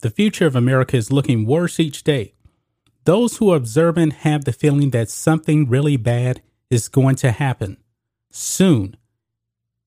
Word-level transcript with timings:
the 0.00 0.10
future 0.10 0.46
of 0.46 0.54
America 0.54 0.96
is 0.96 1.12
looking 1.12 1.46
worse 1.46 1.80
each 1.80 2.04
day. 2.04 2.34
Those 3.04 3.36
who 3.36 3.52
are 3.52 3.56
observant 3.56 4.12
have 4.14 4.44
the 4.44 4.52
feeling 4.52 4.90
that 4.90 5.10
something 5.10 5.68
really 5.68 5.96
bad 5.96 6.42
is 6.70 6.88
going 6.88 7.16
to 7.16 7.30
happen 7.30 7.76
soon. 8.30 8.96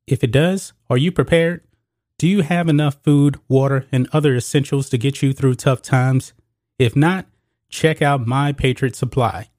If 0.08 0.24
it 0.24 0.32
does, 0.32 0.74
are 0.90 0.98
you 0.98 1.12
prepared? 1.12 1.62
Do 2.18 2.28
you 2.28 2.42
have 2.42 2.68
enough 2.68 2.98
food, 3.04 3.40
water, 3.48 3.86
and 3.92 4.10
other 4.12 4.36
essentials 4.36 4.90
to 4.90 4.98
get 4.98 5.22
you 5.22 5.32
through 5.34 5.56
tough 5.56 5.82
times? 5.82 6.34
If 6.78 6.96
not, 6.96 7.28
check 7.70 8.02
out 8.02 8.28
My 8.28 8.52
Patriot 8.52 8.96
Supply. 8.96 9.50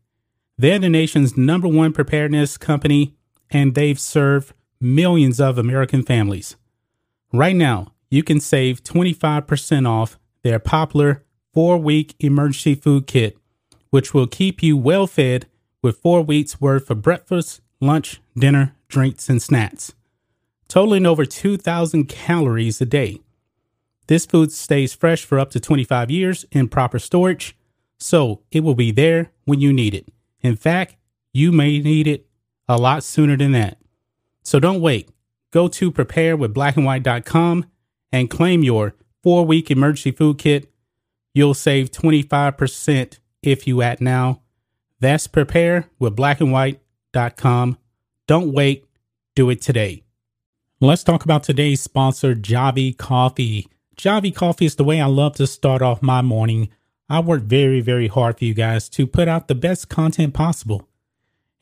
They're 0.58 0.78
the 0.78 0.88
nation's 0.88 1.36
number 1.36 1.68
one 1.68 1.92
preparedness 1.92 2.58
company, 2.58 3.14
and 3.50 3.74
they've 3.74 3.98
served 3.98 4.52
millions 4.80 5.40
of 5.40 5.56
American 5.56 6.02
families. 6.02 6.56
Right 7.32 7.56
now, 7.56 7.92
you 8.10 8.22
can 8.22 8.40
save 8.40 8.82
25% 8.82 9.88
off 9.88 10.18
their 10.42 10.58
popular 10.58 11.24
four 11.52 11.76
week 11.78 12.14
emergency 12.20 12.74
food 12.74 13.06
kit, 13.06 13.36
which 13.90 14.14
will 14.14 14.26
keep 14.26 14.62
you 14.62 14.76
well 14.76 15.06
fed 15.06 15.46
with 15.82 15.98
four 15.98 16.22
weeks 16.22 16.60
worth 16.60 16.90
of 16.90 17.02
breakfast, 17.02 17.60
lunch, 17.80 18.20
dinner, 18.36 18.74
drinks, 18.88 19.28
and 19.28 19.42
snacks, 19.42 19.92
totaling 20.68 21.06
over 21.06 21.24
2,000 21.24 22.06
calories 22.08 22.80
a 22.80 22.86
day. 22.86 23.20
This 24.06 24.26
food 24.26 24.52
stays 24.52 24.92
fresh 24.92 25.24
for 25.24 25.38
up 25.38 25.50
to 25.52 25.60
25 25.60 26.10
years 26.10 26.44
in 26.50 26.68
proper 26.68 26.98
storage, 26.98 27.56
so 27.98 28.42
it 28.50 28.60
will 28.60 28.74
be 28.74 28.90
there 28.90 29.30
when 29.44 29.60
you 29.60 29.72
need 29.72 29.94
it. 29.94 30.08
In 30.40 30.56
fact, 30.56 30.96
you 31.32 31.52
may 31.52 31.78
need 31.78 32.06
it 32.06 32.26
a 32.68 32.76
lot 32.76 33.04
sooner 33.04 33.36
than 33.36 33.52
that. 33.52 33.78
So 34.42 34.58
don't 34.58 34.80
wait. 34.80 35.10
Go 35.50 35.68
to 35.68 35.92
preparewithblackandwhite.com 35.92 37.66
and 38.12 38.30
claim 38.30 38.62
your 38.62 38.94
four 39.22 39.44
week 39.44 39.70
emergency 39.70 40.10
food 40.10 40.38
kit. 40.38 40.70
You'll 41.34 41.54
save 41.54 41.90
25% 41.90 43.18
if 43.42 43.66
you 43.66 43.82
act 43.82 44.00
now. 44.00 44.42
That's 44.98 45.26
prepare 45.26 45.86
with 45.98 46.16
preparewithblackandwhite.com. 46.16 47.78
Don't 48.26 48.52
wait. 48.52 48.86
Do 49.34 49.48
it 49.50 49.62
today. 49.62 50.02
Let's 50.80 51.04
talk 51.04 51.24
about 51.24 51.42
today's 51.42 51.80
sponsor, 51.80 52.34
Javy 52.34 52.96
Coffee. 52.96 53.68
Javy 53.96 54.34
Coffee 54.34 54.66
is 54.66 54.76
the 54.76 54.84
way 54.84 55.00
I 55.00 55.06
love 55.06 55.36
to 55.36 55.46
start 55.46 55.82
off 55.82 56.02
my 56.02 56.22
morning. 56.22 56.70
I 57.08 57.20
work 57.20 57.42
very, 57.42 57.80
very 57.80 58.08
hard 58.08 58.38
for 58.38 58.44
you 58.44 58.54
guys 58.54 58.88
to 58.90 59.06
put 59.06 59.28
out 59.28 59.48
the 59.48 59.54
best 59.54 59.88
content 59.88 60.34
possible. 60.34 60.88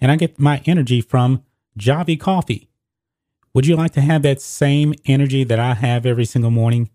And 0.00 0.10
I 0.12 0.16
get 0.16 0.38
my 0.38 0.62
energy 0.66 1.00
from 1.00 1.42
Javy 1.78 2.18
Coffee. 2.18 2.68
Would 3.54 3.66
you 3.66 3.76
like 3.76 3.92
to 3.92 4.00
have 4.00 4.22
that 4.22 4.40
same 4.40 4.94
energy 5.06 5.42
that 5.44 5.58
I 5.58 5.74
have 5.74 6.06
every 6.06 6.24
single 6.24 6.50
morning? 6.50 6.90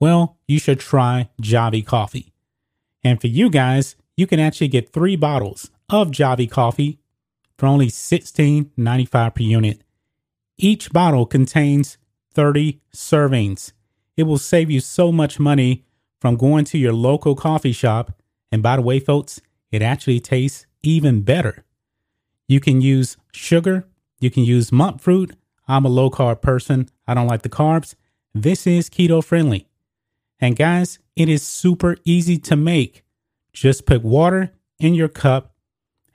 Well, 0.00 0.38
you 0.48 0.58
should 0.58 0.80
try 0.80 1.28
Javy 1.42 1.84
Coffee. 1.84 2.32
And 3.04 3.20
for 3.20 3.26
you 3.26 3.50
guys, 3.50 3.96
you 4.16 4.26
can 4.26 4.40
actually 4.40 4.68
get 4.68 4.92
three 4.92 5.14
bottles 5.14 5.70
of 5.90 6.10
Javy 6.10 6.50
Coffee 6.50 6.98
for 7.58 7.66
only 7.66 7.88
$16.95 7.88 9.34
per 9.34 9.42
unit. 9.42 9.82
Each 10.56 10.90
bottle 10.90 11.26
contains 11.26 11.98
30 12.32 12.80
servings. 12.94 13.72
It 14.16 14.22
will 14.24 14.38
save 14.38 14.70
you 14.70 14.80
so 14.80 15.12
much 15.12 15.38
money 15.38 15.84
from 16.20 16.36
going 16.36 16.64
to 16.66 16.78
your 16.78 16.92
local 16.92 17.34
coffee 17.34 17.72
shop. 17.72 18.12
And 18.50 18.62
by 18.62 18.76
the 18.76 18.82
way, 18.82 19.00
folks, 19.00 19.40
it 19.70 19.82
actually 19.82 20.20
tastes 20.20 20.66
even 20.82 21.22
better. 21.22 21.64
You 22.48 22.60
can 22.60 22.80
use 22.80 23.16
sugar, 23.32 23.86
you 24.18 24.30
can 24.30 24.44
use 24.44 24.72
monk 24.72 25.00
fruit. 25.00 25.36
I'm 25.68 25.84
a 25.84 25.88
low 25.88 26.10
carb 26.10 26.42
person, 26.42 26.88
I 27.06 27.14
don't 27.14 27.28
like 27.28 27.42
the 27.42 27.48
carbs. 27.48 27.94
This 28.34 28.66
is 28.66 28.90
keto 28.90 29.22
friendly. 29.22 29.69
And 30.40 30.56
guys, 30.56 30.98
it 31.16 31.28
is 31.28 31.46
super 31.46 31.96
easy 32.04 32.38
to 32.38 32.56
make. 32.56 33.04
Just 33.52 33.86
put 33.86 34.02
water 34.02 34.52
in 34.78 34.94
your 34.94 35.08
cup, 35.08 35.54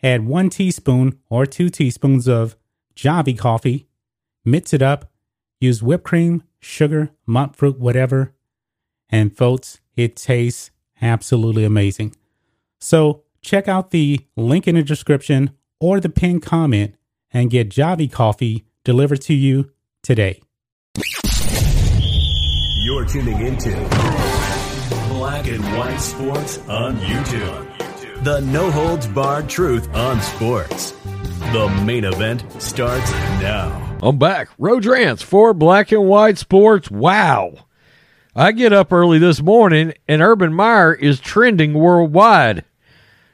add 0.01 0.25
one 0.25 0.49
teaspoon 0.49 1.19
or 1.29 1.45
two 1.45 1.69
teaspoons 1.69 2.27
of 2.27 2.55
Javy 2.95 3.37
coffee, 3.37 3.87
mix 4.43 4.73
it 4.73 4.81
up, 4.81 5.11
use 5.59 5.83
whipped 5.83 6.05
cream, 6.05 6.43
sugar, 6.59 7.11
monk 7.25 7.55
fruit, 7.55 7.79
whatever. 7.79 8.33
And 9.09 9.35
folks, 9.35 9.79
it 9.95 10.15
tastes 10.15 10.71
absolutely 11.01 11.63
amazing. 11.63 12.15
So 12.79 13.23
check 13.41 13.67
out 13.67 13.91
the 13.91 14.21
link 14.35 14.67
in 14.67 14.75
the 14.75 14.83
description 14.83 15.51
or 15.79 15.99
the 15.99 16.09
pinned 16.09 16.41
comment 16.41 16.95
and 17.31 17.51
get 17.51 17.69
Javy 17.69 18.11
coffee 18.11 18.65
delivered 18.83 19.21
to 19.21 19.33
you 19.33 19.71
today. 20.01 20.41
You're 22.85 23.03
tuning 23.03 23.41
into 23.41 23.71
Black 25.09 25.47
and 25.47 25.63
White 25.75 25.97
Sports 25.97 26.59
on 26.69 26.95
YouTube. 26.97 28.23
The 28.23 28.41
no 28.41 28.69
holds 28.69 29.07
barred 29.07 29.49
truth 29.49 29.91
on 29.95 30.21
sports. 30.21 30.91
The 31.51 31.81
main 31.83 32.03
event 32.03 32.45
starts 32.61 33.11
now. 33.41 33.97
I'm 34.03 34.19
back. 34.19 34.49
Road 34.59 34.85
Rants 34.85 35.23
for 35.23 35.55
Black 35.55 35.91
and 35.91 36.07
White 36.07 36.37
Sports. 36.37 36.91
Wow. 36.91 37.55
I 38.35 38.51
get 38.51 38.71
up 38.71 38.93
early 38.93 39.17
this 39.17 39.41
morning 39.41 39.95
and 40.07 40.21
Urban 40.21 40.53
Meyer 40.53 40.93
is 40.93 41.19
trending 41.19 41.73
worldwide. 41.73 42.65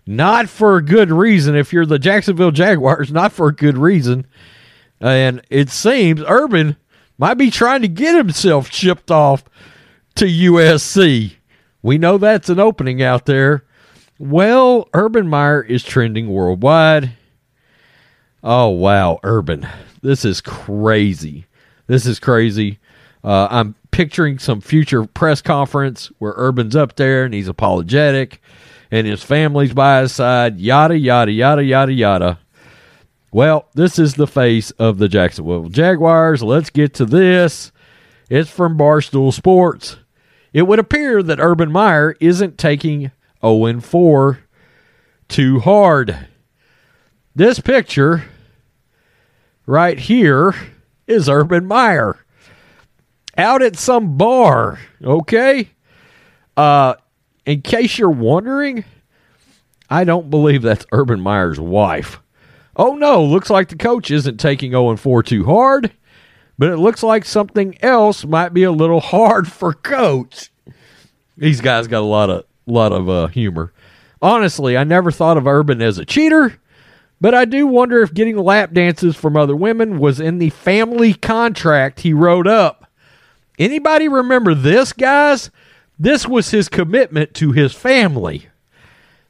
Not 0.07 0.47
for 0.47 0.78
a 0.78 0.81
good 0.81 1.12
reason. 1.12 1.57
If 1.57 1.73
you're 1.73 1.85
the 1.85 2.00
Jacksonville 2.00 2.51
Jaguars, 2.51 3.12
not 3.12 3.33
for 3.33 3.50
a 3.50 3.53
good 3.53 3.78
reason. 3.78 4.28
And 5.01 5.41
it 5.50 5.69
seems 5.69 6.23
Urban 6.25 6.78
might 7.22 7.36
be 7.36 7.52
trying 7.52 7.84
to 7.84 7.88
get 7.88 8.16
himself 8.16 8.72
shipped 8.72 9.12
off 9.12 9.44
to 10.16 10.26
USC. 10.26 11.36
We 11.84 12.00
know 12.00 12.18
that's 12.18 12.50
an 12.50 12.59
opening 12.59 13.04
out 13.04 13.28
there. 13.28 13.64
Well, 14.18 14.90
Urban 14.96 15.28
Meyer 15.28 15.62
is 15.62 15.84
trending 15.84 16.30
worldwide. 16.30 17.12
Oh, 18.44 18.70
wow, 18.70 19.20
Urban. 19.24 19.68
This 20.02 20.26
is 20.26 20.42
crazy. 20.42 21.46
This 21.86 22.08
is 22.08 22.20
crazy. 22.20 22.80
Uh, 23.24 23.48
I'm 23.52 23.76
picturing 23.92 24.40
some 24.40 24.60
future 24.60 25.06
press 25.06 25.44
conference 25.44 26.12
where 26.18 26.34
Urban's 26.36 26.76
up 26.76 26.96
there 26.96 27.24
and 27.24 27.36
he's 27.36 27.48
apologetic 27.48 28.42
and 28.90 29.06
his 29.06 29.22
family's 29.22 29.74
by 29.76 30.02
his 30.02 30.12
side, 30.12 30.60
yada, 30.60 30.98
yada, 30.98 31.31
yada, 31.31 31.64
yada, 31.64 31.94
yada. 31.94 32.40
Well, 33.34 33.69
this 33.74 33.97
is 33.97 34.16
the 34.16 34.28
face 34.28 34.72
of 34.72 34.97
the 34.97 35.08
Jacksonville 35.08 35.69
Jaguars. 35.69 36.44
Let's 36.44 36.69
get 36.69 36.94
to 36.96 37.06
this. 37.06 37.72
It's 38.30 38.50
from 38.50 38.78
Barstool 38.78 39.34
Sports. 39.34 39.97
It 40.52 40.64
would 40.64 40.80
appear 40.80 41.24
that 41.24 41.40
Urban 41.40 41.72
Meyer 41.72 42.16
isn't 42.19 42.58
taking 42.58 43.12
0 43.42 43.80
4 43.80 44.40
too 45.30 45.59
hard. 45.59 46.28
This 47.34 47.62
picture 47.62 48.25
right 49.66 49.98
here 49.98 50.53
is 51.08 51.30
Urban 51.30 51.66
Meyer 51.66 52.19
out 53.38 53.62
at 53.62 53.78
some 53.78 54.18
bar, 54.18 54.78
okay? 55.02 55.69
Uh 56.57 56.95
in 57.45 57.62
case 57.62 57.98
you're 57.98 58.10
wondering, 58.10 58.83
I 59.89 60.04
don't 60.04 60.30
believe 60.30 60.62
that's 60.62 60.86
Urban 60.92 61.22
Meyer's 61.22 61.60
wife. 61.60 62.19
Oh 62.75 62.95
no, 62.95 63.23
looks 63.23 63.50
like 63.50 63.69
the 63.69 63.75
coach 63.75 64.12
isn't 64.12 64.39
taking 64.39 64.71
0 64.71 64.95
4 64.95 65.23
too 65.23 65.45
hard, 65.45 65.91
but 66.57 66.69
it 66.69 66.77
looks 66.77 67.03
like 67.03 67.25
something 67.25 67.77
else 67.83 68.25
might 68.25 68.53
be 68.53 68.63
a 68.63 68.71
little 68.71 69.01
hard 69.01 69.51
for 69.51 69.73
coach. 69.73 70.51
These 71.38 71.62
guys 71.62 71.88
got 71.88 72.01
a 72.01 72.06
lot 72.06 72.29
of 72.29 72.45
lot 72.65 72.91
of 72.91 73.09
uh, 73.09 73.27
humor. 73.27 73.73
Honestly, 74.21 74.77
I 74.77 74.83
never 74.83 75.12
thought 75.12 75.38
of 75.38 75.47
Urban 75.47 75.81
as 75.81 75.97
a 75.97 76.06
cheater, 76.06 76.59
but 77.19 77.33
I 77.33 77.45
do 77.45 77.65
wonder 77.65 78.01
if 78.01 78.13
getting 78.13 78.38
lap 78.38 78.71
dances 78.73 79.15
from 79.15 79.35
other 79.35 79.56
women 79.56 80.00
was 80.00 80.19
in 80.19 80.38
the 80.38 80.51
family 80.51 81.13
contract 81.13 82.01
he 82.01 82.13
wrote 82.13 82.47
up. 82.47 82.89
Anybody 83.57 84.07
remember 84.07 84.53
this, 84.53 84.94
guys? 84.94 85.50
This 86.00 86.27
was 86.27 86.51
his 86.51 86.69
commitment 86.69 87.33
to 87.35 87.51
his 87.51 87.73
family. 87.73 88.47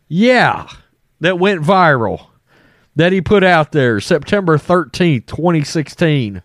Yeah, 0.08 0.68
that 1.22 1.40
went 1.40 1.62
viral. 1.62 2.28
That 2.96 3.14
he 3.14 3.22
put 3.22 3.44
out 3.44 3.72
there 3.72 4.00
September 4.00 4.58
13th, 4.58 5.26
2016. 5.26 6.42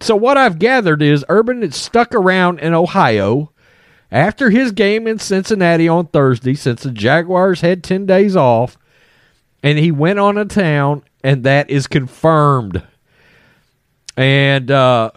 So, 0.00 0.16
what 0.16 0.36
I've 0.36 0.58
gathered 0.58 1.00
is 1.00 1.24
Urban 1.28 1.70
stuck 1.72 2.14
around 2.14 2.58
in 2.58 2.74
Ohio 2.74 3.52
after 4.10 4.50
his 4.50 4.72
game 4.72 5.06
in 5.06 5.18
Cincinnati 5.18 5.88
on 5.88 6.06
Thursday, 6.06 6.54
since 6.54 6.82
the 6.82 6.90
Jaguars 6.90 7.62
had 7.62 7.82
10 7.82 8.06
days 8.06 8.36
off, 8.36 8.76
and 9.62 9.78
he 9.78 9.90
went 9.90 10.18
on 10.18 10.36
a 10.36 10.44
town, 10.44 11.02
and 11.22 11.42
that 11.44 11.70
is 11.70 11.86
confirmed. 11.86 12.82
And, 14.16 14.70
uh, 14.70 15.10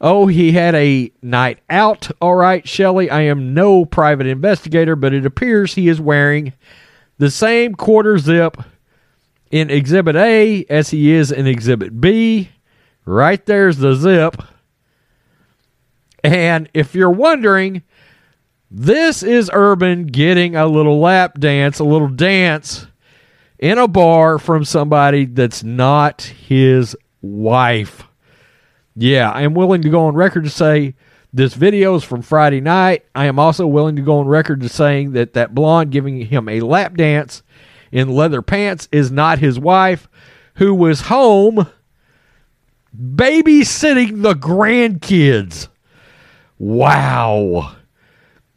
oh, 0.00 0.26
he 0.26 0.52
had 0.52 0.74
a 0.74 1.12
night 1.22 1.58
out. 1.68 2.10
All 2.20 2.34
right, 2.34 2.66
Shelley, 2.66 3.10
I 3.10 3.22
am 3.22 3.54
no 3.54 3.84
private 3.84 4.26
investigator, 4.26 4.96
but 4.96 5.12
it 5.12 5.26
appears 5.26 5.74
he 5.74 5.88
is 5.88 6.00
wearing 6.00 6.52
the 7.18 7.30
same 7.30 7.74
quarter 7.74 8.18
zip 8.18 8.56
in 9.50 9.70
Exhibit 9.70 10.16
A 10.16 10.64
as 10.68 10.90
he 10.90 11.12
is 11.12 11.32
in 11.32 11.46
Exhibit 11.46 12.00
B. 12.00 12.50
Right 13.04 13.44
there's 13.46 13.78
the 13.78 13.94
zip. 13.94 14.42
And 16.24 16.68
if 16.74 16.94
you're 16.94 17.10
wondering, 17.10 17.82
this 18.70 19.22
is 19.22 19.48
Urban 19.52 20.06
getting 20.06 20.56
a 20.56 20.66
little 20.66 20.98
lap 20.98 21.38
dance, 21.38 21.78
a 21.78 21.84
little 21.84 22.08
dance 22.08 22.86
in 23.58 23.78
a 23.78 23.86
bar 23.86 24.38
from 24.38 24.64
somebody 24.64 25.24
that's 25.24 25.62
not 25.62 26.22
his 26.22 26.96
wife. 27.22 28.02
Yeah, 28.96 29.30
I 29.30 29.42
am 29.42 29.54
willing 29.54 29.82
to 29.82 29.88
go 29.88 30.06
on 30.06 30.14
record 30.14 30.44
to 30.44 30.50
say 30.50 30.94
this 31.32 31.54
video 31.54 31.94
is 31.94 32.02
from 32.02 32.22
Friday 32.22 32.60
night. 32.60 33.04
I 33.14 33.26
am 33.26 33.38
also 33.38 33.66
willing 33.66 33.96
to 33.96 34.02
go 34.02 34.18
on 34.18 34.26
record 34.26 34.60
to 34.62 34.68
saying 34.68 35.12
that 35.12 35.34
that 35.34 35.54
blonde 35.54 35.90
giving 35.92 36.20
him 36.22 36.48
a 36.48 36.60
lap 36.60 36.96
dance 36.96 37.42
in 37.92 38.08
leather 38.08 38.42
pants 38.42 38.88
is 38.92 39.10
not 39.10 39.38
his 39.38 39.58
wife, 39.58 40.08
who 40.54 40.74
was 40.74 41.02
home 41.02 41.66
babysitting 42.96 44.22
the 44.22 44.34
grandkids. 44.34 45.68
Wow. 46.58 47.76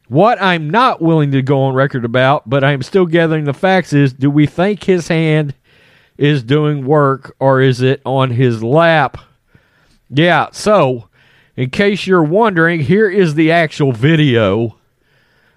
What 0.07 0.41
I'm 0.41 0.69
not 0.69 1.01
willing 1.01 1.31
to 1.31 1.41
go 1.41 1.61
on 1.61 1.75
record 1.75 2.05
about, 2.05 2.49
but 2.49 2.63
I'm 2.63 2.81
still 2.81 3.05
gathering 3.05 3.45
the 3.45 3.53
facts, 3.53 3.93
is 3.93 4.13
do 4.13 4.31
we 4.31 4.47
think 4.47 4.83
his 4.83 5.07
hand 5.07 5.53
is 6.17 6.41
doing 6.43 6.85
work 6.85 7.35
or 7.39 7.61
is 7.61 7.81
it 7.81 8.01
on 8.05 8.31
his 8.31 8.63
lap? 8.63 9.17
Yeah, 10.09 10.47
so 10.51 11.09
in 11.55 11.69
case 11.69 12.07
you're 12.07 12.23
wondering, 12.23 12.79
here 12.79 13.09
is 13.09 13.35
the 13.35 13.51
actual 13.51 13.91
video 13.91 14.77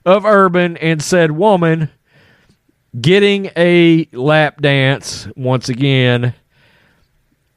of 0.05 0.25
Urban 0.25 0.77
and 0.79 1.01
said 1.03 1.31
woman 1.31 1.91
getting 3.01 3.51
a 3.57 4.07
lap 4.13 4.61
dance 4.61 5.27
once 5.37 5.69
again 5.69 6.35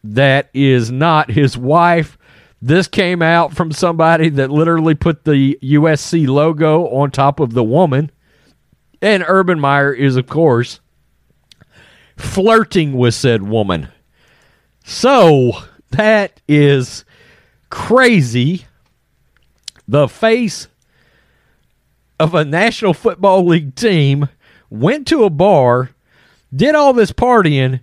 that 0.04 0.50
is 0.54 0.92
not 0.92 1.32
his 1.32 1.58
wife. 1.58 2.18
This 2.62 2.88
came 2.88 3.22
out 3.22 3.54
from 3.54 3.72
somebody 3.72 4.30
that 4.30 4.50
literally 4.50 4.96
put 4.96 5.24
the 5.24 5.58
USC 5.62 6.28
logo 6.28 6.88
on 6.88 7.12
top 7.12 7.40
of 7.40 7.54
the 7.54 7.64
woman. 7.64 8.12
And 9.02 9.24
Urban 9.28 9.60
Meyer 9.60 9.94
is, 9.94 10.16
of 10.16 10.28
course, 10.28 10.80
flirting 12.18 12.94
with 12.94 13.14
said 13.14 13.44
woman. 13.44 13.90
So 14.84 15.52
that 15.92 16.42
is 16.48 17.04
crazy. 17.70 18.66
The 19.88 20.08
face 20.08 20.68
of 22.20 22.34
a 22.34 22.46
National 22.46 22.94
Football 22.94 23.46
League 23.46 23.76
team 23.76 24.30
went 24.80 25.08
to 25.08 25.24
a 25.24 25.30
bar, 25.30 25.92
did 26.56 26.76
all 26.76 26.94
this 26.94 27.12
partying, 27.12 27.82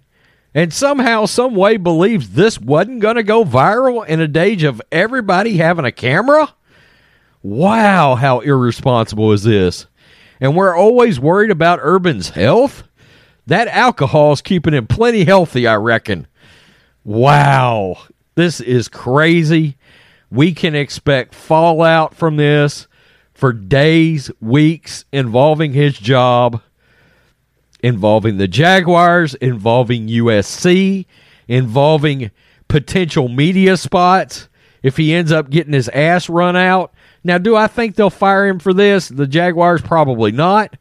and 0.55 0.73
somehow, 0.73 1.25
some 1.25 1.55
way 1.55 1.77
believes 1.79 2.31
this 2.31 2.61
wasn't 2.61 3.01
going 3.01 3.17
to 3.17 3.23
go 3.23 3.45
viral 3.45 4.07
in 4.07 4.21
a 4.21 4.41
age 4.41 4.63
of 4.65 4.83
everybody 4.93 5.57
having 5.57 5.85
a 5.87 5.93
camera? 5.93 6.55
Wow, 7.43 8.15
how 8.17 8.41
irresponsible 8.41 9.33
is 9.33 9.45
this? 9.45 9.87
And 10.41 10.55
we're 10.55 10.77
always 10.77 11.19
worried 11.19 11.51
about 11.51 11.81
Urban's 11.83 12.31
health? 12.31 12.85
That 13.47 13.69
alcohol 13.69 14.33
is 14.33 14.43
keeping 14.43 14.75
him 14.75 14.87
plenty 14.87 15.25
healthy, 15.25 15.67
I 15.67 15.77
reckon. 15.77 16.27
Wow, 17.05 17.99
this 18.35 18.61
is 18.61 18.89
crazy. 18.89 19.77
We 20.31 20.53
can 20.53 20.75
expect 20.75 21.35
fallout 21.35 22.15
from 22.15 22.37
this 22.37 22.87
for 23.35 23.53
days, 23.53 24.31
weeks 24.41 25.05
involving 25.13 25.73
his 25.73 25.99
job 25.99 26.61
involving 27.83 28.37
the 28.37 28.49
Jaguars, 28.49 29.35
involving 29.35 30.09
USC, 30.09 31.07
involving 31.49 32.31
potential 32.69 33.29
media 33.29 33.77
spots 33.77 34.49
if 34.83 34.97
he 34.97 35.13
ends 35.13 35.33
up 35.33 35.51
getting 35.51 35.73
his 35.73 35.89
ass 35.91 36.29
run 36.29 36.57
out. 36.57 36.93
Now, 37.25 37.39
do 37.39 37.55
I 37.55 37.67
think 37.67 37.95
they'll 37.95 38.11
fire 38.11 38.47
him 38.47 38.59
for 38.59 38.73
this? 38.73 39.09
The 39.09 39.27
Jaguars 39.27 39.83
probably 39.83 40.33
not. 40.33 40.77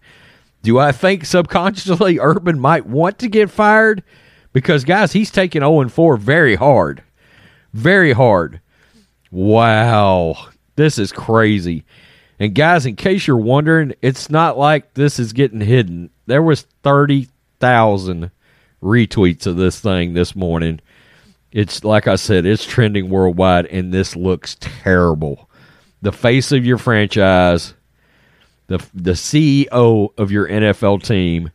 Do 0.63 0.79
I 0.79 0.91
think 0.91 1.25
subconsciously 1.25 2.19
Urban 2.21 2.59
might 2.59 2.85
want 2.85 3.19
to 3.19 3.27
get 3.27 3.49
fired? 3.49 4.03
Because, 4.53 4.83
guys, 4.83 5.13
he's 5.13 5.31
taking 5.31 5.61
0 5.61 5.87
4 5.89 6.17
very 6.17 6.55
hard. 6.55 7.03
Very 7.73 8.11
hard. 8.11 8.59
Wow. 9.31 10.49
This 10.75 10.97
is 10.97 11.11
crazy. 11.11 11.85
And 12.41 12.55
guys, 12.55 12.87
in 12.87 12.95
case 12.95 13.27
you're 13.27 13.37
wondering, 13.37 13.93
it's 14.01 14.31
not 14.31 14.57
like 14.57 14.95
this 14.95 15.19
is 15.19 15.31
getting 15.31 15.61
hidden. 15.61 16.09
There 16.25 16.41
was 16.41 16.63
30,000 16.81 18.31
retweets 18.81 19.45
of 19.45 19.57
this 19.57 19.79
thing 19.79 20.15
this 20.15 20.35
morning. 20.35 20.79
It's 21.51 21.83
like 21.83 22.07
I 22.07 22.15
said, 22.15 22.47
it's 22.47 22.65
trending 22.65 23.11
worldwide 23.11 23.67
and 23.67 23.93
this 23.93 24.15
looks 24.15 24.57
terrible. 24.59 25.51
The 26.01 26.11
face 26.11 26.51
of 26.51 26.65
your 26.65 26.79
franchise, 26.79 27.75
the 28.65 28.83
the 28.91 29.11
CEO 29.11 30.11
of 30.17 30.31
your 30.31 30.47
NFL 30.47 31.03
team 31.03 31.51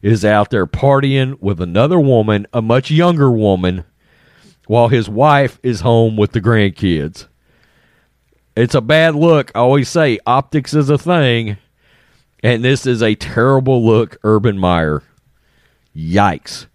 is 0.00 0.24
out 0.24 0.48
there 0.48 0.66
partying 0.66 1.42
with 1.42 1.60
another 1.60 2.00
woman, 2.00 2.46
a 2.54 2.62
much 2.62 2.90
younger 2.90 3.30
woman, 3.30 3.84
while 4.66 4.88
his 4.88 5.10
wife 5.10 5.60
is 5.62 5.80
home 5.80 6.16
with 6.16 6.32
the 6.32 6.40
grandkids. 6.40 7.26
It's 8.54 8.74
a 8.74 8.80
bad 8.80 9.14
look. 9.14 9.50
I 9.54 9.60
always 9.60 9.88
say 9.88 10.18
optics 10.26 10.74
is 10.74 10.90
a 10.90 10.98
thing, 10.98 11.56
and 12.42 12.62
this 12.64 12.86
is 12.86 13.02
a 13.02 13.14
terrible 13.14 13.84
look, 13.84 14.18
Urban 14.24 14.58
Meyer. 14.58 15.02
Yikes. 15.96 16.66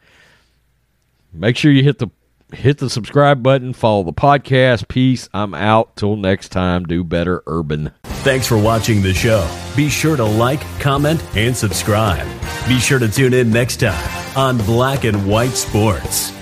Make 1.33 1.55
sure 1.57 1.71
you 1.71 1.83
hit 1.83 1.99
the 1.99 2.07
hit 2.53 2.77
the 2.77 2.89
subscribe 2.89 3.43
button, 3.43 3.73
follow 3.73 4.03
the 4.03 4.13
podcast. 4.13 4.87
Peace. 4.87 5.29
I'm 5.33 5.53
out. 5.53 5.95
Till 5.95 6.15
next 6.15 6.49
time, 6.49 6.85
do 6.85 7.03
better, 7.03 7.43
Urban. 7.45 7.91
Thanks 8.03 8.47
for 8.47 8.57
watching 8.57 9.01
the 9.01 9.13
show. 9.13 9.47
Be 9.75 9.89
sure 9.89 10.15
to 10.15 10.23
like, 10.25 10.61
comment, 10.79 11.23
and 11.35 11.55
subscribe. 11.55 12.27
Be 12.67 12.79
sure 12.79 12.99
to 12.99 13.09
tune 13.09 13.33
in 13.33 13.51
next 13.51 13.77
time 13.77 14.37
on 14.37 14.57
Black 14.65 15.03
and 15.03 15.27
White 15.27 15.51
Sports. 15.51 16.33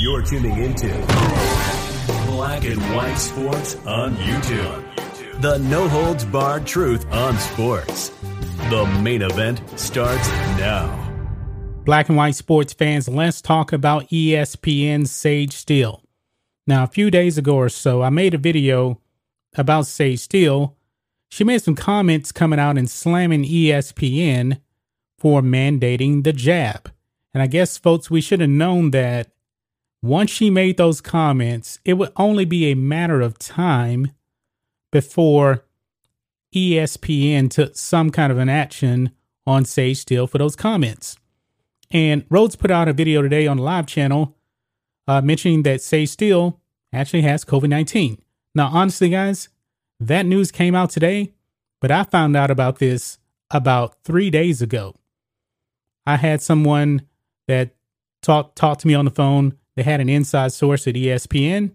You're 0.00 0.22
tuning 0.22 0.56
into 0.64 0.88
Black 2.40 2.64
and 2.64 2.80
White 2.96 3.16
Sports 3.16 3.76
on 3.84 4.16
YouTube. 4.16 5.42
The 5.42 5.58
no 5.58 5.86
holds 5.86 6.24
barred 6.24 6.66
truth 6.66 7.04
on 7.12 7.36
sports. 7.36 8.08
The 8.70 8.86
main 9.02 9.20
event 9.20 9.60
starts 9.78 10.26
now. 10.56 10.88
Black 11.84 12.08
and 12.08 12.16
white 12.16 12.36
sports 12.36 12.72
fans, 12.72 13.10
let's 13.10 13.42
talk 13.42 13.74
about 13.74 14.08
ESPN's 14.08 15.10
Sage 15.10 15.52
Steele. 15.52 16.02
Now, 16.66 16.84
a 16.84 16.86
few 16.86 17.10
days 17.10 17.36
ago 17.36 17.56
or 17.56 17.68
so, 17.68 18.00
I 18.00 18.08
made 18.08 18.32
a 18.32 18.38
video 18.38 19.02
about 19.54 19.86
Sage 19.86 20.20
Steele. 20.20 20.78
She 21.28 21.44
made 21.44 21.60
some 21.60 21.74
comments 21.74 22.32
coming 22.32 22.58
out 22.58 22.78
and 22.78 22.88
slamming 22.88 23.44
ESPN 23.44 24.62
for 25.18 25.42
mandating 25.42 26.24
the 26.24 26.32
jab. 26.32 26.90
And 27.34 27.42
I 27.42 27.48
guess, 27.48 27.76
folks, 27.76 28.10
we 28.10 28.22
should 28.22 28.40
have 28.40 28.48
known 28.48 28.92
that 28.92 29.28
once 30.02 30.30
she 30.30 30.50
made 30.50 30.76
those 30.76 31.00
comments, 31.00 31.78
it 31.84 31.94
would 31.94 32.12
only 32.16 32.44
be 32.44 32.66
a 32.70 32.74
matter 32.74 33.20
of 33.20 33.38
time 33.38 34.12
before 34.90 35.64
ESPN 36.54 37.50
took 37.50 37.76
some 37.76 38.10
kind 38.10 38.32
of 38.32 38.38
an 38.38 38.48
action 38.48 39.12
on 39.46 39.64
Sage 39.64 39.98
Steele 39.98 40.26
for 40.26 40.38
those 40.38 40.56
comments. 40.56 41.16
And 41.90 42.24
Rhodes 42.30 42.56
put 42.56 42.70
out 42.70 42.88
a 42.88 42.92
video 42.92 43.22
today 43.22 43.46
on 43.46 43.58
the 43.58 43.62
live 43.62 43.86
channel 43.86 44.36
uh, 45.06 45.20
mentioning 45.20 45.62
that 45.64 45.82
Sage 45.82 46.08
Steele 46.08 46.60
actually 46.92 47.22
has 47.22 47.44
COVID 47.44 47.68
19. 47.68 48.22
Now, 48.54 48.70
honestly, 48.72 49.10
guys, 49.10 49.48
that 49.98 50.26
news 50.26 50.50
came 50.50 50.74
out 50.74 50.90
today, 50.90 51.32
but 51.80 51.90
I 51.90 52.04
found 52.04 52.36
out 52.36 52.50
about 52.50 52.78
this 52.78 53.18
about 53.50 53.96
three 54.04 54.30
days 54.30 54.62
ago. 54.62 54.94
I 56.06 56.16
had 56.16 56.40
someone 56.40 57.02
that 57.48 57.74
talked 58.22 58.56
talked 58.56 58.80
to 58.82 58.86
me 58.88 58.94
on 58.94 59.04
the 59.04 59.10
phone. 59.10 59.56
They 59.80 59.84
had 59.84 60.02
an 60.02 60.10
inside 60.10 60.52
source 60.52 60.86
at 60.86 60.94
ESPN, 60.94 61.70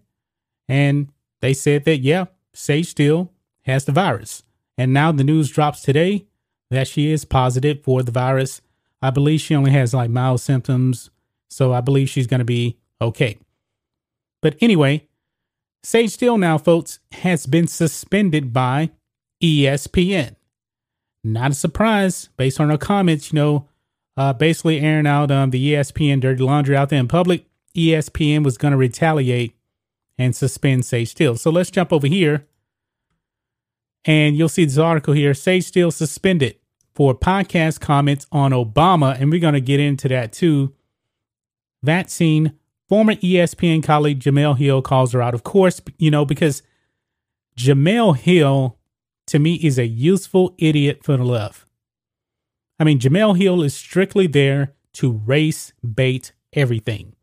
and 0.70 1.10
they 1.42 1.56
said 1.56 1.86
that 1.86 2.02
yeah, 2.02 2.26
Sage 2.54 2.90
Steele 2.90 3.32
has 3.64 3.86
the 3.86 3.94
virus. 3.94 4.44
And 4.78 4.94
now 4.94 5.12
the 5.12 5.24
news 5.24 5.50
drops 5.50 5.82
today 5.82 6.28
that 6.70 6.88
she 6.88 7.10
is 7.10 7.26
positive 7.26 7.84
for 7.84 8.04
the 8.04 8.12
virus. 8.12 8.62
I 9.02 9.10
believe 9.10 9.42
she 9.42 9.56
only 9.56 9.72
has 9.72 9.92
like 9.92 10.12
mild 10.12 10.40
symptoms, 10.40 11.10
so 11.50 11.74
I 11.74 11.82
believe 11.82 12.08
she's 12.08 12.28
going 12.28 12.42
to 12.42 12.46
be 12.46 12.78
okay. 13.02 13.40
But 14.40 14.56
anyway, 14.62 15.08
Sage 15.82 16.12
Steele 16.12 16.38
now, 16.38 16.60
folks, 16.60 17.00
has 17.12 17.48
been 17.48 17.66
suspended 17.66 18.54
by 18.54 18.92
ESPN. 19.42 20.36
Not 21.24 21.50
a 21.50 21.56
surprise 21.56 22.30
based 22.38 22.60
on 22.60 22.70
her 22.70 22.78
comments, 22.78 23.34
you 23.34 23.38
know, 23.38 23.68
uh, 24.16 24.34
basically 24.34 24.80
airing 24.80 25.08
out 25.08 25.32
um, 25.32 25.50
the 25.50 25.74
ESPN 25.74 26.22
dirty 26.22 26.44
laundry 26.44 26.78
out 26.78 26.90
there 26.90 27.00
in 27.00 27.08
public. 27.08 27.48
ESPN 27.76 28.44
was 28.44 28.58
going 28.58 28.72
to 28.72 28.78
retaliate 28.78 29.56
and 30.18 30.36
suspend 30.36 30.86
Sage 30.86 31.10
Steele. 31.10 31.36
So 31.36 31.52
let's 31.52 31.72
jump 31.72 31.94
over 31.94 32.08
here 32.08 32.48
and 34.06 34.38
you'll 34.38 34.50
see 34.50 34.66
this 34.66 34.78
article 34.78 35.14
here. 35.14 35.34
Sage 35.34 35.66
Steele 35.66 35.92
suspended 35.92 36.56
for 36.94 37.14
podcast 37.14 37.82
comments 37.82 38.28
on 38.32 38.52
Obama. 38.52 39.20
And 39.20 39.32
we're 39.32 39.40
going 39.40 39.54
to 39.54 39.62
get 39.62 39.80
into 39.80 40.08
that 40.08 40.32
too. 40.32 40.74
That 41.84 42.10
scene, 42.10 42.54
former 42.88 43.16
ESPN 43.16 43.84
colleague 43.84 44.20
Jemele 44.20 44.58
Hill 44.58 44.82
calls 44.82 45.12
her 45.14 45.22
out. 45.22 45.34
Of 45.34 45.44
course, 45.44 45.82
you 45.98 46.10
know, 46.10 46.26
because 46.26 46.64
Jemele 47.58 48.18
Hill 48.18 48.78
to 49.28 49.40
me 49.40 49.56
is 49.56 49.78
a 49.80 49.88
useful 49.88 50.56
idiot 50.58 51.04
for 51.04 51.18
the 51.18 51.24
left. 51.24 51.66
I 52.80 52.84
mean, 52.84 53.00
Jemele 53.00 53.38
Hill 53.40 53.64
is 53.64 53.76
strictly 53.76 54.28
there 54.28 54.74
to 54.94 55.12
race 55.12 55.74
bait 55.84 56.34
everything. 56.54 57.15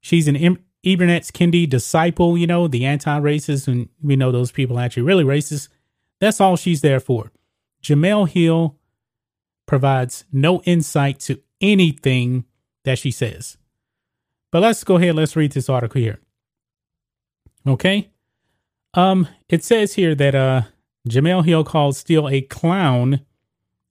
She's 0.00 0.28
an 0.28 0.36
Ibram 0.36 0.58
Kendi 0.84 1.68
disciple, 1.68 2.38
you 2.38 2.46
know, 2.46 2.68
the 2.68 2.86
anti-racist, 2.86 3.68
and 3.68 3.88
we 4.02 4.16
know 4.16 4.32
those 4.32 4.52
people 4.52 4.78
are 4.78 4.82
actually 4.82 5.02
really 5.02 5.24
racist. 5.24 5.68
That's 6.20 6.40
all 6.40 6.56
she's 6.56 6.80
there 6.80 7.00
for. 7.00 7.30
Jemele 7.82 8.28
Hill 8.28 8.76
provides 9.66 10.24
no 10.32 10.62
insight 10.62 11.20
to 11.20 11.40
anything 11.60 12.44
that 12.84 12.98
she 12.98 13.10
says. 13.10 13.56
But 14.50 14.62
let's 14.62 14.84
go 14.84 14.96
ahead, 14.96 15.14
let's 15.14 15.36
read 15.36 15.52
this 15.52 15.68
article 15.68 16.00
here. 16.00 16.18
Okay. 17.66 18.10
Um, 18.94 19.28
it 19.48 19.62
says 19.62 19.94
here 19.94 20.14
that 20.14 20.34
uh 20.34 20.62
Jemele 21.08 21.44
Hill 21.44 21.64
called 21.64 21.96
Steele 21.96 22.28
a 22.28 22.40
clown 22.42 23.20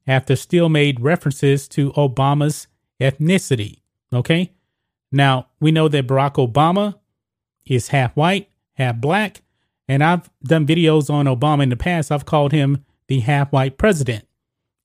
after 0.05 0.35
Steele 0.35 0.69
made 0.69 0.99
references 0.99 1.67
to 1.69 1.91
Obama's 1.93 2.67
ethnicity. 2.99 3.81
Okay. 4.11 4.51
Now, 5.11 5.47
we 5.59 5.71
know 5.71 5.87
that 5.87 6.07
Barack 6.07 6.35
Obama 6.35 6.95
is 7.65 7.89
half 7.89 8.15
white, 8.15 8.49
half 8.73 8.97
black, 8.97 9.41
and 9.87 10.03
I've 10.03 10.29
done 10.43 10.67
videos 10.67 11.09
on 11.09 11.25
Obama 11.25 11.63
in 11.63 11.69
the 11.69 11.75
past. 11.75 12.11
I've 12.11 12.25
called 12.25 12.51
him 12.51 12.85
the 13.07 13.21
half 13.21 13.51
white 13.51 13.77
president. 13.77 14.27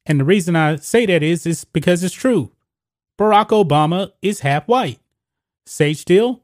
And 0.07 0.21
the 0.21 0.25
reason 0.25 0.57
I 0.57 0.76
say 0.76 1.07
that 1.07 1.23
is, 1.23 1.47
is 1.47 1.64
because 1.64 2.02
it's 2.02 2.14
true. 2.14 2.52
Barack 3.19 3.49
Obama 3.49 4.12
is 4.23 4.40
half 4.40 4.66
white. 4.66 4.99
Sage 5.66 5.99
Steele, 5.99 6.43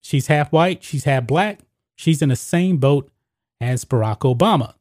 she's 0.00 0.26
half 0.26 0.52
white, 0.52 0.82
she's 0.84 1.04
half 1.04 1.26
black. 1.26 1.60
She's 1.96 2.22
in 2.22 2.30
the 2.30 2.36
same 2.36 2.78
boat 2.78 3.10
as 3.60 3.84
Barack 3.84 4.20
Obama. 4.20 4.74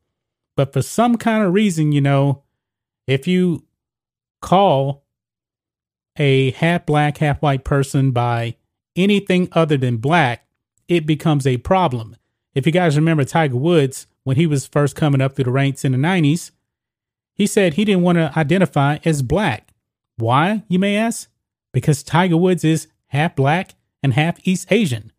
But 0.55 0.73
for 0.73 0.81
some 0.81 1.17
kind 1.17 1.43
of 1.43 1.53
reason, 1.53 1.91
you 1.91 2.01
know, 2.01 2.43
if 3.07 3.27
you 3.27 3.65
call 4.41 5.03
a 6.19 6.51
half 6.51 6.85
black, 6.85 7.17
half 7.17 7.41
white 7.41 7.63
person 7.63 8.11
by 8.11 8.55
anything 8.95 9.47
other 9.53 9.77
than 9.77 9.97
black, 9.97 10.45
it 10.87 11.05
becomes 11.05 11.47
a 11.47 11.57
problem. 11.57 12.15
If 12.53 12.65
you 12.65 12.71
guys 12.71 12.97
remember 12.97 13.23
Tiger 13.23 13.55
Woods, 13.55 14.05
when 14.23 14.35
he 14.35 14.45
was 14.45 14.67
first 14.67 14.95
coming 14.95 15.21
up 15.21 15.35
through 15.35 15.45
the 15.45 15.51
ranks 15.51 15.85
in 15.85 15.93
the 15.93 15.97
90s, 15.97 16.51
he 17.33 17.47
said 17.47 17.73
he 17.73 17.85
didn't 17.85 18.03
want 18.03 18.17
to 18.17 18.33
identify 18.37 18.99
as 19.05 19.21
black. 19.21 19.69
Why, 20.17 20.63
you 20.67 20.77
may 20.77 20.97
ask? 20.97 21.29
Because 21.71 22.03
Tiger 22.03 22.37
Woods 22.37 22.63
is 22.63 22.87
half 23.07 23.35
black 23.35 23.75
and 24.03 24.13
half 24.13 24.45
East 24.45 24.71
Asian. 24.71 25.11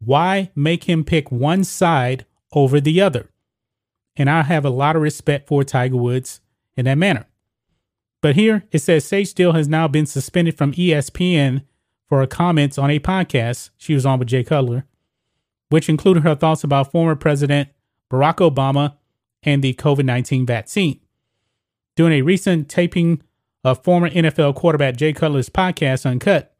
Why 0.00 0.50
make 0.56 0.84
him 0.84 1.04
pick 1.04 1.30
one 1.30 1.62
side 1.62 2.26
over 2.52 2.80
the 2.80 3.00
other? 3.00 3.30
And 4.16 4.28
I 4.28 4.42
have 4.42 4.64
a 4.64 4.70
lot 4.70 4.96
of 4.96 5.02
respect 5.02 5.48
for 5.48 5.62
Tiger 5.62 5.96
Woods 5.96 6.40
in 6.76 6.86
that 6.86 6.98
manner. 6.98 7.26
But 8.22 8.36
here 8.36 8.64
it 8.70 8.78
says 8.78 9.04
Sage 9.04 9.28
Steele 9.28 9.52
has 9.52 9.68
now 9.68 9.88
been 9.88 10.06
suspended 10.06 10.56
from 10.56 10.72
ESPN 10.72 11.64
for 12.08 12.20
her 12.20 12.26
comments 12.26 12.78
on 12.78 12.90
a 12.90 13.00
podcast 13.00 13.70
she 13.76 13.94
was 13.94 14.06
on 14.06 14.18
with 14.18 14.28
Jay 14.28 14.44
Cutler, 14.44 14.86
which 15.68 15.88
included 15.88 16.22
her 16.22 16.36
thoughts 16.36 16.64
about 16.64 16.92
former 16.92 17.16
President 17.16 17.68
Barack 18.10 18.36
Obama 18.36 18.94
and 19.42 19.62
the 19.62 19.74
COVID 19.74 20.04
19 20.04 20.46
vaccine. 20.46 21.00
During 21.96 22.12
a 22.14 22.22
recent 22.22 22.68
taping 22.68 23.22
of 23.64 23.82
former 23.82 24.08
NFL 24.08 24.54
quarterback 24.54 24.96
Jay 24.96 25.12
Cutler's 25.12 25.50
podcast, 25.50 26.06
Uncut, 26.06 26.54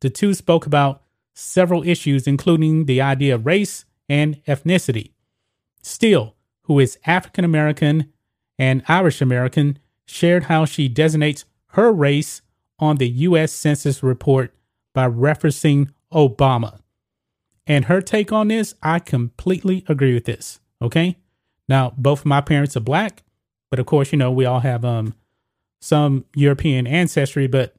the 0.00 0.10
two 0.10 0.34
spoke 0.34 0.66
about 0.66 1.02
several 1.34 1.82
issues, 1.82 2.26
including 2.26 2.84
the 2.84 3.00
idea 3.00 3.34
of 3.34 3.46
race 3.46 3.84
and 4.08 4.42
ethnicity. 4.44 5.12
Steele, 5.82 6.34
who 6.62 6.78
is 6.78 6.98
African 7.06 7.44
American 7.44 8.12
and 8.58 8.82
Irish 8.88 9.22
American, 9.22 9.78
shared 10.06 10.44
how 10.44 10.64
she 10.64 10.88
designates 10.88 11.44
her 11.70 11.92
race 11.92 12.42
on 12.78 12.96
the 12.96 13.08
U.S. 13.08 13.52
Census 13.52 14.02
report 14.02 14.54
by 14.94 15.08
referencing 15.08 15.90
Obama. 16.12 16.80
And 17.66 17.86
her 17.86 18.00
take 18.00 18.32
on 18.32 18.48
this, 18.48 18.74
I 18.82 18.98
completely 18.98 19.84
agree 19.88 20.14
with 20.14 20.24
this. 20.24 20.60
Okay. 20.80 21.16
Now, 21.68 21.92
both 21.96 22.20
of 22.20 22.26
my 22.26 22.40
parents 22.40 22.76
are 22.76 22.80
black, 22.80 23.24
but 23.70 23.80
of 23.80 23.86
course, 23.86 24.12
you 24.12 24.18
know, 24.18 24.30
we 24.30 24.44
all 24.44 24.60
have 24.60 24.84
um 24.84 25.14
some 25.80 26.24
European 26.34 26.86
ancestry, 26.86 27.46
but 27.46 27.74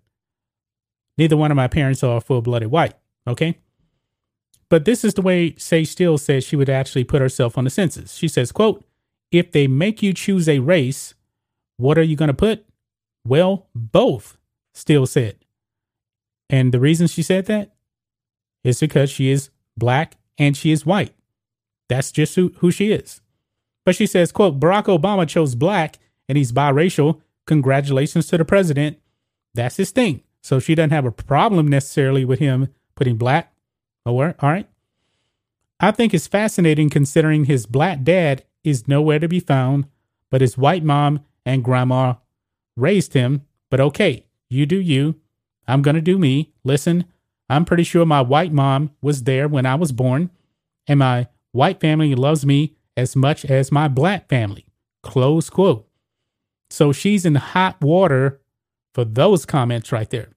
neither 1.17 1.38
one 1.38 1.51
of 1.51 1.57
my 1.57 1.67
parents 1.67 2.03
are 2.03 2.22
full 2.22 2.41
blooded 2.41 2.69
white. 2.69 2.93
Okay. 3.25 3.57
But 4.69 4.86
this 4.86 5.03
is 5.03 5.13
the 5.13 5.22
way 5.22 5.55
Sage 5.57 5.88
Steele 5.88 6.17
says 6.17 6.43
she 6.43 6.55
would 6.55 6.69
actually 6.69 7.05
put 7.05 7.22
herself 7.22 7.57
on 7.57 7.63
the 7.63 7.69
census. 7.69 8.13
She 8.13 8.27
says, 8.27 8.51
quote, 8.51 8.84
if 9.31 9.51
they 9.51 9.67
make 9.67 10.03
you 10.03 10.13
choose 10.13 10.48
a 10.50 10.60
race, 10.60 11.13
what 11.77 11.98
are 11.98 12.03
you 12.03 12.15
going 12.15 12.27
to 12.27 12.34
put? 12.34 12.65
Well, 13.25 13.67
both, 13.74 14.38
Steele 14.74 15.05
said. 15.05 15.38
And 16.50 16.74
the 16.74 16.79
reason 16.79 17.07
she 17.07 17.24
said 17.24 17.46
that 17.46 17.75
is 18.63 18.79
because 18.79 19.10
she 19.10 19.29
is 19.29 19.50
black 19.75 20.15
and 20.38 20.55
she 20.55 20.72
is 20.72 20.86
white. 20.86 21.13
That's 21.89 22.12
just 22.12 22.36
who, 22.36 22.53
who 22.57 22.72
she 22.72 22.91
is. 22.91 23.22
But 23.86 23.96
she 23.96 24.05
says, 24.05 24.31
quote, 24.31 24.60
Barack 24.60 24.86
Obama 24.86 25.27
chose 25.27 25.55
black 25.55 26.00
and 26.27 26.38
he's 26.38 26.51
biracial. 26.51 27.22
Congratulations 27.46 28.27
to 28.27 28.38
the 28.38 28.46
president. 28.46 29.00
That's 29.53 29.77
his 29.77 29.91
thing. 29.91 30.24
So 30.41 30.60
she 30.60 30.75
doesn't 30.75 30.91
have 30.91 31.05
a 31.05 31.12
problem 31.12 31.67
necessarily 31.67 32.25
with 32.25 32.39
him 32.39 32.69
putting 32.96 33.17
black. 33.17 33.53
Oh, 34.05 34.22
all 34.22 34.34
right. 34.41 34.67
I 35.79 35.91
think 35.91 36.13
it's 36.13 36.27
fascinating 36.27 36.89
considering 36.89 37.46
his 37.46 37.65
black 37.65 38.03
dad 38.03 38.43
is 38.63 38.88
nowhere 38.88 39.19
to 39.19 39.27
be 39.27 39.39
found, 39.39 39.86
but 40.29 40.41
his 40.41 40.57
white 40.57 40.84
mom 40.84 41.22
and 41.47 41.63
grandma 41.63 42.15
raised 42.75 43.13
him. 43.13 43.41
But 43.71 43.79
okay, 43.79 44.25
you 44.49 44.65
do 44.65 44.79
you. 44.79 45.15
I'm 45.67 45.81
going 45.81 45.95
to 45.95 46.01
do 46.01 46.17
me. 46.17 46.51
Listen, 46.65 47.05
I'm 47.49 47.63
pretty 47.63 47.83
sure 47.83 48.05
my 48.05 48.21
white 48.21 48.51
mom 48.51 48.91
was 49.01 49.23
there 49.23 49.47
when 49.47 49.65
I 49.65 49.75
was 49.75 49.93
born, 49.93 50.29
and 50.87 50.99
my 50.99 51.27
white 51.53 51.79
family 51.79 52.13
loves 52.15 52.45
me 52.45 52.75
as 52.97 53.15
much 53.15 53.45
as 53.45 53.71
my 53.71 53.87
black 53.87 54.27
family. 54.27 54.65
Close 55.03 55.49
quote. 55.49 55.87
So 56.69 56.91
she's 56.91 57.25
in 57.25 57.35
hot 57.35 57.81
water 57.81 58.41
for 58.93 59.05
those 59.05 59.45
comments 59.45 59.91
right 59.91 60.09
there. 60.09 60.29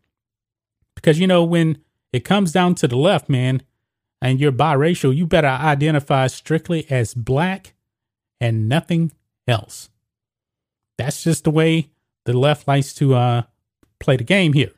Because, 0.94 1.18
you 1.18 1.26
know, 1.26 1.42
when 1.42 1.78
it 2.12 2.24
comes 2.24 2.52
down 2.52 2.76
to 2.76 2.86
the 2.86 2.96
left, 2.96 3.28
man, 3.28 3.62
and 4.22 4.38
you're 4.38 4.52
biracial, 4.52 5.16
you 5.16 5.26
better 5.26 5.48
identify 5.48 6.28
strictly 6.28 6.86
as 6.88 7.14
black 7.14 7.74
and 8.40 8.68
nothing 8.68 9.10
else. 9.48 9.88
That's 11.00 11.22
just 11.22 11.44
the 11.44 11.50
way 11.50 11.90
the 12.26 12.34
left 12.34 12.68
likes 12.68 12.92
to 12.94 13.14
uh, 13.14 13.42
play 14.00 14.16
the 14.18 14.24
game 14.24 14.52
here. 14.52 14.72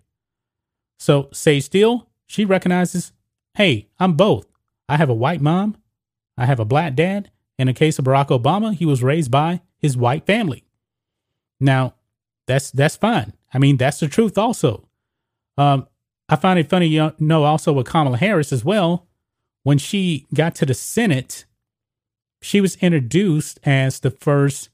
So 1.00 1.28
Sage 1.32 1.64
Steele, 1.64 2.08
she 2.26 2.44
recognizes, 2.44 3.12
hey, 3.54 3.88
I'm 3.98 4.12
both. 4.12 4.46
I 4.88 4.98
have 4.98 5.10
a 5.10 5.14
white 5.14 5.40
mom, 5.40 5.76
I 6.38 6.46
have 6.46 6.60
a 6.60 6.64
black 6.64 6.94
dad. 6.94 7.30
In 7.58 7.66
the 7.66 7.72
case 7.72 7.98
of 7.98 8.04
Barack 8.04 8.28
Obama, 8.28 8.72
he 8.74 8.86
was 8.86 9.02
raised 9.02 9.30
by 9.30 9.62
his 9.78 9.96
white 9.96 10.24
family. 10.24 10.64
Now, 11.60 11.94
that's 12.46 12.70
that's 12.70 12.96
fine. 12.96 13.34
I 13.52 13.58
mean, 13.58 13.76
that's 13.76 14.00
the 14.00 14.08
truth 14.08 14.38
also. 14.38 14.88
Um, 15.58 15.86
I 16.28 16.36
find 16.36 16.58
it 16.58 16.70
funny, 16.70 16.86
you 16.86 17.12
know, 17.18 17.44
also 17.44 17.72
with 17.72 17.86
Kamala 17.86 18.16
Harris 18.16 18.52
as 18.52 18.64
well. 18.64 19.08
When 19.64 19.78
she 19.78 20.26
got 20.32 20.54
to 20.56 20.66
the 20.66 20.74
Senate, 20.74 21.44
she 22.40 22.60
was 22.60 22.76
introduced 22.76 23.60
as 23.64 24.00
the 24.00 24.10
first 24.10 24.70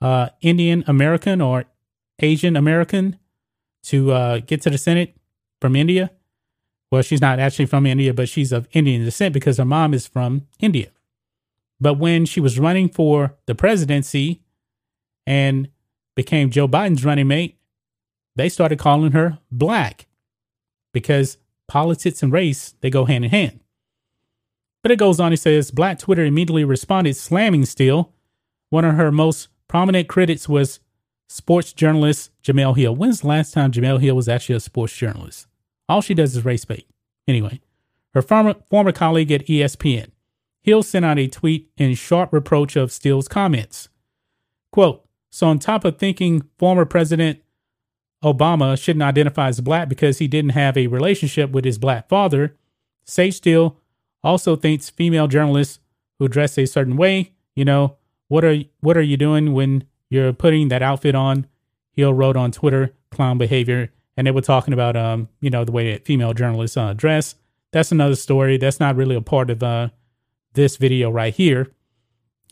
uh, 0.00 0.30
Indian 0.40 0.84
American 0.86 1.40
or 1.40 1.64
Asian 2.20 2.56
American 2.56 3.18
to 3.84 4.12
uh, 4.12 4.38
get 4.38 4.62
to 4.62 4.70
the 4.70 4.78
Senate 4.78 5.16
from 5.60 5.76
India. 5.76 6.10
Well, 6.90 7.02
she's 7.02 7.20
not 7.20 7.38
actually 7.38 7.66
from 7.66 7.86
India, 7.86 8.12
but 8.12 8.28
she's 8.28 8.52
of 8.52 8.68
Indian 8.72 9.04
descent 9.04 9.32
because 9.32 9.58
her 9.58 9.64
mom 9.64 9.94
is 9.94 10.06
from 10.06 10.46
India. 10.58 10.90
But 11.80 11.94
when 11.94 12.26
she 12.26 12.40
was 12.40 12.58
running 12.58 12.88
for 12.88 13.36
the 13.46 13.54
presidency 13.54 14.42
and 15.26 15.68
became 16.16 16.50
Joe 16.50 16.68
Biden's 16.68 17.04
running 17.04 17.28
mate, 17.28 17.58
they 18.36 18.48
started 18.48 18.78
calling 18.78 19.12
her 19.12 19.38
black 19.50 20.06
because 20.92 21.38
politics 21.68 22.22
and 22.22 22.32
race, 22.32 22.74
they 22.80 22.90
go 22.90 23.04
hand 23.04 23.24
in 23.24 23.30
hand. 23.30 23.60
But 24.82 24.92
it 24.92 24.96
goes 24.96 25.20
on, 25.20 25.32
he 25.32 25.36
says, 25.36 25.70
Black 25.70 25.98
Twitter 25.98 26.24
immediately 26.24 26.64
responded, 26.64 27.16
slamming 27.16 27.66
Steele. 27.66 28.12
One 28.70 28.84
of 28.84 28.94
her 28.94 29.12
most 29.12 29.48
prominent 29.70 30.08
critics 30.08 30.48
was 30.48 30.80
sports 31.28 31.72
journalist 31.72 32.32
Jemele 32.42 32.76
Hill. 32.76 32.96
When's 32.96 33.20
the 33.20 33.28
last 33.28 33.54
time 33.54 33.70
Jemele 33.70 34.00
Hill 34.00 34.16
was 34.16 34.28
actually 34.28 34.56
a 34.56 34.60
sports 34.60 34.96
journalist? 34.96 35.46
All 35.88 36.00
she 36.00 36.12
does 36.12 36.36
is 36.36 36.44
race 36.44 36.64
bait. 36.64 36.88
Anyway, 37.28 37.60
her 38.12 38.20
former, 38.20 38.56
former 38.68 38.90
colleague 38.90 39.30
at 39.30 39.46
ESPN. 39.46 40.08
Hill 40.60 40.82
sent 40.82 41.04
out 41.04 41.20
a 41.20 41.28
tweet 41.28 41.70
in 41.76 41.94
sharp 41.94 42.32
reproach 42.32 42.74
of 42.74 42.90
Steele's 42.90 43.28
comments. 43.28 43.88
Quote, 44.72 45.04
so 45.30 45.46
on 45.46 45.60
top 45.60 45.84
of 45.84 45.98
thinking 45.98 46.42
former 46.58 46.84
President 46.84 47.38
Obama 48.24 48.76
shouldn't 48.76 49.04
identify 49.04 49.46
as 49.46 49.60
black 49.60 49.88
because 49.88 50.18
he 50.18 50.26
didn't 50.26 50.50
have 50.50 50.76
a 50.76 50.88
relationship 50.88 51.52
with 51.52 51.64
his 51.64 51.78
black 51.78 52.08
father, 52.08 52.56
Sage 53.04 53.36
Steele 53.36 53.76
also 54.24 54.56
thinks 54.56 54.90
female 54.90 55.28
journalists 55.28 55.78
who 56.18 56.26
dress 56.26 56.58
a 56.58 56.66
certain 56.66 56.96
way, 56.96 57.34
you 57.54 57.64
know, 57.64 57.98
what 58.30 58.44
are 58.44 58.56
what 58.78 58.96
are 58.96 59.02
you 59.02 59.16
doing 59.16 59.52
when 59.52 59.82
you're 60.08 60.32
putting 60.32 60.68
that 60.68 60.82
outfit 60.82 61.16
on? 61.16 61.48
Hill 61.92 62.14
wrote 62.14 62.36
on 62.36 62.52
Twitter, 62.52 62.94
clown 63.10 63.38
behavior, 63.38 63.92
and 64.16 64.24
they 64.24 64.30
were 64.30 64.40
talking 64.40 64.72
about 64.72 64.96
um, 64.96 65.28
you 65.40 65.50
know, 65.50 65.64
the 65.64 65.72
way 65.72 65.90
that 65.90 66.06
female 66.06 66.32
journalists 66.32 66.76
uh, 66.76 66.92
dress. 66.92 67.34
That's 67.72 67.90
another 67.90 68.14
story. 68.14 68.56
That's 68.56 68.78
not 68.78 68.94
really 68.94 69.16
a 69.16 69.20
part 69.20 69.50
of 69.50 69.64
uh 69.64 69.88
this 70.54 70.76
video 70.76 71.10
right 71.10 71.34
here. 71.34 71.72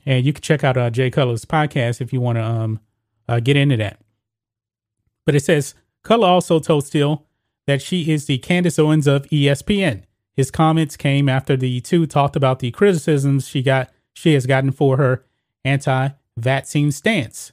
And 0.04 0.26
you 0.26 0.32
can 0.32 0.42
check 0.42 0.64
out 0.64 0.76
uh, 0.76 0.90
Jay 0.90 1.10
Cutler's 1.10 1.44
podcast 1.44 2.00
if 2.00 2.12
you 2.12 2.20
want 2.20 2.38
to 2.38 2.44
um 2.44 2.80
uh, 3.28 3.38
get 3.38 3.56
into 3.56 3.76
that. 3.76 4.00
But 5.24 5.36
it 5.36 5.44
says 5.44 5.76
Cutler 6.02 6.26
also 6.26 6.58
told 6.58 6.86
Steele 6.86 7.24
that 7.68 7.80
she 7.80 8.10
is 8.10 8.26
the 8.26 8.38
Candace 8.38 8.80
Owens 8.80 9.06
of 9.06 9.26
ESPN. 9.26 10.02
His 10.34 10.50
comments 10.50 10.96
came 10.96 11.28
after 11.28 11.56
the 11.56 11.80
two 11.80 12.04
talked 12.04 12.34
about 12.34 12.58
the 12.58 12.72
criticisms 12.72 13.46
she 13.46 13.62
got 13.62 13.92
she 14.12 14.34
has 14.34 14.44
gotten 14.44 14.72
for 14.72 14.96
her 14.96 15.24
anti-vaccine 15.64 16.92
stance. 16.92 17.52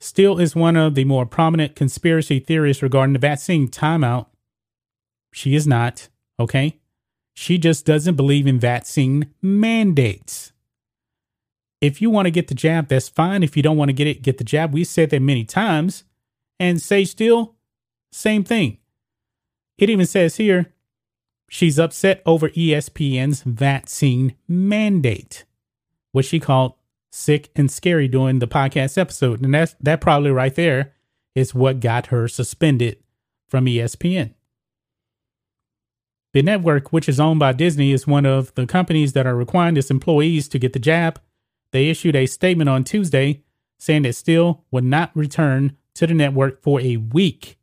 Steele 0.00 0.38
is 0.38 0.56
one 0.56 0.76
of 0.76 0.94
the 0.94 1.04
more 1.04 1.24
prominent 1.24 1.76
conspiracy 1.76 2.40
theorists 2.40 2.82
regarding 2.82 3.12
the 3.12 3.18
vaccine 3.18 3.68
timeout. 3.68 4.26
She 5.32 5.54
is 5.54 5.66
not, 5.66 6.08
okay? 6.40 6.80
She 7.34 7.56
just 7.56 7.86
doesn't 7.86 8.16
believe 8.16 8.46
in 8.46 8.58
vaccine 8.58 9.32
mandates. 9.40 10.52
If 11.80 12.02
you 12.02 12.10
want 12.10 12.26
to 12.26 12.30
get 12.30 12.48
the 12.48 12.54
jab, 12.54 12.88
that's 12.88 13.08
fine. 13.08 13.42
If 13.42 13.56
you 13.56 13.62
don't 13.62 13.76
want 13.76 13.88
to 13.88 13.94
get 13.94 14.06
it, 14.06 14.22
get 14.22 14.38
the 14.38 14.44
jab. 14.44 14.72
We 14.72 14.84
said 14.84 15.10
that 15.10 15.20
many 15.20 15.44
times. 15.44 16.04
And 16.60 16.80
Sage 16.80 17.10
Steele, 17.10 17.56
same 18.12 18.44
thing. 18.44 18.78
It 19.78 19.90
even 19.90 20.06
says 20.06 20.36
here 20.36 20.72
she's 21.48 21.78
upset 21.78 22.22
over 22.24 22.50
ESPN's 22.50 23.42
vaccine 23.42 24.36
mandate, 24.46 25.44
which 26.12 26.26
she 26.26 26.38
called 26.38 26.74
sick 27.12 27.50
and 27.54 27.70
scary 27.70 28.08
during 28.08 28.38
the 28.38 28.48
podcast 28.48 28.98
episode. 28.98 29.42
And 29.42 29.54
that's 29.54 29.74
that 29.80 30.00
probably 30.00 30.30
right 30.30 30.54
there 30.54 30.94
is 31.34 31.54
what 31.54 31.80
got 31.80 32.06
her 32.06 32.26
suspended 32.26 32.96
from 33.48 33.66
ESPN. 33.66 34.34
The 36.32 36.42
network, 36.42 36.92
which 36.92 37.08
is 37.08 37.20
owned 37.20 37.40
by 37.40 37.52
Disney, 37.52 37.92
is 37.92 38.06
one 38.06 38.24
of 38.24 38.54
the 38.54 38.66
companies 38.66 39.12
that 39.12 39.26
are 39.26 39.36
requiring 39.36 39.76
its 39.76 39.90
employees 39.90 40.48
to 40.48 40.58
get 40.58 40.72
the 40.72 40.78
jab. 40.78 41.20
They 41.72 41.90
issued 41.90 42.16
a 42.16 42.26
statement 42.26 42.70
on 42.70 42.84
Tuesday 42.84 43.42
saying 43.78 44.02
that 44.02 44.14
Steele 44.14 44.64
would 44.70 44.84
not 44.84 45.14
return 45.14 45.76
to 45.94 46.06
the 46.06 46.14
network 46.14 46.62
for 46.62 46.80
a 46.80 46.96
week, 46.96 47.58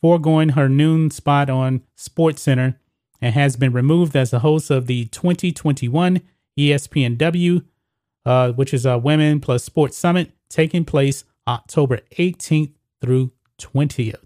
foregoing 0.00 0.50
her 0.50 0.68
noon 0.68 1.10
spot 1.10 1.50
on 1.50 1.82
SportsCenter, 1.98 2.76
and 3.20 3.34
has 3.34 3.56
been 3.56 3.72
removed 3.72 4.16
as 4.16 4.30
the 4.30 4.38
host 4.38 4.70
of 4.70 4.86
the 4.86 5.04
2021 5.06 6.22
ESPNW, 6.58 7.64
uh, 8.24 8.52
which 8.52 8.74
is 8.74 8.86
a 8.86 8.98
Women 8.98 9.40
Plus 9.40 9.64
Sports 9.64 9.96
Summit 9.96 10.32
taking 10.48 10.84
place 10.84 11.24
October 11.46 12.00
18th 12.18 12.74
through 13.00 13.32
20th. 13.58 14.22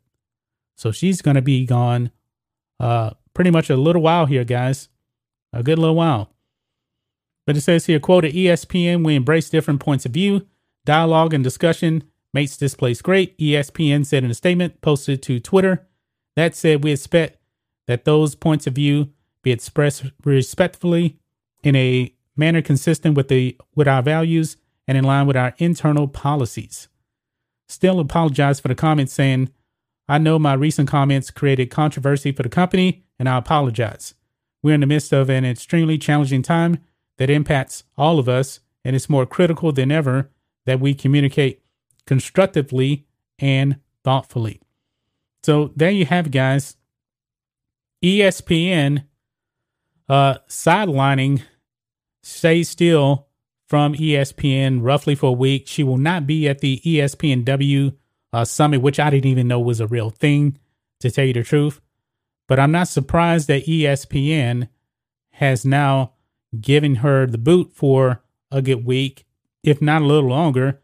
So 0.76 0.90
she's 0.90 1.22
going 1.22 1.36
to 1.36 1.42
be 1.42 1.64
gone 1.66 2.10
uh, 2.80 3.10
pretty 3.32 3.50
much 3.50 3.70
a 3.70 3.76
little 3.76 4.02
while 4.02 4.26
here, 4.26 4.44
guys. 4.44 4.88
A 5.52 5.62
good 5.62 5.78
little 5.78 5.94
while. 5.94 6.30
But 7.46 7.56
it 7.56 7.60
says 7.60 7.86
here, 7.86 8.00
quote, 8.00 8.24
at 8.24 8.32
ESPN, 8.32 9.04
we 9.04 9.14
embrace 9.14 9.50
different 9.50 9.80
points 9.80 10.06
of 10.06 10.12
view, 10.12 10.46
dialogue, 10.84 11.34
and 11.34 11.44
discussion 11.44 12.04
makes 12.32 12.56
this 12.56 12.74
place 12.74 13.00
great, 13.00 13.38
ESPN 13.38 14.04
said 14.04 14.24
in 14.24 14.30
a 14.30 14.34
statement 14.34 14.80
posted 14.80 15.22
to 15.22 15.38
Twitter. 15.38 15.86
That 16.36 16.56
said, 16.56 16.82
we 16.82 16.92
expect 16.92 17.38
that 17.86 18.04
those 18.04 18.34
points 18.34 18.66
of 18.66 18.74
view 18.74 19.12
be 19.42 19.52
expressed 19.52 20.06
respectfully 20.24 21.18
in 21.62 21.76
a 21.76 22.12
manner 22.36 22.62
consistent 22.62 23.16
with 23.16 23.28
the 23.28 23.56
with 23.74 23.88
our 23.88 24.02
values 24.02 24.56
and 24.86 24.98
in 24.98 25.04
line 25.04 25.26
with 25.26 25.36
our 25.36 25.54
internal 25.58 26.08
policies. 26.08 26.88
Steele 27.68 28.00
apologized 28.00 28.60
for 28.60 28.68
the 28.68 28.74
comments 28.74 29.12
saying, 29.12 29.50
I 30.08 30.18
know 30.18 30.38
my 30.38 30.52
recent 30.52 30.88
comments 30.88 31.30
created 31.30 31.70
controversy 31.70 32.32
for 32.32 32.42
the 32.42 32.48
company 32.48 33.04
and 33.18 33.28
I 33.28 33.38
apologize. 33.38 34.14
We're 34.62 34.74
in 34.74 34.80
the 34.80 34.86
midst 34.86 35.12
of 35.12 35.30
an 35.30 35.44
extremely 35.44 35.98
challenging 35.98 36.42
time 36.42 36.78
that 37.16 37.30
impacts 37.30 37.84
all 37.96 38.18
of 38.18 38.28
us 38.28 38.60
and 38.84 38.94
it's 38.94 39.08
more 39.08 39.24
critical 39.24 39.72
than 39.72 39.90
ever 39.90 40.30
that 40.66 40.80
we 40.80 40.94
communicate 40.94 41.62
constructively 42.06 43.06
and 43.38 43.80
thoughtfully. 44.02 44.60
So 45.42 45.72
there 45.74 45.90
you 45.90 46.06
have 46.06 46.30
guys. 46.30 46.76
ESPN 48.02 49.04
uh, 50.08 50.34
sidelining 50.48 51.42
Sage 52.24 52.66
Steele 52.66 53.26
from 53.66 53.94
ESPN 53.94 54.80
roughly 54.82 55.14
for 55.14 55.30
a 55.30 55.32
week. 55.32 55.66
She 55.66 55.82
will 55.82 55.98
not 55.98 56.26
be 56.26 56.48
at 56.48 56.60
the 56.60 56.80
ESPNW 56.84 57.96
uh, 58.32 58.44
summit, 58.44 58.82
which 58.82 58.98
I 58.98 59.10
didn't 59.10 59.30
even 59.30 59.48
know 59.48 59.60
was 59.60 59.80
a 59.80 59.86
real 59.86 60.10
thing, 60.10 60.58
to 61.00 61.10
tell 61.10 61.24
you 61.24 61.34
the 61.34 61.42
truth. 61.42 61.80
But 62.48 62.58
I'm 62.58 62.72
not 62.72 62.88
surprised 62.88 63.48
that 63.48 63.66
ESPN 63.66 64.68
has 65.32 65.64
now 65.64 66.12
given 66.60 66.96
her 66.96 67.26
the 67.26 67.38
boot 67.38 67.72
for 67.72 68.22
a 68.50 68.62
good 68.62 68.84
week, 68.84 69.26
if 69.62 69.82
not 69.82 70.02
a 70.02 70.06
little 70.06 70.30
longer, 70.30 70.80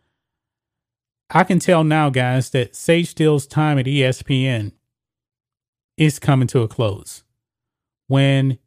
I 1.33 1.45
can 1.45 1.61
tell 1.61 1.85
now, 1.85 2.11
guys, 2.11 2.51
that 2.51 2.75
Sage 2.75 3.11
Steele's 3.11 3.47
time 3.47 3.79
at 3.79 3.87
ESPN 3.87 4.73
is 5.97 6.19
coming 6.19 6.49
to 6.49 6.63
a 6.63 6.69
close. 6.69 7.23
When 8.09 8.59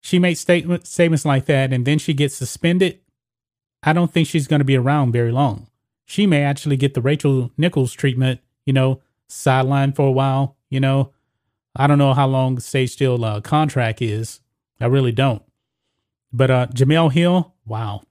she 0.00 0.18
makes 0.18 0.40
statement, 0.40 0.86
statements 0.86 1.24
like 1.24 1.46
that 1.46 1.72
and 1.72 1.86
then 1.86 1.98
she 1.98 2.14
gets 2.14 2.34
suspended, 2.34 3.00
I 3.82 3.92
don't 3.92 4.12
think 4.12 4.28
she's 4.28 4.46
going 4.46 4.60
to 4.60 4.64
be 4.64 4.76
around 4.76 5.12
very 5.12 5.32
long. 5.32 5.68
She 6.04 6.26
may 6.26 6.42
actually 6.42 6.76
get 6.76 6.94
the 6.94 7.00
Rachel 7.00 7.50
Nichols 7.56 7.92
treatment, 7.92 8.40
you 8.66 8.72
know, 8.72 9.00
sidelined 9.28 9.96
for 9.96 10.06
a 10.06 10.12
while. 10.12 10.56
You 10.68 10.80
know, 10.80 11.12
I 11.76 11.86
don't 11.86 11.98
know 11.98 12.14
how 12.14 12.26
long 12.26 12.58
Sage 12.58 12.90
Steele 12.90 13.24
uh, 13.24 13.40
contract 13.40 14.02
is. 14.02 14.40
I 14.80 14.86
really 14.86 15.12
don't. 15.12 15.42
But 16.32 16.50
uh, 16.50 16.66
Jemele 16.68 17.12
Hill, 17.12 17.54
wow, 17.64 18.02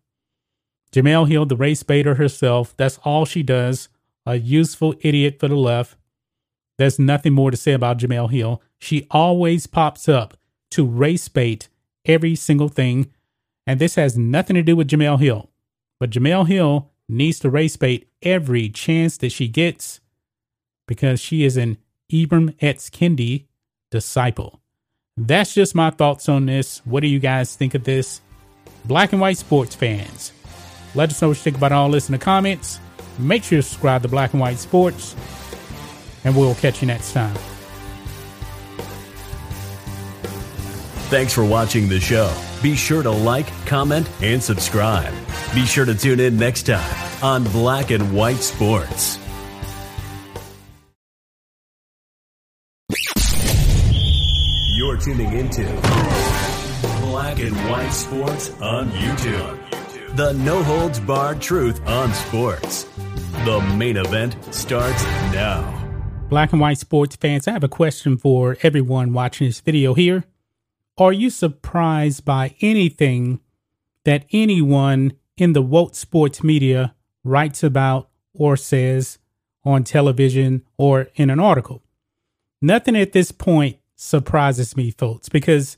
Jemele 0.92 1.28
Hill, 1.28 1.46
the 1.46 1.56
race 1.56 1.84
baiter 1.84 2.16
herself, 2.16 2.76
that's 2.78 3.00
all 3.04 3.26
she 3.26 3.44
does. 3.44 3.90
A 4.26 4.36
useful 4.36 4.96
idiot 5.02 5.38
for 5.40 5.48
the 5.48 5.56
left. 5.56 5.96
There's 6.78 7.00
nothing 7.00 7.34
more 7.34 7.52
to 7.52 7.58
say 7.58 7.74
about 7.74 7.98
Jemele 7.98 8.32
Hill. 8.32 8.62
She 8.78 9.08
always 9.12 9.68
pops 9.68 10.08
up 10.08 10.38
to 10.72 10.86
race 10.86 11.28
bait 11.28 11.68
every 12.06 12.36
single 12.36 12.70
thing. 12.70 13.12
And 13.68 13.80
this 13.80 13.96
has 13.96 14.18
nothing 14.18 14.56
to 14.56 14.64
do 14.64 14.76
with 14.76 14.88
Jemele 14.88 15.20
Hill. 15.20 15.50
But 16.00 16.10
Jemele 16.10 16.48
Hill 16.48 16.92
needs 17.08 17.40
to 17.40 17.50
race 17.50 17.76
bait 17.78 18.10
every 18.22 18.70
chance 18.70 19.18
that 19.18 19.32
she 19.32 19.48
gets 19.48 20.00
because 20.88 21.20
she 21.20 21.44
is 21.44 21.58
an 21.58 21.78
Ibram 22.12 22.56
X. 22.62 22.90
Kendi 22.90 23.46
disciple. 23.92 24.62
That's 25.18 25.54
just 25.54 25.76
my 25.76 25.90
thoughts 25.90 26.30
on 26.30 26.46
this. 26.46 26.80
What 26.86 27.02
do 27.02 27.08
you 27.08 27.20
guys 27.20 27.56
think 27.56 27.76
of 27.76 27.84
this? 27.84 28.22
Black 28.86 29.12
and 29.12 29.22
white 29.22 29.38
sports 29.38 29.76
fans. 29.76 30.32
Let 30.96 31.10
us 31.10 31.22
know 31.22 31.28
what 31.28 31.38
you 31.38 31.44
think 31.44 31.58
about 31.58 31.72
all 31.72 31.92
this 31.92 32.08
in 32.08 32.14
the 32.14 32.20
comments. 32.20 32.80
Make 33.20 33.44
sure 33.44 33.60
to 33.60 33.64
subscribe 33.64 34.02
to 34.04 34.08
Black 34.08 34.32
and 34.34 34.40
White 34.40 34.60
Sports, 34.60 35.16
and 36.24 36.36
we'll 36.36 36.56
catch 36.56 36.82
you 36.82 36.88
next 36.88 37.12
time. 37.12 37.59
Thanks 41.10 41.34
for 41.34 41.44
watching 41.44 41.90
the 41.90 42.00
show. 42.00 42.32
Be 42.62 42.76
sure 42.76 43.02
to 43.02 43.10
like, 43.10 43.48
comment, 43.66 44.08
and 44.22 44.44
subscribe. 44.44 45.12
Be 45.56 45.66
sure 45.66 45.84
to 45.84 45.96
tune 45.96 46.20
in 46.20 46.38
next 46.38 46.68
time 46.68 47.24
on 47.24 47.46
Black 47.46 47.90
and 47.90 48.14
White 48.14 48.38
Sports. 48.38 49.18
You're 54.76 54.98
tuning 54.98 55.34
into 55.34 55.64
Black 57.02 57.40
and 57.40 57.56
White 57.68 57.90
Sports 57.90 58.52
on 58.62 58.92
YouTube. 58.92 60.16
The 60.16 60.34
no 60.34 60.62
holds 60.62 61.00
barred 61.00 61.42
truth 61.42 61.82
on 61.88 62.14
sports. 62.14 62.84
The 63.46 63.60
main 63.76 63.98
event 63.98 64.38
starts 64.54 65.04
now. 65.34 65.76
Black 66.30 66.52
and 66.52 66.62
white 66.62 66.78
sports 66.78 67.16
fans, 67.16 67.48
I 67.48 67.52
have 67.54 67.64
a 67.64 67.68
question 67.68 68.16
for 68.16 68.58
everyone 68.62 69.12
watching 69.14 69.48
this 69.48 69.60
video 69.60 69.96
here. 69.96 70.24
Are 71.00 71.14
you 71.14 71.30
surprised 71.30 72.26
by 72.26 72.56
anything 72.60 73.40
that 74.04 74.26
anyone 74.32 75.14
in 75.38 75.54
the 75.54 75.62
woke 75.62 75.96
sports 75.96 76.44
media 76.44 76.94
writes 77.24 77.64
about 77.64 78.10
or 78.34 78.58
says 78.58 79.18
on 79.64 79.84
television 79.84 80.64
or 80.78 81.08
in 81.16 81.30
an 81.30 81.40
article? 81.40 81.82
Nothing 82.62 82.98
at 82.98 83.14
this 83.14 83.32
point 83.32 83.78
surprises 83.96 84.76
me, 84.76 84.92
folks, 84.92 85.30
because 85.30 85.78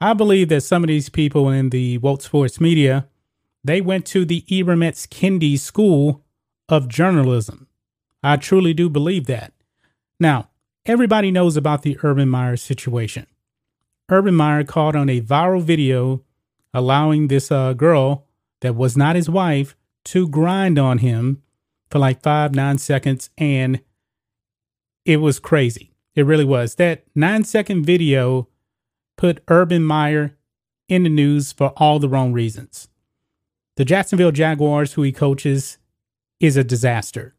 I 0.00 0.14
believe 0.14 0.48
that 0.50 0.62
some 0.62 0.84
of 0.84 0.88
these 0.88 1.08
people 1.08 1.48
in 1.48 1.70
the 1.70 1.98
woke 1.98 2.22
sports 2.22 2.60
media, 2.60 3.08
they 3.64 3.80
went 3.80 4.06
to 4.06 4.24
the 4.24 4.42
Ibram 4.42 4.84
X. 4.84 5.06
Kendi 5.06 5.58
School 5.58 6.24
of 6.68 6.88
Journalism. 6.88 7.66
I 8.22 8.36
truly 8.36 8.72
do 8.72 8.88
believe 8.88 9.26
that. 9.26 9.52
Now, 10.20 10.50
everybody 10.86 11.32
knows 11.32 11.56
about 11.56 11.82
the 11.82 11.98
Urban 12.04 12.28
Meyer 12.28 12.56
situation. 12.56 13.26
Urban 14.10 14.34
Meyer 14.34 14.64
caught 14.64 14.96
on 14.96 15.08
a 15.08 15.20
viral 15.20 15.62
video 15.62 16.22
allowing 16.74 17.28
this 17.28 17.50
uh, 17.50 17.72
girl 17.72 18.26
that 18.60 18.74
was 18.74 18.96
not 18.96 19.16
his 19.16 19.28
wife 19.28 19.76
to 20.04 20.28
grind 20.28 20.78
on 20.78 20.98
him 20.98 21.42
for 21.90 21.98
like 21.98 22.22
five, 22.22 22.54
nine 22.54 22.78
seconds. 22.78 23.30
And 23.38 23.80
it 25.04 25.18
was 25.18 25.38
crazy. 25.38 25.92
It 26.14 26.26
really 26.26 26.44
was. 26.44 26.76
That 26.76 27.04
nine 27.14 27.44
second 27.44 27.84
video 27.84 28.48
put 29.16 29.42
Urban 29.48 29.82
Meyer 29.82 30.36
in 30.88 31.04
the 31.04 31.08
news 31.08 31.52
for 31.52 31.68
all 31.76 31.98
the 31.98 32.08
wrong 32.08 32.32
reasons. 32.32 32.88
The 33.76 33.84
Jacksonville 33.84 34.32
Jaguars, 34.32 34.92
who 34.94 35.02
he 35.02 35.12
coaches, 35.12 35.78
is 36.40 36.56
a 36.56 36.64
disaster. 36.64 37.34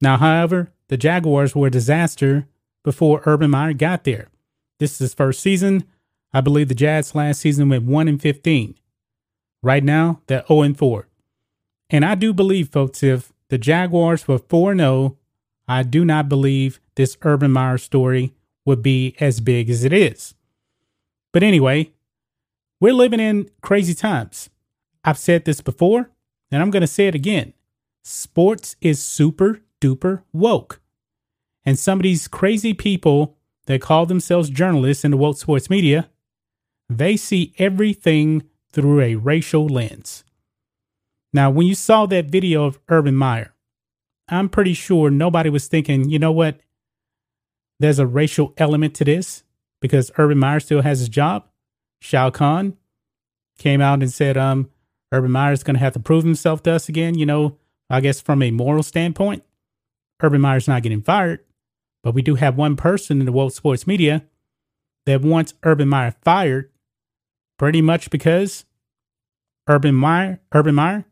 Now, 0.00 0.16
however, 0.16 0.72
the 0.88 0.96
Jaguars 0.96 1.54
were 1.54 1.68
a 1.68 1.70
disaster 1.70 2.48
before 2.82 3.22
Urban 3.24 3.50
Meyer 3.50 3.72
got 3.72 4.04
there. 4.04 4.28
This 4.80 4.94
is 4.94 4.98
his 4.98 5.14
first 5.14 5.40
season. 5.40 5.84
I 6.32 6.40
believe 6.40 6.68
the 6.68 6.74
Jags 6.74 7.14
last 7.14 7.40
season 7.40 7.68
went 7.68 7.84
1 7.84 8.08
and 8.08 8.20
15. 8.20 8.74
Right 9.62 9.84
now, 9.84 10.22
they're 10.26 10.44
0 10.48 10.62
and 10.62 10.76
4. 10.76 11.06
And 11.90 12.04
I 12.04 12.14
do 12.14 12.32
believe, 12.32 12.70
folks, 12.70 13.02
if 13.02 13.30
the 13.50 13.58
Jaguars 13.58 14.26
were 14.26 14.38
4 14.38 14.74
0, 14.74 15.18
I 15.68 15.82
do 15.82 16.04
not 16.04 16.30
believe 16.30 16.80
this 16.94 17.18
Urban 17.22 17.52
Meyer 17.52 17.78
story 17.78 18.32
would 18.64 18.82
be 18.82 19.14
as 19.20 19.40
big 19.40 19.68
as 19.68 19.84
it 19.84 19.92
is. 19.92 20.34
But 21.32 21.42
anyway, 21.42 21.92
we're 22.80 22.94
living 22.94 23.20
in 23.20 23.50
crazy 23.60 23.94
times. 23.94 24.48
I've 25.04 25.18
said 25.18 25.44
this 25.44 25.60
before, 25.60 26.10
and 26.50 26.62
I'm 26.62 26.70
going 26.70 26.80
to 26.80 26.86
say 26.86 27.06
it 27.06 27.14
again. 27.14 27.52
Sports 28.02 28.76
is 28.80 29.04
super 29.04 29.60
duper 29.80 30.22
woke. 30.32 30.80
And 31.66 31.78
some 31.78 31.98
of 31.98 32.04
these 32.04 32.28
crazy 32.28 32.72
people 32.72 33.36
that 33.70 33.80
call 33.80 34.06
themselves 34.06 34.50
journalists 34.50 35.04
in 35.04 35.10
the 35.10 35.16
woke 35.16 35.36
sports 35.36 35.70
media, 35.70 36.08
they 36.88 37.16
see 37.16 37.54
everything 37.58 38.42
through 38.72 39.00
a 39.00 39.14
racial 39.14 39.66
lens. 39.66 40.24
Now, 41.32 41.50
when 41.50 41.66
you 41.66 41.74
saw 41.74 42.06
that 42.06 42.26
video 42.26 42.64
of 42.64 42.80
Urban 42.88 43.14
Meyer, 43.14 43.54
I'm 44.28 44.48
pretty 44.48 44.74
sure 44.74 45.10
nobody 45.10 45.50
was 45.50 45.68
thinking, 45.68 46.08
you 46.08 46.18
know 46.18 46.32
what? 46.32 46.60
There's 47.78 47.98
a 47.98 48.06
racial 48.06 48.52
element 48.56 48.94
to 48.96 49.04
this 49.04 49.44
because 49.80 50.10
Urban 50.18 50.38
Meyer 50.38 50.60
still 50.60 50.82
has 50.82 50.98
his 50.98 51.08
job. 51.08 51.46
Shad 52.00 52.34
Khan 52.34 52.76
came 53.58 53.80
out 53.80 54.02
and 54.02 54.12
said, 54.12 54.36
um, 54.36 54.70
Urban 55.12 55.30
Meyer 55.30 55.52
is 55.52 55.62
going 55.62 55.74
to 55.74 55.80
have 55.80 55.92
to 55.92 56.00
prove 56.00 56.24
himself 56.24 56.62
to 56.64 56.72
us 56.72 56.88
again. 56.88 57.16
You 57.16 57.26
know, 57.26 57.56
I 57.88 58.00
guess 58.00 58.20
from 58.20 58.42
a 58.42 58.50
moral 58.50 58.82
standpoint, 58.82 59.44
Urban 60.22 60.40
Meyer's 60.40 60.68
not 60.68 60.82
getting 60.82 61.02
fired, 61.02 61.40
but 62.02 62.14
we 62.14 62.22
do 62.22 62.34
have 62.36 62.56
one 62.56 62.76
person 62.76 63.20
in 63.20 63.26
the 63.26 63.32
world 63.32 63.52
sports 63.52 63.86
media 63.86 64.24
that 65.06 65.22
wants 65.22 65.54
Urban 65.62 65.88
Meyer 65.88 66.14
fired 66.22 66.70
pretty 67.58 67.82
much 67.82 68.10
because 68.10 68.64
Urban 69.68 69.94
Meyer, 69.94 70.40
Urban 70.52 70.74
Meyer 70.74 71.04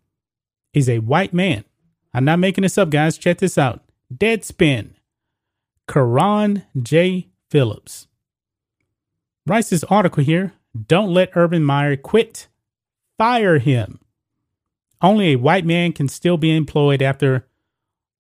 is 0.73 0.89
a 0.89 0.99
white 1.01 1.35
man. 1.35 1.65
I'm 2.15 2.25
not 2.25 2.39
making 2.39 2.63
this 2.63 2.79
up, 2.79 2.91
guys. 2.91 3.19
Check 3.19 3.39
this 3.39 3.59
out. 3.59 3.83
Deadspin. 4.13 4.91
Carron 5.87 6.65
J. 6.81 7.29
Phillips. 7.51 8.07
Writes 9.47 9.71
this 9.71 9.85
article 9.85 10.23
here. 10.23 10.53
Don't 10.87 11.13
let 11.13 11.31
Urban 11.35 11.65
Meyer 11.65 11.97
quit. 11.97 12.49
Fire 13.17 13.59
him. 13.59 13.99
Only 15.01 15.29
a 15.29 15.37
white 15.37 15.65
man 15.65 15.93
can 15.93 16.09
still 16.09 16.37
be 16.37 16.55
employed 16.55 17.03
after 17.03 17.47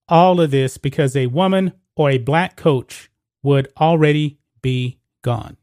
all 0.08 0.40
of 0.40 0.50
this 0.50 0.78
because 0.78 1.16
a 1.16 1.26
woman 1.26 1.72
or 1.98 2.10
a 2.10 2.18
black 2.18 2.56
coach 2.56 3.10
would 3.42 3.68
already 3.78 4.38
be 4.62 4.98
gone. 5.22 5.58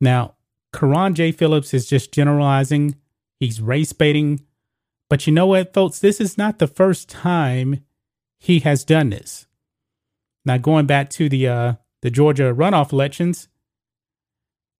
Now, 0.00 0.34
Carron 0.74 1.14
J. 1.14 1.32
Phillips 1.32 1.72
is 1.72 1.86
just 1.86 2.12
generalizing. 2.12 2.96
He's 3.38 3.60
race 3.60 3.92
baiting. 3.92 4.44
But 5.08 5.26
you 5.26 5.32
know 5.32 5.46
what, 5.46 5.72
folks? 5.72 6.00
This 6.00 6.20
is 6.20 6.36
not 6.36 6.58
the 6.58 6.66
first 6.66 7.08
time 7.08 7.84
he 8.40 8.60
has 8.60 8.84
done 8.84 9.10
this. 9.10 9.46
Now, 10.44 10.58
going 10.58 10.86
back 10.86 11.08
to 11.10 11.28
the 11.28 11.46
uh, 11.46 11.74
the 12.00 12.10
Georgia 12.10 12.52
runoff 12.52 12.92
elections, 12.92 13.48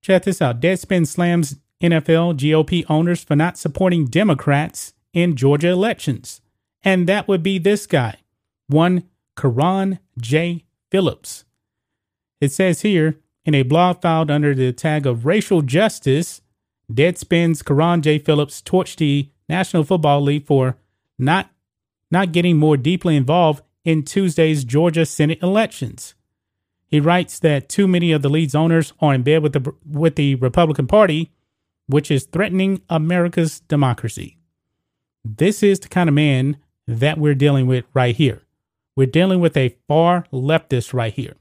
check 0.02 0.24
this 0.24 0.42
out. 0.42 0.61
Deadspin 0.61 1.07
slams 1.07 1.57
NFL 1.81 2.37
GOP 2.37 2.85
owners 2.88 3.22
for 3.22 3.37
not 3.37 3.59
supporting 3.59 4.07
Democrats 4.07 4.92
in 5.12 5.37
Georgia 5.37 5.68
elections. 5.68 6.40
And 6.83 7.09
that 7.09 7.28
would 7.28 7.44
be 7.44 7.59
this 7.59 7.87
guy, 7.87 8.16
one 8.66 9.05
Carron 9.36 9.98
J. 10.18 10.64
Phillips. 10.90 11.44
It 12.40 12.52
says 12.52 12.82
here 12.82 13.18
in 13.44 13.54
a 13.54 13.62
blog 13.62 14.02
filed 14.02 14.30
under 14.30 14.54
the 14.54 14.72
tag 14.72 15.06
of 15.06 15.26
racial 15.26 15.62
justice, 15.62 16.42
Deadspin's 16.92 17.62
Carron 17.62 18.02
J. 18.02 18.18
Phillips 18.18 18.60
torched 18.60 18.96
the 18.96 19.30
National 19.48 19.84
Football 19.84 20.22
League 20.22 20.46
for 20.46 20.76
not 21.18 21.50
not 22.10 22.32
getting 22.32 22.58
more 22.58 22.76
deeply 22.76 23.16
involved 23.16 23.64
in 23.84 24.02
Tuesday's 24.02 24.64
Georgia 24.64 25.06
Senate 25.06 25.42
elections. 25.42 26.14
He 26.86 27.00
writes 27.00 27.38
that 27.38 27.70
too 27.70 27.88
many 27.88 28.12
of 28.12 28.20
the 28.20 28.28
league's 28.28 28.54
owners 28.54 28.92
are 29.00 29.14
in 29.14 29.22
bed 29.22 29.42
with 29.42 29.54
the 29.54 29.74
with 29.84 30.16
the 30.16 30.34
Republican 30.36 30.86
Party, 30.86 31.32
which 31.86 32.10
is 32.10 32.24
threatening 32.24 32.82
America's 32.90 33.60
democracy. 33.60 34.36
This 35.24 35.62
is 35.62 35.80
the 35.80 35.88
kind 35.88 36.08
of 36.08 36.14
man 36.14 36.58
that 36.86 37.16
we're 37.16 37.34
dealing 37.34 37.66
with 37.66 37.84
right 37.94 38.14
here. 38.14 38.42
We're 38.96 39.07
dealing 39.07 39.40
with 39.40 39.57
a 39.57 39.76
far 39.88 40.26
leftist 40.33 40.92
right 40.92 41.12
here. 41.12 41.37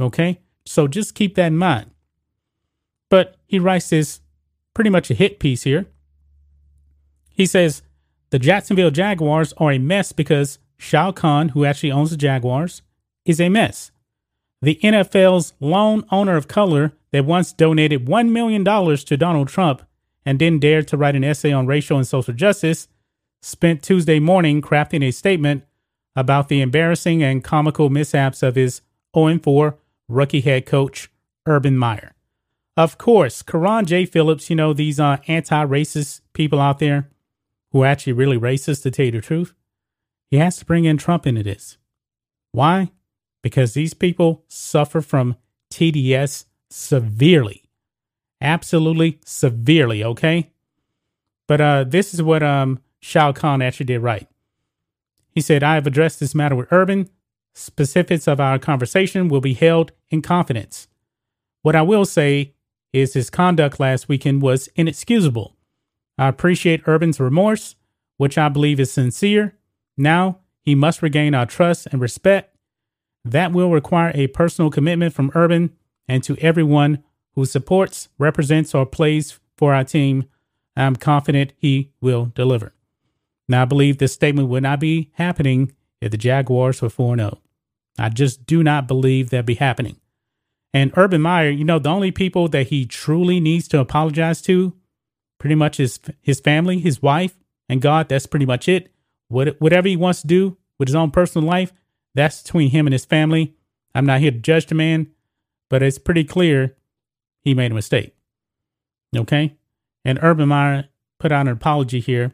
Okay? 0.00 0.40
So 0.64 0.88
just 0.88 1.14
keep 1.14 1.34
that 1.34 1.48
in 1.48 1.56
mind. 1.56 1.90
But 3.08 3.36
he 3.46 3.58
writes 3.58 3.90
this 3.90 4.20
pretty 4.74 4.90
much 4.90 5.10
a 5.10 5.14
hit 5.14 5.38
piece 5.38 5.62
here. 5.62 5.86
He 7.30 7.46
says 7.46 7.82
the 8.30 8.38
Jacksonville 8.38 8.90
Jaguars 8.90 9.52
are 9.58 9.72
a 9.72 9.78
mess 9.78 10.12
because 10.12 10.58
Shad 10.78 11.16
Khan, 11.16 11.50
who 11.50 11.64
actually 11.64 11.92
owns 11.92 12.10
the 12.10 12.16
Jaguars, 12.16 12.82
is 13.24 13.40
a 13.40 13.48
mess. 13.48 13.90
The 14.62 14.78
NFL's 14.82 15.52
lone 15.60 16.04
owner 16.10 16.36
of 16.36 16.48
color 16.48 16.92
that 17.12 17.24
once 17.24 17.52
donated 17.52 18.06
$1 18.06 18.30
million 18.30 18.64
to 18.64 19.16
Donald 19.16 19.48
Trump 19.48 19.82
and 20.24 20.38
then 20.38 20.58
dared 20.58 20.88
to 20.88 20.96
write 20.96 21.14
an 21.14 21.24
essay 21.24 21.52
on 21.52 21.66
racial 21.66 21.98
and 21.98 22.06
social 22.06 22.34
justice 22.34 22.88
spent 23.40 23.82
Tuesday 23.82 24.18
morning 24.18 24.60
crafting 24.60 25.04
a 25.04 25.12
statement 25.12 25.64
about 26.16 26.48
the 26.48 26.60
embarrassing 26.60 27.22
and 27.22 27.44
comical 27.44 27.90
mishaps 27.90 28.42
of 28.42 28.56
his 28.56 28.80
0 29.14 29.38
4 29.38 29.78
rookie 30.08 30.40
head 30.40 30.66
coach, 30.66 31.10
Urban 31.46 31.76
Meyer. 31.76 32.14
Of 32.76 32.98
course, 32.98 33.42
Carron 33.42 33.86
J. 33.86 34.04
Phillips, 34.04 34.50
you 34.50 34.56
know, 34.56 34.72
these 34.72 34.98
uh, 34.98 35.18
anti 35.28 35.64
racist 35.64 36.22
people 36.32 36.60
out 36.60 36.78
there 36.78 37.08
who 37.72 37.82
are 37.82 37.86
actually 37.86 38.12
really 38.12 38.38
racist, 38.38 38.82
to 38.82 38.90
tell 38.90 39.06
you 39.06 39.12
the 39.12 39.20
truth, 39.20 39.54
he 40.30 40.38
has 40.38 40.56
to 40.58 40.64
bring 40.64 40.84
in 40.84 40.96
Trump 40.96 41.26
into 41.26 41.42
this. 41.42 41.78
Why? 42.52 42.90
Because 43.42 43.74
these 43.74 43.94
people 43.94 44.44
suffer 44.48 45.00
from 45.00 45.36
TDS 45.72 46.46
severely. 46.70 47.64
Absolutely 48.40 49.20
severely, 49.24 50.04
okay? 50.04 50.50
But 51.46 51.60
uh, 51.60 51.84
this 51.84 52.12
is 52.12 52.22
what 52.22 52.42
um, 52.42 52.80
Shad 53.00 53.34
Khan 53.36 53.62
actually 53.62 53.86
did 53.86 54.00
right. 54.00 54.28
He 55.36 55.42
said, 55.42 55.62
I 55.62 55.74
have 55.74 55.86
addressed 55.86 56.18
this 56.18 56.34
matter 56.34 56.56
with 56.56 56.72
Urban. 56.72 57.10
Specifics 57.54 58.26
of 58.26 58.40
our 58.40 58.58
conversation 58.58 59.28
will 59.28 59.42
be 59.42 59.52
held 59.52 59.92
in 60.08 60.22
confidence. 60.22 60.88
What 61.60 61.76
I 61.76 61.82
will 61.82 62.06
say 62.06 62.54
is 62.94 63.12
his 63.12 63.28
conduct 63.28 63.78
last 63.78 64.08
weekend 64.08 64.40
was 64.40 64.70
inexcusable. 64.76 65.54
I 66.16 66.28
appreciate 66.28 66.88
Urban's 66.88 67.20
remorse, 67.20 67.76
which 68.16 68.38
I 68.38 68.48
believe 68.48 68.80
is 68.80 68.90
sincere. 68.90 69.58
Now 69.98 70.38
he 70.62 70.74
must 70.74 71.02
regain 71.02 71.34
our 71.34 71.44
trust 71.44 71.86
and 71.92 72.00
respect. 72.00 72.56
That 73.22 73.52
will 73.52 73.70
require 73.70 74.12
a 74.14 74.28
personal 74.28 74.70
commitment 74.70 75.12
from 75.12 75.32
Urban 75.34 75.76
and 76.08 76.22
to 76.24 76.38
everyone 76.38 77.04
who 77.34 77.44
supports, 77.44 78.08
represents, 78.16 78.74
or 78.74 78.86
plays 78.86 79.38
for 79.58 79.74
our 79.74 79.84
team. 79.84 80.24
I'm 80.74 80.96
confident 80.96 81.52
he 81.58 81.92
will 82.00 82.32
deliver. 82.34 82.72
Now, 83.48 83.62
I 83.62 83.64
believe 83.64 83.98
this 83.98 84.12
statement 84.12 84.48
would 84.48 84.62
not 84.62 84.80
be 84.80 85.10
happening 85.14 85.72
if 86.00 86.10
the 86.10 86.16
Jaguars 86.16 86.82
were 86.82 86.90
4 86.90 87.16
0. 87.16 87.38
I 87.98 88.08
just 88.08 88.46
do 88.46 88.62
not 88.62 88.88
believe 88.88 89.30
that'd 89.30 89.46
be 89.46 89.54
happening. 89.54 89.96
And 90.74 90.92
Urban 90.96 91.22
Meyer, 91.22 91.48
you 91.48 91.64
know, 91.64 91.78
the 91.78 91.88
only 91.88 92.10
people 92.10 92.48
that 92.48 92.68
he 92.68 92.84
truly 92.84 93.40
needs 93.40 93.66
to 93.68 93.80
apologize 93.80 94.42
to, 94.42 94.74
pretty 95.38 95.54
much 95.54 95.80
is 95.80 95.98
his 96.20 96.40
family, 96.40 96.78
his 96.78 97.00
wife, 97.00 97.34
and 97.68 97.80
God. 97.80 98.08
That's 98.08 98.26
pretty 98.26 98.46
much 98.46 98.68
it. 98.68 98.92
What, 99.28 99.60
whatever 99.60 99.88
he 99.88 99.96
wants 99.96 100.20
to 100.20 100.26
do 100.26 100.58
with 100.78 100.88
his 100.88 100.94
own 100.94 101.10
personal 101.10 101.48
life, 101.48 101.72
that's 102.14 102.42
between 102.42 102.70
him 102.70 102.86
and 102.86 102.92
his 102.92 103.04
family. 103.04 103.54
I'm 103.94 104.06
not 104.06 104.20
here 104.20 104.30
to 104.30 104.38
judge 104.38 104.66
the 104.66 104.74
man, 104.74 105.08
but 105.70 105.82
it's 105.82 105.98
pretty 105.98 106.24
clear 106.24 106.76
he 107.42 107.54
made 107.54 107.72
a 107.72 107.74
mistake. 107.74 108.14
Okay? 109.16 109.56
And 110.04 110.18
Urban 110.22 110.48
Meyer 110.48 110.88
put 111.18 111.32
out 111.32 111.46
an 111.46 111.52
apology 111.52 112.00
here. 112.00 112.32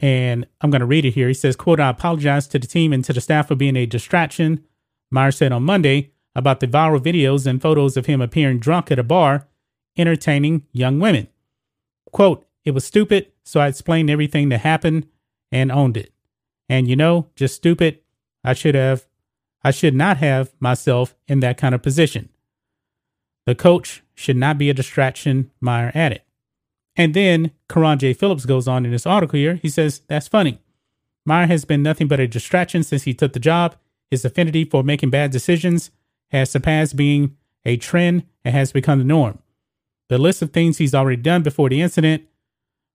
And 0.00 0.46
I'm 0.60 0.70
going 0.70 0.80
to 0.80 0.86
read 0.86 1.04
it 1.04 1.14
here. 1.14 1.28
He 1.28 1.34
says, 1.34 1.56
quote, 1.56 1.80
I 1.80 1.90
apologize 1.90 2.46
to 2.48 2.58
the 2.58 2.66
team 2.66 2.92
and 2.92 3.04
to 3.04 3.12
the 3.12 3.20
staff 3.20 3.48
for 3.48 3.54
being 3.54 3.76
a 3.76 3.86
distraction. 3.86 4.64
Meyer 5.10 5.30
said 5.30 5.52
on 5.52 5.62
Monday 5.62 6.12
about 6.34 6.60
the 6.60 6.66
viral 6.66 7.00
videos 7.00 7.46
and 7.46 7.62
photos 7.62 7.96
of 7.96 8.06
him 8.06 8.20
appearing 8.20 8.58
drunk 8.58 8.90
at 8.90 8.98
a 8.98 9.04
bar, 9.04 9.46
entertaining 9.96 10.66
young 10.72 10.98
women. 10.98 11.28
Quote, 12.10 12.46
it 12.64 12.72
was 12.72 12.84
stupid, 12.84 13.30
so 13.44 13.60
I 13.60 13.68
explained 13.68 14.10
everything 14.10 14.48
that 14.48 14.60
happened 14.60 15.06
and 15.52 15.70
owned 15.70 15.96
it. 15.96 16.12
And 16.68 16.88
you 16.88 16.96
know, 16.96 17.28
just 17.36 17.54
stupid, 17.54 18.00
I 18.42 18.54
should 18.54 18.74
have, 18.74 19.06
I 19.62 19.70
should 19.70 19.94
not 19.94 20.16
have 20.18 20.52
myself 20.58 21.14
in 21.28 21.40
that 21.40 21.56
kind 21.56 21.74
of 21.74 21.82
position. 21.82 22.30
The 23.46 23.54
coach 23.54 24.02
should 24.14 24.36
not 24.36 24.58
be 24.58 24.70
a 24.70 24.74
distraction, 24.74 25.50
Meyer 25.60 25.92
added. 25.94 26.22
And 26.96 27.14
then 27.14 27.50
Carron 27.68 27.98
J. 27.98 28.12
Phillips 28.12 28.46
goes 28.46 28.68
on 28.68 28.84
in 28.84 28.92
this 28.92 29.06
article 29.06 29.38
here. 29.38 29.56
He 29.56 29.68
says, 29.68 30.02
That's 30.08 30.28
funny. 30.28 30.60
Meyer 31.26 31.46
has 31.46 31.64
been 31.64 31.82
nothing 31.82 32.06
but 32.06 32.20
a 32.20 32.28
distraction 32.28 32.82
since 32.82 33.04
he 33.04 33.14
took 33.14 33.32
the 33.32 33.40
job. 33.40 33.76
His 34.10 34.24
affinity 34.24 34.64
for 34.64 34.82
making 34.82 35.10
bad 35.10 35.30
decisions 35.30 35.90
has 36.30 36.50
surpassed 36.50 36.96
being 36.96 37.36
a 37.64 37.76
trend 37.76 38.24
and 38.44 38.54
has 38.54 38.72
become 38.72 38.98
the 38.98 39.04
norm. 39.04 39.38
The 40.08 40.18
list 40.18 40.42
of 40.42 40.52
things 40.52 40.78
he's 40.78 40.94
already 40.94 41.20
done 41.20 41.42
before 41.42 41.70
the 41.70 41.80
incident 41.80 42.24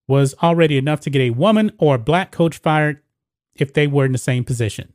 was 0.06 0.34
already 0.42 0.78
enough 0.78 1.00
to 1.00 1.10
get 1.10 1.22
a 1.22 1.30
woman 1.30 1.72
or 1.78 1.96
a 1.96 1.98
black 1.98 2.30
coach 2.30 2.58
fired 2.58 3.00
if 3.54 3.72
they 3.72 3.86
were 3.86 4.04
in 4.04 4.12
the 4.12 4.18
same 4.18 4.44
position. 4.44 4.92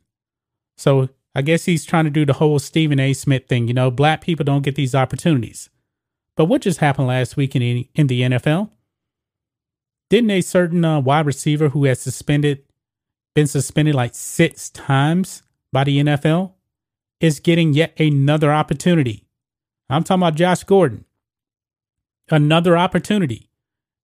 So 0.76 1.10
I 1.34 1.42
guess 1.42 1.66
he's 1.66 1.84
trying 1.84 2.04
to 2.04 2.10
do 2.10 2.24
the 2.24 2.34
whole 2.34 2.58
Stephen 2.58 2.98
A. 2.98 3.12
Smith 3.12 3.46
thing. 3.46 3.68
You 3.68 3.74
know, 3.74 3.90
black 3.90 4.22
people 4.22 4.44
don't 4.44 4.62
get 4.62 4.74
these 4.74 4.94
opportunities. 4.94 5.68
But 6.36 6.46
what 6.46 6.62
just 6.62 6.80
happened 6.80 7.08
last 7.08 7.36
week 7.36 7.54
in, 7.54 7.86
in 7.94 8.06
the 8.06 8.22
NFL? 8.22 8.70
Didn't 10.08 10.30
a 10.30 10.40
certain 10.40 10.84
uh, 10.84 11.00
wide 11.00 11.26
receiver 11.26 11.70
who 11.70 11.84
has 11.84 12.00
suspended, 12.00 12.62
been 13.34 13.46
suspended 13.46 13.94
like 13.94 14.14
six 14.14 14.70
times 14.70 15.42
by 15.72 15.84
the 15.84 15.98
NFL, 15.98 16.52
is 17.20 17.40
getting 17.40 17.72
yet 17.72 17.98
another 17.98 18.52
opportunity? 18.52 19.26
I'm 19.90 20.04
talking 20.04 20.22
about 20.22 20.36
Josh 20.36 20.64
Gordon. 20.64 21.04
Another 22.30 22.76
opportunity. 22.76 23.50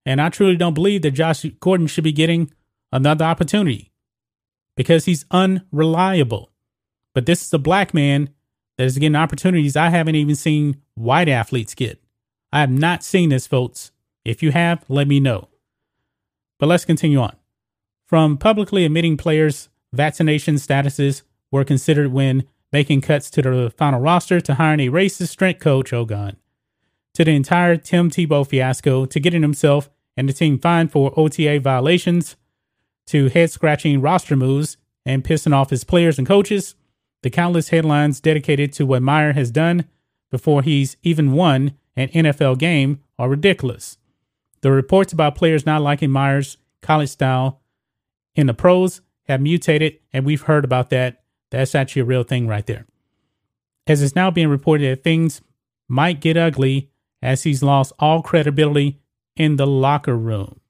And 0.05 0.21
I 0.21 0.29
truly 0.29 0.57
don't 0.57 0.75
believe 0.75 1.03
that 1.03 1.13
Josh 1.13 1.45
Gordon 1.61 1.87
should 1.87 2.05
be 2.05 2.13
getting 2.13 2.53
another 2.91 3.25
opportunity 3.25 3.93
because 4.77 5.05
he's 5.05 5.25
unreliable. 5.31 6.51
But 7.15 7.27
this 7.27 7.45
is 7.45 7.53
a 7.53 7.59
black 7.59 7.95
man 7.95 8.31
that 8.77 8.85
is 8.85 8.99
getting 8.99 9.17
opportunities 9.17 9.77
I 9.77 9.91
haven't 9.91 10.15
even 10.15 10.35
seen 10.35 10.83
white 10.95 11.29
athletes 11.29 11.75
get. 11.75 12.03
I 12.53 12.61
have 12.61 12.71
not 12.71 13.05
seen 13.05 13.29
this, 13.29 13.47
folks. 13.47 13.93
If 14.25 14.43
you 14.43 14.53
have, 14.53 14.85
let 14.89 15.09
me 15.09 15.21
know. 15.21 15.49
But 16.63 16.69
let's 16.69 16.85
continue 16.85 17.19
on. 17.19 17.35
From 18.07 18.39
publicly 18.39 18.85
admitting 18.85 19.17
players' 19.17 19.69
vaccination 19.93 20.55
statuses 20.55 21.23
were 21.51 21.65
considered 21.65 22.13
when 22.13 22.45
making 22.73 23.01
cuts 23.01 23.29
to 23.31 23.43
the 23.43 23.75
final 23.77 23.99
roster 23.99 24.41
to 24.41 24.55
hiring 24.55 24.79
a 24.79 24.93
racist 24.93 25.31
strength 25.31 25.59
coach, 25.59 25.93
oh 25.93 26.05
God, 26.05 26.37
to 27.15 27.25
the 27.25 27.33
entire 27.33 27.77
Tim 27.77 28.11
Tebow 28.11 28.47
fiasco, 28.47 29.07
to 29.07 29.19
getting 29.19 29.43
himself 29.43 29.91
and 30.17 30.29
the 30.29 30.33
team 30.33 30.57
fined 30.57 30.93
for 30.93 31.13
OTA 31.19 31.59
violations, 31.59 32.37
to 33.07 33.29
head 33.31 33.51
scratching 33.51 34.01
roster 34.01 34.37
moves 34.37 34.77
and 35.05 35.25
pissing 35.25 35.53
off 35.53 35.71
his 35.71 35.83
players 35.83 36.17
and 36.17 36.29
coaches, 36.29 36.77
the 37.25 37.31
countless 37.31 37.71
headlines 37.71 38.21
dedicated 38.21 38.73
to 38.75 38.87
what 38.87 39.03
Meyer 39.03 39.33
has 39.33 39.51
done 39.51 39.87
before 40.31 40.63
he's 40.63 40.97
even 41.03 41.33
won 41.33 41.77
an 41.97 42.07
NFL 42.11 42.57
game 42.59 43.01
are 43.19 43.29
ridiculous. 43.29 43.99
The 44.63 44.73
reports 44.73 45.13
about 45.13 45.35
players 45.35 45.67
not 45.67 45.83
liking 45.83 46.11
Meyer's 46.11 46.57
college 46.81 47.11
style 47.11 47.61
in 48.35 48.47
the 48.47 48.55
pros 48.55 49.03
have 49.25 49.41
mutated, 49.41 49.99
and 50.13 50.25
we've 50.25 50.43
heard 50.43 50.65
about 50.65 50.91
that. 50.91 51.23
That's 51.51 51.75
actually 51.75 52.03
a 52.03 52.07
real 52.07 52.23
thing 52.23 52.47
right 52.47 52.67
there. 52.67 52.87
As 53.87 54.01
it's 54.01 54.17
now 54.17 54.31
being 54.31 54.49
reported 54.49 54.91
that 54.91 55.05
things 55.05 55.43
might 55.89 56.21
get 56.21 56.37
ugly 56.37 56.91
as 57.21 57.43
he's 57.43 57.63
lost 57.63 57.93
all 57.99 58.23
credibility 58.23 59.01
in 59.37 59.57
the 59.57 59.67
locker 59.67 60.17
room. 60.17 60.61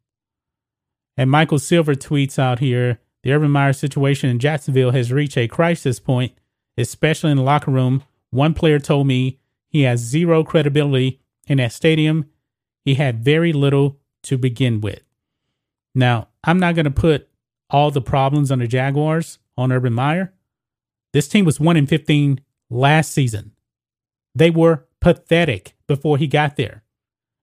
And 1.17 1.31
Michael 1.31 1.59
Silver 1.59 1.95
tweets 1.95 2.39
out 2.39 2.59
here 2.59 2.99
the 3.23 3.33
Urban 3.33 3.51
Meyer 3.51 3.73
situation 3.73 4.31
in 4.31 4.39
Jacksonville 4.39 4.91
has 4.91 5.13
reached 5.13 5.39
a 5.39 5.47
crisis 5.47 6.01
point, 6.01 6.33
especially 6.77 7.31
in 7.31 7.37
the 7.37 7.43
locker 7.43 7.71
room. 7.71 8.03
One 8.31 8.55
player 8.55 8.79
told 8.79 9.07
me 9.07 9.39
he 9.69 9.83
has 9.83 10.01
zero 10.01 10.43
credibility 10.43 11.21
in 11.47 11.59
that 11.59 11.73
stadium 11.73 12.27
he 12.85 12.95
had 12.95 13.25
very 13.25 13.53
little 13.53 13.99
to 14.25 14.39
begin 14.39 14.81
with. 14.81 15.03
Now, 15.95 16.29
I'm 16.45 16.59
not 16.59 16.75
going 16.75 16.85
to 16.85 16.91
put 16.91 17.29
all 17.71 17.91
the 17.91 18.01
problems 18.01 18.51
on 18.51 18.59
the 18.59 18.67
Jaguars 18.67 19.39
on 19.57 19.73
Urban 19.73 19.93
Meyer. 19.93 20.33
This 21.13 21.29
team 21.29 21.45
was 21.45 21.61
1 21.61 21.77
in 21.77 21.87
15 21.87 22.41
last 22.71 23.13
season. 23.13 23.53
They 24.35 24.51
were 24.51 24.87
pathetic 25.01 25.75
before 25.87 26.17
he 26.17 26.27
got 26.27 26.57
there. 26.57 26.83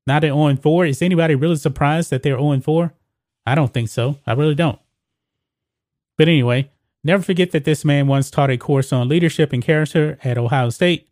Now 0.08 0.20
they're 0.20 0.34
0 0.34 0.56
4. 0.56 0.86
Is 0.88 1.02
anybody 1.02 1.36
really 1.36 1.56
surprised 1.56 2.10
that 2.10 2.24
they're 2.24 2.40
0 2.40 2.62
4? 2.62 2.94
I 3.46 3.56
don't 3.56 3.74
think 3.74 3.90
so. 3.90 4.18
I 4.26 4.34
really 4.34 4.56
don't. 4.56 4.80
But 6.18 6.28
anyway, 6.28 6.72
never 7.04 7.24
forget 7.24 7.52
that 7.52 7.64
this 7.64 7.86
man 7.86 8.08
once 8.08 8.32
taught 8.32 8.50
a 8.50 8.58
course 8.58 8.92
on 8.92 9.08
leadership 9.08 9.54
and 9.54 9.64
character 9.64 10.18
at 10.24 10.38
Ohio 10.38 10.70
State. 10.70 11.10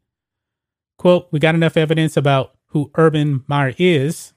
Quote, 0.98 1.28
We 1.32 1.40
got 1.40 1.56
enough 1.56 1.78
evidence 1.78 2.18
about 2.18 2.57
who 2.68 2.92
Urban 2.96 3.44
Meyer 3.48 3.74
is, 3.78 4.34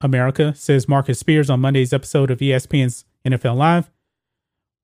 America, 0.00 0.54
says 0.54 0.88
Marcus 0.88 1.18
Spears 1.18 1.50
on 1.50 1.60
Monday's 1.60 1.92
episode 1.92 2.30
of 2.30 2.38
ESPN's 2.38 3.04
NFL 3.24 3.56
Live. 3.56 3.90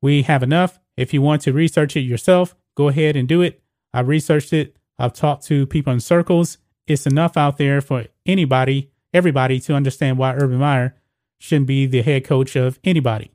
We 0.02 0.22
have 0.22 0.42
enough. 0.42 0.80
If 0.96 1.12
you 1.12 1.22
want 1.22 1.42
to 1.42 1.52
research 1.52 1.96
it 1.96 2.00
yourself, 2.00 2.54
go 2.74 2.88
ahead 2.88 3.16
and 3.16 3.28
do 3.28 3.42
it. 3.42 3.62
I've 3.92 4.08
researched 4.08 4.52
it. 4.52 4.76
I've 4.98 5.12
talked 5.12 5.44
to 5.46 5.66
people 5.66 5.92
in 5.92 6.00
circles. 6.00 6.58
It's 6.86 7.06
enough 7.06 7.36
out 7.36 7.58
there 7.58 7.80
for 7.80 8.06
anybody, 8.26 8.90
everybody 9.12 9.60
to 9.60 9.74
understand 9.74 10.18
why 10.18 10.34
Urban 10.34 10.58
Meyer 10.58 10.96
shouldn't 11.38 11.66
be 11.66 11.86
the 11.86 12.02
head 12.02 12.24
coach 12.24 12.56
of 12.56 12.78
anybody. 12.84 13.30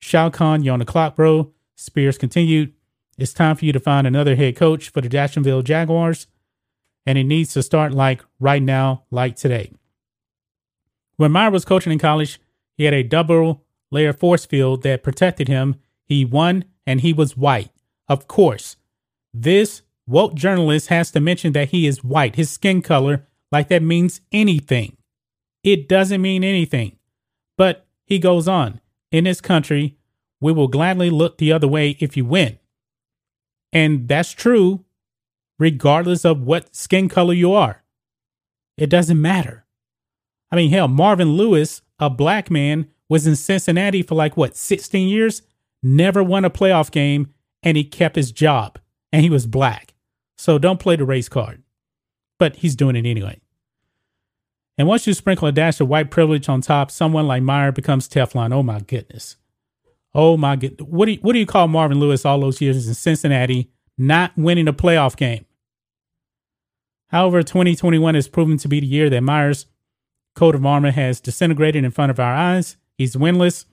Shad 0.00 0.32
Khan, 0.32 0.62
you're 0.62 0.72
on 0.72 0.78
the 0.78 0.84
clock, 0.84 1.16
bro. 1.16 1.52
Spears 1.76 2.18
continued. 2.18 2.72
It's 3.16 3.32
time 3.32 3.56
for 3.56 3.64
you 3.64 3.72
to 3.72 3.80
find 3.80 4.06
another 4.06 4.36
head 4.36 4.56
coach 4.56 4.90
for 4.90 5.00
the 5.00 5.08
Jacksonville 5.08 5.62
Jaguars 5.62 6.28
and 7.08 7.16
it 7.16 7.24
needs 7.24 7.54
to 7.54 7.62
start 7.62 7.94
like 7.94 8.22
right 8.38 8.62
now, 8.62 9.02
like 9.10 9.34
today. 9.34 9.72
When 11.16 11.32
Meyer 11.32 11.50
was 11.50 11.64
coaching 11.64 11.90
in 11.90 11.98
college, 11.98 12.38
he 12.76 12.84
had 12.84 12.92
a 12.92 13.02
double 13.02 13.64
layer 13.90 14.12
force 14.12 14.44
field 14.44 14.82
that 14.82 15.02
protected 15.02 15.48
him. 15.48 15.76
He 16.04 16.26
won 16.26 16.66
and 16.86 17.00
he 17.00 17.14
was 17.14 17.34
white. 17.34 17.70
Of 18.08 18.28
course, 18.28 18.76
this 19.32 19.80
woke 20.06 20.34
journalist 20.34 20.88
has 20.88 21.10
to 21.12 21.20
mention 21.20 21.54
that 21.54 21.70
he 21.70 21.86
is 21.86 22.04
white, 22.04 22.36
his 22.36 22.50
skin 22.50 22.82
color, 22.82 23.26
like 23.50 23.68
that 23.68 23.82
means 23.82 24.20
anything. 24.30 24.98
It 25.64 25.88
doesn't 25.88 26.20
mean 26.20 26.44
anything. 26.44 26.98
But 27.56 27.86
he 28.04 28.18
goes 28.18 28.46
on, 28.46 28.82
in 29.10 29.24
this 29.24 29.40
country, 29.40 29.96
we 30.42 30.52
will 30.52 30.68
gladly 30.68 31.08
look 31.08 31.38
the 31.38 31.52
other 31.52 31.68
way 31.68 31.96
if 32.00 32.18
you 32.18 32.26
win. 32.26 32.58
And 33.72 34.08
that's 34.08 34.32
true 34.32 34.84
regardless 35.58 36.24
of 36.24 36.42
what 36.42 36.74
skin 36.74 37.08
color 37.08 37.34
you 37.34 37.52
are. 37.52 37.82
It 38.76 38.88
doesn't 38.88 39.20
matter. 39.20 39.66
I 40.50 40.56
mean, 40.56 40.70
hell, 40.70 40.88
Marvin 40.88 41.32
Lewis, 41.32 41.82
a 41.98 42.08
black 42.08 42.50
man, 42.50 42.88
was 43.08 43.26
in 43.26 43.36
Cincinnati 43.36 44.02
for 44.02 44.14
like 44.14 44.36
what, 44.36 44.56
16 44.56 45.08
years? 45.08 45.42
Never 45.82 46.22
won 46.22 46.44
a 46.44 46.50
playoff 46.50 46.90
game, 46.90 47.32
and 47.62 47.76
he 47.76 47.84
kept 47.84 48.16
his 48.16 48.32
job, 48.32 48.78
and 49.12 49.22
he 49.22 49.30
was 49.30 49.46
black. 49.46 49.94
So 50.36 50.58
don't 50.58 50.80
play 50.80 50.96
the 50.96 51.04
race 51.04 51.28
card. 51.28 51.62
But 52.38 52.56
he's 52.56 52.76
doing 52.76 52.96
it 52.96 53.06
anyway. 53.06 53.40
And 54.78 54.86
once 54.86 55.06
you 55.06 55.14
sprinkle 55.14 55.48
a 55.48 55.52
dash 55.52 55.80
of 55.80 55.88
white 55.88 56.10
privilege 56.10 56.48
on 56.48 56.60
top, 56.60 56.92
someone 56.92 57.26
like 57.26 57.42
Meyer 57.42 57.72
becomes 57.72 58.08
Teflon. 58.08 58.54
Oh 58.54 58.62
my 58.62 58.78
goodness. 58.78 59.36
Oh 60.14 60.36
my 60.36 60.54
god. 60.54 60.80
What 60.80 61.06
do 61.06 61.12
you, 61.12 61.18
what 61.20 61.32
do 61.32 61.40
you 61.40 61.46
call 61.46 61.66
Marvin 61.66 61.98
Lewis 61.98 62.24
all 62.24 62.40
those 62.40 62.60
years 62.60 62.86
in 62.86 62.94
Cincinnati 62.94 63.70
not 63.98 64.30
winning 64.36 64.68
a 64.68 64.72
playoff 64.72 65.16
game? 65.16 65.44
However, 67.08 67.42
2021 67.42 68.14
has 68.14 68.28
proven 68.28 68.58
to 68.58 68.68
be 68.68 68.80
the 68.80 68.86
year 68.86 69.10
that 69.10 69.22
Myers' 69.22 69.66
coat 70.34 70.54
of 70.54 70.64
armor 70.64 70.90
has 70.90 71.20
disintegrated 71.20 71.84
in 71.84 71.90
front 71.90 72.10
of 72.10 72.20
our 72.20 72.34
eyes. 72.34 72.76
He's 72.96 73.16
winless, 73.16 73.64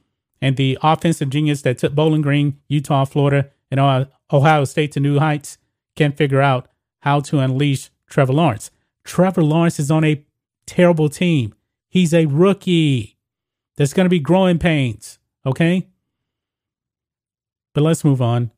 and 0.42 0.58
the 0.58 0.78
offensive 0.82 1.30
genius 1.30 1.62
that 1.64 1.78
took 1.78 1.94
Bowling 1.94 2.22
Green, 2.22 2.60
Utah, 2.68 3.06
Florida, 3.06 3.52
and 3.70 4.08
Ohio 4.32 4.64
State 4.64 4.92
to 4.94 5.00
new 5.00 5.20
heights 5.20 5.58
can't 5.96 6.18
figure 6.18 6.42
out 6.42 6.68
how 7.02 7.20
to 7.22 7.40
unleash 7.40 7.90
Trevor 8.10 8.34
Lawrence. 8.34 8.72
Trevor 9.04 9.44
Lawrence 9.44 9.80
is 9.80 9.92
on 9.92 10.04
a 10.04 10.26
terrible 10.66 11.10
team. 11.10 11.54
He's 11.90 12.14
a 12.14 12.26
rookie. 12.26 13.18
There's 13.78 13.94
going 13.94 14.06
to 14.06 14.10
be 14.10 14.20
growing 14.20 14.60
pains. 14.60 15.20
Okay. 15.46 15.88
But 17.74 17.84
let's 17.84 18.04
move 18.04 18.22
on. 18.22 18.52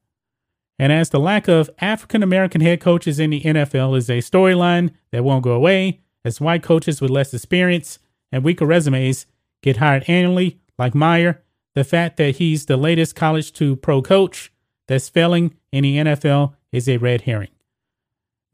And 0.80 0.92
as 0.92 1.10
the 1.10 1.20
lack 1.20 1.48
of 1.48 1.70
African 1.80 2.22
American 2.22 2.62
head 2.62 2.80
coaches 2.82 3.20
in 3.20 3.32
the 3.32 3.42
NFL 3.42 3.98
is 3.98 4.10
a 4.10 4.20
storyline 4.20 4.92
that 5.12 5.24
won't 5.24 5.44
go 5.44 5.54
away, 5.54 6.02
as 6.24 6.42
white 6.42 6.63
coaches 6.63 7.02
with 7.02 7.10
less 7.10 7.34
experience 7.34 8.00
and 8.32 8.44
weaker 8.44 8.66
resumes 8.66 9.26
get 9.63 9.78
hired 9.78 10.04
annually, 10.08 10.60
like 10.78 10.94
Meyer, 10.94 11.42
the 11.74 11.84
fact 11.84 12.18
that 12.18 12.38
he's 12.38 12.66
the 12.66 12.78
latest 12.78 13.16
college 13.16 13.54
to 13.54 13.76
pro 13.76 14.02
coach 14.02 14.52
that's 14.88 15.10
failing 15.10 15.56
in 15.72 15.84
the 15.84 15.98
NFL 15.98 16.54
is 16.72 16.88
a 16.88 16.98
red 16.98 17.22
herring. 17.22 17.50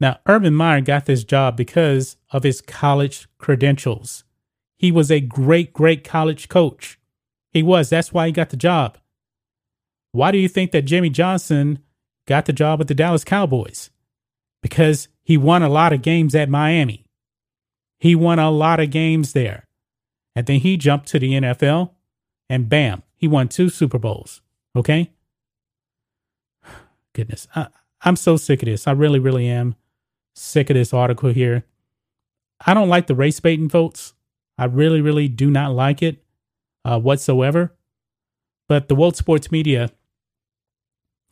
Now, 0.00 0.18
Urban 0.26 0.54
Meyer 0.54 0.80
got 0.80 1.06
this 1.06 1.24
job 1.24 1.56
because 1.56 2.16
of 2.30 2.42
his 2.42 2.60
college 2.60 3.28
credentials. 3.38 4.24
He 4.76 4.90
was 4.90 5.10
a 5.10 5.20
great, 5.20 5.72
great 5.72 6.04
college 6.04 6.48
coach. 6.48 6.98
He 7.50 7.62
was. 7.62 7.90
That's 7.90 8.12
why 8.12 8.26
he 8.26 8.32
got 8.32 8.50
the 8.50 8.56
job. 8.56 8.98
Why 10.12 10.30
do 10.30 10.38
you 10.38 10.48
think 10.48 10.72
that 10.72 10.82
Jimmy 10.82 11.10
Johnson 11.10 11.78
got 12.26 12.46
the 12.46 12.52
job 12.52 12.78
with 12.78 12.88
the 12.88 12.94
Dallas 12.94 13.24
Cowboys? 13.24 13.90
Because 14.62 15.08
he 15.22 15.36
won 15.36 15.62
a 15.62 15.68
lot 15.68 15.92
of 15.92 16.02
games 16.02 16.34
at 16.34 16.48
Miami. 16.48 17.06
He 17.98 18.14
won 18.14 18.38
a 18.38 18.50
lot 18.50 18.80
of 18.80 18.90
games 18.90 19.32
there. 19.32 19.66
And 20.34 20.46
then 20.46 20.60
he 20.60 20.76
jumped 20.76 21.06
to 21.08 21.18
the 21.18 21.32
NFL 21.32 21.90
and 22.48 22.68
bam, 22.68 23.02
he 23.14 23.28
won 23.28 23.48
two 23.48 23.68
Super 23.68 23.98
Bowls. 23.98 24.42
Okay? 24.76 25.10
Goodness. 27.14 27.48
I, 27.54 27.68
I'm 28.02 28.16
so 28.16 28.36
sick 28.36 28.62
of 28.62 28.66
this. 28.66 28.86
I 28.86 28.92
really, 28.92 29.18
really 29.18 29.48
am 29.48 29.76
sick 30.34 30.68
of 30.70 30.74
this 30.74 30.92
article 30.92 31.30
here. 31.30 31.64
I 32.66 32.74
don't 32.74 32.88
like 32.88 33.06
the 33.06 33.14
race 33.14 33.40
baiting, 33.40 33.68
folks. 33.68 34.14
I 34.58 34.66
really, 34.66 35.00
really 35.00 35.28
do 35.28 35.50
not 35.50 35.72
like 35.72 36.02
it 36.02 36.22
uh, 36.84 36.98
whatsoever. 36.98 37.74
But 38.68 38.88
the 38.88 38.94
world 38.94 39.16
sports 39.16 39.50
media 39.50 39.90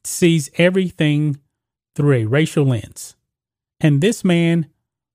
sees 0.04 0.50
everything 0.56 1.38
through 1.94 2.16
a 2.16 2.24
racial 2.24 2.64
lens. 2.64 3.14
And 3.80 4.00
this 4.00 4.24
man 4.24 4.68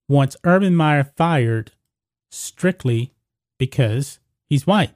wants 0.08 0.38
Urban 0.44 0.76
Meyer 0.76 1.04
fired 1.04 1.72
strictly 2.32 3.14
because 3.58 4.20
he's 4.46 4.68
white. 4.68 4.94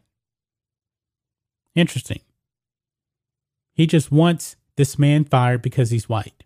Interesting. 1.75 2.21
He 3.73 3.87
just 3.87 4.11
wants 4.11 4.55
this 4.75 4.99
man 4.99 5.23
fired 5.25 5.61
because 5.61 5.89
he's 5.91 6.09
white. 6.09 6.43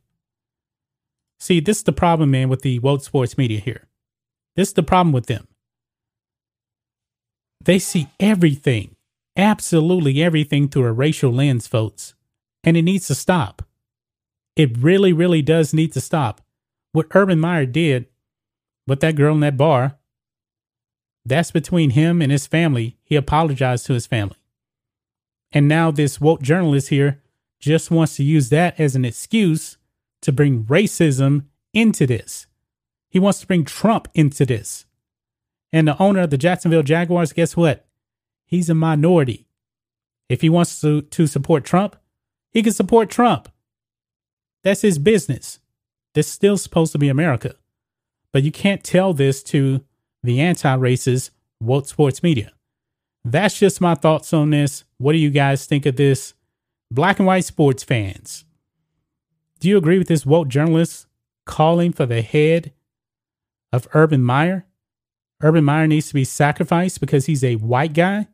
See, 1.40 1.60
this 1.60 1.78
is 1.78 1.84
the 1.84 1.92
problem, 1.92 2.32
man, 2.32 2.50
with 2.50 2.62
the 2.62 2.80
woke 2.80 3.04
sports 3.04 3.38
media 3.38 3.60
here. 3.60 3.88
This 4.56 4.70
is 4.70 4.74
the 4.74 4.84
problem 4.84 5.12
with 5.12 5.28
them. 5.28 5.48
They 7.64 7.80
see 7.80 8.08
everything, 8.20 8.96
absolutely 9.36 10.24
everything 10.24 10.70
through 10.70 10.86
a 10.86 10.94
racial 10.94 11.32
lens, 11.32 11.68
folks. 11.68 12.15
And 12.66 12.76
it 12.76 12.82
needs 12.82 13.08
to 13.08 13.16
stop. 13.16 13.62
It 14.56 14.78
really, 14.78 15.14
really 15.14 15.42
does 15.42 15.74
need 15.74 15.94
to 15.94 16.02
stop. 16.02 16.42
What 16.92 17.08
Urban 17.14 17.40
Meyer 17.40 17.66
did 17.66 18.08
with 18.88 19.00
that 19.02 19.16
girl 19.16 19.36
in 19.36 19.42
that 19.42 19.58
bar, 19.58 19.98
that's 21.26 21.52
between 21.52 21.92
him 21.92 22.22
and 22.22 22.32
his 22.32 22.48
family. 22.48 22.98
He 23.04 23.16
apologized 23.16 23.86
to 23.86 23.94
his 23.94 24.08
family. 24.08 24.38
And 25.52 25.68
now 25.68 25.92
this 25.92 26.20
woke 26.20 26.42
journalist 26.42 26.90
here 26.90 27.22
just 27.60 27.92
wants 27.92 28.16
to 28.18 28.24
use 28.24 28.50
that 28.50 28.80
as 28.80 28.96
an 28.96 29.06
excuse 29.06 29.78
to 30.22 30.32
bring 30.32 30.64
racism 30.66 31.46
into 31.74 32.06
this. 32.06 32.48
He 33.10 33.20
wants 33.20 33.42
to 33.42 33.48
bring 33.48 33.64
Trump 33.64 34.08
into 34.14 34.46
this. 34.46 34.86
And 35.72 35.88
the 35.88 36.02
owner 36.02 36.22
of 36.22 36.30
the 36.30 36.38
Jacksonville 36.38 36.84
Jaguars, 36.84 37.34
guess 37.34 37.56
what? 37.56 37.86
He's 38.46 38.70
a 38.70 38.76
minority. 38.76 39.48
If 40.30 40.42
he 40.42 40.50
wants 40.50 40.80
to, 40.82 41.02
to 41.02 41.28
support 41.28 41.64
Trump, 41.66 41.96
he 42.56 42.64
can 42.64 42.72
support 42.72 43.10
Trump. 43.10 43.50
That's 44.64 44.82
his 44.82 44.98
business. 44.98 45.60
This 46.14 46.28
is 46.28 46.34
still 46.34 46.58
supposed 46.58 46.94
to 46.94 46.98
be 46.98 47.10
America. 47.10 47.56
But 48.32 48.44
you 48.44 48.52
can't 48.52 48.82
tell 48.82 49.14
this 49.14 49.44
to 49.44 49.84
the 50.24 50.40
anti 50.40 50.76
racist 50.78 51.32
woke 51.60 51.86
sports 51.86 52.24
media. 52.24 52.54
That's 53.26 53.60
just 53.60 53.82
my 53.82 53.94
thoughts 53.94 54.32
on 54.32 54.52
this. 54.52 54.86
What 54.98 55.12
do 55.12 55.18
you 55.18 55.32
guys 55.32 55.66
think 55.66 55.86
of 55.86 55.98
this? 55.98 56.34
Black 56.90 57.20
and 57.20 57.28
white 57.28 57.44
sports 57.44 57.84
fans. 57.84 58.46
Do 59.60 59.68
you 59.68 59.76
agree 59.78 59.98
with 59.98 60.08
this 60.08 60.26
woke 60.26 60.48
journalist 60.48 61.08
calling 61.46 61.92
for 61.92 62.06
the 62.06 62.22
head 62.22 62.72
of 63.74 63.86
Urban 63.94 64.24
Meyer? 64.24 64.66
Urban 65.44 65.66
Meyer 65.66 65.88
needs 65.88 66.08
to 66.08 66.14
be 66.14 66.24
sacrificed 66.24 67.02
because 67.02 67.26
he's 67.26 67.44
a 67.44 67.58
white 67.58 67.94
guy? 67.94 68.30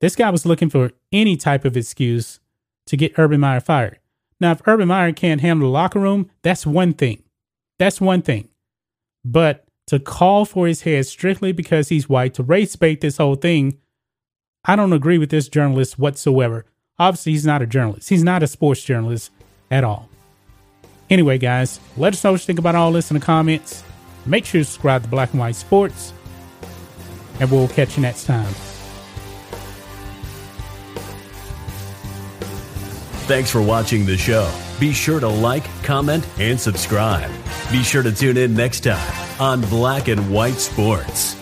This 0.00 0.14
guy 0.14 0.30
was 0.30 0.46
looking 0.46 0.70
for 0.70 0.92
any 1.10 1.36
type 1.36 1.64
of 1.64 1.76
excuse 1.76 2.38
to 2.88 2.96
get 2.96 3.18
Urban 3.18 3.40
Meyer 3.40 3.60
fired. 3.60 3.98
Now, 4.40 4.52
if 4.52 4.62
Urban 4.66 4.88
Meyer 4.88 5.12
can't 5.12 5.40
handle 5.40 5.68
the 5.68 5.72
locker 5.72 5.98
room, 5.98 6.30
that's 6.42 6.66
one 6.66 6.92
thing. 6.92 7.22
That's 7.78 8.00
one 8.00 8.22
thing. 8.22 8.48
But 9.24 9.64
to 9.86 9.98
call 9.98 10.44
for 10.44 10.66
his 10.66 10.82
head 10.82 11.06
strictly 11.06 11.52
because 11.52 11.88
he's 11.88 12.08
white, 12.08 12.34
to 12.34 12.42
race 12.42 12.76
bait 12.76 13.00
this 13.00 13.16
whole 13.16 13.36
thing, 13.36 13.78
I 14.64 14.76
don't 14.76 14.92
agree 14.92 15.18
with 15.18 15.30
this 15.30 15.48
journalist 15.48 15.98
whatsoever. 15.98 16.66
Obviously, 16.98 17.32
he's 17.32 17.46
not 17.46 17.62
a 17.62 17.66
journalist. 17.66 18.08
He's 18.08 18.24
not 18.24 18.42
a 18.42 18.46
sports 18.46 18.82
journalist 18.82 19.30
at 19.70 19.84
all. 19.84 20.08
Anyway, 21.10 21.38
guys, 21.38 21.80
let 21.96 22.12
us 22.12 22.22
know 22.22 22.32
what 22.32 22.40
you 22.40 22.46
think 22.46 22.58
about 22.58 22.74
all 22.74 22.92
this 22.92 23.10
in 23.10 23.18
the 23.18 23.24
comments. 23.24 23.82
Make 24.26 24.44
sure 24.44 24.60
to 24.60 24.64
subscribe 24.64 25.02
to 25.04 25.08
Black 25.08 25.30
and 25.30 25.40
White 25.40 25.56
Sports, 25.56 26.12
and 27.40 27.50
we'll 27.50 27.68
catch 27.68 27.96
you 27.96 28.02
next 28.02 28.24
time. 28.24 28.67
Thanks 33.28 33.50
for 33.50 33.60
watching 33.60 34.06
the 34.06 34.16
show. 34.16 34.50
Be 34.80 34.94
sure 34.94 35.20
to 35.20 35.28
like, 35.28 35.64
comment, 35.82 36.26
and 36.38 36.58
subscribe. 36.58 37.30
Be 37.70 37.82
sure 37.82 38.02
to 38.02 38.10
tune 38.10 38.38
in 38.38 38.54
next 38.54 38.84
time 38.84 39.38
on 39.38 39.60
Black 39.60 40.08
and 40.08 40.32
White 40.32 40.54
Sports. 40.54 41.36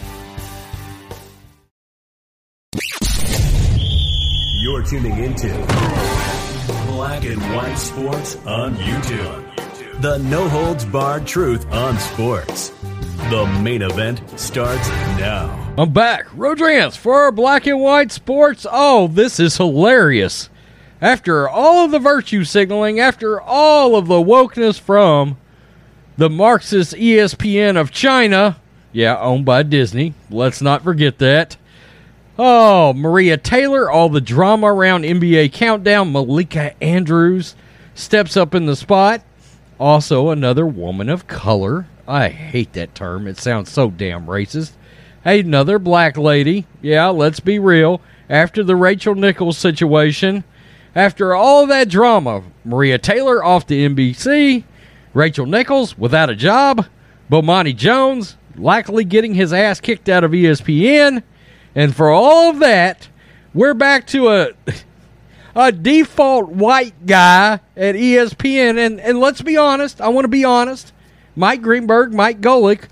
You're 4.61 4.83
tuning 4.83 5.17
into 5.17 5.47
Black 6.89 7.25
and 7.25 7.41
White 7.55 7.77
Sports 7.77 8.35
on 8.45 8.75
YouTube. 8.75 10.01
The 10.01 10.19
no 10.19 10.49
holds 10.49 10.85
barred 10.85 11.25
truth 11.25 11.71
on 11.71 11.97
sports. 12.01 12.71
The 13.31 13.47
main 13.63 13.83
event 13.83 14.23
starts 14.37 14.89
now. 15.21 15.75
I'm 15.79 15.93
back. 15.93 16.27
Rodrance 16.35 16.97
for 16.97 17.31
Black 17.31 17.69
and 17.69 17.81
White 17.81 18.11
Sports. 18.11 18.67
Oh, 18.69 19.07
this 19.07 19.39
is 19.39 19.57
hilarious. 19.57 20.51
After 21.01 21.49
all 21.49 21.85
of 21.85 21.91
the 21.91 21.99
virtue 21.99 22.45
signaling, 22.45 22.99
after 22.99 23.41
all 23.41 23.97
of 23.97 24.07
the 24.07 24.15
wokeness 24.15 24.81
from 24.81 25.37
the 26.17 26.31
Marxist 26.31 26.95
ESPN 26.95 27.79
of 27.79 27.91
China, 27.91 28.57
yeah, 28.93 29.19
owned 29.19 29.45
by 29.45 29.63
Disney, 29.63 30.15
let's 30.31 30.63
not 30.63 30.83
forget 30.83 31.19
that. 31.19 31.59
Oh, 32.39 32.93
Maria 32.95 33.37
Taylor, 33.37 33.91
all 33.91 34.09
the 34.09 34.21
drama 34.21 34.73
around 34.73 35.05
NBA 35.05 35.53
Countdown. 35.53 36.13
Malika 36.13 36.83
Andrews 36.83 37.55
steps 37.95 38.37
up 38.37 38.55
in 38.55 38.67
the 38.67 38.77
spot. 38.77 39.23
Also, 39.79 40.31
another 40.31 40.67
woman 40.67 41.09
of 41.09 41.27
color. 41.27 41.87
I 42.09 42.29
hate 42.29 42.73
that 42.75 42.95
term. 42.95 43.27
It 43.27 43.39
sounds 43.39 43.71
so 43.71 43.91
damn 43.91 44.27
racist. 44.27 44.73
Hey, 45.25 45.41
another 45.41 45.79
black 45.79 46.17
lady. 46.17 46.67
Yeah, 46.81 47.09
let's 47.09 47.41
be 47.41 47.59
real. 47.59 48.01
After 48.31 48.63
the 48.63 48.77
Rachel 48.77 49.15
Nichols 49.15 49.59
situation, 49.59 50.45
after 50.97 51.35
all 51.35 51.67
that 51.67 51.91
drama, 51.91 52.43
Maria 52.65 52.99
Taylor 52.99 53.45
off 53.45 53.67
the 53.67 53.87
NBC, 53.87 54.65
Rachel 55.13 55.45
Nichols 55.45 55.97
without 55.99 56.31
a 56.31 56.35
job, 56.35 56.87
Bomani 57.31 57.77
Jones 57.77 58.39
likely 58.57 59.05
getting 59.05 59.35
his 59.35 59.53
ass 59.53 59.79
kicked 59.79 60.09
out 60.09 60.25
of 60.25 60.31
ESPN. 60.31 61.23
And 61.75 61.95
for 61.95 62.11
all 62.11 62.51
of 62.51 62.61
that, 62.61 63.09
we're 63.53 63.75
back 63.75 64.07
to 64.09 64.31
a 64.31 64.51
a 65.55 65.71
default 65.71 66.49
white 66.49 67.07
guy 67.07 67.61
at 67.77 67.95
ESPN. 67.95 68.79
And 68.79 68.99
and 68.99 69.21
let's 69.21 69.43
be 69.43 69.59
honest, 69.59 70.01
I 70.01 70.09
want 70.09 70.25
to 70.25 70.29
be 70.29 70.45
honest. 70.45 70.95
Mike 71.35 71.61
Greenberg, 71.61 72.15
Mike 72.15 72.41
Golic, 72.41 72.89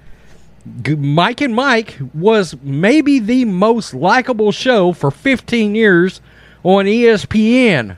Mike 0.98 1.40
and 1.40 1.54
Mike 1.54 1.98
was 2.12 2.54
maybe 2.62 3.18
the 3.18 3.46
most 3.46 3.94
likable 3.94 4.52
show 4.52 4.92
for 4.92 5.10
15 5.10 5.74
years 5.74 6.20
on 6.64 6.86
ESPN. 6.86 7.96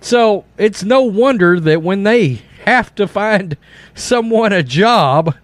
So 0.00 0.44
it's 0.58 0.82
no 0.82 1.02
wonder 1.02 1.60
that 1.60 1.82
when 1.82 2.02
they 2.02 2.42
have 2.64 2.92
to 2.96 3.06
find 3.06 3.56
someone 3.94 4.52
a 4.52 4.62
job 4.62 5.36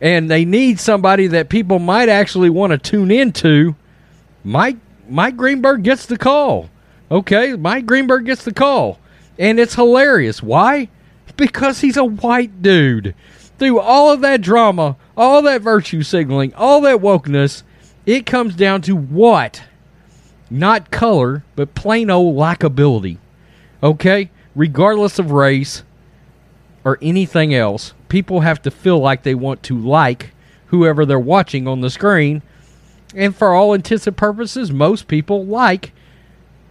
and 0.00 0.30
they 0.30 0.44
need 0.44 0.78
somebody 0.78 1.26
that 1.28 1.48
people 1.48 1.78
might 1.78 2.08
actually 2.08 2.50
want 2.50 2.70
to 2.70 2.78
tune 2.78 3.10
into, 3.10 3.74
Mike 4.44 4.76
Mike 5.08 5.36
Greenberg 5.36 5.82
gets 5.82 6.06
the 6.06 6.18
call. 6.18 6.68
Okay, 7.10 7.54
Mike 7.54 7.86
Greenberg 7.86 8.26
gets 8.26 8.44
the 8.44 8.52
call. 8.52 8.98
And 9.38 9.60
it's 9.60 9.74
hilarious. 9.74 10.42
Why? 10.42 10.88
Because 11.36 11.80
he's 11.80 11.96
a 11.96 12.04
white 12.04 12.62
dude. 12.62 13.14
through 13.58 13.78
all 13.80 14.10
of 14.10 14.20
that 14.20 14.40
drama, 14.42 14.96
all 15.16 15.42
that 15.42 15.62
virtue 15.62 16.02
signaling, 16.02 16.52
all 16.54 16.80
that 16.82 16.98
wokeness, 16.98 17.62
it 18.04 18.26
comes 18.26 18.54
down 18.54 18.82
to 18.82 18.94
what? 18.94 19.62
Not 20.50 20.90
color, 20.90 21.44
but 21.56 21.74
plain 21.74 22.10
old 22.10 22.36
likability. 22.36 23.18
Okay? 23.82 24.30
Regardless 24.54 25.18
of 25.18 25.32
race 25.32 25.82
or 26.84 26.98
anything 27.02 27.54
else, 27.54 27.94
people 28.08 28.40
have 28.40 28.62
to 28.62 28.70
feel 28.70 28.98
like 28.98 29.22
they 29.22 29.34
want 29.34 29.62
to 29.64 29.78
like 29.78 30.32
whoever 30.66 31.04
they're 31.04 31.18
watching 31.18 31.66
on 31.66 31.80
the 31.80 31.90
screen. 31.90 32.42
And 33.14 33.34
for 33.34 33.54
all 33.54 33.72
intents 33.72 34.06
and 34.06 34.16
purposes, 34.16 34.70
most 34.70 35.08
people 35.08 35.44
like 35.44 35.92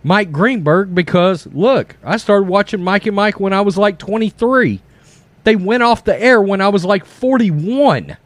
Mike 0.04 0.32
Greenberg 0.32 0.94
because, 0.94 1.48
look, 1.48 1.96
I 2.04 2.18
started 2.18 2.48
watching 2.48 2.84
Mike 2.84 3.06
and 3.08 3.16
Mike 3.16 3.40
when 3.40 3.54
I 3.54 3.62
was 3.62 3.78
like 3.78 3.98
23. 3.98 4.82
They 5.44 5.56
went 5.56 5.84
off 5.84 6.04
the 6.04 6.20
air 6.22 6.42
when 6.42 6.62
I 6.62 6.70
was 6.70 6.86
like 6.86 7.06
41. 7.06 8.18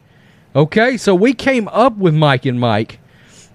Okay, 0.54 0.96
so 0.96 1.14
we 1.14 1.32
came 1.32 1.68
up 1.68 1.96
with 1.96 2.14
Mike 2.14 2.44
and 2.44 2.58
Mike. 2.58 2.98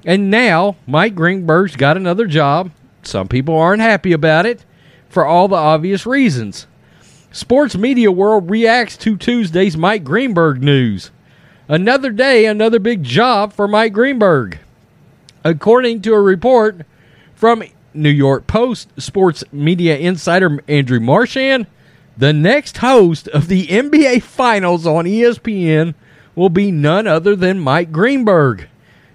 And 0.06 0.30
now 0.30 0.78
Mike 0.86 1.16
Greenberg's 1.16 1.76
got 1.76 1.97
another 1.97 2.28
job. 2.28 2.72
Some 3.01 3.28
people 3.28 3.58
aren't 3.58 3.82
happy 3.82 4.14
about 4.14 4.45
it 4.45 4.64
for 5.10 5.26
all 5.26 5.47
the 5.47 5.56
obvious 5.56 6.06
reasons. 6.06 6.68
Sports 7.32 7.76
media 7.76 8.12
world 8.12 8.49
reacts 8.49 8.95
to 8.97 9.18
Tuesday's 9.18 9.76
Mike 9.76 10.03
Greenberg 10.03 10.62
news. 10.62 11.12
Another 11.68 12.12
day, 12.12 12.45
another 12.45 12.80
big 12.80 13.03
job 13.03 13.51
for 13.51 13.68
Mike 13.68 13.93
Greenberg. 13.93 14.60
According 15.43 16.01
to 16.03 16.14
a 16.14 16.22
report 16.22 16.86
from 17.34 17.64
New 17.93 18.10
York 18.10 18.45
Post 18.45 18.89
sports 19.01 19.43
media 19.51 19.97
insider 19.97 20.60
Andrew 20.68 20.99
Marchand, 20.99 21.66
the 22.18 22.34
next 22.34 22.78
host 22.78 23.28
of 23.30 23.47
the 23.47 23.68
NBA 23.68 24.22
Finals 24.22 24.86
on 24.86 25.06
ESPN 25.06 25.95
will 26.36 26.49
be 26.49 26.72
none 26.72 27.08
other 27.08 27.36
than 27.36 27.60
Mike 27.60 27.91
Greenberg. 27.91 28.68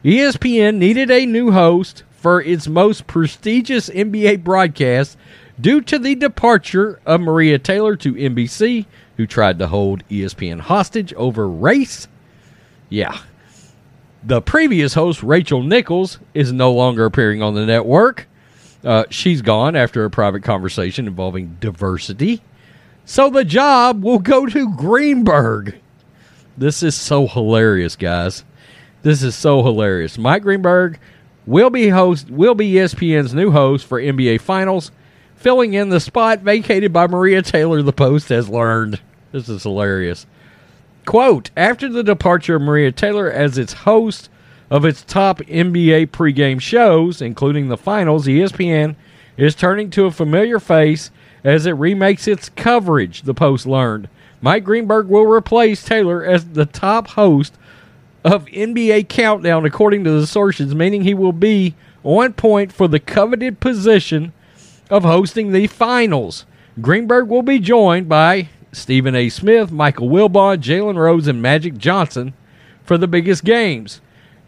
ESPN 0.05 0.77
needed 0.77 1.11
a 1.11 1.27
new 1.27 1.51
host 1.51 2.05
for 2.11 2.41
its 2.41 2.67
most 2.67 3.07
prestigious 3.07 3.91
NBA 3.91 4.43
broadcast 4.43 5.19
due 5.61 5.83
to 5.83 5.99
the 5.99 6.15
departure 6.15 7.01
of 7.05 7.21
Maria 7.21 7.59
Taylor 7.59 7.97
to 7.97 8.15
NBC, 8.15 8.87
who 9.19 9.27
tried 9.27 9.59
to 9.59 9.67
hold 9.67 10.07
ESPN 10.09 10.61
hostage 10.61 11.13
over 11.15 11.47
race. 11.47 12.09
Yeah. 12.89 13.19
The 14.23 14.41
previous 14.41 14.95
host, 14.95 15.23
Rachel 15.23 15.63
Nichols, 15.63 16.19
is 16.33 16.51
no 16.51 16.73
longer 16.73 17.05
appearing 17.05 17.43
on 17.43 17.55
the 17.55 17.67
network. 17.67 18.27
Uh, 18.83 19.05
she's 19.11 19.43
gone 19.43 19.77
after 19.77 20.07
a 20.07 20.11
private 20.11 20.43
conversation 20.43 21.07
involving 21.07 21.59
diversity. 21.61 22.41
So 23.05 23.29
the 23.29 23.45
job 23.45 24.03
will 24.03 24.19
go 24.19 24.47
to 24.47 24.75
Greenberg. 24.77 25.79
This 26.57 26.83
is 26.83 26.95
so 26.95 27.27
hilarious, 27.27 27.97
guys. 27.97 28.45
This 29.03 29.23
is 29.23 29.35
so 29.35 29.63
hilarious. 29.63 30.19
Mike 30.19 30.43
Greenberg 30.43 30.99
will 31.47 31.71
be 31.71 31.89
host 31.89 32.31
will 32.31 32.55
be 32.55 32.75
ESPN's 32.75 33.33
new 33.33 33.51
host 33.51 33.87
for 33.87 34.01
NBA 34.01 34.41
Finals, 34.43 34.93
filling 35.37 35.73
in 35.73 35.89
the 35.89 36.01
spot 36.01 36.41
vacated 36.41 36.93
by 36.93 37.07
Maria 37.07 37.41
Taylor. 37.41 37.81
The 37.83 37.95
Post 37.95 38.29
has 38.29 38.51
learned. 38.51 39.01
This 39.33 39.49
is 39.49 39.63
hilarious. 39.63 40.27
Quote: 41.07 41.51
After 41.57 41.89
the 41.89 42.03
departure 42.03 42.57
of 42.57 42.63
Maria 42.63 42.93
Taylor 42.93 43.31
as 43.31 43.57
its 43.57 43.73
host 43.73 44.29
of 44.69 44.85
its 44.85 45.03
top 45.03 45.39
NBA 45.39 46.09
pregame 46.09 46.61
shows, 46.61 47.23
including 47.23 47.69
the 47.69 47.79
finals, 47.79 48.27
ESPN 48.27 48.97
is 49.39 49.55
turning 49.55 49.89
to 49.91 50.05
a 50.05 50.11
familiar 50.11 50.61
face 50.61 51.11
as 51.43 51.65
it 51.65 51.73
remakes 51.73 52.29
its 52.29 52.51
coverage. 52.51 53.23
The 53.23 53.33
Post 53.33 53.67
learned. 53.67 54.11
Mike 54.43 54.65
Greenberg 54.65 55.09
will 55.09 55.25
replace 55.25 55.83
Taylor 55.83 56.23
as 56.23 56.51
the 56.51 56.67
top 56.67 57.09
host 57.09 57.55
of 58.25 58.47
NBA 58.47 59.09
Countdown, 59.09 59.65
according 59.65 60.05
to 60.05 60.11
the 60.11 60.27
sources, 60.27 60.75
meaning 60.75 61.03
he 61.03 61.15
will 61.15 61.33
be 61.33 61.75
on 62.03 62.33
point 62.33 62.73
for 62.73 62.89
the 62.89 63.01
coveted 63.01 63.61
position 63.61 64.33
of 64.91 65.05
hosting 65.05 65.53
the 65.53 65.67
finals. 65.67 66.47
Greenberg 66.81 67.29
will 67.29 67.43
be 67.43 67.59
joined 67.59 68.09
by 68.09 68.49
Stephen 68.73 69.15
A. 69.15 69.29
Smith, 69.29 69.71
Michael 69.71 70.09
Wilbon, 70.09 70.59
Jalen 70.59 70.97
Rose, 70.97 71.27
and 71.27 71.43
Magic 71.43 71.77
Johnson 71.77 72.35
for 72.85 72.97
the 72.99 73.09
biggest 73.09 73.45
games. 73.45 74.01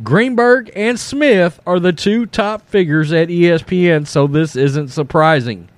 Greenberg 0.02 0.70
and 0.74 0.98
Smith 0.98 1.60
are 1.66 1.78
the 1.78 1.92
two 1.92 2.26
top 2.26 2.68
figures 2.68 3.12
at 3.12 3.28
ESPN, 3.28 4.06
so 4.06 4.26
this 4.26 4.56
isn't 4.56 4.88
surprising. 4.88 5.68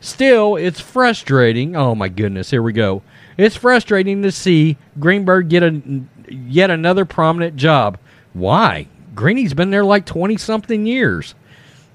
Still, 0.00 0.56
it's 0.56 0.80
frustrating. 0.80 1.74
Oh 1.74 1.94
my 1.94 2.08
goodness, 2.08 2.50
here 2.50 2.62
we 2.62 2.72
go. 2.72 3.02
It's 3.36 3.56
frustrating 3.56 4.22
to 4.22 4.30
see 4.30 4.76
Greenberg 5.00 5.48
get 5.48 5.62
a 5.62 5.82
yet 6.30 6.70
another 6.70 7.04
prominent 7.04 7.56
job. 7.56 7.98
Why? 8.32 8.88
Greeny's 9.14 9.54
been 9.54 9.70
there 9.70 9.84
like 9.84 10.06
20 10.06 10.36
something 10.36 10.86
years. 10.86 11.34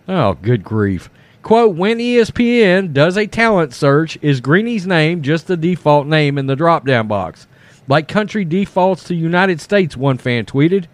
Oh, 0.08 0.34
good 0.34 0.64
grief. 0.64 1.10
Quote, 1.42 1.76
when 1.76 2.00
ESPN 2.00 2.94
does 2.94 3.18
a 3.18 3.28
talent 3.28 3.74
search, 3.74 4.18
is 4.22 4.42
Greeny's 4.42 4.86
name 4.86 5.22
just 5.22 5.48
the 5.48 5.58
default 5.58 6.08
name 6.08 6.38
in 6.38 6.48
the 6.48 6.56
drop 6.56 6.86
down 6.86 7.08
box? 7.08 7.48
Like 7.88 8.08
country 8.08 8.46
defaults 8.46 9.04
to 9.06 9.16
United 9.16 9.62
States, 9.62 9.98
one 9.98 10.18
fan 10.18 10.46
tweeted. 10.46 10.86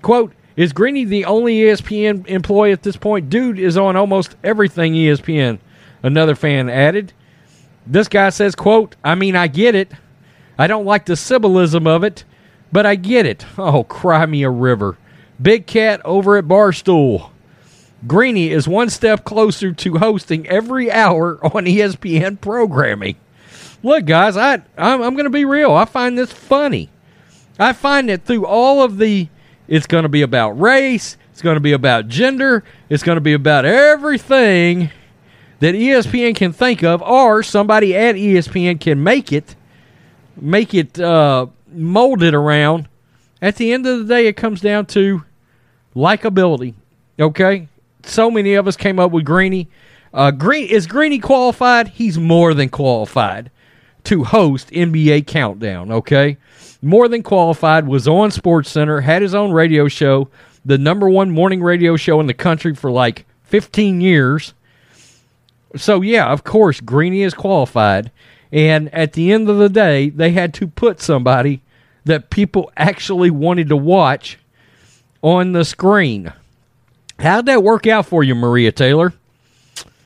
Quote, 0.00 0.32
is 0.56 0.72
Greeny 0.72 1.04
the 1.04 1.24
only 1.24 1.60
ESPN 1.60 2.26
employee 2.26 2.72
at 2.72 2.82
this 2.82 2.96
point? 2.96 3.30
Dude 3.30 3.58
is 3.58 3.76
on 3.76 3.96
almost 3.96 4.36
everything 4.44 4.92
ESPN. 4.92 5.58
Another 6.02 6.34
fan 6.34 6.68
added. 6.68 7.12
This 7.86 8.08
guy 8.08 8.30
says, 8.30 8.54
quote, 8.54 8.96
I 9.02 9.14
mean, 9.14 9.34
I 9.36 9.46
get 9.46 9.74
it. 9.74 9.92
I 10.58 10.66
don't 10.66 10.84
like 10.84 11.06
the 11.06 11.16
symbolism 11.16 11.86
of 11.86 12.04
it, 12.04 12.24
but 12.72 12.86
I 12.86 12.94
get 12.94 13.26
it. 13.26 13.44
Oh, 13.58 13.84
cry 13.84 14.26
me 14.26 14.42
a 14.42 14.50
river. 14.50 14.96
Big 15.40 15.66
Cat 15.66 16.00
over 16.04 16.36
at 16.36 16.46
Barstool. 16.46 17.30
Greeny 18.06 18.50
is 18.50 18.66
one 18.66 18.90
step 18.90 19.24
closer 19.24 19.72
to 19.72 19.98
hosting 19.98 20.48
every 20.48 20.90
hour 20.90 21.38
on 21.44 21.66
ESPN 21.66 22.40
programming. 22.40 23.16
Look, 23.82 24.06
guys, 24.06 24.36
I 24.36 24.54
I'm, 24.76 25.02
I'm 25.02 25.14
going 25.14 25.24
to 25.24 25.30
be 25.30 25.44
real. 25.44 25.72
I 25.72 25.84
find 25.84 26.16
this 26.16 26.32
funny. 26.32 26.88
I 27.58 27.72
find 27.72 28.08
that 28.08 28.24
through 28.24 28.46
all 28.46 28.82
of 28.82 28.98
the, 28.98 29.28
it's 29.68 29.86
going 29.86 30.04
to 30.04 30.08
be 30.08 30.22
about 30.22 30.58
race, 30.60 31.16
it's 31.30 31.42
going 31.42 31.56
to 31.56 31.60
be 31.60 31.72
about 31.72 32.08
gender, 32.08 32.64
it's 32.88 33.02
going 33.02 33.16
to 33.16 33.20
be 33.20 33.34
about 33.34 33.64
everything 33.64 34.90
that 35.60 35.74
ESPN 35.74 36.34
can 36.34 36.52
think 36.52 36.82
of, 36.82 37.02
or 37.02 37.42
somebody 37.42 37.94
at 37.94 38.16
ESPN 38.16 38.80
can 38.80 39.02
make 39.02 39.32
it, 39.32 39.54
make 40.36 40.74
it 40.74 40.98
uh, 40.98 41.46
molded 41.74 42.34
around. 42.34 42.88
At 43.40 43.56
the 43.56 43.72
end 43.72 43.86
of 43.86 43.98
the 43.98 44.04
day, 44.04 44.26
it 44.26 44.36
comes 44.36 44.60
down 44.60 44.86
to 44.86 45.24
likability. 45.94 46.74
Okay, 47.18 47.68
so 48.04 48.30
many 48.30 48.54
of 48.54 48.66
us 48.66 48.76
came 48.76 48.98
up 48.98 49.10
with 49.10 49.24
Greeny. 49.24 49.68
Uh, 50.14 50.30
Green 50.30 50.68
is 50.68 50.86
Greeny 50.86 51.18
qualified? 51.18 51.88
He's 51.88 52.18
more 52.18 52.54
than 52.54 52.68
qualified 52.68 53.50
to 54.04 54.24
host 54.24 54.70
NBA 54.70 55.26
Countdown. 55.26 55.90
Okay, 55.90 56.36
more 56.80 57.08
than 57.08 57.22
qualified. 57.22 57.86
Was 57.86 58.08
on 58.08 58.30
Sports 58.30 58.70
Center, 58.70 59.00
had 59.00 59.22
his 59.22 59.34
own 59.34 59.52
radio 59.52 59.88
show, 59.88 60.28
the 60.64 60.78
number 60.78 61.08
one 61.08 61.30
morning 61.30 61.62
radio 61.62 61.96
show 61.96 62.20
in 62.20 62.26
the 62.26 62.34
country 62.34 62.74
for 62.74 62.90
like 62.90 63.26
15 63.44 64.00
years. 64.00 64.54
So 65.76 66.00
yeah, 66.00 66.30
of 66.30 66.44
course, 66.44 66.80
Greeny 66.80 67.22
is 67.22 67.34
qualified. 67.34 68.10
And 68.52 68.92
at 68.94 69.14
the 69.14 69.32
end 69.32 69.48
of 69.48 69.56
the 69.56 69.70
day, 69.70 70.10
they 70.10 70.32
had 70.32 70.52
to 70.54 70.66
put 70.66 71.00
somebody 71.00 71.62
that 72.04 72.30
people 72.30 72.70
actually 72.76 73.30
wanted 73.30 73.68
to 73.70 73.76
watch 73.76 74.38
on 75.22 75.52
the 75.52 75.64
screen. 75.64 76.32
How'd 77.18 77.46
that 77.46 77.62
work 77.62 77.86
out 77.86 78.06
for 78.06 78.22
you, 78.22 78.34
Maria 78.34 78.72
Taylor? 78.72 79.14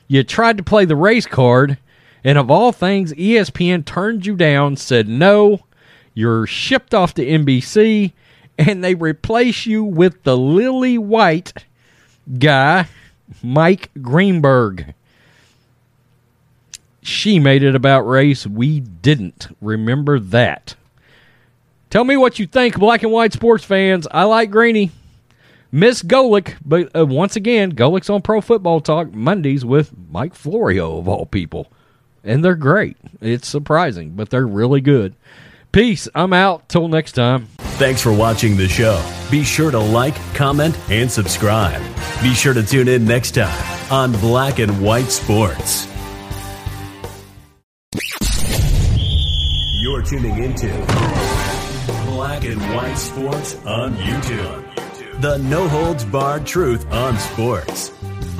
You 0.07 0.23
tried 0.23 0.57
to 0.57 0.63
play 0.63 0.85
the 0.85 0.95
race 0.95 1.25
card, 1.25 1.77
and 2.23 2.37
of 2.37 2.49
all 2.49 2.71
things, 2.71 3.13
ESPN 3.13 3.83
turned 3.83 4.25
you 4.25 4.35
down, 4.35 4.77
said 4.77 5.09
no, 5.09 5.59
you're 6.13 6.47
shipped 6.47 6.93
off 6.93 7.13
to 7.15 7.25
NBC, 7.25 8.13
and 8.57 8.83
they 8.83 8.95
replace 8.95 9.65
you 9.65 9.83
with 9.83 10.23
the 10.23 10.37
lily 10.37 10.97
white 10.97 11.65
guy, 12.39 12.87
Mike 13.43 13.89
Greenberg. 14.01 14.93
She 17.07 17.39
made 17.39 17.63
it 17.63 17.73
about 17.73 18.01
race. 18.01 18.45
We 18.45 18.81
didn't. 18.81 19.47
Remember 19.61 20.19
that. 20.19 20.75
Tell 21.89 22.03
me 22.03 22.17
what 22.17 22.37
you 22.37 22.45
think, 22.45 22.77
black 22.77 23.01
and 23.01 23.13
white 23.13 23.31
sports 23.31 23.63
fans. 23.63 24.09
I 24.11 24.25
like 24.25 24.51
Greeny. 24.51 24.91
Miss 25.71 26.03
Golic, 26.03 26.55
but 26.65 26.93
uh, 26.93 27.05
once 27.05 27.37
again, 27.37 27.71
Golic's 27.71 28.09
on 28.09 28.21
Pro 28.21 28.41
Football 28.41 28.81
Talk 28.81 29.13
Mondays 29.13 29.63
with 29.63 29.93
Mike 30.11 30.35
Florio, 30.35 30.97
of 30.97 31.07
all 31.07 31.25
people. 31.25 31.71
And 32.25 32.43
they're 32.43 32.55
great. 32.55 32.97
It's 33.21 33.47
surprising, 33.47 34.11
but 34.11 34.29
they're 34.29 34.45
really 34.45 34.81
good. 34.81 35.15
Peace. 35.71 36.09
I'm 36.13 36.33
out. 36.33 36.67
Till 36.67 36.89
next 36.89 37.13
time. 37.13 37.45
Thanks 37.77 38.01
for 38.01 38.11
watching 38.11 38.57
the 38.57 38.67
show. 38.67 39.01
Be 39.31 39.45
sure 39.45 39.71
to 39.71 39.79
like, 39.79 40.15
comment, 40.33 40.77
and 40.89 41.09
subscribe. 41.09 41.81
Be 42.21 42.33
sure 42.33 42.53
to 42.53 42.63
tune 42.63 42.89
in 42.89 43.05
next 43.05 43.31
time 43.31 43.91
on 43.91 44.11
Black 44.13 44.59
and 44.59 44.81
White 44.81 45.09
Sports. 45.09 45.87
You're 49.87 50.01
tuning 50.01 50.43
into 50.43 50.67
Black 52.07 52.43
and 52.43 52.61
White 52.75 52.95
Sports 52.95 53.55
on 53.65 53.95
YouTube. 53.95 55.21
The 55.21 55.37
no 55.37 55.65
holds 55.69 56.03
barred 56.03 56.45
truth 56.45 56.85
on 56.91 57.17
sports. 57.17 57.93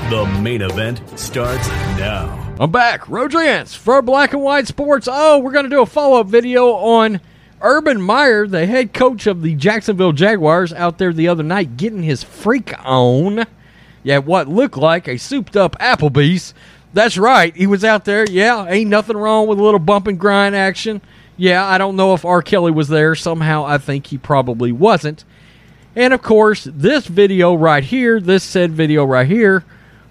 The 0.09 0.25
main 0.41 0.61
event 0.61 1.01
starts 1.17 1.65
now. 1.97 2.53
I'm 2.59 2.69
back. 2.69 3.07
Rodrance 3.07 3.73
for 3.73 4.01
Black 4.01 4.33
and 4.33 4.41
White 4.41 4.67
Sports. 4.67 5.07
Oh, 5.09 5.39
we're 5.39 5.53
going 5.53 5.63
to 5.63 5.69
do 5.69 5.81
a 5.81 5.85
follow 5.85 6.19
up 6.19 6.27
video 6.27 6.73
on 6.73 7.21
Urban 7.61 8.01
Meyer, 8.01 8.45
the 8.45 8.65
head 8.65 8.91
coach 8.91 9.25
of 9.25 9.41
the 9.41 9.55
Jacksonville 9.55 10.11
Jaguars, 10.11 10.73
out 10.73 10.97
there 10.97 11.13
the 11.13 11.29
other 11.29 11.43
night 11.43 11.77
getting 11.77 12.03
his 12.03 12.23
freak 12.23 12.73
on. 12.85 13.45
Yeah, 14.03 14.17
what 14.17 14.49
looked 14.49 14.75
like 14.75 15.07
a 15.07 15.17
souped 15.17 15.55
up 15.55 15.79
Applebee's. 15.79 16.53
That's 16.93 17.17
right. 17.17 17.55
He 17.55 17.67
was 17.67 17.85
out 17.85 18.03
there. 18.03 18.25
Yeah, 18.29 18.65
ain't 18.67 18.89
nothing 18.89 19.15
wrong 19.15 19.47
with 19.47 19.59
a 19.59 19.63
little 19.63 19.79
bump 19.79 20.07
and 20.07 20.19
grind 20.19 20.53
action. 20.53 21.01
Yeah, 21.37 21.63
I 21.65 21.77
don't 21.77 21.95
know 21.95 22.13
if 22.15 22.25
R. 22.25 22.41
Kelly 22.41 22.71
was 22.71 22.87
there. 22.87 23.13
Somehow 23.13 23.63
I 23.63 23.77
think 23.77 24.07
he 24.07 24.17
probably 24.17 24.71
wasn't. 24.71 25.23
And 25.95 26.13
of 26.13 26.21
course, 26.21 26.67
this 26.71 27.07
video 27.07 27.53
right 27.53 27.83
here, 27.83 28.19
this 28.19 28.43
said 28.43 28.71
video 28.71 29.05
right 29.05 29.27
here, 29.27 29.63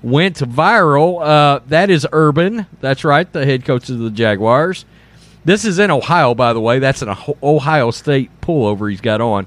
went 0.03 0.37
viral. 0.37 1.25
Uh, 1.25 1.61
that 1.67 1.91
is 1.91 2.07
Urban. 2.13 2.67
That's 2.81 3.05
right, 3.05 3.31
the 3.33 3.45
head 3.45 3.65
coach 3.65 3.89
of 3.91 3.99
the 3.99 4.11
Jaguars. 4.11 4.85
This 5.45 5.65
is 5.65 5.79
in 5.79 5.91
Ohio, 5.91 6.35
by 6.35 6.53
the 6.53 6.61
way. 6.61 6.79
That's 6.79 7.03
an 7.03 7.15
Ohio 7.43 7.91
State 7.91 8.31
pullover 8.41 8.91
he's 8.91 9.01
got 9.01 9.21
on. 9.21 9.47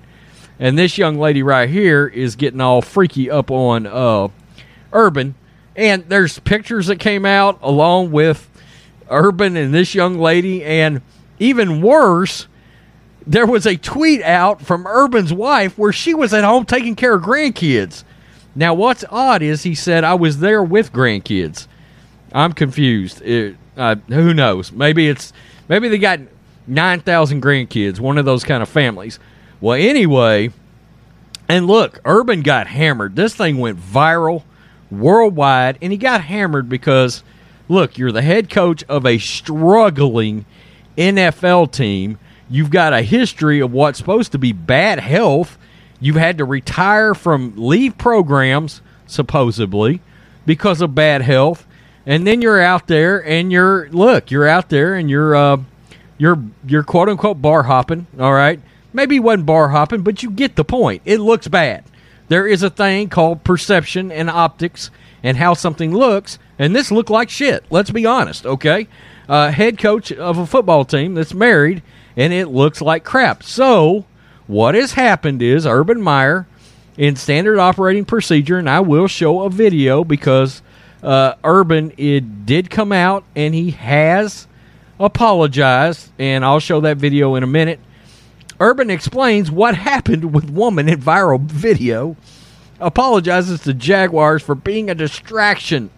And 0.58 0.78
this 0.78 0.98
young 0.98 1.18
lady 1.18 1.44
right 1.44 1.70
here 1.70 2.08
is 2.08 2.36
getting 2.36 2.62
all 2.62 2.82
freaky 2.82 3.30
up 3.32 3.52
on 3.52 3.86
uh, 3.86 4.30
Urban. 4.92 5.36
And 5.76 6.08
there's 6.08 6.40
pictures 6.40 6.88
that 6.88 7.00
came 7.00 7.26
out 7.26 7.60
along 7.62 8.12
with 8.12 8.50
Urban 9.10 9.56
and 9.56 9.74
this 9.74 9.96
young 9.96 10.20
lady. 10.20 10.64
And 10.64 11.02
even 11.40 11.82
worse, 11.82 12.48
there 13.26 13.46
was 13.46 13.66
a 13.66 13.78
tweet 13.78 14.22
out 14.24 14.62
from 14.62 14.88
Urban's 14.88 15.34
wife 15.34 15.78
where 15.78 15.94
she 15.94 16.14
was 16.14 16.34
at 16.34 16.44
home 16.44 16.66
taking 16.66 16.96
care 16.96 17.16
of 17.16 17.24
grandkids. 17.24 18.04
Now, 18.56 18.74
what's 18.74 19.06
odd 19.10 19.42
is 19.42 19.64
he 19.64 19.76
said, 19.76 20.04
I 20.04 20.16
was 20.16 20.40
there 20.40 20.64
with 20.64 20.92
grandkids. 20.92 21.68
I'm 22.34 22.54
confused. 22.54 23.22
It, 23.22 23.56
uh, 23.78 23.96
who 24.08 24.34
knows? 24.34 24.72
Maybe 24.72 25.08
it's 25.08 25.32
maybe 25.68 25.88
they 25.88 25.98
got 25.98 26.20
9,000 26.68 27.42
grandkids, 27.42 28.00
one 28.00 28.18
of 28.18 28.26
those 28.26 28.44
kind 28.44 28.62
of 28.62 28.70
families. 28.70 29.20
Well, 29.62 29.78
anyway, 29.80 30.52
and 31.48 31.68
look, 31.68 32.00
Urban 32.06 32.42
got 32.42 32.68
hammered. 32.68 33.16
This 33.16 33.36
thing 33.36 33.58
went 33.58 33.80
viral 33.80 34.44
worldwide, 34.92 35.78
and 35.82 35.92
he 35.92 35.98
got 35.98 36.22
hammered 36.22 36.70
because, 36.70 37.24
look, 37.68 37.98
you're 37.98 38.12
the 38.12 38.22
head 38.22 38.50
coach 38.50 38.84
of 38.84 39.06
a 39.06 39.18
struggling 39.18 40.46
NFL 41.00 41.72
team. 41.72 42.20
You've 42.50 42.70
got 42.70 42.93
a 42.93 43.02
history 43.02 43.60
of 43.60 43.72
what's 43.72 43.97
supposed 43.97 44.34
to 44.34 44.38
be 44.38 44.52
bad 44.52 45.00
health. 45.00 45.58
You've 46.00 46.16
had 46.16 46.38
to 46.38 46.45
retire 46.45 47.16
from 47.16 47.54
leave 47.56 47.97
programs, 47.97 48.82
supposedly, 49.08 50.02
because 50.45 50.82
of 50.82 50.93
bad 50.93 51.22
health. 51.22 51.66
And 52.06 52.28
then 52.28 52.41
you're 52.41 52.62
out 52.62 52.88
there 52.88 53.24
and 53.24 53.52
you're 53.52 53.89
look, 53.89 54.32
you're 54.32 54.47
out 54.47 54.70
there 54.70 54.95
and 54.95 55.10
you're 55.10 55.36
uh, 55.36 55.58
you're 56.18 56.39
you're 56.66 56.84
quote 56.84 57.10
unquote 57.10 57.41
bar 57.41 57.64
hopping, 57.64 58.08
all 58.20 58.34
right? 58.34 58.60
Maybe 58.91 59.16
he 59.16 59.20
wasn't 59.20 59.45
bar 59.45 59.70
hopping, 59.70 60.02
but 60.02 60.24
you 60.24 60.32
get 60.32 60.56
the 60.56 60.66
point. 60.66 61.02
It 61.06 61.20
looks 61.20 61.47
bad. 61.47 61.84
There 62.28 62.47
is 62.47 62.64
a 62.64 62.70
thing 62.70 63.10
called 63.10 63.43
perception 63.43 64.12
and 64.12 64.30
optics 64.30 64.91
and 65.24 65.38
how 65.38 65.54
something 65.54 65.93
looks, 65.93 66.39
and 66.58 66.76
this 66.76 66.91
looked 66.91 67.10
like 67.10 67.30
shit. 67.30 67.64
Let's 67.70 67.91
be 67.91 68.06
honest, 68.06 68.45
okay? 68.45 68.88
Uh, 69.30 69.52
head 69.52 69.78
coach 69.78 70.12
of 70.12 70.38
a 70.38 70.46
football 70.46 70.84
team 70.84 71.14
that's 71.14 71.34
married, 71.34 71.82
and 72.18 72.34
it 72.34 72.48
looks 72.48 72.82
like 72.82 73.06
crap. 73.06 73.44
So, 73.44 74.06
what 74.48 74.76
has 74.76 74.94
happened 74.94 75.42
is 75.42 75.66
Urban 75.66 76.02
Meyer, 76.02 76.48
in 77.00 77.16
standard 77.16 77.58
operating 77.58 78.04
procedure, 78.04 78.58
and 78.58 78.70
I 78.70 78.82
will 78.82 79.08
show 79.08 79.44
a 79.44 79.50
video 79.50 80.04
because 80.04 80.62
uh, 81.02 81.36
Urban 81.46 81.94
it 81.98 82.46
did 82.46 82.70
come 82.70 82.92
out 82.92 83.24
and 83.38 83.56
he 83.56 83.72
has 83.72 84.48
apologized, 85.00 86.12
and 86.20 86.44
I'll 86.44 86.60
show 86.60 86.82
that 86.82 86.98
video 86.98 87.36
in 87.36 87.44
a 87.44 87.48
minute. 87.48 87.80
Urban 88.60 88.90
explains 88.90 89.50
what 89.50 89.76
happened 89.76 90.34
with 90.34 90.50
woman 90.50 90.90
in 90.90 91.00
viral 91.00 91.40
video, 91.40 92.18
apologizes 92.82 93.62
to 93.62 93.74
Jaguars 93.74 94.44
for 94.44 94.54
being 94.54 94.90
a 94.90 94.96
distraction. 94.96 95.90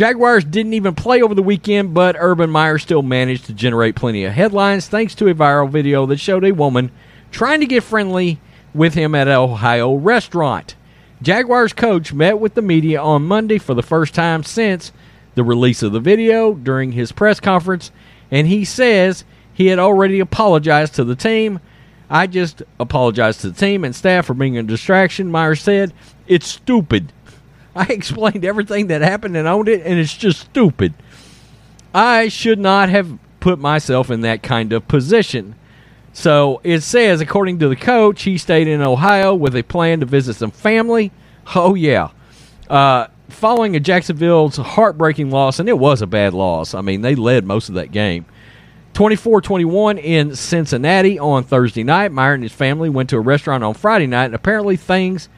Jaguars 0.00 0.44
didn't 0.44 0.72
even 0.72 0.94
play 0.94 1.20
over 1.20 1.34
the 1.34 1.42
weekend, 1.42 1.92
but 1.92 2.16
Urban 2.18 2.48
Meyer 2.48 2.78
still 2.78 3.02
managed 3.02 3.44
to 3.44 3.52
generate 3.52 3.96
plenty 3.96 4.24
of 4.24 4.32
headlines 4.32 4.88
thanks 4.88 5.14
to 5.14 5.28
a 5.28 5.34
viral 5.34 5.68
video 5.68 6.06
that 6.06 6.18
showed 6.18 6.42
a 6.42 6.52
woman 6.52 6.90
trying 7.30 7.60
to 7.60 7.66
get 7.66 7.82
friendly 7.82 8.40
with 8.72 8.94
him 8.94 9.14
at 9.14 9.28
an 9.28 9.34
Ohio 9.34 9.94
restaurant. 9.94 10.74
Jaguars 11.20 11.74
coach 11.74 12.14
met 12.14 12.38
with 12.38 12.54
the 12.54 12.62
media 12.62 12.98
on 12.98 13.26
Monday 13.26 13.58
for 13.58 13.74
the 13.74 13.82
first 13.82 14.14
time 14.14 14.42
since 14.42 14.90
the 15.34 15.44
release 15.44 15.82
of 15.82 15.92
the 15.92 16.00
video 16.00 16.54
during 16.54 16.92
his 16.92 17.12
press 17.12 17.38
conference, 17.38 17.90
and 18.30 18.46
he 18.46 18.64
says 18.64 19.26
he 19.52 19.66
had 19.66 19.78
already 19.78 20.18
apologized 20.18 20.94
to 20.94 21.04
the 21.04 21.14
team. 21.14 21.60
I 22.08 22.26
just 22.26 22.62
apologized 22.78 23.42
to 23.42 23.50
the 23.50 23.60
team 23.60 23.84
and 23.84 23.94
staff 23.94 24.24
for 24.24 24.32
being 24.32 24.56
a 24.56 24.62
distraction, 24.62 25.30
Myers 25.30 25.60
said. 25.60 25.92
It's 26.26 26.46
stupid. 26.46 27.12
I 27.74 27.86
explained 27.86 28.44
everything 28.44 28.88
that 28.88 29.00
happened 29.00 29.36
and 29.36 29.46
owned 29.46 29.68
it, 29.68 29.84
and 29.84 29.98
it's 29.98 30.16
just 30.16 30.40
stupid. 30.40 30.94
I 31.94 32.28
should 32.28 32.58
not 32.58 32.88
have 32.88 33.18
put 33.40 33.58
myself 33.58 34.10
in 34.10 34.20
that 34.22 34.42
kind 34.42 34.72
of 34.72 34.86
position. 34.88 35.54
So 36.12 36.60
it 36.64 36.80
says, 36.80 37.20
according 37.20 37.58
to 37.60 37.68
the 37.68 37.76
coach, 37.76 38.22
he 38.22 38.38
stayed 38.38 38.68
in 38.68 38.82
Ohio 38.82 39.34
with 39.34 39.54
a 39.56 39.62
plan 39.62 40.00
to 40.00 40.06
visit 40.06 40.36
some 40.36 40.50
family. 40.50 41.12
Oh, 41.54 41.74
yeah. 41.74 42.10
Uh, 42.68 43.06
following 43.28 43.76
a 43.76 43.80
Jacksonville's 43.80 44.56
heartbreaking 44.56 45.30
loss, 45.30 45.58
and 45.58 45.68
it 45.68 45.78
was 45.78 46.02
a 46.02 46.06
bad 46.06 46.34
loss. 46.34 46.74
I 46.74 46.80
mean, 46.80 47.02
they 47.02 47.14
led 47.14 47.44
most 47.44 47.68
of 47.68 47.76
that 47.76 47.92
game. 47.92 48.26
24 48.92 49.40
21 49.40 49.98
in 49.98 50.34
Cincinnati 50.34 51.16
on 51.18 51.44
Thursday 51.44 51.84
night. 51.84 52.10
Meyer 52.10 52.34
and 52.34 52.42
his 52.42 52.52
family 52.52 52.90
went 52.90 53.08
to 53.10 53.16
a 53.16 53.20
restaurant 53.20 53.62
on 53.62 53.74
Friday 53.74 54.08
night, 54.08 54.26
and 54.26 54.34
apparently 54.34 54.76
things 54.76 55.28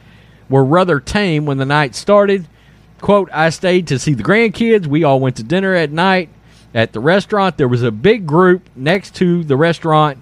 were 0.52 0.64
rather 0.64 1.00
tame 1.00 1.46
when 1.46 1.58
the 1.58 1.66
night 1.66 1.94
started. 1.94 2.46
Quote, 3.00 3.28
I 3.32 3.50
stayed 3.50 3.88
to 3.88 3.98
see 3.98 4.14
the 4.14 4.22
grandkids. 4.22 4.86
We 4.86 5.02
all 5.02 5.18
went 5.18 5.36
to 5.36 5.42
dinner 5.42 5.74
at 5.74 5.90
night 5.90 6.28
at 6.72 6.92
the 6.92 7.00
restaurant. 7.00 7.56
There 7.56 7.66
was 7.66 7.82
a 7.82 7.90
big 7.90 8.26
group 8.26 8.68
next 8.76 9.16
to 9.16 9.42
the 9.42 9.56
restaurant, 9.56 10.18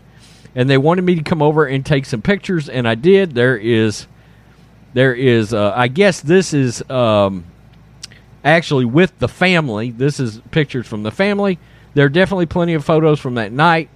and 0.55 0.71
they 0.71 0.79
wanted 0.79 1.03
me 1.03 1.17
to 1.17 1.23
come 1.23 1.43
over 1.43 1.67
and 1.67 1.85
take 1.85 2.07
some 2.07 2.23
pictures, 2.23 2.69
and 2.69 2.89
I 2.89 2.95
did. 2.95 3.35
There 3.35 3.57
is, 3.59 4.07
there 4.95 5.15
is, 5.15 5.53
uh, 5.53 5.75
I 5.77 5.89
guess 5.89 6.23
this 6.23 6.55
is 6.55 6.83
um, 6.91 7.45
actually 8.43 8.87
with 8.87 9.19
the 9.19 9.29
family. 9.29 9.91
This 9.91 10.19
is 10.19 10.41
pictures 10.51 10.87
from 10.87 11.03
the 11.03 11.11
family 11.11 11.59
there 11.95 12.07
are 12.07 12.11
definitely 12.11 12.47
plenty 12.47 12.75
of 12.75 12.85
photos 12.85 13.19
from 13.19 13.35
that 13.35 13.53
night, 13.53 13.89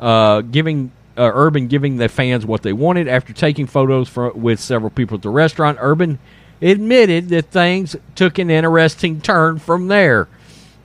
uh, 0.00 0.40
giving 0.42 0.92
uh, 1.18 1.32
Urban 1.34 1.66
giving 1.66 1.96
the 1.96 2.08
fans 2.08 2.46
what 2.46 2.62
they 2.62 2.72
wanted 2.72 3.08
after 3.08 3.32
taking 3.32 3.66
photos 3.66 4.08
for, 4.08 4.30
with 4.30 4.60
several 4.60 4.90
people 4.90 5.16
at 5.16 5.22
the 5.22 5.30
restaurant. 5.30 5.78
Urban 5.80 6.18
admitted 6.62 7.28
that 7.28 7.46
things 7.46 7.96
took 8.14 8.38
an 8.38 8.50
interesting 8.50 9.20
turn 9.20 9.58
from 9.58 9.88
there. 9.88 10.28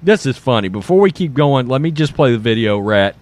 This 0.02 0.26
is 0.26 0.38
funny. 0.38 0.68
Before 0.68 1.00
we 1.00 1.12
keep 1.12 1.34
going, 1.34 1.68
let 1.68 1.82
me 1.82 1.92
just 1.92 2.14
play 2.14 2.32
the 2.32 2.38
video 2.38 2.78
rat 2.78 3.16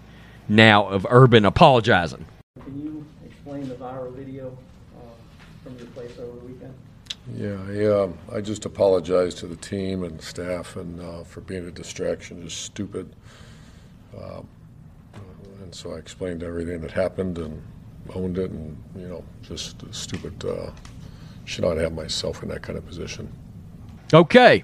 now 0.48 0.88
of 0.88 1.06
Urban 1.10 1.46
apologizing. 1.46 2.26
Can 2.64 2.82
you 2.82 3.06
explain 3.26 3.68
the 3.68 3.76
viral 3.76 4.14
video 4.14 4.58
uh, 4.98 5.02
from 5.64 5.78
your 5.78 5.88
place 5.88 6.18
over 6.18 6.40
the 6.40 6.46
weekend? 6.46 6.74
Yeah, 7.36 7.58
I, 7.70 8.04
um, 8.04 8.18
I 8.34 8.42
just 8.42 8.66
apologize 8.66 9.36
to 9.36 9.48
the 9.48 9.56
team 9.56 10.04
and 10.04 10.22
staff 10.22 10.76
and 10.76 11.00
uh, 11.00 11.24
for 11.24 11.42
being 11.42 11.68
a 11.68 11.72
distraction. 11.72 12.44
It's 12.44 12.56
stupid. 12.56 13.14
Um, 14.18 14.48
and 15.72 15.78
so 15.78 15.94
I 15.94 16.00
explained 16.00 16.44
everything 16.44 16.82
that 16.82 16.92
happened 16.92 17.38
and 17.38 17.62
owned 18.14 18.38
it, 18.38 18.52
and 18.52 18.76
you 18.94 19.08
know, 19.08 19.24
just 19.42 19.82
stupid. 19.94 20.44
Uh, 20.44 20.72
should 21.46 21.64
not 21.64 21.78
have 21.78 21.94
myself 21.94 22.44
in 22.44 22.50
that 22.50 22.62
kind 22.62 22.78
of 22.78 22.86
position. 22.86 23.32
Okay. 24.14 24.64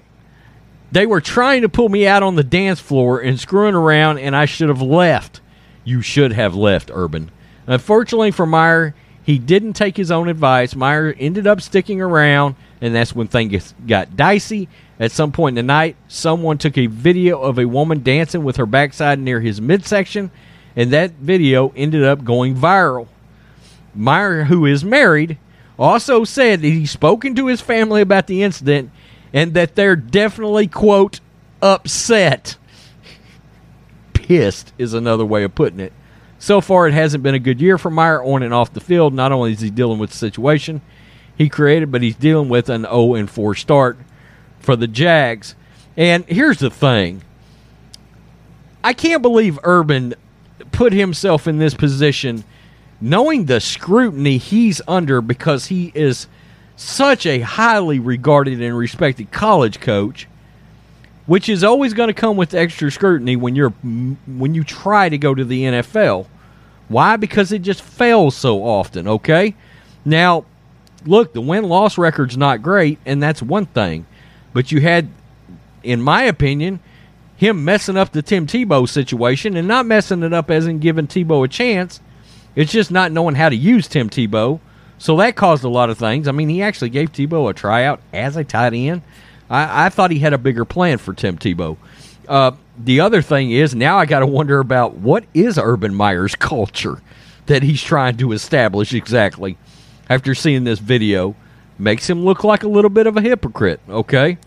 They 0.92 1.06
were 1.06 1.20
trying 1.20 1.62
to 1.62 1.68
pull 1.68 1.88
me 1.88 2.06
out 2.06 2.22
on 2.22 2.36
the 2.36 2.44
dance 2.44 2.78
floor 2.78 3.20
and 3.20 3.40
screwing 3.40 3.74
around, 3.74 4.18
and 4.18 4.36
I 4.36 4.44
should 4.44 4.68
have 4.68 4.80
left. 4.82 5.40
You 5.82 6.02
should 6.02 6.32
have 6.32 6.54
left, 6.54 6.90
Urban. 6.92 7.30
Unfortunately 7.66 8.30
for 8.30 8.46
Meyer, 8.46 8.94
he 9.22 9.38
didn't 9.38 9.72
take 9.72 9.96
his 9.96 10.10
own 10.10 10.28
advice. 10.28 10.74
Meyer 10.74 11.14
ended 11.18 11.46
up 11.46 11.60
sticking 11.60 12.00
around, 12.00 12.54
and 12.80 12.94
that's 12.94 13.14
when 13.14 13.28
things 13.28 13.74
got 13.86 14.16
dicey. 14.16 14.68
At 15.00 15.10
some 15.10 15.32
point 15.32 15.58
in 15.58 15.66
the 15.66 15.72
night, 15.72 15.96
someone 16.06 16.58
took 16.58 16.78
a 16.78 16.86
video 16.86 17.40
of 17.40 17.58
a 17.58 17.66
woman 17.66 18.02
dancing 18.02 18.44
with 18.44 18.56
her 18.56 18.66
backside 18.66 19.18
near 19.18 19.40
his 19.40 19.60
midsection, 19.60 20.30
and 20.78 20.92
that 20.92 21.10
video 21.14 21.72
ended 21.74 22.04
up 22.04 22.22
going 22.22 22.54
viral. 22.54 23.08
Meyer, 23.96 24.44
who 24.44 24.64
is 24.64 24.84
married, 24.84 25.36
also 25.76 26.22
said 26.22 26.62
that 26.62 26.68
he's 26.68 26.92
spoken 26.92 27.34
to 27.34 27.48
his 27.48 27.60
family 27.60 28.00
about 28.00 28.28
the 28.28 28.44
incident 28.44 28.92
and 29.32 29.54
that 29.54 29.74
they're 29.74 29.96
definitely, 29.96 30.68
quote, 30.68 31.18
upset. 31.60 32.56
Pissed 34.12 34.72
is 34.78 34.94
another 34.94 35.26
way 35.26 35.42
of 35.42 35.52
putting 35.52 35.80
it. 35.80 35.92
So 36.38 36.60
far, 36.60 36.86
it 36.86 36.94
hasn't 36.94 37.24
been 37.24 37.34
a 37.34 37.40
good 37.40 37.60
year 37.60 37.76
for 37.76 37.90
Meyer 37.90 38.22
on 38.22 38.44
and 38.44 38.54
off 38.54 38.72
the 38.72 38.80
field. 38.80 39.12
Not 39.12 39.32
only 39.32 39.50
is 39.50 39.60
he 39.60 39.70
dealing 39.70 39.98
with 39.98 40.10
the 40.10 40.16
situation 40.16 40.80
he 41.36 41.48
created, 41.48 41.90
but 41.90 42.02
he's 42.02 42.14
dealing 42.14 42.48
with 42.48 42.68
an 42.68 42.82
0 42.82 43.14
and 43.14 43.28
4 43.28 43.56
start 43.56 43.98
for 44.60 44.76
the 44.76 44.86
Jags. 44.86 45.56
And 45.96 46.24
here's 46.26 46.58
the 46.58 46.70
thing 46.70 47.22
I 48.84 48.92
can't 48.92 49.22
believe 49.22 49.58
Urban 49.64 50.14
put 50.72 50.92
himself 50.92 51.46
in 51.46 51.58
this 51.58 51.74
position 51.74 52.44
knowing 53.00 53.44
the 53.44 53.60
scrutiny 53.60 54.38
he's 54.38 54.80
under 54.88 55.20
because 55.20 55.66
he 55.66 55.92
is 55.94 56.26
such 56.76 57.26
a 57.26 57.40
highly 57.40 57.98
regarded 57.98 58.60
and 58.60 58.76
respected 58.76 59.30
college 59.30 59.80
coach 59.80 60.28
which 61.28 61.50
is 61.50 61.62
always 61.62 61.92
going 61.92 62.08
to 62.08 62.14
come 62.14 62.38
with 62.38 62.54
extra 62.54 62.90
scrutiny 62.90 63.36
when 63.36 63.54
you're 63.54 63.70
when 63.70 64.54
you 64.54 64.64
try 64.64 65.10
to 65.10 65.18
go 65.18 65.34
to 65.34 65.44
the 65.44 65.62
NFL. 65.62 66.26
Why? 66.88 67.16
Because 67.16 67.52
it 67.52 67.60
just 67.60 67.82
fails 67.82 68.34
so 68.34 68.64
often, 68.64 69.06
okay? 69.06 69.54
Now, 70.06 70.46
look, 71.04 71.34
the 71.34 71.42
win-loss 71.42 71.98
record's 71.98 72.38
not 72.38 72.62
great 72.62 72.98
and 73.04 73.22
that's 73.22 73.42
one 73.42 73.66
thing. 73.66 74.06
But 74.54 74.72
you 74.72 74.80
had 74.80 75.10
in 75.82 76.00
my 76.00 76.22
opinion 76.22 76.80
him 77.38 77.64
messing 77.64 77.96
up 77.96 78.10
the 78.10 78.20
Tim 78.20 78.48
Tebow 78.48 78.88
situation 78.88 79.56
and 79.56 79.68
not 79.68 79.86
messing 79.86 80.24
it 80.24 80.32
up 80.32 80.50
as 80.50 80.66
in 80.66 80.80
giving 80.80 81.06
Tebow 81.06 81.44
a 81.44 81.48
chance. 81.48 82.00
It's 82.56 82.72
just 82.72 82.90
not 82.90 83.12
knowing 83.12 83.36
how 83.36 83.48
to 83.48 83.54
use 83.54 83.86
Tim 83.86 84.10
Tebow. 84.10 84.58
So 84.98 85.16
that 85.18 85.36
caused 85.36 85.62
a 85.62 85.68
lot 85.68 85.88
of 85.88 85.96
things. 85.96 86.26
I 86.26 86.32
mean, 86.32 86.48
he 86.48 86.62
actually 86.62 86.90
gave 86.90 87.12
Tebow 87.12 87.48
a 87.48 87.54
tryout 87.54 88.00
as 88.12 88.36
a 88.36 88.42
tight 88.42 88.74
end. 88.74 89.02
I, 89.48 89.86
I 89.86 89.88
thought 89.88 90.10
he 90.10 90.18
had 90.18 90.32
a 90.32 90.38
bigger 90.38 90.64
plan 90.64 90.98
for 90.98 91.14
Tim 91.14 91.38
Tebow. 91.38 91.76
Uh, 92.26 92.50
the 92.76 92.98
other 92.98 93.22
thing 93.22 93.52
is 93.52 93.72
now 93.72 93.98
I 93.98 94.04
got 94.04 94.20
to 94.20 94.26
wonder 94.26 94.58
about 94.58 94.96
what 94.96 95.24
is 95.32 95.58
Urban 95.58 95.94
Meyer's 95.94 96.34
culture 96.34 97.00
that 97.46 97.62
he's 97.62 97.82
trying 97.82 98.16
to 98.16 98.32
establish 98.32 98.92
exactly. 98.92 99.56
After 100.10 100.34
seeing 100.34 100.64
this 100.64 100.80
video, 100.80 101.36
makes 101.78 102.10
him 102.10 102.24
look 102.24 102.42
like 102.42 102.64
a 102.64 102.68
little 102.68 102.90
bit 102.90 103.06
of 103.06 103.16
a 103.16 103.20
hypocrite. 103.20 103.78
Okay, 103.88 104.38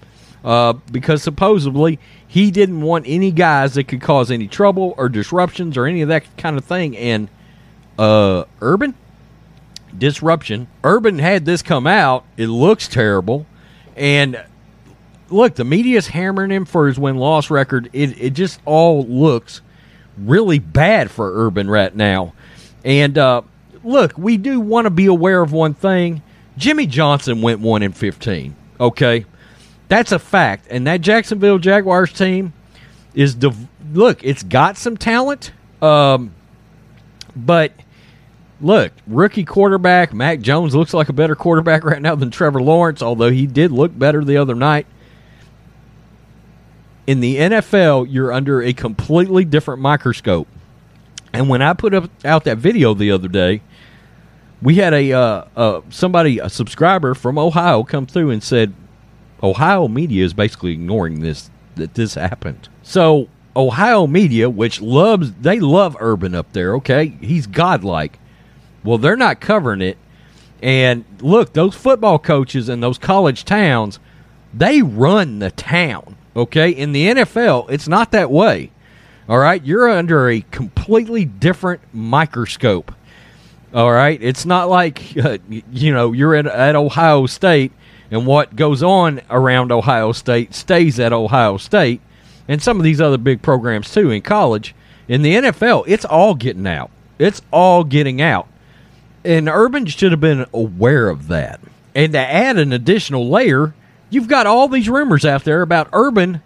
uh, 0.43 0.73
because 0.91 1.23
supposedly 1.23 1.99
he 2.27 2.51
didn't 2.51 2.81
want 2.81 3.05
any 3.07 3.31
guys 3.31 3.73
that 3.75 3.87
could 3.87 4.01
cause 4.01 4.31
any 4.31 4.47
trouble 4.47 4.93
or 4.97 5.09
disruptions 5.09 5.77
or 5.77 5.85
any 5.85 6.01
of 6.01 6.09
that 6.09 6.25
kind 6.37 6.57
of 6.57 6.65
thing. 6.65 6.97
And 6.97 7.29
uh, 7.99 8.45
Urban 8.61 8.95
disruption. 9.97 10.67
Urban 10.83 11.19
had 11.19 11.45
this 11.45 11.61
come 11.61 11.87
out. 11.87 12.25
It 12.37 12.47
looks 12.47 12.87
terrible, 12.87 13.45
and 13.95 14.43
look, 15.29 15.55
the 15.55 15.65
media's 15.65 16.07
hammering 16.07 16.51
him 16.51 16.65
for 16.65 16.87
his 16.87 16.99
win 16.99 17.17
loss 17.17 17.49
record. 17.49 17.89
It 17.93 18.19
it 18.21 18.29
just 18.31 18.59
all 18.65 19.05
looks 19.05 19.61
really 20.17 20.59
bad 20.59 21.11
for 21.11 21.45
Urban 21.45 21.69
right 21.69 21.95
now. 21.95 22.33
And 22.83 23.17
uh, 23.17 23.41
look, 23.83 24.17
we 24.17 24.37
do 24.37 24.59
want 24.59 24.85
to 24.85 24.89
be 24.89 25.05
aware 25.05 25.41
of 25.41 25.51
one 25.51 25.73
thing. 25.73 26.21
Jimmy 26.57 26.87
Johnson 26.87 27.41
went 27.41 27.59
one 27.59 27.83
in 27.83 27.91
fifteen. 27.93 28.55
Okay, 28.79 29.25
that's 29.91 30.13
a 30.13 30.19
fact. 30.19 30.67
And 30.69 30.87
that 30.87 31.01
Jacksonville 31.01 31.57
Jaguars 31.59 32.13
team 32.13 32.53
is 33.13 33.35
div- 33.35 33.67
look. 33.91 34.23
It's 34.23 34.41
got 34.41 34.77
some 34.77 34.95
talent, 34.95 35.51
um, 35.81 36.33
but 37.35 37.73
look, 38.61 38.93
rookie 39.05 39.43
quarterback 39.43 40.13
Mac 40.13 40.39
Jones 40.39 40.73
looks 40.73 40.93
like 40.93 41.09
a 41.09 41.13
better 41.13 41.35
quarterback 41.35 41.83
right 41.85 42.01
now 42.01 42.15
than 42.15 42.31
Trevor 42.31 42.61
Lawrence, 42.61 43.01
although 43.01 43.31
he 43.31 43.45
did 43.45 43.73
look 43.73 43.97
better 43.97 44.23
the 44.23 44.37
other 44.37 44.55
night 44.55 44.87
in 47.07 47.19
the 47.19 47.35
NFL, 47.35 48.07
you're 48.09 48.31
under 48.31 48.61
a 48.61 48.71
completely 48.71 49.43
different 49.43 49.81
microscope. 49.81 50.47
And 51.33 51.49
when 51.49 51.61
I 51.61 51.73
put 51.73 51.93
up, 51.93 52.09
out 52.23 52.45
that 52.45 52.57
video 52.57 52.93
the 52.93 53.11
other 53.11 53.27
day, 53.27 53.61
we 54.61 54.75
had 54.75 54.93
a 54.93 55.11
uh, 55.11 55.45
uh, 55.55 55.81
somebody, 55.89 56.39
a 56.39 56.49
subscriber 56.49 57.13
from 57.13 57.37
Ohio, 57.37 57.83
come 57.83 58.05
through 58.05 58.29
and 58.29 58.41
said, 58.41 58.73
Ohio 59.43 59.87
media 59.87 60.23
is 60.23 60.33
basically 60.33 60.73
ignoring 60.73 61.21
this 61.21 61.49
that 61.75 61.93
this 61.95 62.15
happened. 62.15 62.69
So 62.83 63.27
Ohio 63.55 64.07
media, 64.07 64.49
which 64.49 64.81
loves 64.81 65.33
they 65.33 65.59
love 65.59 65.97
Urban 65.99 66.35
up 66.35 66.53
there, 66.53 66.75
okay, 66.75 67.17
he's 67.21 67.47
godlike. 67.47 68.19
Well, 68.83 68.97
they're 68.97 69.17
not 69.17 69.41
covering 69.41 69.81
it. 69.81 69.97
And 70.61 71.05
look, 71.21 71.53
those 71.53 71.75
football 71.75 72.19
coaches 72.19 72.69
in 72.69 72.81
those 72.81 72.97
college 72.97 73.45
towns, 73.45 73.99
they 74.53 74.81
run 74.81 75.39
the 75.39 75.51
town. 75.51 76.17
Okay, 76.35 76.69
in 76.69 76.93
the 76.93 77.07
NFL, 77.07 77.69
it's 77.69 77.87
not 77.87 78.11
that 78.11 78.31
way. 78.31 78.71
All 79.27 79.37
right, 79.37 79.63
you're 79.63 79.89
under 79.89 80.29
a 80.29 80.41
completely 80.51 81.25
different 81.25 81.81
microscope. 81.93 82.93
All 83.73 83.91
right, 83.91 84.21
it's 84.21 84.45
not 84.45 84.69
like 84.69 85.17
uh, 85.17 85.39
you 85.71 85.93
know 85.93 86.13
you're 86.13 86.35
at, 86.35 86.45
at 86.45 86.75
Ohio 86.75 87.25
State 87.25 87.71
and 88.11 88.27
what 88.27 88.55
goes 88.55 88.83
on 88.83 89.21
around 89.29 89.71
Ohio 89.71 90.11
State 90.11 90.53
stays 90.53 90.99
at 90.99 91.13
Ohio 91.13 91.57
State, 91.57 92.01
and 92.47 92.61
some 92.61 92.77
of 92.77 92.83
these 92.83 93.01
other 93.01 93.17
big 93.17 93.41
programs 93.41 93.91
too 93.91 94.11
in 94.11 94.21
college. 94.21 94.75
In 95.07 95.23
the 95.23 95.35
NFL, 95.35 95.85
it's 95.87 96.05
all 96.05 96.35
getting 96.35 96.67
out. 96.67 96.91
It's 97.17 97.41
all 97.51 97.83
getting 97.83 98.21
out, 98.21 98.47
and 99.23 99.49
Urban 99.49 99.85
should 99.87 100.11
have 100.11 100.21
been 100.21 100.45
aware 100.53 101.09
of 101.09 101.27
that. 101.29 101.59
And 101.95 102.13
to 102.13 102.19
add 102.19 102.57
an 102.57 102.71
additional 102.71 103.27
layer, 103.27 103.73
You've 104.11 104.27
got 104.27 104.45
all 104.45 104.67
these 104.67 104.89
rumors 104.89 105.25
out 105.25 105.45
there 105.45 105.61
about 105.61 105.87
Urban 105.93 106.41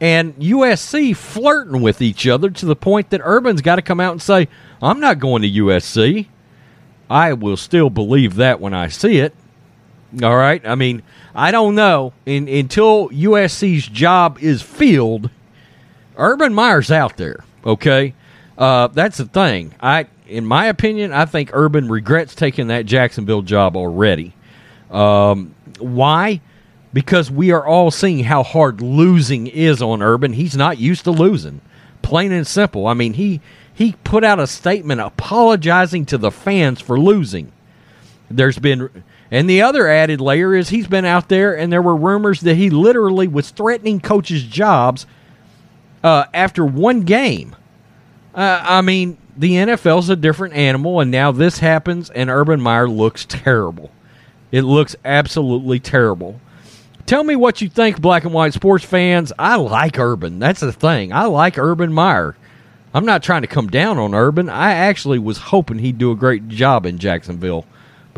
and 0.00 0.34
USC 0.36 1.14
flirting 1.14 1.82
with 1.82 2.00
each 2.00 2.26
other 2.26 2.50
to 2.50 2.64
the 2.64 2.76
point 2.76 3.10
that 3.10 3.20
Urban's 3.22 3.60
got 3.60 3.76
to 3.76 3.82
come 3.82 3.98
out 3.98 4.12
and 4.12 4.22
say, 4.22 4.48
I'm 4.80 5.00
not 5.00 5.18
going 5.18 5.42
to 5.42 5.50
USC. 5.50 6.28
I 7.10 7.32
will 7.32 7.56
still 7.56 7.90
believe 7.90 8.36
that 8.36 8.60
when 8.60 8.72
I 8.72 8.86
see 8.86 9.18
it. 9.18 9.34
All 10.22 10.36
right. 10.36 10.64
I 10.66 10.74
mean, 10.74 11.02
I 11.34 11.50
don't 11.50 11.74
know. 11.74 12.12
In, 12.26 12.48
until 12.48 13.08
USC's 13.10 13.86
job 13.86 14.38
is 14.40 14.62
filled, 14.62 15.30
Urban 16.16 16.52
Meyer's 16.52 16.90
out 16.90 17.16
there. 17.16 17.44
Okay. 17.64 18.14
Uh, 18.58 18.88
that's 18.88 19.18
the 19.18 19.26
thing. 19.26 19.74
I, 19.80 20.06
in 20.26 20.44
my 20.44 20.66
opinion, 20.66 21.12
I 21.12 21.24
think 21.26 21.50
Urban 21.52 21.88
regrets 21.88 22.34
taking 22.34 22.68
that 22.68 22.86
Jacksonville 22.86 23.42
job 23.42 23.76
already. 23.76 24.34
Um, 24.90 25.54
why? 25.78 26.40
because 26.92 27.30
we 27.30 27.50
are 27.50 27.64
all 27.64 27.90
seeing 27.90 28.24
how 28.24 28.42
hard 28.42 28.80
losing 28.80 29.46
is 29.46 29.80
on 29.80 30.02
Urban. 30.02 30.32
He's 30.32 30.56
not 30.56 30.78
used 30.78 31.04
to 31.04 31.10
losing. 31.10 31.60
Plain 32.02 32.32
and 32.32 32.46
simple. 32.46 32.86
I 32.86 32.94
mean, 32.94 33.14
he 33.14 33.40
he 33.72 33.92
put 34.04 34.24
out 34.24 34.40
a 34.40 34.46
statement 34.46 35.00
apologizing 35.00 36.06
to 36.06 36.18
the 36.18 36.30
fans 36.30 36.80
for 36.80 36.98
losing. 36.98 37.52
There's 38.30 38.58
been 38.58 39.04
and 39.30 39.48
the 39.48 39.62
other 39.62 39.88
added 39.88 40.20
layer 40.20 40.54
is 40.54 40.68
he's 40.68 40.88
been 40.88 41.04
out 41.04 41.28
there 41.28 41.56
and 41.56 41.72
there 41.72 41.82
were 41.82 41.96
rumors 41.96 42.40
that 42.40 42.56
he 42.56 42.70
literally 42.70 43.28
was 43.28 43.50
threatening 43.50 44.00
coaches' 44.00 44.42
jobs 44.42 45.06
uh, 46.02 46.24
after 46.34 46.64
one 46.64 47.02
game. 47.02 47.54
Uh, 48.34 48.60
I 48.62 48.80
mean, 48.80 49.18
the 49.36 49.52
NFL's 49.52 50.08
a 50.08 50.16
different 50.16 50.54
animal, 50.54 51.00
and 51.00 51.10
now 51.10 51.32
this 51.32 51.58
happens, 51.58 52.10
and 52.10 52.30
Urban 52.30 52.60
Meyer 52.60 52.88
looks 52.88 53.24
terrible. 53.24 53.90
It 54.52 54.62
looks 54.62 54.96
absolutely 55.04 55.80
terrible. 55.80 56.40
Tell 57.06 57.24
me 57.24 57.36
what 57.36 57.60
you 57.60 57.68
think, 57.68 58.00
black 58.00 58.24
and 58.24 58.32
white 58.32 58.52
sports 58.52 58.84
fans. 58.84 59.32
I 59.38 59.56
like 59.56 59.98
Urban. 59.98 60.38
That's 60.38 60.60
the 60.60 60.72
thing. 60.72 61.12
I 61.12 61.24
like 61.24 61.58
Urban 61.58 61.92
Meyer. 61.92 62.36
I'm 62.92 63.04
not 63.04 63.22
trying 63.22 63.42
to 63.42 63.48
come 63.48 63.68
down 63.68 63.98
on 63.98 64.14
Urban. 64.14 64.48
I 64.48 64.72
actually 64.72 65.18
was 65.18 65.38
hoping 65.38 65.78
he'd 65.78 65.98
do 65.98 66.10
a 66.10 66.16
great 66.16 66.48
job 66.48 66.86
in 66.86 66.98
Jacksonville. 66.98 67.64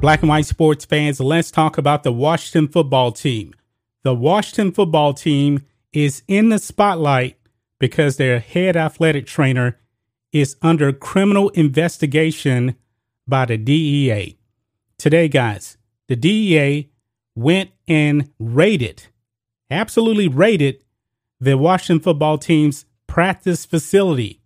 Black 0.00 0.20
and 0.20 0.28
white 0.28 0.46
sports 0.46 0.84
fans, 0.84 1.20
let's 1.20 1.50
talk 1.50 1.76
about 1.76 2.02
the 2.02 2.12
Washington 2.12 2.68
football 2.68 3.12
team. 3.12 3.54
The 4.04 4.14
Washington 4.14 4.72
football 4.72 5.12
team 5.12 5.64
is 5.92 6.22
in 6.28 6.50
the 6.50 6.58
spotlight 6.58 7.38
because 7.78 8.16
their 8.16 8.38
head 8.38 8.76
athletic 8.76 9.26
trainer 9.26 9.78
is 10.32 10.56
under 10.62 10.92
criminal 10.92 11.48
investigation 11.50 12.76
by 13.26 13.44
the 13.44 13.58
DEA. 13.58 14.38
Today, 14.98 15.28
guys, 15.28 15.78
the 16.06 16.16
DEA 16.16 16.90
went 17.34 17.70
and 17.86 18.30
raided 18.38 19.04
absolutely 19.70 20.28
raided 20.28 20.82
the 21.40 21.56
Washington 21.56 22.02
football 22.02 22.38
team's 22.38 22.84
practice 23.06 23.64
facility. 23.64 24.40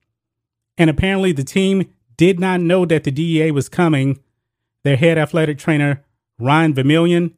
And 0.77 0.91
apparently, 0.91 1.33
the 1.33 1.45
team 1.45 1.93
did 2.17 2.41
not 2.41 2.61
know 2.61 2.85
that 2.87 3.05
the 3.05 3.11
DEA 3.11 3.51
was 3.51 3.69
coming 3.69 4.21
their 4.85 4.97
head 4.97 5.19
athletic 5.19 5.59
trainer, 5.59 6.05
Ryan 6.39 6.75
Vermillion, 6.75 7.35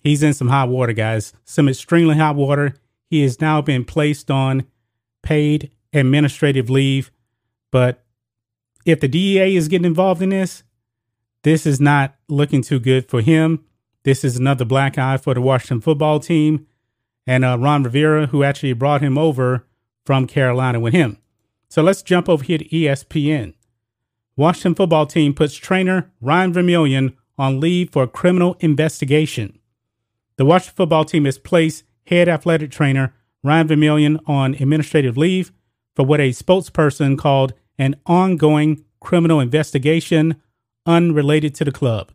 he's 0.00 0.22
in 0.22 0.34
some 0.34 0.48
hot 0.48 0.68
water, 0.68 0.92
guys. 0.92 1.32
Some 1.44 1.68
extremely 1.68 2.16
hot 2.16 2.36
water. 2.36 2.74
He 3.10 3.22
has 3.22 3.40
now 3.40 3.60
been 3.62 3.84
placed 3.84 4.30
on 4.30 4.66
paid 5.22 5.70
administrative 5.92 6.70
leave. 6.70 7.10
But 7.70 8.04
if 8.84 9.00
the 9.00 9.08
DEA 9.08 9.56
is 9.56 9.68
getting 9.68 9.86
involved 9.86 10.22
in 10.22 10.30
this, 10.30 10.62
this 11.42 11.66
is 11.66 11.80
not 11.80 12.16
looking 12.28 12.62
too 12.62 12.80
good 12.80 13.08
for 13.08 13.20
him. 13.20 13.64
This 14.04 14.24
is 14.24 14.36
another 14.36 14.64
black 14.64 14.98
eye 14.98 15.16
for 15.16 15.34
the 15.34 15.40
Washington 15.40 15.80
football 15.80 16.20
team. 16.20 16.66
And 17.26 17.44
uh, 17.44 17.58
Ron 17.58 17.82
Rivera, 17.82 18.26
who 18.26 18.42
actually 18.42 18.72
brought 18.72 19.02
him 19.02 19.18
over 19.18 19.66
from 20.04 20.26
Carolina 20.26 20.80
with 20.80 20.94
him. 20.94 21.18
So 21.68 21.82
let's 21.82 22.02
jump 22.02 22.28
over 22.28 22.42
here 22.42 22.58
to 22.58 22.68
ESPN. 22.68 23.54
Washington 24.38 24.76
football 24.76 25.04
team 25.04 25.34
puts 25.34 25.56
trainer 25.56 26.12
Ryan 26.20 26.52
Vermillion 26.52 27.16
on 27.36 27.58
leave 27.58 27.90
for 27.90 28.06
criminal 28.06 28.56
investigation. 28.60 29.58
The 30.36 30.44
Washington 30.44 30.76
football 30.76 31.04
team 31.04 31.24
has 31.24 31.38
placed 31.38 31.82
head 32.06 32.28
athletic 32.28 32.70
trainer 32.70 33.14
Ryan 33.42 33.66
Vermillion 33.66 34.20
on 34.28 34.54
administrative 34.54 35.16
leave 35.16 35.50
for 35.96 36.04
what 36.06 36.20
a 36.20 36.30
spokesperson 36.30 37.18
called 37.18 37.52
an 37.78 37.96
ongoing 38.06 38.84
criminal 39.00 39.40
investigation 39.40 40.40
unrelated 40.86 41.52
to 41.56 41.64
the 41.64 41.72
club. 41.72 42.12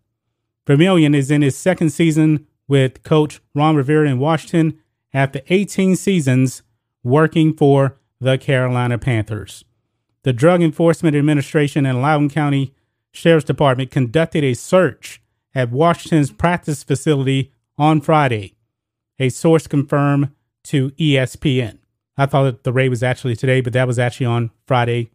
Vermillion 0.65 1.13
is 1.13 1.29
in 1.29 1.41
his 1.41 1.57
second 1.57 1.89
season 1.89 2.47
with 2.69 3.03
coach 3.03 3.41
Ron 3.53 3.75
Rivera 3.75 4.07
in 4.09 4.17
Washington 4.17 4.79
after 5.13 5.41
18 5.49 5.97
seasons 5.97 6.63
working 7.03 7.53
for 7.53 7.97
the 8.21 8.37
Carolina 8.37 8.97
Panthers. 8.97 9.65
The 10.23 10.33
Drug 10.33 10.61
Enforcement 10.61 11.15
Administration 11.15 11.85
and 11.85 12.01
Loudoun 12.01 12.29
County 12.29 12.73
Sheriff's 13.11 13.45
Department 13.45 13.91
conducted 13.91 14.43
a 14.43 14.53
search 14.53 15.21
at 15.53 15.69
Washington's 15.69 16.31
practice 16.31 16.83
facility 16.83 17.51
on 17.77 18.01
Friday, 18.01 18.55
a 19.19 19.29
source 19.29 19.67
confirmed 19.67 20.31
to 20.63 20.91
ESPN. 20.91 21.77
I 22.17 22.25
thought 22.25 22.63
the 22.63 22.73
raid 22.73 22.89
was 22.89 23.03
actually 23.03 23.35
today, 23.35 23.61
but 23.61 23.73
that 23.73 23.87
was 23.87 23.99
actually 23.99 24.27
on 24.27 24.51
Friday. 24.65 25.11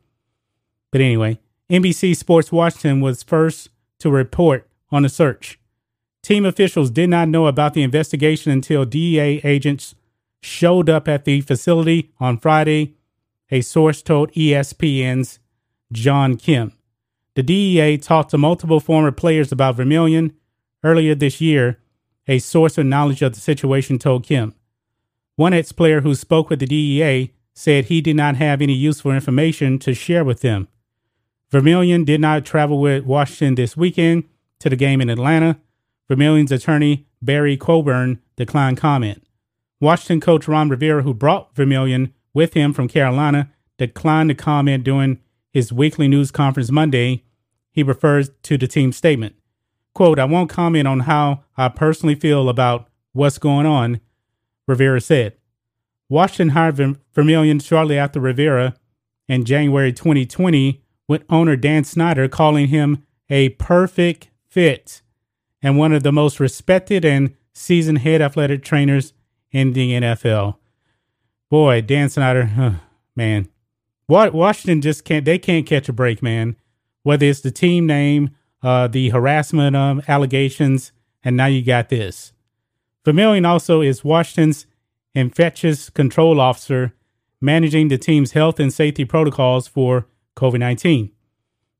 But 0.90 1.00
anyway, 1.00 1.38
NBC 1.70 2.16
Sports 2.16 2.52
Washington 2.52 3.00
was 3.00 3.22
first 3.22 3.70
to 4.00 4.10
report 4.10 4.68
on 4.90 5.02
the 5.02 5.08
search. 5.08 5.58
Team 6.22 6.44
officials 6.44 6.90
did 6.90 7.08
not 7.08 7.28
know 7.28 7.46
about 7.46 7.74
the 7.74 7.82
investigation 7.82 8.52
until 8.52 8.84
DEA 8.84 9.40
agents 9.44 9.94
showed 10.40 10.88
up 10.90 11.08
at 11.08 11.24
the 11.24 11.40
facility 11.40 12.10
on 12.20 12.38
Friday, 12.38 12.94
a 13.50 13.60
source 13.60 14.02
told 14.02 14.32
ESPN's 14.32 15.38
John 15.92 16.36
Keim. 16.36 16.72
The 17.34 17.42
DEA 17.42 17.98
talked 17.98 18.30
to 18.30 18.38
multiple 18.38 18.80
former 18.80 19.12
players 19.12 19.52
about 19.52 19.76
Vermillion 19.76 20.34
earlier 20.82 21.14
this 21.14 21.40
year, 21.40 21.78
a 22.26 22.38
source 22.38 22.76
with 22.76 22.86
knowledge 22.86 23.22
of 23.22 23.34
the 23.34 23.40
situation 23.40 23.98
told 23.98 24.24
Keim. 24.24 24.54
One 25.36 25.54
ex 25.54 25.72
player 25.72 26.00
who 26.00 26.14
spoke 26.14 26.50
with 26.50 26.58
the 26.58 26.66
DEA 26.66 27.32
said 27.54 27.84
he 27.84 28.00
did 28.00 28.16
not 28.16 28.36
have 28.36 28.60
any 28.60 28.74
useful 28.74 29.12
information 29.12 29.78
to 29.80 29.94
share 29.94 30.24
with 30.24 30.40
them. 30.40 30.68
Vermillion 31.50 32.04
did 32.04 32.20
not 32.20 32.44
travel 32.44 32.80
with 32.80 33.04
Washington 33.04 33.54
this 33.54 33.76
weekend 33.76 34.24
to 34.58 34.68
the 34.68 34.76
game 34.76 35.00
in 35.00 35.08
Atlanta. 35.08 35.58
Vermillion's 36.10 36.52
attorney, 36.52 37.06
Barry 37.22 37.56
Coburn, 37.56 38.20
declined 38.36 38.76
comment. 38.76 39.22
Washington 39.80 40.20
coach 40.20 40.48
Ron 40.48 40.68
Rivera, 40.68 41.02
who 41.02 41.14
brought 41.14 41.54
Vermillion 41.54 42.12
with 42.38 42.54
him 42.54 42.72
from 42.72 42.86
Carolina, 42.86 43.50
declined 43.78 44.28
to 44.28 44.34
comment 44.34 44.84
during 44.84 45.18
his 45.50 45.72
weekly 45.72 46.06
news 46.06 46.30
conference 46.30 46.70
Monday. 46.70 47.24
He 47.72 47.82
refers 47.82 48.30
to 48.44 48.56
the 48.56 48.68
team's 48.68 48.96
statement. 48.96 49.34
Quote, 49.92 50.20
I 50.20 50.24
won't 50.24 50.48
comment 50.48 50.86
on 50.86 51.00
how 51.00 51.42
I 51.56 51.68
personally 51.68 52.14
feel 52.14 52.48
about 52.48 52.88
what's 53.12 53.38
going 53.38 53.66
on, 53.66 54.00
Rivera 54.68 55.00
said. 55.00 55.32
Washington 56.08 56.50
hired 56.50 56.76
Vermillion 57.12 57.58
shortly 57.58 57.98
after 57.98 58.20
Rivera 58.20 58.76
in 59.26 59.44
January 59.44 59.92
2020, 59.92 60.80
with 61.08 61.24
owner 61.28 61.56
Dan 61.56 61.82
Snyder 61.82 62.28
calling 62.28 62.68
him 62.68 63.04
a 63.28 63.48
perfect 63.48 64.30
fit 64.46 65.02
and 65.60 65.76
one 65.76 65.92
of 65.92 66.04
the 66.04 66.12
most 66.12 66.38
respected 66.38 67.04
and 67.04 67.34
seasoned 67.52 67.98
head 67.98 68.22
athletic 68.22 68.62
trainers 68.62 69.12
in 69.50 69.72
the 69.72 69.94
NFL. 69.94 70.57
Boy, 71.50 71.80
Dan 71.80 72.08
Snyder, 72.08 72.80
man, 73.16 73.48
what 74.06 74.32
Washington 74.32 74.80
just 74.80 75.04
can't. 75.04 75.24
They 75.24 75.38
can't 75.38 75.66
catch 75.66 75.88
a 75.88 75.92
break, 75.92 76.22
man. 76.22 76.56
Whether 77.02 77.26
it's 77.26 77.40
the 77.40 77.50
team 77.50 77.86
name, 77.86 78.30
uh, 78.62 78.88
the 78.88 79.10
harassment 79.10 79.76
um, 79.76 80.02
allegations, 80.08 80.92
and 81.22 81.36
now 81.36 81.46
you 81.46 81.62
got 81.62 81.88
this. 81.88 82.32
Vermillion 83.04 83.44
also 83.44 83.80
is 83.80 84.04
Washington's 84.04 84.66
infectious 85.14 85.90
control 85.90 86.40
officer, 86.40 86.94
managing 87.40 87.88
the 87.88 87.98
team's 87.98 88.32
health 88.32 88.58
and 88.58 88.72
safety 88.72 89.04
protocols 89.04 89.68
for 89.68 90.06
COVID 90.36 90.58
19. 90.58 91.10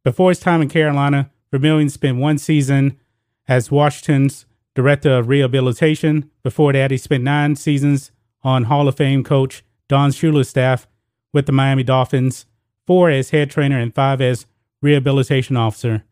Before 0.04 0.30
his 0.30 0.40
time 0.40 0.62
in 0.62 0.68
Carolina, 0.68 1.30
Vermillion 1.50 1.88
spent 1.88 2.18
one 2.18 2.38
season 2.38 2.98
as 3.46 3.70
Washington's 3.70 4.46
director 4.74 5.18
of 5.18 5.28
rehabilitation. 5.28 6.30
Before 6.42 6.72
that, 6.72 6.90
he 6.90 6.96
spent 6.96 7.24
nine 7.24 7.56
seasons 7.56 8.10
on 8.48 8.64
Hall 8.64 8.88
of 8.88 8.96
Fame 8.96 9.22
coach 9.22 9.62
Don 9.88 10.10
Shula's 10.10 10.48
staff 10.48 10.88
with 11.32 11.46
the 11.46 11.52
Miami 11.52 11.82
Dolphins, 11.82 12.46
four 12.86 13.10
as 13.10 13.30
head 13.30 13.50
trainer 13.50 13.78
and 13.78 13.94
five 13.94 14.20
as 14.20 14.46
rehabilitation 14.80 15.56
officer. 15.56 16.04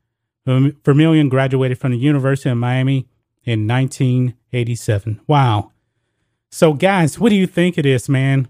Vermillion 0.47 1.29
graduated 1.29 1.79
from 1.79 1.93
the 1.93 1.99
University 1.99 2.51
of 2.51 2.59
Miami 2.59 3.09
in 3.45 3.67
1987. 3.67 5.21
Wow. 5.27 5.73
So, 6.51 6.73
guys, 6.75 7.19
what 7.19 7.31
do 7.31 7.37
you 7.37 7.47
think 7.47 7.79
of 7.79 7.85
this, 7.85 8.09
man? 8.09 8.49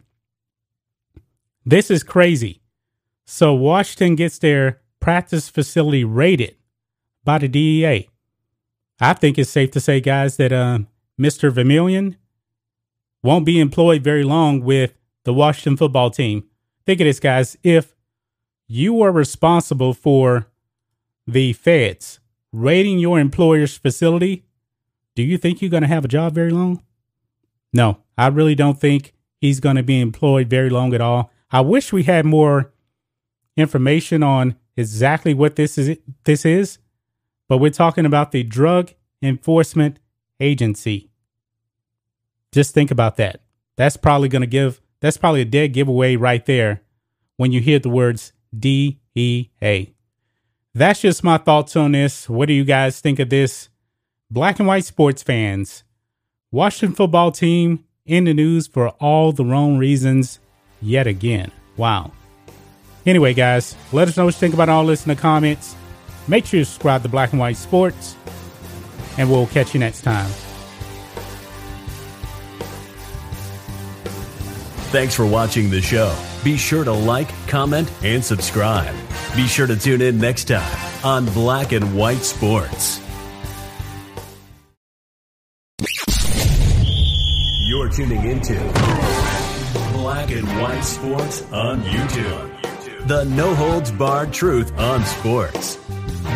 This 1.65 1.91
is 1.91 2.03
crazy. 2.03 2.61
So, 3.25 3.55
Washington 3.55 4.15
gets 4.17 4.39
their 4.39 4.81
practice 5.01 5.49
facility 5.49 6.05
raided 6.05 6.57
by 7.25 7.39
the 7.39 7.49
DEA. 7.49 8.09
I 9.01 9.13
think 9.15 9.39
it's 9.39 9.51
safe 9.51 9.71
to 9.73 9.81
say, 9.81 10.01
guys, 10.01 10.37
that 10.37 10.53
uh, 10.53 10.81
Mr. 11.19 11.51
Vermillion 11.53 12.17
won't 13.27 13.45
be 13.45 13.59
employed 13.59 14.03
very 14.03 14.25
long 14.25 14.63
with 14.63 14.95
the 15.25 15.35
Washington 15.35 15.77
football 15.77 16.11
team. 16.11 16.45
Think 16.87 17.01
of 17.01 17.07
this, 17.07 17.19
guys. 17.19 17.57
If 17.65 17.95
you 18.69 18.95
were 18.95 19.11
responsible 19.11 19.93
for 19.93 20.47
the 21.27 21.53
feds 21.53 22.21
raiding 22.53 23.01
your 23.01 23.19
employer's 23.19 23.77
facility, 23.77 24.45
do 25.17 25.23
you 25.23 25.37
think 25.37 25.61
you're 25.61 25.71
going 25.71 25.83
to 25.83 25.89
have 25.89 26.05
a 26.05 26.09
job 26.09 26.35
very 26.35 26.51
long? 26.51 26.83
No, 27.73 27.99
I 28.17 28.29
really 28.29 28.55
don't 28.55 28.81
think 28.81 29.13
he's 29.41 29.61
going 29.61 29.77
to 29.77 29.83
be 29.83 30.01
employed 30.01 30.49
very 30.49 30.71
long 30.71 30.95
at 30.95 31.01
all. 31.01 31.33
I 31.51 31.61
wish 31.63 31.93
we 31.93 32.05
had 32.05 32.25
more 32.25 32.73
information 33.57 34.23
on 34.23 34.57
exactly 34.77 35.35
what 35.35 35.57
this 35.57 35.77
is 35.77 35.99
this 36.25 36.45
is, 36.45 36.79
but 37.49 37.59
we're 37.59 37.71
talking 37.71 38.07
about 38.07 38.31
the 38.31 38.45
Drug 38.45 38.93
Enforcement 39.21 39.99
Agency. 40.39 41.11
Just 42.57 42.73
think 42.73 42.91
about 42.91 43.19
that. 43.19 43.43
That's 43.77 43.99
probably 43.99 44.31
going 44.31 44.41
to 44.41 44.47
give 44.47 44.81
that's 45.01 45.19
probably 45.19 45.43
a 45.43 45.45
dead 45.45 45.75
giveaway 45.75 46.17
right 46.17 46.43
there 46.47 46.81
when 47.37 47.53
you 47.53 47.61
hear 47.61 47.79
the 47.79 47.91
words 47.91 48.33
DEA. 48.59 49.93
That's 50.73 51.03
just 51.03 51.23
my 51.23 51.37
thoughts 51.37 51.77
on 51.77 51.93
this. 51.93 52.31
What 52.31 52.47
do 52.49 52.55
you 52.55 52.65
guys 52.65 52.99
think 52.99 53.19
of 53.19 53.29
this? 53.29 53.69
Black 54.31 54.59
and 54.59 54.67
white 54.67 54.87
sports 54.87 55.23
fans, 55.23 55.85
Washington 56.51 56.97
football 56.97 57.31
team 57.31 57.85
in 58.07 58.25
the 58.25 58.33
news 58.33 58.67
for 58.67 58.89
all 59.01 59.33
the 59.33 59.45
wrong 59.45 59.77
reasons 59.77 60.41
yet 60.81 61.07
again. 61.07 61.53
Wow. 61.77 62.11
Anyway, 63.05 63.35
guys, 63.35 63.77
let 63.93 64.09
us 64.09 64.17
know 64.17 64.25
what 64.25 64.35
you 64.35 64.41
think 64.41 64.55
about 64.55 64.71
all 64.71 64.87
this 64.87 65.05
in 65.05 65.11
the 65.11 65.21
comments. 65.21 65.77
Make 66.27 66.47
sure 66.47 66.61
you 66.61 66.65
subscribe 66.65 67.03
to 67.03 67.11
Black 67.11 67.33
and 67.33 67.39
White 67.39 67.59
Sports, 67.59 68.17
and 69.19 69.31
we'll 69.31 69.47
catch 69.49 69.75
you 69.75 69.81
next 69.81 70.01
time. 70.01 70.33
Thanks 74.97 75.15
for 75.15 75.27
watching 75.27 75.69
the 75.69 75.83
show. 75.83 76.17
Be 76.43 76.57
sure 76.57 76.83
to 76.83 76.91
like, 76.91 77.29
comment, 77.49 77.93
and 78.03 78.25
subscribe. 78.25 78.95
Be 79.37 79.47
sure 79.47 79.67
to 79.67 79.77
tune 79.77 80.01
in 80.01 80.19
next 80.19 80.45
time 80.45 81.05
on 81.05 81.27
Black 81.35 81.73
and 81.73 81.95
White 81.95 82.23
Sports. 82.23 82.99
You're 87.67 87.91
tuning 87.91 88.25
into 88.25 88.55
Black 89.93 90.31
and 90.31 90.49
White 90.63 90.81
Sports 90.81 91.43
on 91.53 91.83
YouTube. 91.83 93.07
The 93.07 93.25
no 93.25 93.55
holds 93.55 93.91
barred 93.91 94.33
truth 94.33 94.73
on 94.79 95.05
sports. 95.05 95.75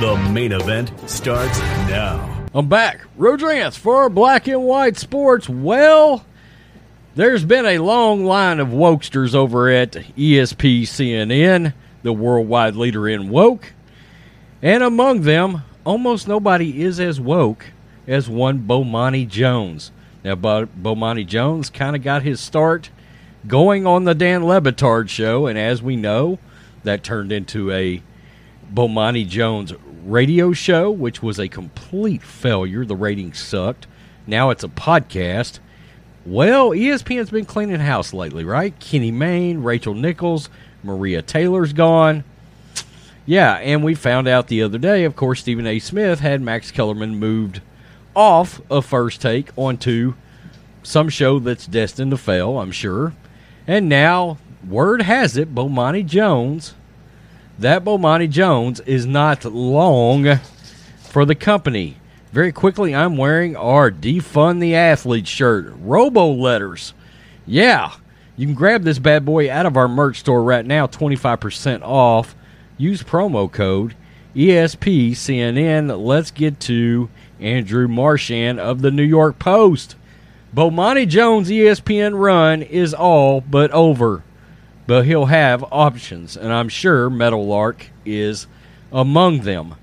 The 0.01 0.29
main 0.35 0.53
event 0.53 0.93
starts 1.09 1.59
now. 1.89 2.47
I'm 2.53 2.69
back. 2.69 3.07
Lance 3.17 3.79
for 3.79 4.11
Black 4.11 4.49
and 4.49 4.65
White 4.65 4.99
Sports. 4.99 5.49
Well, 5.49 6.27
there's 7.15 7.45
been 7.45 7.67
a 7.67 7.79
long 7.79 8.25
line 8.25 8.61
of 8.61 8.69
wokesters 8.69 9.35
over 9.35 9.69
at 9.71 9.93
ESP 9.93 10.83
CNN, 10.83 11.75
the 12.03 12.13
worldwide 12.13 12.77
leader 12.77 13.09
in 13.09 13.31
woke. 13.31 13.73
And 14.63 14.83
among 14.83 15.23
them, 15.23 15.63
almost 15.85 16.29
nobody 16.29 16.83
is 16.83 17.01
as 17.01 17.21
woke 17.21 17.67
as 18.07 18.29
one 18.29 18.61
Bomani 18.61 19.29
Jones. 19.29 19.91
Now, 20.23 20.35
Bo- 20.35 20.67
Bomani 20.67 21.27
Jones 21.27 21.71
kind 21.71 21.97
of 21.97 22.03
got 22.03 22.23
his 22.23 22.41
start 22.41 22.91
going 23.47 23.87
on 23.87 24.05
the 24.05 24.15
Dan 24.15 24.45
Le 24.45 24.61
Batard 24.61 25.09
show, 25.09 25.47
and 25.47 25.59
as 25.59 25.83
we 25.83 25.97
know, 25.97 26.39
that 26.85 27.03
turned 27.03 27.33
into 27.33 27.71
a 27.71 28.03
Bomani 28.73 29.27
Jones 29.27 29.73
radio 30.05 30.53
show, 30.53 30.91
which 30.91 31.23
was 31.23 31.39
a 31.39 31.49
complete 31.49 32.23
failure. 32.23 32.85
The 32.85 32.97
ratings 32.97 33.39
sucked. 33.39 33.87
Now 34.27 34.51
it's 34.51 34.65
a 34.65 34.69
podcast. 34.69 35.59
Well, 36.31 36.71
ESPN's 36.71 37.31
been 37.31 37.45
cleaning 37.45 37.81
house 37.81 38.15
lately, 38.15 38.45
right? 38.45 38.79
Kenny 38.79 39.11
Mayne, 39.11 39.65
Rachel 39.65 39.95
Nichols, 39.95 40.49
Maria 40.85 41.23
Taylor's 41.23 41.73
gone. 41.73 42.23
Yeah, 43.27 43.55
and 43.55 43.83
we 43.83 43.97
found 43.97 44.29
out 44.29 44.47
the 44.47 44.63
other 44.63 44.79
day, 44.79 45.03
of 45.03 45.17
course, 45.17 45.41
Stephen 45.41 45.67
A. 45.67 45.81
Smith 45.81 46.21
had 46.21 46.41
Max 46.41 46.71
Kellerman 46.71 47.17
moved 47.17 47.63
off 48.15 48.61
of 48.71 48.87
First 48.87 49.21
Take 49.21 49.51
onto 49.57 50.15
some 50.85 51.09
show 51.09 51.41
that's 51.41 51.67
destined 51.67 52.13
to 52.13 52.17
fail, 52.17 52.61
I'm 52.61 52.71
sure. 52.71 53.13
And 53.67 53.89
now, 53.89 54.39
word 54.65 55.03
has 55.03 55.37
it, 55.37 55.53
Bomani 55.53 56.07
Jones, 56.07 56.77
that 57.59 57.83
Bomani 57.83 58.31
Jones 58.31 58.79
is 58.83 59.05
not 59.05 59.45
long 59.45 60.39
for 61.01 61.25
the 61.25 61.35
company. 61.35 62.00
Very 62.33 62.53
quickly, 62.53 62.95
I'm 62.95 63.17
wearing 63.17 63.57
our 63.57 63.91
Defund 63.91 64.61
the 64.61 64.77
Athlete 64.77 65.27
shirt. 65.27 65.73
Robo 65.81 66.29
letters. 66.29 66.95
Yeah, 67.45 67.93
you 68.37 68.47
can 68.47 68.55
grab 68.55 68.85
this 68.85 69.01
bad 69.01 69.25
boy 69.25 69.51
out 69.51 69.67
of 69.67 69.77
our 69.77 69.89
merch 69.89 70.21
store 70.21 70.43
right 70.45 70.65
now, 70.65 70.87
25% 70.87 71.83
off. 71.83 72.37
Use 72.79 73.03
promo 73.03 73.51
code 73.51 73.97
ESPCNN. 74.37 76.05
Let's 76.05 76.31
get 76.31 76.61
to 76.61 77.09
Andrew 77.41 77.89
Marchand 77.89 78.61
of 78.61 78.81
the 78.81 78.93
New 78.93 79.03
York 79.03 79.39
Post. 79.39 79.97
Bomani 80.55 81.09
Jones' 81.09 81.51
ESPN 81.51 82.19
run 82.19 82.63
is 82.63 82.95
all 82.95 83.41
but 83.41 83.71
over, 83.73 84.23
but 84.87 85.05
he'll 85.05 85.27
have 85.27 85.65
options, 85.71 86.37
and 86.37 86.53
I'm 86.53 86.69
sure 86.69 87.11
Meadowlark 87.11 87.87
is 88.05 88.47
among 88.93 89.41
them. 89.41 89.75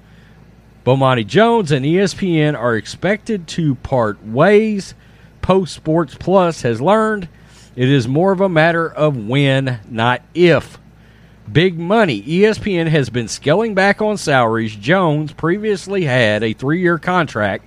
Bomani 0.87 1.27
Jones 1.27 1.73
and 1.73 1.85
ESPN 1.85 2.57
are 2.57 2.77
expected 2.77 3.45
to 3.49 3.75
part 3.75 4.25
ways. 4.25 4.93
Post 5.41 5.75
Sports 5.75 6.15
Plus 6.15 6.61
has 6.61 6.79
learned 6.79 7.27
it 7.75 7.89
is 7.89 8.07
more 8.07 8.31
of 8.31 8.39
a 8.39 8.47
matter 8.47 8.89
of 8.89 9.27
when, 9.27 9.81
not 9.89 10.21
if. 10.33 10.79
Big 11.51 11.77
money. 11.77 12.21
ESPN 12.23 12.87
has 12.87 13.09
been 13.09 13.27
scaling 13.27 13.75
back 13.75 14.01
on 14.01 14.15
salaries. 14.15 14.77
Jones 14.77 15.33
previously 15.33 16.05
had 16.05 16.41
a 16.41 16.53
three 16.53 16.79
year 16.79 16.97
contract 16.97 17.65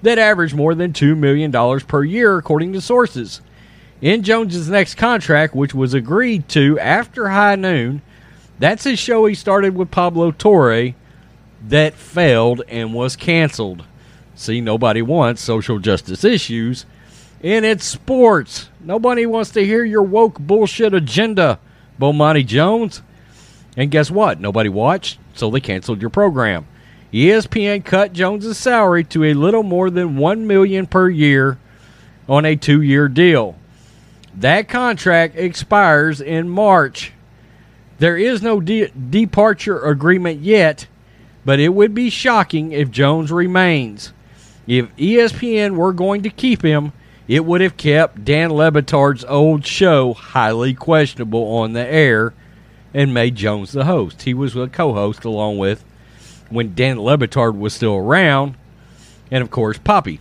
that 0.00 0.18
averaged 0.18 0.54
more 0.54 0.74
than 0.74 0.94
$2 0.94 1.14
million 1.14 1.52
per 1.80 2.02
year, 2.02 2.38
according 2.38 2.72
to 2.72 2.80
sources. 2.80 3.42
In 4.00 4.22
Jones's 4.22 4.70
next 4.70 4.94
contract, 4.94 5.54
which 5.54 5.74
was 5.74 5.92
agreed 5.92 6.48
to 6.48 6.78
after 6.78 7.28
high 7.28 7.56
noon, 7.56 8.00
that's 8.58 8.84
his 8.84 8.98
show 8.98 9.26
he 9.26 9.34
started 9.34 9.76
with 9.76 9.90
Pablo 9.90 10.30
Torre 10.30 10.94
that 11.68 11.94
failed 11.94 12.62
and 12.68 12.92
was 12.94 13.16
canceled. 13.16 13.84
See, 14.34 14.60
nobody 14.60 15.02
wants 15.02 15.42
social 15.42 15.78
justice 15.78 16.24
issues. 16.24 16.86
And 17.42 17.64
it's 17.64 17.84
sports. 17.84 18.68
Nobody 18.80 19.26
wants 19.26 19.50
to 19.50 19.64
hear 19.64 19.84
your 19.84 20.02
woke 20.02 20.38
bullshit 20.38 20.94
agenda, 20.94 21.58
Bomani 22.00 22.46
Jones. 22.46 23.02
And 23.76 23.90
guess 23.90 24.10
what? 24.10 24.40
Nobody 24.40 24.68
watched, 24.68 25.18
so 25.34 25.50
they 25.50 25.60
canceled 25.60 26.00
your 26.00 26.10
program. 26.10 26.66
ESPN 27.12 27.84
cut 27.84 28.12
Jones's 28.12 28.58
salary 28.58 29.04
to 29.04 29.24
a 29.24 29.34
little 29.34 29.62
more 29.62 29.90
than 29.90 30.16
1 30.16 30.46
million 30.46 30.86
per 30.86 31.10
year 31.10 31.58
on 32.28 32.44
a 32.44 32.56
2-year 32.56 33.08
deal. 33.08 33.56
That 34.34 34.68
contract 34.68 35.36
expires 35.36 36.20
in 36.20 36.48
March. 36.48 37.12
There 37.98 38.16
is 38.16 38.40
no 38.40 38.60
de- 38.60 38.88
departure 38.88 39.84
agreement 39.84 40.40
yet, 40.40 40.86
but 41.44 41.60
it 41.60 41.70
would 41.70 41.94
be 41.94 42.10
shocking 42.10 42.72
if 42.72 42.90
Jones 42.90 43.32
remains. 43.32 44.12
If 44.66 44.94
ESPN 44.96 45.76
were 45.76 45.92
going 45.92 46.22
to 46.22 46.30
keep 46.30 46.62
him, 46.62 46.92
it 47.28 47.44
would 47.44 47.60
have 47.60 47.76
kept 47.76 48.24
Dan 48.24 48.52
Le 48.52 48.70
Batard's 48.70 49.24
old 49.24 49.66
show 49.66 50.12
highly 50.14 50.74
questionable 50.74 51.56
on 51.56 51.72
the 51.72 51.86
air 51.86 52.34
and 52.94 53.14
made 53.14 53.36
Jones 53.36 53.72
the 53.72 53.84
host. 53.84 54.22
He 54.22 54.34
was 54.34 54.54
a 54.54 54.68
co-host 54.68 55.24
along 55.24 55.58
with 55.58 55.84
when 56.50 56.74
Dan 56.74 57.00
Le 57.00 57.16
Batard 57.16 57.58
was 57.58 57.72
still 57.72 57.96
around, 57.96 58.54
and 59.30 59.42
of 59.42 59.50
course 59.50 59.78
Poppy. 59.78 60.20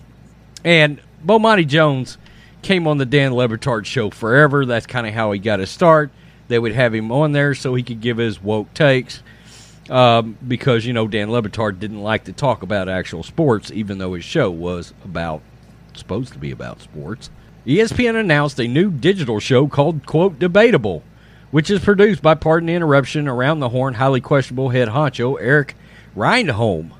And 0.63 1.01
Bomani 1.25 1.67
Jones 1.67 2.17
came 2.61 2.87
on 2.87 2.97
the 2.97 3.05
Dan 3.05 3.33
Le 3.33 3.47
Batard 3.47 3.85
show 3.85 4.09
forever. 4.09 4.65
That's 4.65 4.85
kind 4.85 5.07
of 5.07 5.13
how 5.13 5.31
he 5.31 5.39
got 5.39 5.59
his 5.59 5.69
start. 5.69 6.11
They 6.47 6.59
would 6.59 6.73
have 6.73 6.93
him 6.93 7.11
on 7.11 7.31
there 7.31 7.53
so 7.55 7.75
he 7.75 7.83
could 7.83 8.01
give 8.01 8.17
his 8.17 8.41
woke 8.41 8.73
takes. 8.73 9.21
Um, 9.89 10.37
because 10.47 10.85
you 10.85 10.93
know 10.93 11.07
Dan 11.07 11.31
Le 11.31 11.41
Batard 11.41 11.79
didn't 11.79 12.01
like 12.01 12.25
to 12.25 12.33
talk 12.33 12.61
about 12.61 12.87
actual 12.87 13.23
sports, 13.23 13.71
even 13.71 13.97
though 13.97 14.13
his 14.13 14.23
show 14.23 14.49
was 14.49 14.93
about 15.03 15.41
supposed 15.93 16.33
to 16.33 16.39
be 16.39 16.51
about 16.51 16.81
sports. 16.81 17.29
ESPN 17.65 18.19
announced 18.19 18.59
a 18.59 18.67
new 18.67 18.91
digital 18.91 19.39
show 19.39 19.67
called 19.67 20.05
"quote 20.05 20.39
Debatable," 20.39 21.03
which 21.49 21.69
is 21.69 21.79
produced 21.79 22.21
by 22.21 22.35
Pardon 22.35 22.67
the 22.67 22.73
Interruption, 22.73 23.27
Around 23.27 23.59
the 23.59 23.69
Horn, 23.69 23.95
highly 23.95 24.21
questionable 24.21 24.69
head 24.69 24.89
honcho 24.89 25.39
Erik 25.41 25.75
Rydholm. 26.15 26.91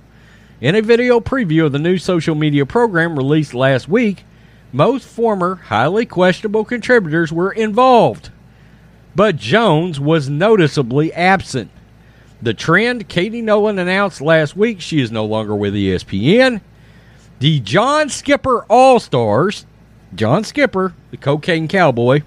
In 0.60 0.76
a 0.76 0.82
video 0.82 1.20
preview 1.20 1.66
of 1.66 1.72
the 1.72 1.80
new 1.80 1.98
social 1.98 2.36
media 2.36 2.66
program 2.66 3.16
released 3.16 3.54
last 3.54 3.88
week, 3.88 4.24
most 4.72 5.08
former 5.08 5.56
highly 5.56 6.06
questionable 6.06 6.64
contributors 6.64 7.32
were 7.34 7.52
involved, 7.52 8.30
but 9.16 9.36
Jones 9.36 10.00
was 10.00 10.30
noticeably 10.30 11.12
absent. 11.14 11.72
The 12.42 12.54
trend 12.56 13.08
Katie 13.08 13.42
Nolan 13.42 13.78
announced 13.78 14.20
last 14.20 14.56
week 14.56 14.82
she 14.82 15.00
is 15.00 15.12
no 15.12 15.26
longer 15.26 15.56
with 15.56 15.76
ESPN. 15.76 16.62
The 17.40 17.60
John 17.60 18.10
Skipper 18.10 18.64
All 18.64 19.00
Stars, 19.00 19.66
John 20.16 20.44
Skipper, 20.44 20.94
the 21.12 21.18
cocaine 21.18 21.68
cowboy, 21.68 22.24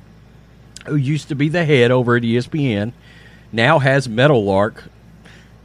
who 0.86 0.96
used 0.96 1.28
to 1.28 1.34
be 1.34 1.48
the 1.48 1.64
head 1.64 1.90
over 1.90 2.16
at 2.16 2.22
ESPN, 2.22 2.92
now 3.52 3.80
has 3.80 4.08
Meadowlark 4.08 4.84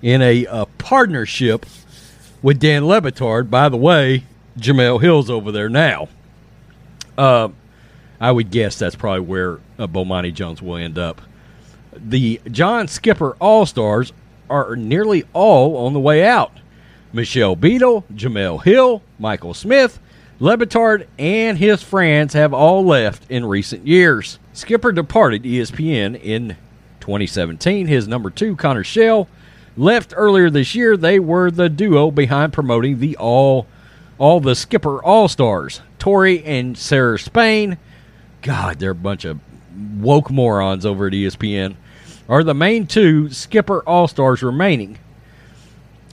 in 0.01 0.21
a, 0.21 0.45
a 0.45 0.65
partnership 0.77 1.65
with 2.41 2.59
Dan 2.59 2.85
Le 2.87 3.01
Batard. 3.01 3.49
By 3.49 3.69
the 3.69 3.77
way, 3.77 4.23
Jemele 4.57 5.01
Hill's 5.01 5.29
over 5.29 5.51
there 5.51 5.69
now. 5.69 6.07
Uh, 7.17 7.49
I 8.19 8.31
would 8.31 8.49
guess 8.49 8.77
that's 8.79 8.95
probably 8.95 9.21
where 9.21 9.59
uh, 9.77 9.87
Bomani 9.87 10.33
Jones 10.33 10.61
will 10.61 10.77
end 10.77 10.97
up. 10.97 11.21
The 11.95 12.39
John 12.49 12.87
Skipper 12.87 13.35
All 13.39 13.65
Stars 13.65 14.13
are 14.49 14.75
nearly 14.75 15.23
all 15.33 15.85
on 15.85 15.93
the 15.93 15.99
way 15.99 16.25
out. 16.25 16.51
Michelle 17.11 17.55
Beadle, 17.55 18.03
Jemele 18.13 18.63
Hill, 18.63 19.01
Michael 19.17 19.53
Smith, 19.53 19.99
Le 20.39 20.57
Batard, 20.57 21.07
and 21.17 21.57
his 21.57 21.81
friends 21.81 22.33
have 22.33 22.53
all 22.53 22.85
left 22.85 23.29
in 23.29 23.45
recent 23.45 23.85
years. 23.85 24.39
Skipper 24.53 24.91
departed 24.91 25.43
ESPN 25.43 26.21
in 26.21 26.55
2017. 26.99 27.87
His 27.87 28.07
number 28.07 28.29
two, 28.29 28.55
Connor 28.55 28.83
Schell, 28.83 29.27
left 29.75 30.13
earlier 30.15 30.49
this 30.49 30.75
year. 30.75 30.95
They 30.95 31.19
were 31.19 31.51
the 31.51 31.69
duo 31.69 32.11
behind 32.11 32.53
promoting 32.53 32.99
the 32.99 33.17
all 33.17 33.67
all 34.17 34.39
the 34.41 34.55
Skipper 34.55 35.01
All 35.03 35.27
Stars. 35.27 35.81
Torre 35.97 36.39
and 36.45 36.77
Sarah 36.77 37.17
Spain. 37.17 37.77
God, 38.41 38.79
they're 38.79 38.91
a 38.91 38.95
bunch 38.95 39.25
of 39.25 39.39
woke 39.97 40.29
morons 40.29 40.85
over 40.85 41.07
at 41.07 41.13
ESPN. 41.13 41.75
Are 42.29 42.43
the 42.43 42.53
main 42.53 42.85
two 42.85 43.31
Skipper 43.31 43.81
All 43.87 44.07
Stars 44.07 44.43
remaining? 44.43 44.99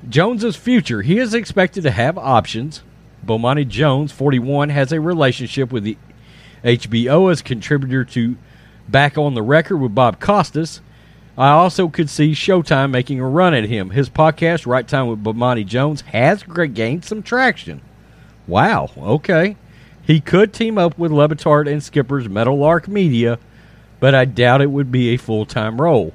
Jones's 0.08 0.56
future. 0.56 1.02
He 1.02 1.18
is 1.18 1.34
expected 1.34 1.82
to 1.82 1.90
have 1.90 2.16
options. 2.16 2.82
Bomani 3.24 3.68
Jones, 3.68 4.12
41, 4.12 4.70
has 4.70 4.92
a 4.92 5.00
relationship 5.00 5.70
with 5.70 5.84
the 5.84 5.98
HBO 6.64 7.30
as 7.30 7.42
contributor 7.42 8.02
to 8.06 8.36
Back 8.88 9.18
on 9.18 9.34
the 9.34 9.42
Record 9.42 9.76
with 9.76 9.94
Bob 9.94 10.18
Costas. 10.18 10.80
I 11.36 11.50
also 11.50 11.88
could 11.88 12.08
see 12.08 12.32
Showtime 12.32 12.90
making 12.90 13.20
a 13.20 13.28
run 13.28 13.52
at 13.52 13.64
him. 13.64 13.90
His 13.90 14.08
podcast, 14.08 14.66
Right 14.66 14.88
Time 14.88 15.08
with 15.08 15.22
Bomani 15.22 15.66
Jones, 15.66 16.00
has 16.00 16.42
gained 16.42 17.04
some 17.04 17.22
traction. 17.22 17.82
Wow, 18.46 18.90
okay. 18.96 19.56
He 20.02 20.20
could 20.20 20.54
team 20.54 20.78
up 20.78 20.96
with 20.96 21.12
Le 21.12 21.28
Batard 21.28 21.70
and 21.70 21.82
Skipper's 21.82 22.26
Metal 22.26 22.54
Meadowlark 22.54 22.88
Media, 22.88 23.38
but 24.00 24.14
I 24.14 24.24
doubt 24.24 24.62
it 24.62 24.70
would 24.70 24.92
be 24.92 25.10
a 25.10 25.16
full 25.16 25.46
time 25.46 25.80
role. 25.80 26.12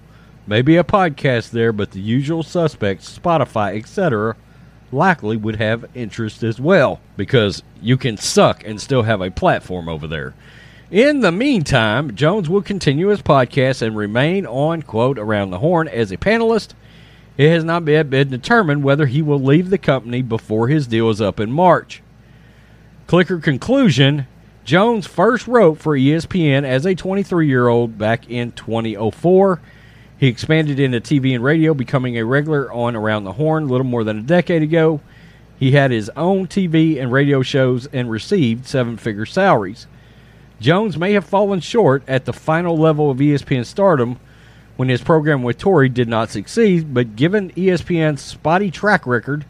Maybe 0.48 0.76
a 0.78 0.84
podcast 0.84 1.52
there, 1.52 1.72
but 1.72 1.92
the 1.92 2.02
usual 2.02 2.44
suspects, 2.44 3.18
Spotify, 3.18 3.78
etc., 3.78 4.36
likely 4.92 5.38
would 5.38 5.56
have 5.58 5.90
interest 5.96 6.44
as 6.44 6.60
well, 6.60 7.00
because 7.16 7.64
you 7.82 7.98
can 7.98 8.18
suck 8.18 8.64
and 8.66 8.82
still 8.82 9.04
have 9.04 9.22
a 9.22 9.32
platform 9.32 9.88
over 9.88 10.08
there. 10.08 10.34
In 10.90 11.22
the 11.22 11.32
meantime, 11.32 12.16
Jones 12.16 12.50
will 12.50 12.62
continue 12.62 13.08
his 13.08 13.22
podcast 13.22 13.82
and 13.82 13.96
remain 13.96 14.46
on, 14.46 14.82
quote, 14.82 15.18
Around 15.18 15.52
the 15.52 15.60
Horn 15.60 15.88
as 15.88 16.12
a 16.12 16.18
panelist. 16.18 16.74
it 17.38 17.50
has 17.50 17.64
not 17.64 17.88
yet 17.88 18.10
been 18.10 18.30
determined 18.30 18.84
whether 18.84 19.06
he 19.06 19.22
will 19.22 19.40
leave 19.40 19.70
the 19.70 19.78
company 19.78 20.22
before 20.22 20.68
his 20.68 20.88
deal 20.88 21.10
is 21.10 21.22
up 21.22 21.40
in 21.40 21.50
March. 21.50 22.04
Clicker 23.08 23.40
conclusion 23.40 24.28
Jones 24.64 25.08
first 25.08 25.48
wrote 25.48 25.80
for 25.80 25.98
ESPN 25.98 26.64
as 26.64 26.86
a 26.86 26.96
23 26.96 27.48
year 27.48 27.68
old 27.68 27.98
back 27.98 28.30
in 28.30 28.52
2004. 28.52 29.60
He 30.18 30.28
expanded 30.28 30.80
into 30.80 31.02
TV 31.02 31.34
and 31.34 31.44
radio, 31.44 31.74
becoming 31.74 32.18
a 32.18 32.26
regular 32.26 32.72
on 32.72 32.96
Around 32.96 33.24
the 33.24 33.34
Horn 33.34 33.64
a 33.64 33.68
little 33.68 33.88
more 33.88 34.04
than 34.04 34.20
a 34.20 34.24
decade 34.24 34.62
ago. 34.62 35.02
He 35.58 35.72
had 35.72 35.90
his 35.90 36.10
own 36.16 36.48
TV 36.48 37.02
and 37.02 37.12
radio 37.12 37.42
shows 37.42 37.88
and 37.88 38.10
received 38.10 38.68
seven 38.68 38.98
figure 38.98 39.26
salaries. 39.26 39.88
Jones 40.60 40.96
may 40.96 41.14
have 41.14 41.26
fallen 41.26 41.60
short 41.60 42.04
at 42.08 42.26
the 42.26 42.34
final 42.34 42.78
level 42.78 43.10
of 43.10 43.18
ESPN 43.18 43.66
stardom 43.66 44.20
when 44.76 44.90
his 44.90 45.02
program 45.02 45.42
with 45.42 45.58
Torre 45.58 45.88
did 45.88 46.08
not 46.08 46.30
succeed, 46.30 46.94
but 46.94 47.16
given 47.16 47.52
ESPN's 47.52 48.22
spotty 48.22 48.70
track 48.70 49.08
record 49.08 49.46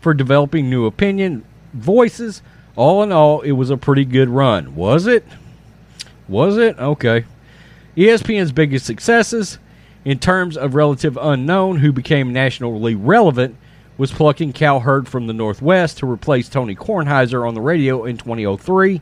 for 0.00 0.14
developing 0.14 0.70
new 0.70 0.86
opinion 0.86 1.44
voices, 1.74 2.42
all 2.76 3.02
in 3.02 3.10
all, 3.10 3.40
it 3.40 3.52
was 3.52 3.70
a 3.70 3.76
pretty 3.76 4.04
good 4.04 4.28
run. 4.28 4.76
Was 4.76 5.06
it? 5.06 5.24
Was 6.28 6.56
it? 6.58 6.78
Okay. 6.78 7.24
ESPN's 7.96 8.52
biggest 8.52 8.84
successes 8.84 9.58
in 10.04 10.18
terms 10.18 10.56
of 10.56 10.74
relative 10.74 11.18
unknown 11.20 11.78
who 11.78 11.90
became 11.92 12.32
nationally 12.32 12.94
relevant 12.94 13.56
was 13.98 14.12
plucking 14.12 14.52
Cowherd 14.52 15.08
from 15.08 15.26
the 15.26 15.32
Northwest 15.32 15.98
to 15.98 16.10
replace 16.10 16.48
Tony 16.48 16.76
Kornheiser 16.76 17.48
on 17.48 17.54
the 17.54 17.60
radio 17.60 18.04
in 18.04 18.18
2003. 18.18 19.00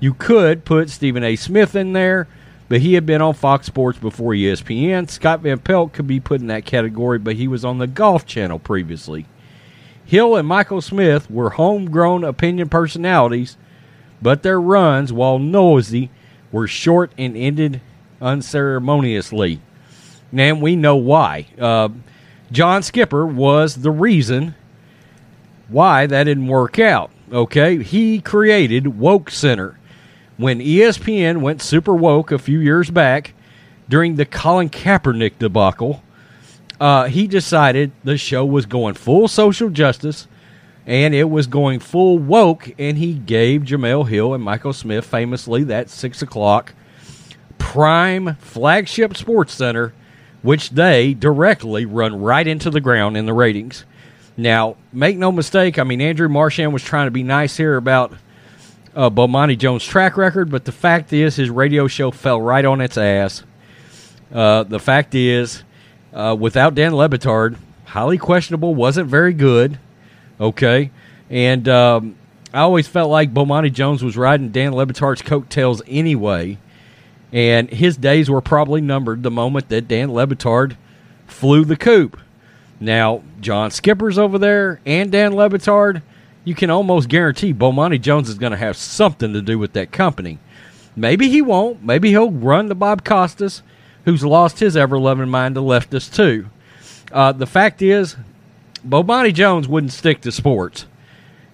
You 0.00 0.14
could 0.14 0.64
put 0.64 0.90
Stephen 0.90 1.22
A. 1.22 1.36
Smith 1.36 1.76
in 1.76 1.92
there, 1.92 2.26
but 2.68 2.80
he 2.80 2.94
had 2.94 3.06
been 3.06 3.22
on 3.22 3.34
Fox 3.34 3.66
Sports 3.66 3.98
before 3.98 4.32
ESPN. 4.32 5.08
Scott 5.08 5.40
Van 5.40 5.60
Pelt 5.60 5.92
could 5.92 6.08
be 6.08 6.18
put 6.18 6.40
in 6.40 6.48
that 6.48 6.64
category, 6.64 7.20
but 7.20 7.36
he 7.36 7.46
was 7.46 7.64
on 7.64 7.78
the 7.78 7.86
Golf 7.86 8.26
Channel 8.26 8.58
previously. 8.58 9.26
Hill 10.12 10.36
and 10.36 10.46
Michael 10.46 10.82
Smith 10.82 11.30
were 11.30 11.48
homegrown 11.48 12.22
opinion 12.22 12.68
personalities, 12.68 13.56
but 14.20 14.42
their 14.42 14.60
runs, 14.60 15.10
while 15.10 15.38
noisy, 15.38 16.10
were 16.52 16.66
short 16.68 17.12
and 17.16 17.34
ended 17.34 17.80
unceremoniously. 18.20 19.62
And 20.30 20.60
we 20.60 20.76
know 20.76 20.96
why. 20.96 21.46
Uh, 21.58 21.88
John 22.50 22.82
Skipper 22.82 23.24
was 23.26 23.76
the 23.76 23.90
reason 23.90 24.54
why 25.68 26.04
that 26.04 26.24
didn't 26.24 26.46
work 26.46 26.78
out. 26.78 27.10
Okay, 27.32 27.82
he 27.82 28.20
created 28.20 28.98
Woke 28.98 29.30
Center 29.30 29.78
when 30.36 30.58
ESPN 30.58 31.40
went 31.40 31.62
super 31.62 31.94
woke 31.94 32.30
a 32.30 32.38
few 32.38 32.58
years 32.58 32.90
back 32.90 33.32
during 33.88 34.16
the 34.16 34.26
Colin 34.26 34.68
Kaepernick 34.68 35.38
debacle. 35.38 36.02
Uh, 36.82 37.04
he 37.04 37.28
decided 37.28 37.92
the 38.02 38.18
show 38.18 38.44
was 38.44 38.66
going 38.66 38.92
full 38.92 39.28
social 39.28 39.70
justice 39.70 40.26
and 40.84 41.14
it 41.14 41.30
was 41.30 41.46
going 41.46 41.78
full 41.78 42.18
woke, 42.18 42.74
and 42.76 42.98
he 42.98 43.14
gave 43.14 43.62
Jemele 43.62 44.08
Hill 44.08 44.34
and 44.34 44.42
Michael 44.42 44.72
Smith 44.72 45.06
famously 45.06 45.62
that 45.62 45.88
six 45.88 46.22
o'clock 46.22 46.74
prime 47.56 48.34
flagship 48.40 49.12
SportsCenter, 49.12 49.92
which 50.42 50.70
they 50.70 51.14
directly 51.14 51.86
run 51.86 52.20
right 52.20 52.48
into 52.48 52.68
the 52.68 52.80
ground 52.80 53.16
in 53.16 53.26
the 53.26 53.32
ratings. 53.32 53.84
Now, 54.36 54.76
make 54.92 55.16
no 55.16 55.30
mistake, 55.30 55.78
I 55.78 55.84
mean, 55.84 56.00
Andrew 56.00 56.28
Marchand 56.28 56.72
was 56.72 56.82
trying 56.82 57.06
to 57.06 57.12
be 57.12 57.22
nice 57.22 57.56
here 57.56 57.76
about 57.76 58.12
uh, 58.96 59.08
Bomani 59.08 59.56
Jones' 59.56 59.84
track 59.84 60.16
record, 60.16 60.50
but 60.50 60.64
the 60.64 60.72
fact 60.72 61.12
is 61.12 61.36
his 61.36 61.48
radio 61.48 61.86
show 61.86 62.10
fell 62.10 62.40
right 62.40 62.64
on 62.64 62.80
its 62.80 62.98
ass. 62.98 63.44
Uh, 64.34 64.64
the 64.64 64.80
fact 64.80 65.14
is, 65.14 65.62
uh, 66.12 66.36
without 66.38 66.74
Dan 66.74 66.94
Le 66.94 67.08
Batard, 67.08 67.56
highly 67.86 68.18
questionable, 68.18 68.74
wasn't 68.74 69.08
very 69.08 69.32
good. 69.32 69.78
Okay, 70.40 70.90
and 71.30 71.68
um, 71.68 72.16
I 72.52 72.60
always 72.60 72.88
felt 72.88 73.10
like 73.10 73.32
Bomani 73.32 73.72
Jones 73.72 74.02
was 74.02 74.16
riding 74.16 74.50
Dan 74.50 74.72
Le 74.72 74.86
Batard's 74.86 75.22
coattails 75.22 75.82
anyway, 75.86 76.58
and 77.32 77.70
his 77.70 77.96
days 77.96 78.28
were 78.28 78.40
probably 78.40 78.80
numbered 78.80 79.22
the 79.22 79.30
moment 79.30 79.68
that 79.68 79.88
Dan 79.88 80.12
Le 80.12 80.26
Batard 80.26 80.76
flew 81.26 81.64
the 81.64 81.76
coop. 81.76 82.18
Now, 82.80 83.22
John 83.40 83.70
Skipper's 83.70 84.18
over 84.18 84.38
there 84.38 84.80
and 84.84 85.12
Dan 85.12 85.34
Le 85.34 85.48
Batard, 85.48 86.02
you 86.44 86.54
can 86.54 86.68
almost 86.68 87.08
guarantee 87.08 87.54
Bomani 87.54 88.00
Jones 88.00 88.28
is 88.28 88.38
going 88.38 88.52
to 88.52 88.58
have 88.58 88.76
something 88.76 89.32
to 89.32 89.40
do 89.40 89.58
with 89.58 89.72
that 89.74 89.92
company. 89.92 90.38
Maybe 90.96 91.28
he 91.28 91.40
won't. 91.40 91.84
Maybe 91.84 92.10
he'll 92.10 92.30
run 92.30 92.66
the 92.66 92.74
Bob 92.74 93.04
Costas, 93.04 93.62
who's 94.04 94.24
lost 94.24 94.58
his 94.58 94.76
ever 94.76 94.98
loving 94.98 95.28
mind 95.28 95.54
to 95.54 95.60
leftists 95.60 96.14
too. 96.14 96.46
Uh, 97.10 97.32
the 97.32 97.46
fact 97.46 97.82
is, 97.82 98.16
Bomani 98.86 99.32
Jones 99.32 99.68
wouldn't 99.68 99.92
stick 99.92 100.20
to 100.22 100.32
sports. 100.32 100.86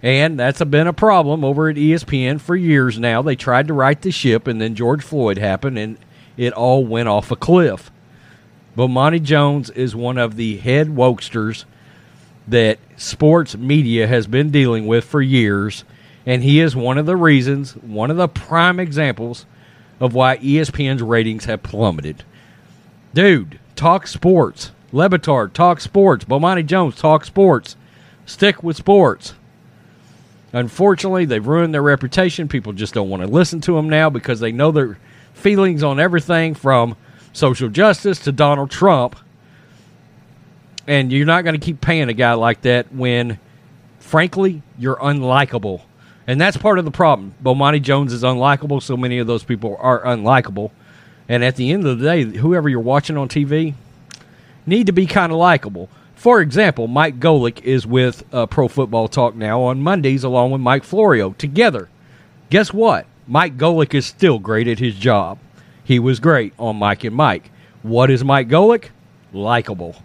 And 0.03 0.39
that's 0.39 0.63
been 0.63 0.87
a 0.87 0.93
problem 0.93 1.45
over 1.45 1.69
at 1.69 1.77
ESPN 1.77 2.41
for 2.41 2.55
years 2.55 2.99
now. 2.99 3.21
They 3.21 3.35
tried 3.35 3.67
to 3.69 3.75
right 3.75 4.01
the 4.01 4.13
ship, 4.13 4.47
and 4.47 4.61
then 4.61 4.77
George 4.77 5.03
Floyd 5.03 5.39
happened, 5.39 5.77
and 5.77 5.99
it 6.37 6.53
all 6.53 6.87
went 6.87 7.09
off 7.09 7.33
a 7.33 7.37
cliff. 7.37 7.91
Bomani 8.77 9.21
Jones 9.21 9.71
is 9.71 9.97
one 9.97 10.17
of 10.17 10.37
the 10.37 10.59
head 10.59 10.89
wokesters 10.89 11.65
that 12.47 12.79
sports 12.97 13.57
media 13.57 14.07
has 14.07 14.29
been 14.29 14.51
dealing 14.51 14.87
with 14.87 15.05
for 15.05 15.21
years, 15.21 15.85
and 16.25 16.45
he 16.45 16.61
is 16.61 16.77
one 16.77 16.97
of 16.97 17.07
the 17.07 17.17
reasons, 17.17 17.73
one 17.77 18.11
of 18.11 18.17
the 18.17 18.29
prime 18.29 18.79
examples 18.79 19.47
of 19.99 20.15
why 20.15 20.39
ESPN's 20.39 21.03
ratings 21.03 21.47
have 21.47 21.65
plummeted. 21.65 22.23
Dude, 23.15 23.59
talk 23.77 24.07
sports. 24.07 24.73
Le 24.93 25.09
Batard, 25.09 25.53
talk 25.53 25.81
sports. 25.81 26.25
Bomani 26.25 26.65
Jones, 26.65 26.97
talk 26.97 27.25
sports. 27.25 27.77
Stick 28.27 28.63
with 28.63 28.77
sports. 28.77 29.35
Unfortunately, 30.53 31.25
they've 31.25 31.47
ruined 31.47 31.75
their 31.75 31.83
reputation. 31.83 32.49
People 32.49 32.73
just 32.73 32.95
don't 32.95 33.09
want 33.09 33.23
to 33.23 33.29
listen 33.29 33.61
to 33.63 33.75
them 33.75 33.89
now 33.89 34.09
because 34.09 34.41
they 34.41 34.53
know 34.53 34.71
their 34.71 34.99
feelings 35.35 35.83
on 35.83 36.01
everything 36.01 36.55
from 36.55 36.97
social 37.33 37.69
justice 37.69 38.19
to 38.21 38.33
Donald 38.33 38.71
Trump. 38.71 39.17
And 40.87 41.13
you're 41.13 41.27
not 41.27 41.45
going 41.45 41.59
to 41.59 41.65
keep 41.65 41.83
paying 41.83 42.09
a 42.09 42.15
guy 42.15 42.33
like 42.33 42.63
that 42.63 42.93
when, 42.95 43.39
frankly, 43.99 44.63
you're 44.79 44.97
unlikable. 44.97 45.83
And 46.27 46.41
that's 46.41 46.57
part 46.57 46.79
of 46.79 46.87
the 46.87 46.91
problem. 46.91 47.35
Bomani 47.43 47.81
Jones 47.81 48.13
is 48.13 48.23
unlikable. 48.23 48.83
So 48.83 48.97
many 48.97 49.19
of 49.19 49.27
those 49.27 49.45
people 49.45 49.77
are 49.81 50.03
unlikable. 50.03 50.71
And 51.29 51.45
at 51.45 51.57
the 51.57 51.71
end 51.71 51.87
of 51.87 51.99
the 51.99 52.05
day, 52.05 52.25
whoever 52.39 52.69
you're 52.69 52.81
watching 52.81 53.17
on 53.17 53.29
TV 53.29 53.75
need 54.67 54.87
to 54.87 54.93
be 54.93 55.07
kind 55.07 55.33
of 55.33 55.39
likable. 55.39 55.89
For 56.15 56.41
example, 56.41 56.89
Mike 56.89 57.21
Golic 57.21 57.63
is 57.63 57.87
with 57.87 58.25
uh, 58.35 58.47
Pro 58.47 58.67
Football 58.67 59.09
Talk 59.09 59.35
now 59.35 59.63
on 59.63 59.81
Mondays 59.81 60.25
along 60.25 60.51
with 60.51 60.61
Mike 60.61 60.85
Florio 60.85 61.31
together. 61.33 61.89
Guess 62.51 62.73
what? 62.73 63.07
Mike 63.27 63.57
Golic 63.57 63.95
is 63.95 64.07
still 64.07 64.39
great 64.39 64.67
at 64.67 64.79
his 64.79 64.97
job. 64.97 65.39
He 65.85 65.99
was 65.99 66.19
great 66.19 66.55
on 66.59 66.77
Mike 66.77 67.05
and 67.05 67.15
Mike. 67.15 67.51
What 67.83 68.11
is 68.11 68.25
Mike 68.25 68.49
Golic? 68.49 68.87
Likable. 69.33 70.03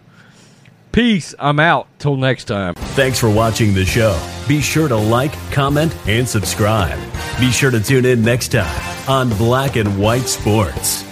Peace. 0.92 1.34
I'm 1.40 1.58
out. 1.58 1.88
Till 1.98 2.16
next 2.16 2.44
time. 2.44 2.74
Thanks 2.74 3.18
for 3.18 3.28
watching 3.28 3.74
the 3.74 3.84
show. 3.84 4.16
Be 4.46 4.60
sure 4.60 4.86
to 4.86 4.96
like, 4.96 5.32
comment, 5.50 5.92
and 6.06 6.28
subscribe. 6.28 6.98
Be 7.40 7.50
sure 7.50 7.72
to 7.72 7.80
tune 7.80 8.04
in 8.04 8.22
next 8.22 8.52
time 8.52 9.08
on 9.08 9.30
Black 9.30 9.74
and 9.74 9.98
White 9.98 10.28
Sports. 10.28 11.02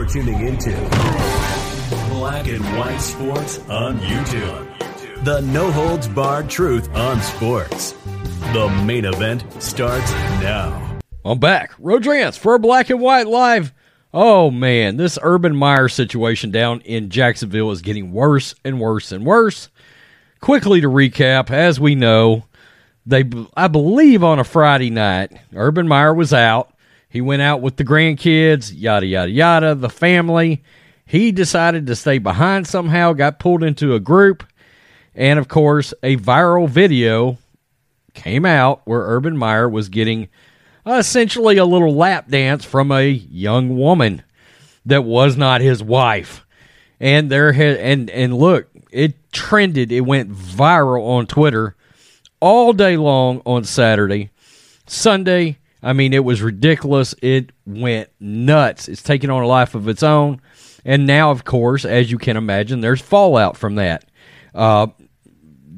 You're 0.00 0.08
tuning 0.08 0.46
into 0.46 0.70
Black 2.08 2.48
and 2.48 2.64
White 2.78 3.02
Sports 3.02 3.58
on 3.68 3.98
YouTube. 3.98 5.24
The 5.24 5.42
no 5.42 5.70
holds 5.70 6.08
barred 6.08 6.48
truth 6.48 6.88
on 6.96 7.20
sports. 7.20 7.92
The 8.54 8.82
main 8.86 9.04
event 9.04 9.44
starts 9.62 10.10
now. 10.40 10.98
I'm 11.22 11.38
back. 11.38 11.74
Rodrance 11.78 12.38
for 12.38 12.58
Black 12.58 12.88
and 12.88 12.98
White 12.98 13.26
Live. 13.26 13.74
Oh 14.14 14.50
man, 14.50 14.96
this 14.96 15.18
Urban 15.20 15.54
Meyer 15.54 15.90
situation 15.90 16.50
down 16.50 16.80
in 16.80 17.10
Jacksonville 17.10 17.70
is 17.70 17.82
getting 17.82 18.10
worse 18.10 18.54
and 18.64 18.80
worse 18.80 19.12
and 19.12 19.26
worse. 19.26 19.68
Quickly 20.40 20.80
to 20.80 20.88
recap, 20.88 21.50
as 21.50 21.78
we 21.78 21.94
know, 21.94 22.44
they 23.04 23.24
I 23.54 23.68
believe 23.68 24.24
on 24.24 24.38
a 24.38 24.44
Friday 24.44 24.88
night, 24.88 25.30
Urban 25.54 25.86
Meyer 25.86 26.14
was 26.14 26.32
out. 26.32 26.72
He 27.10 27.20
went 27.20 27.42
out 27.42 27.60
with 27.60 27.76
the 27.76 27.84
grandkids, 27.84 28.72
yada 28.74 29.04
yada 29.04 29.30
yada, 29.30 29.74
the 29.74 29.90
family. 29.90 30.62
He 31.04 31.32
decided 31.32 31.88
to 31.88 31.96
stay 31.96 32.18
behind 32.18 32.68
somehow, 32.68 33.12
got 33.12 33.40
pulled 33.40 33.64
into 33.64 33.94
a 33.94 34.00
group, 34.00 34.44
and 35.14 35.38
of 35.40 35.48
course, 35.48 35.92
a 36.04 36.16
viral 36.16 36.68
video 36.68 37.36
came 38.14 38.46
out 38.46 38.82
where 38.84 39.00
Urban 39.00 39.36
Meyer 39.36 39.68
was 39.68 39.88
getting 39.88 40.28
essentially 40.86 41.56
a 41.56 41.64
little 41.64 41.94
lap 41.94 42.28
dance 42.28 42.64
from 42.64 42.92
a 42.92 43.08
young 43.08 43.76
woman 43.76 44.22
that 44.86 45.02
was 45.02 45.36
not 45.36 45.60
his 45.60 45.82
wife. 45.82 46.46
And 47.00 47.28
there 47.30 47.52
had 47.52 47.76
and 47.78 48.08
and 48.10 48.36
look, 48.36 48.68
it 48.92 49.32
trended, 49.32 49.90
it 49.90 50.02
went 50.02 50.32
viral 50.32 51.04
on 51.04 51.26
Twitter 51.26 51.74
all 52.40 52.72
day 52.72 52.96
long 52.96 53.42
on 53.44 53.64
Saturday. 53.64 54.30
Sunday, 54.86 55.58
I 55.82 55.92
mean, 55.92 56.12
it 56.12 56.24
was 56.24 56.42
ridiculous. 56.42 57.14
It 57.22 57.52
went 57.66 58.10
nuts. 58.20 58.88
It's 58.88 59.02
taken 59.02 59.30
on 59.30 59.42
a 59.42 59.46
life 59.46 59.74
of 59.74 59.88
its 59.88 60.02
own. 60.02 60.40
And 60.84 61.06
now, 61.06 61.30
of 61.30 61.44
course, 61.44 61.84
as 61.84 62.10
you 62.10 62.18
can 62.18 62.36
imagine, 62.36 62.80
there's 62.80 63.00
fallout 63.00 63.56
from 63.56 63.76
that. 63.76 64.04
Uh, 64.54 64.88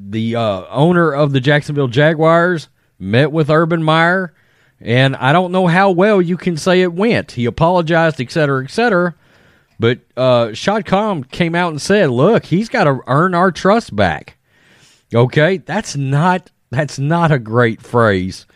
the 0.09 0.36
uh, 0.36 0.64
owner 0.70 1.12
of 1.12 1.32
the 1.32 1.40
Jacksonville 1.40 1.88
Jaguars 1.88 2.68
met 2.98 3.32
with 3.32 3.50
Urban 3.50 3.82
Meyer, 3.82 4.34
and 4.80 5.16
I 5.16 5.32
don't 5.32 5.53
know 5.53 5.66
how 5.66 5.90
well 5.90 6.20
you 6.20 6.36
can 6.36 6.57
say 6.57 6.82
it 6.82 6.92
went. 6.92 7.32
He 7.32 7.46
apologized, 7.46 8.20
et 8.20 8.30
cetera, 8.30 8.64
et 8.64 8.70
cetera. 8.70 9.14
But 9.78 10.00
uh, 10.16 10.53
Shad 10.53 10.86
came 10.86 11.55
out 11.55 11.70
and 11.70 11.82
said, 11.82 12.11
"Look, 12.11 12.44
he's 12.44 12.68
got 12.68 12.84
to 12.84 13.00
earn 13.07 13.34
our 13.34 13.50
trust 13.50 13.96
back." 13.96 14.36
Okay, 15.12 15.59
that's 15.59 15.96
not 15.96 16.50
that's 16.70 16.98
not 16.98 17.32
a 17.32 17.38
great 17.38 17.82
phrase 17.82 18.46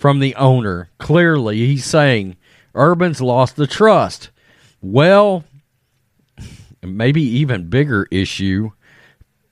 from 0.00 0.18
the 0.18 0.34
owner. 0.36 0.88
Clearly, 0.96 1.58
he's 1.58 1.84
saying 1.84 2.34
Urban's 2.74 3.20
lost 3.20 3.56
the 3.56 3.66
trust. 3.66 4.30
Well, 4.80 5.44
maybe 6.82 7.20
even 7.20 7.68
bigger 7.68 8.08
issue, 8.10 8.70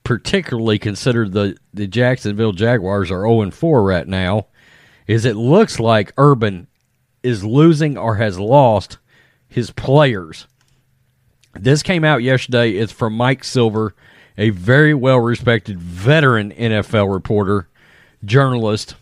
particularly 0.04 0.78
considered 0.78 1.32
the, 1.32 1.54
the 1.74 1.86
Jacksonville 1.86 2.52
Jaguars 2.52 3.10
are 3.10 3.28
0 3.28 3.50
4 3.50 3.82
right 3.82 4.08
now, 4.08 4.46
is 5.06 5.26
it 5.26 5.36
looks 5.36 5.78
like 5.78 6.14
Urban 6.16 6.66
is 7.22 7.44
losing 7.44 7.98
or 7.98 8.14
has 8.14 8.38
lost 8.38 8.96
his 9.48 9.70
players. 9.70 10.46
This 11.52 11.82
came 11.82 12.04
out 12.04 12.22
yesterday. 12.22 12.72
It's 12.72 12.92
from 12.92 13.12
Mike 13.12 13.44
Silver, 13.44 13.94
a 14.38 14.48
very 14.48 14.94
well 14.94 15.20
respected 15.20 15.78
veteran 15.78 16.52
NFL 16.52 17.12
reporter, 17.12 17.68
journalist, 18.24 18.94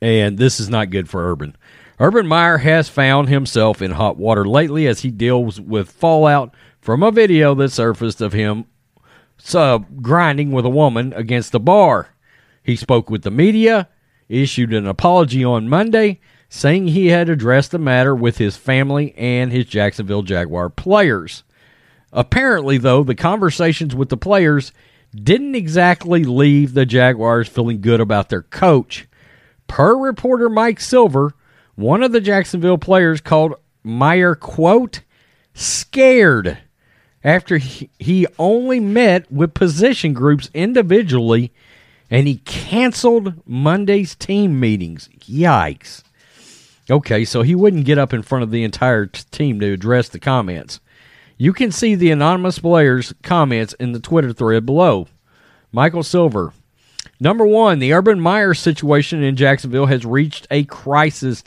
and 0.00 0.38
this 0.38 0.60
is 0.60 0.68
not 0.68 0.90
good 0.90 1.08
for 1.08 1.30
Urban. 1.30 1.56
Urban 2.00 2.26
Meyer 2.26 2.58
has 2.58 2.88
found 2.88 3.28
himself 3.28 3.80
in 3.80 3.92
hot 3.92 4.16
water 4.16 4.44
lately 4.44 4.86
as 4.86 5.00
he 5.00 5.10
deals 5.10 5.60
with 5.60 5.90
fallout 5.90 6.54
from 6.80 7.02
a 7.02 7.12
video 7.12 7.54
that 7.54 7.70
surfaced 7.70 8.20
of 8.20 8.32
him 8.32 8.66
uh, 9.54 9.78
grinding 10.00 10.50
with 10.50 10.64
a 10.64 10.70
woman 10.70 11.12
against 11.14 11.54
a 11.54 11.58
bar. 11.58 12.14
He 12.62 12.76
spoke 12.76 13.10
with 13.10 13.22
the 13.22 13.30
media, 13.30 13.88
issued 14.28 14.72
an 14.72 14.86
apology 14.86 15.44
on 15.44 15.68
Monday, 15.68 16.20
saying 16.48 16.88
he 16.88 17.08
had 17.08 17.28
addressed 17.28 17.72
the 17.72 17.78
matter 17.78 18.14
with 18.14 18.38
his 18.38 18.56
family 18.56 19.14
and 19.16 19.52
his 19.52 19.66
Jacksonville 19.66 20.22
Jaguar 20.22 20.70
players. 20.70 21.42
Apparently, 22.12 22.78
though, 22.78 23.02
the 23.02 23.14
conversations 23.14 23.94
with 23.94 24.08
the 24.08 24.16
players 24.16 24.72
didn't 25.14 25.54
exactly 25.54 26.24
leave 26.24 26.74
the 26.74 26.86
Jaguars 26.86 27.48
feeling 27.48 27.80
good 27.80 28.00
about 28.00 28.28
their 28.28 28.42
coach. 28.42 29.06
Per 29.66 29.96
reporter 29.96 30.48
Mike 30.48 30.80
Silver, 30.80 31.32
one 31.74 32.02
of 32.02 32.12
the 32.12 32.20
Jacksonville 32.20 32.78
players 32.78 33.20
called 33.20 33.54
Meyer, 33.82 34.34
quote, 34.34 35.00
scared 35.54 36.58
after 37.22 37.58
he, 37.58 38.26
only 38.38 38.80
met 38.80 39.30
with 39.32 39.54
position 39.54 40.12
groups 40.12 40.50
individually 40.52 41.52
and 42.10 42.28
he 42.28 42.36
canceled 42.36 43.34
Monday's 43.46 44.14
team 44.14 44.60
meetings. 44.60 45.08
Yikes. 45.20 46.02
Okay, 46.90 47.24
so 47.24 47.42
he 47.42 47.54
wouldn't 47.54 47.86
get 47.86 47.98
up 47.98 48.12
in 48.12 48.22
front 48.22 48.42
of 48.42 48.50
the 48.50 48.62
entire 48.62 49.06
team 49.06 49.58
to 49.60 49.72
address 49.72 50.10
the 50.10 50.18
comments. 50.18 50.80
You 51.38 51.54
can 51.54 51.72
see 51.72 51.94
the 51.94 52.10
anonymous 52.10 52.58
players' 52.58 53.14
comments 53.22 53.72
in 53.74 53.92
the 53.92 54.00
Twitter 54.00 54.32
thread 54.32 54.66
below. 54.66 55.08
Michael 55.72 56.02
Silver. 56.02 56.52
Number 57.24 57.46
one, 57.46 57.78
the 57.78 57.94
Urban 57.94 58.20
Meyer 58.20 58.52
situation 58.52 59.22
in 59.22 59.34
Jacksonville 59.34 59.86
has 59.86 60.04
reached 60.04 60.46
a 60.50 60.64
crisis 60.64 61.42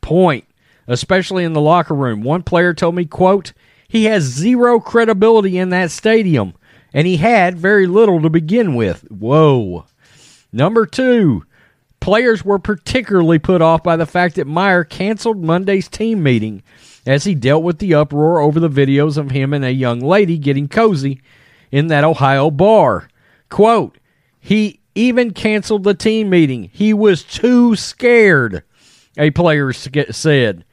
point, 0.00 0.44
especially 0.88 1.44
in 1.44 1.52
the 1.52 1.60
locker 1.60 1.94
room. 1.94 2.22
One 2.22 2.42
player 2.42 2.74
told 2.74 2.96
me, 2.96 3.04
quote, 3.04 3.52
he 3.86 4.06
has 4.06 4.24
zero 4.24 4.80
credibility 4.80 5.58
in 5.58 5.68
that 5.68 5.92
stadium, 5.92 6.54
and 6.92 7.06
he 7.06 7.18
had 7.18 7.56
very 7.56 7.86
little 7.86 8.20
to 8.20 8.28
begin 8.30 8.74
with. 8.74 9.02
Whoa. 9.12 9.86
Number 10.52 10.86
two, 10.86 11.44
players 12.00 12.44
were 12.44 12.58
particularly 12.58 13.38
put 13.38 13.62
off 13.62 13.84
by 13.84 13.94
the 13.94 14.06
fact 14.06 14.34
that 14.34 14.48
Meyer 14.48 14.82
canceled 14.82 15.40
Monday's 15.40 15.86
team 15.86 16.20
meeting 16.24 16.64
as 17.06 17.22
he 17.22 17.36
dealt 17.36 17.62
with 17.62 17.78
the 17.78 17.94
uproar 17.94 18.40
over 18.40 18.58
the 18.58 18.68
videos 18.68 19.16
of 19.16 19.30
him 19.30 19.52
and 19.52 19.64
a 19.64 19.72
young 19.72 20.00
lady 20.00 20.36
getting 20.36 20.66
cozy 20.66 21.22
in 21.70 21.86
that 21.86 22.02
Ohio 22.02 22.50
bar. 22.50 23.08
Quote, 23.48 23.98
he 24.40 24.80
even 24.94 25.32
canceled 25.32 25.84
the 25.84 25.94
team 25.94 26.30
meeting. 26.30 26.70
He 26.72 26.92
was 26.92 27.22
too 27.22 27.76
scared 27.76 28.62
a 29.16 29.30
player 29.30 29.72
said. 29.72 30.64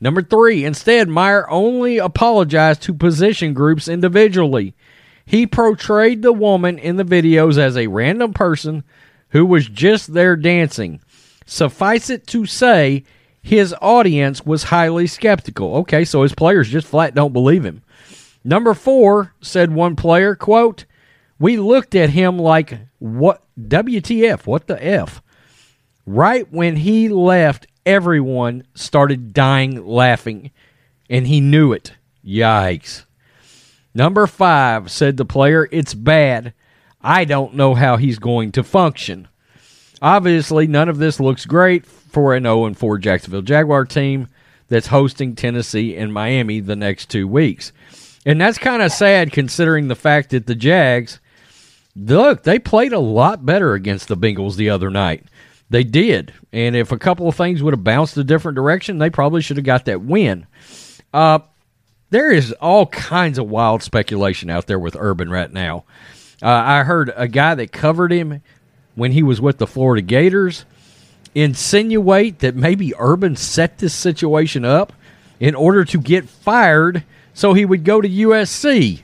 Number 0.00 0.22
three, 0.22 0.64
instead, 0.64 1.08
Meyer 1.08 1.48
only 1.50 1.98
apologized 1.98 2.82
to 2.82 2.94
position 2.94 3.54
groups 3.54 3.88
individually. 3.88 4.74
He 5.24 5.46
portrayed 5.46 6.22
the 6.22 6.32
woman 6.32 6.78
in 6.78 6.96
the 6.96 7.04
videos 7.04 7.58
as 7.58 7.76
a 7.76 7.86
random 7.86 8.32
person 8.32 8.84
who 9.30 9.46
was 9.46 9.68
just 9.68 10.12
there 10.12 10.36
dancing. 10.36 11.00
Suffice 11.46 12.10
it 12.10 12.26
to 12.28 12.46
say, 12.46 13.04
his 13.42 13.74
audience 13.80 14.44
was 14.44 14.64
highly 14.64 15.06
skeptical. 15.06 15.76
Okay, 15.76 16.04
so 16.04 16.22
his 16.22 16.34
players 16.34 16.68
just 16.68 16.86
flat 16.86 17.14
don't 17.14 17.32
believe 17.32 17.64
him. 17.64 17.82
Number 18.44 18.74
four, 18.74 19.32
said 19.40 19.72
one 19.72 19.96
player, 19.96 20.36
quote, 20.36 20.84
We 21.38 21.56
looked 21.56 21.94
at 21.94 22.10
him 22.10 22.38
like, 22.38 22.78
what, 22.98 23.42
WTF, 23.60 24.46
what 24.46 24.66
the 24.66 24.82
F? 24.84 25.22
Right 26.06 26.50
when 26.52 26.76
he 26.76 27.08
left, 27.08 27.66
everyone 27.84 28.64
started 28.74 29.32
dying 29.34 29.84
laughing, 29.86 30.50
and 31.10 31.26
he 31.26 31.40
knew 31.40 31.72
it. 31.72 31.92
Yikes. 32.24 33.04
Number 33.94 34.26
five 34.26 34.90
said 34.90 35.16
the 35.16 35.24
player, 35.24 35.68
It's 35.70 35.94
bad. 35.94 36.52
I 37.00 37.24
don't 37.24 37.54
know 37.54 37.74
how 37.74 37.96
he's 37.96 38.18
going 38.18 38.52
to 38.52 38.64
function. 38.64 39.28
Obviously, 40.02 40.66
none 40.66 40.88
of 40.88 40.98
this 40.98 41.20
looks 41.20 41.46
great 41.46 41.86
for 41.86 42.34
an 42.34 42.44
0 42.44 42.74
4 42.74 42.98
Jacksonville 42.98 43.42
Jaguar 43.42 43.84
team 43.84 44.28
that's 44.68 44.88
hosting 44.88 45.34
Tennessee 45.34 45.96
and 45.96 46.12
Miami 46.12 46.60
the 46.60 46.76
next 46.76 47.08
two 47.08 47.28
weeks. 47.28 47.72
And 48.24 48.40
that's 48.40 48.58
kind 48.58 48.82
of 48.82 48.90
sad 48.92 49.32
considering 49.32 49.88
the 49.88 49.94
fact 49.94 50.30
that 50.30 50.46
the 50.46 50.54
Jags, 50.54 51.20
look, 51.96 52.42
they 52.42 52.58
played 52.58 52.92
a 52.92 52.98
lot 52.98 53.44
better 53.44 53.74
against 53.74 54.08
the 54.08 54.16
Bengals 54.16 54.56
the 54.56 54.70
other 54.70 54.90
night. 54.90 55.24
They 55.68 55.82
did. 55.82 56.32
And 56.52 56.76
if 56.76 56.92
a 56.92 56.98
couple 56.98 57.28
of 57.28 57.34
things 57.34 57.62
would 57.62 57.72
have 57.72 57.82
bounced 57.82 58.16
a 58.16 58.24
different 58.24 58.56
direction, 58.56 58.98
they 58.98 59.10
probably 59.10 59.42
should 59.42 59.56
have 59.56 59.66
got 59.66 59.86
that 59.86 60.02
win. 60.02 60.46
Uh, 61.12 61.40
there 62.10 62.30
is 62.30 62.52
all 62.52 62.86
kinds 62.86 63.38
of 63.38 63.48
wild 63.48 63.82
speculation 63.82 64.48
out 64.48 64.66
there 64.66 64.78
with 64.78 64.96
Urban 64.96 65.28
right 65.28 65.52
now. 65.52 65.84
Uh, 66.42 66.48
I 66.48 66.84
heard 66.84 67.12
a 67.16 67.26
guy 67.26 67.54
that 67.54 67.72
covered 67.72 68.12
him 68.12 68.42
when 68.94 69.12
he 69.12 69.22
was 69.22 69.40
with 69.40 69.58
the 69.58 69.66
Florida 69.66 70.02
Gators 70.02 70.64
insinuate 71.34 72.38
that 72.38 72.54
maybe 72.54 72.94
Urban 72.98 73.36
set 73.36 73.78
this 73.78 73.94
situation 73.94 74.64
up 74.64 74.92
in 75.40 75.54
order 75.54 75.84
to 75.84 75.98
get 75.98 76.28
fired 76.28 77.04
so 77.34 77.52
he 77.52 77.64
would 77.64 77.84
go 77.84 78.00
to 78.00 78.08
USC 78.08 79.02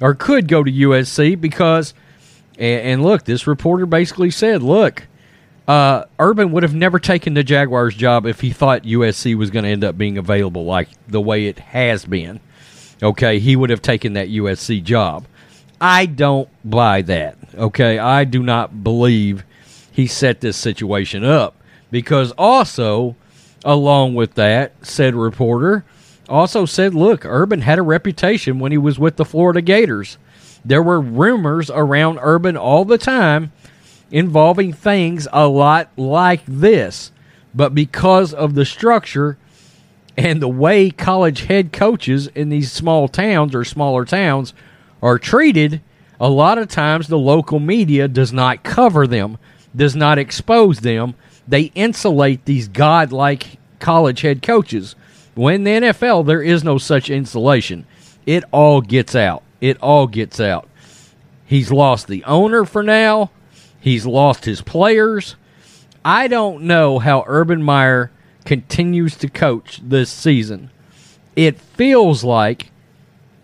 or 0.00 0.14
could 0.14 0.48
go 0.48 0.62
to 0.62 0.70
USC 0.70 1.38
because, 1.38 1.92
and, 2.58 2.86
and 2.86 3.02
look, 3.02 3.24
this 3.24 3.46
reporter 3.46 3.86
basically 3.86 4.30
said, 4.30 4.62
look, 4.62 5.06
uh, 5.68 6.04
Urban 6.18 6.52
would 6.52 6.62
have 6.62 6.74
never 6.74 6.98
taken 6.98 7.34
the 7.34 7.42
Jaguars 7.42 7.94
job 7.94 8.26
if 8.26 8.40
he 8.40 8.50
thought 8.50 8.82
USC 8.82 9.36
was 9.36 9.50
going 9.50 9.64
to 9.64 9.70
end 9.70 9.84
up 9.84 9.98
being 9.98 10.16
available 10.18 10.64
like 10.64 10.88
the 11.08 11.20
way 11.20 11.46
it 11.46 11.58
has 11.58 12.04
been. 12.04 12.40
Okay, 13.02 13.38
he 13.38 13.56
would 13.56 13.70
have 13.70 13.82
taken 13.82 14.14
that 14.14 14.28
USC 14.28 14.82
job. 14.82 15.26
I 15.80 16.06
don't 16.06 16.48
buy 16.64 17.02
that. 17.02 17.36
Okay, 17.54 17.98
I 17.98 18.24
do 18.24 18.42
not 18.42 18.82
believe 18.82 19.44
he 19.92 20.06
set 20.06 20.40
this 20.40 20.56
situation 20.56 21.24
up 21.24 21.54
because 21.90 22.32
also, 22.32 23.16
along 23.64 24.14
with 24.14 24.34
that, 24.34 24.72
said 24.86 25.14
reporter 25.14 25.84
also 26.28 26.64
said, 26.64 26.94
look, 26.94 27.24
Urban 27.24 27.60
had 27.60 27.78
a 27.78 27.82
reputation 27.82 28.58
when 28.58 28.72
he 28.72 28.78
was 28.78 28.98
with 28.98 29.16
the 29.16 29.24
Florida 29.24 29.60
Gators. 29.60 30.18
There 30.66 30.82
were 30.82 31.00
rumors 31.00 31.70
around 31.70 32.18
Urban 32.20 32.56
all 32.56 32.84
the 32.84 32.98
time 32.98 33.52
involving 34.10 34.72
things 34.72 35.28
a 35.32 35.46
lot 35.46 35.88
like 35.96 36.42
this. 36.44 37.12
But 37.54 37.72
because 37.72 38.34
of 38.34 38.54
the 38.54 38.64
structure 38.64 39.38
and 40.16 40.42
the 40.42 40.48
way 40.48 40.90
college 40.90 41.42
head 41.42 41.72
coaches 41.72 42.26
in 42.28 42.48
these 42.48 42.72
small 42.72 43.06
towns 43.06 43.54
or 43.54 43.62
smaller 43.62 44.04
towns 44.04 44.54
are 45.00 45.20
treated, 45.20 45.82
a 46.18 46.28
lot 46.28 46.58
of 46.58 46.66
times 46.68 47.06
the 47.06 47.16
local 47.18 47.60
media 47.60 48.08
does 48.08 48.32
not 48.32 48.64
cover 48.64 49.06
them, 49.06 49.38
does 49.74 49.94
not 49.94 50.18
expose 50.18 50.80
them. 50.80 51.14
They 51.46 51.70
insulate 51.76 52.44
these 52.44 52.66
godlike 52.66 53.58
college 53.78 54.22
head 54.22 54.42
coaches. 54.42 54.96
When 55.36 55.62
the 55.62 55.70
NFL, 55.70 56.26
there 56.26 56.42
is 56.42 56.64
no 56.64 56.76
such 56.76 57.08
insulation. 57.08 57.86
It 58.26 58.42
all 58.50 58.80
gets 58.80 59.14
out. 59.14 59.44
It 59.60 59.80
all 59.80 60.06
gets 60.06 60.40
out. 60.40 60.68
He's 61.44 61.70
lost 61.70 62.08
the 62.08 62.24
owner 62.24 62.64
for 62.64 62.82
now. 62.82 63.30
He's 63.80 64.04
lost 64.04 64.44
his 64.44 64.60
players. 64.60 65.36
I 66.04 66.28
don't 66.28 66.62
know 66.62 66.98
how 66.98 67.24
Urban 67.26 67.62
Meyer 67.62 68.10
continues 68.44 69.16
to 69.16 69.28
coach 69.28 69.80
this 69.82 70.10
season. 70.10 70.70
It 71.34 71.60
feels 71.60 72.24
like 72.24 72.70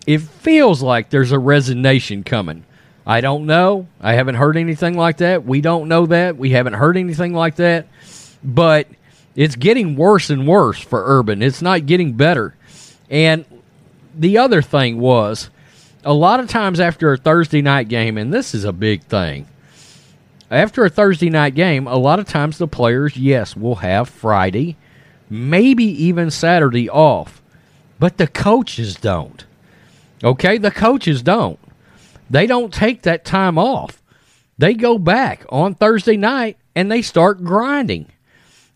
it 0.06 0.20
feels 0.20 0.82
like 0.82 1.10
there's 1.10 1.32
a 1.32 1.38
resignation 1.38 2.24
coming. 2.24 2.64
I 3.06 3.20
don't 3.20 3.46
know. 3.46 3.86
I 4.00 4.14
haven't 4.14 4.36
heard 4.36 4.56
anything 4.56 4.96
like 4.96 5.18
that. 5.18 5.44
We 5.44 5.60
don't 5.60 5.88
know 5.88 6.06
that. 6.06 6.36
We 6.36 6.50
haven't 6.50 6.74
heard 6.74 6.96
anything 6.96 7.34
like 7.34 7.56
that. 7.56 7.86
But 8.42 8.88
it's 9.34 9.56
getting 9.56 9.96
worse 9.96 10.30
and 10.30 10.46
worse 10.46 10.80
for 10.80 11.02
Urban. 11.04 11.42
It's 11.42 11.62
not 11.62 11.86
getting 11.86 12.14
better. 12.14 12.54
And 13.10 13.44
the 14.14 14.38
other 14.38 14.62
thing 14.62 14.98
was 14.98 15.50
a 16.04 16.12
lot 16.12 16.40
of 16.40 16.48
times 16.48 16.80
after 16.80 17.12
a 17.12 17.16
Thursday 17.16 17.62
night 17.62 17.88
game, 17.88 18.18
and 18.18 18.32
this 18.32 18.54
is 18.54 18.64
a 18.64 18.72
big 18.72 19.02
thing, 19.04 19.46
after 20.50 20.84
a 20.84 20.90
Thursday 20.90 21.30
night 21.30 21.54
game, 21.54 21.86
a 21.86 21.96
lot 21.96 22.18
of 22.18 22.26
times 22.26 22.58
the 22.58 22.68
players, 22.68 23.16
yes, 23.16 23.56
will 23.56 23.76
have 23.76 24.08
Friday, 24.08 24.76
maybe 25.30 25.84
even 25.84 26.30
Saturday 26.30 26.90
off, 26.90 27.42
but 27.98 28.18
the 28.18 28.26
coaches 28.26 28.94
don't. 28.96 29.46
Okay, 30.22 30.58
the 30.58 30.70
coaches 30.70 31.22
don't. 31.22 31.58
They 32.28 32.46
don't 32.46 32.72
take 32.72 33.02
that 33.02 33.24
time 33.24 33.58
off. 33.58 34.02
They 34.58 34.74
go 34.74 34.98
back 34.98 35.44
on 35.48 35.74
Thursday 35.74 36.16
night 36.16 36.56
and 36.74 36.90
they 36.90 37.02
start 37.02 37.42
grinding. 37.42 38.06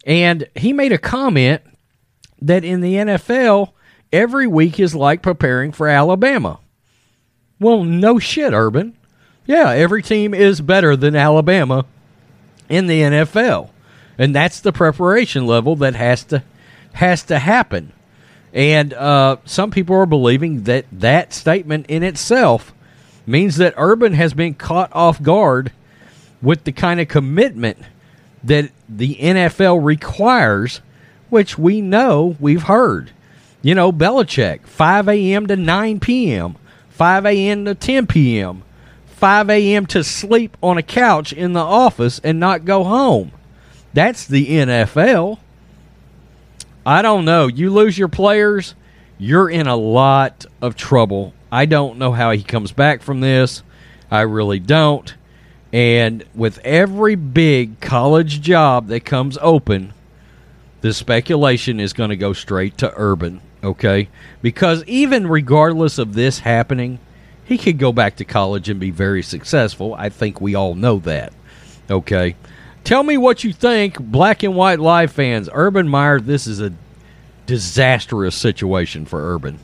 And 0.04 0.48
he 0.54 0.72
made 0.72 0.92
a 0.92 0.98
comment 0.98 1.62
that 2.40 2.64
in 2.64 2.80
the 2.80 2.94
NFL, 2.94 3.72
every 4.12 4.46
week 4.46 4.80
is 4.80 4.94
like 4.94 5.22
preparing 5.22 5.72
for 5.72 5.88
Alabama. 5.88 6.58
Well, 7.58 7.84
no 7.84 8.18
shit, 8.18 8.52
Urban. 8.52 8.94
Yeah, 9.46 9.70
every 9.70 10.02
team 10.02 10.34
is 10.34 10.60
better 10.60 10.96
than 10.96 11.14
Alabama 11.14 11.86
in 12.68 12.86
the 12.86 13.00
NFL. 13.00 13.70
And 14.18 14.34
that's 14.34 14.60
the 14.60 14.72
preparation 14.72 15.46
level 15.46 15.76
that 15.76 15.94
has 15.94 16.24
to 16.24 16.42
has 16.94 17.22
to 17.24 17.38
happen. 17.38 17.92
And 18.52 18.94
uh, 18.94 19.36
some 19.44 19.70
people 19.70 19.96
are 19.96 20.06
believing 20.06 20.64
that 20.64 20.86
that 20.90 21.34
statement 21.34 21.86
in 21.88 22.02
itself 22.02 22.72
means 23.26 23.56
that 23.56 23.74
Urban 23.76 24.14
has 24.14 24.32
been 24.32 24.54
caught 24.54 24.90
off 24.94 25.22
guard 25.22 25.72
with 26.40 26.64
the 26.64 26.72
kind 26.72 27.00
of 27.00 27.08
commitment 27.08 27.78
that 28.42 28.70
the 28.88 29.16
NFL 29.16 29.84
requires, 29.84 30.80
which 31.28 31.58
we 31.58 31.80
know 31.80 32.36
we've 32.40 32.62
heard. 32.62 33.10
You 33.60 33.74
know, 33.74 33.92
Belichick, 33.92 34.66
5 34.66 35.08
a.m. 35.08 35.46
to 35.48 35.56
9 35.56 36.00
p.m., 36.00 36.56
5 36.96 37.26
a.m. 37.26 37.66
to 37.66 37.74
10 37.74 38.06
p.m., 38.06 38.62
5 39.04 39.50
a.m. 39.50 39.84
to 39.84 40.02
sleep 40.02 40.56
on 40.62 40.78
a 40.78 40.82
couch 40.82 41.30
in 41.30 41.52
the 41.52 41.60
office 41.60 42.22
and 42.24 42.40
not 42.40 42.64
go 42.64 42.84
home. 42.84 43.32
That's 43.92 44.26
the 44.26 44.46
NFL. 44.46 45.38
I 46.86 47.02
don't 47.02 47.26
know. 47.26 47.48
You 47.48 47.70
lose 47.70 47.98
your 47.98 48.08
players, 48.08 48.74
you're 49.18 49.50
in 49.50 49.66
a 49.66 49.76
lot 49.76 50.46
of 50.62 50.74
trouble. 50.74 51.34
I 51.52 51.66
don't 51.66 51.98
know 51.98 52.12
how 52.12 52.30
he 52.30 52.42
comes 52.42 52.72
back 52.72 53.02
from 53.02 53.20
this. 53.20 53.62
I 54.10 54.22
really 54.22 54.58
don't. 54.58 55.14
And 55.74 56.24
with 56.34 56.58
every 56.60 57.14
big 57.14 57.78
college 57.80 58.40
job 58.40 58.86
that 58.88 59.04
comes 59.04 59.36
open, 59.42 59.92
the 60.80 60.94
speculation 60.94 61.78
is 61.78 61.92
going 61.92 62.10
to 62.10 62.16
go 62.16 62.32
straight 62.32 62.78
to 62.78 62.90
Urban, 62.96 63.42
okay? 63.66 64.08
Because 64.40 64.82
even 64.84 65.26
regardless 65.26 65.98
of 65.98 66.14
this 66.14 66.38
happening, 66.38 66.98
he 67.44 67.58
could 67.58 67.78
go 67.78 67.92
back 67.92 68.16
to 68.16 68.24
college 68.24 68.68
and 68.68 68.80
be 68.80 68.90
very 68.90 69.22
successful. 69.22 69.94
I 69.94 70.08
think 70.08 70.40
we 70.40 70.54
all 70.54 70.74
know 70.74 70.98
that, 71.00 71.32
okay? 71.90 72.36
Tell 72.84 73.02
me 73.02 73.18
what 73.18 73.44
you 73.44 73.52
think, 73.52 73.98
Black 73.98 74.42
and 74.42 74.54
White 74.54 74.80
Live 74.80 75.12
fans. 75.12 75.48
Urban 75.52 75.88
Meyer, 75.88 76.20
this 76.20 76.46
is 76.46 76.60
a 76.60 76.72
disastrous 77.46 78.34
situation 78.34 79.06
for 79.06 79.34
Urban. 79.34 79.58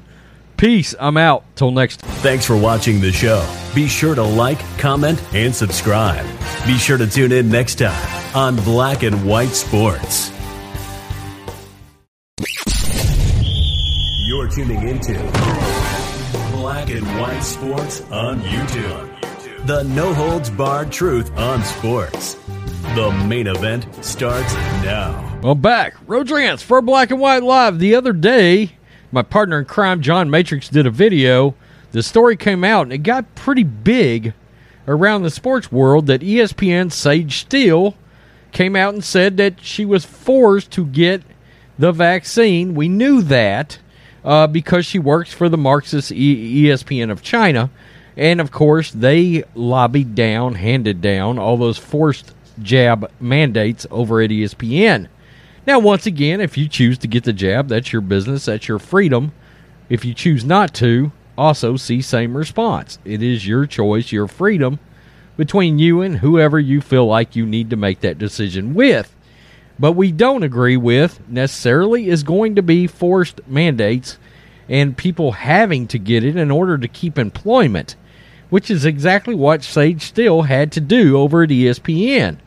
Peace. 0.57 0.95
I'm 1.01 1.17
out. 1.17 1.45
Till 1.57 1.73
next. 1.73 2.01
Thanks 2.01 2.47
for 2.47 2.57
watching 2.57 3.01
the 3.01 3.11
show. 3.11 3.45
Be 3.75 3.89
sure 3.89 4.15
to 4.15 4.23
like, 4.23 4.61
comment, 4.79 5.21
and 5.35 5.53
subscribe. 5.53 6.25
Be 6.65 6.79
sure 6.79 6.97
to 6.99 7.09
tune 7.09 7.33
in 7.33 7.49
next 7.49 7.81
time 7.81 8.37
on 8.37 8.55
Black 8.57 9.03
and 9.03 9.27
White 9.27 9.49
Sports. 9.49 10.31
You're 14.43 14.51
tuning 14.51 14.89
into 14.89 15.13
Black 16.51 16.91
and 16.91 17.07
White 17.21 17.43
Sports 17.43 18.01
on 18.11 18.41
YouTube. 18.41 19.67
The 19.67 19.85
no 19.85 20.13
holds 20.13 20.51
barred 20.51 20.91
truth 20.91 21.31
on 21.39 21.63
sports. 21.63 22.35
The 22.97 23.13
main 23.29 23.47
event 23.47 23.87
starts 24.05 24.53
now. 24.83 25.39
Well, 25.45 25.55
back. 25.55 25.95
Rodrance 26.09 26.61
for 26.61 26.83
Black 26.83 27.13
and 27.13 27.21
White 27.21 27.45
Live. 27.45 27.79
The 27.79 27.95
other 27.95 28.13
day, 28.13 28.73
my 29.13 29.23
partner 29.23 29.61
in 29.61 29.65
crime, 29.65 30.03
John 30.03 30.29
Matrix, 30.29 30.69
did 30.69 30.89
a 30.89 30.91
video. 30.91 31.55
The 31.93 32.03
story 32.03 32.37
came 32.37 32.65
out 32.65 32.87
and 32.87 32.93
it 32.93 33.05
got 33.05 33.37
pretty 33.37 33.63
big 33.63 34.35
around 34.89 35.23
the 35.23 35.31
sports 35.31 35.71
world 35.71 36.07
that 36.09 36.21
ESPN 36.21 36.91
Sage 36.91 37.39
Steele 37.43 37.95
came 38.51 38.75
out 38.75 38.93
and 38.93 39.05
said 39.05 39.37
that 39.37 39.61
she 39.61 39.85
was 39.85 40.05
forced 40.05 40.73
to 40.73 40.85
get 40.85 41.23
the 41.79 41.93
vaccine. 41.93 42.75
We 42.75 42.89
knew 42.89 43.23
that 43.23 43.79
uh, 44.25 44.47
because 44.47 44.87
she 44.87 44.99
works 44.99 45.33
for 45.33 45.49
the 45.49 45.57
Marxist 45.57 46.13
e- 46.13 46.65
ESPN 46.65 47.11
of 47.11 47.23
China. 47.23 47.71
And 48.17 48.41
of 48.41 48.51
course, 48.51 48.91
they 48.91 49.45
lobbied 49.55 50.15
down, 50.15 50.55
handed 50.55 51.01
down 51.01 51.39
all 51.39 51.57
those 51.57 51.79
forced 51.79 52.35
jab 52.61 53.11
mandates 53.21 53.87
over 53.91 54.21
at 54.21 54.31
ESPN. 54.31 55.09
Now, 55.67 55.79
once 55.79 56.07
again, 56.07 56.41
if 56.41 56.59
you 56.59 56.69
choose 56.69 56.99
to 56.99 57.09
get 57.09 57.25
the 57.25 57.33
jab, 57.33 57.69
that's 57.69 57.93
your 57.93 58.03
business, 58.03 58.47
that's 58.47 58.69
your 58.69 58.79
freedom. 58.79 59.33
If 59.89 60.05
you 60.05 60.13
choose 60.13 60.45
not 60.45 60.75
to, 60.75 61.13
also 61.39 61.77
see 61.77 62.03
same 62.03 62.37
response. 62.37 62.99
It 63.05 63.23
is 63.23 63.47
your 63.47 63.67
choice, 63.67 64.13
your 64.13 64.29
freedom 64.29 64.79
between 65.37 65.79
you 65.79 66.03
and 66.03 66.19
whoever 66.19 66.61
you 66.61 66.81
feel 66.81 67.07
like 67.07 67.37
you 67.37 67.47
need 67.47 67.71
to 67.71 67.77
make 67.77 68.01
that 68.01 68.19
decision 68.19 68.75
with. 68.75 69.15
But 69.79 69.93
we 69.93 70.13
don't 70.13 70.43
agree 70.43 70.77
with 70.77 71.21
necessarily 71.29 72.09
is 72.09 72.23
going 72.23 72.57
to 72.57 72.63
be 72.63 72.87
forced 72.87 73.41
mandates 73.47 74.19
and 74.69 74.97
people 74.97 75.33
having 75.33 75.87
to 75.89 75.99
get 75.99 76.25
it 76.25 76.37
in 76.37 76.51
order 76.51 76.79
to 76.79 76.89
keep 76.89 77.19
employment, 77.19 77.97
which 78.51 78.71
is 78.71 78.85
exactly 78.85 79.35
what 79.35 79.65
Sage 79.65 80.03
Steele 80.03 80.43
had 80.43 80.73
to 80.73 80.81
do 80.81 81.19
over 81.19 81.43
at 81.43 81.51
ESPN 81.51 82.39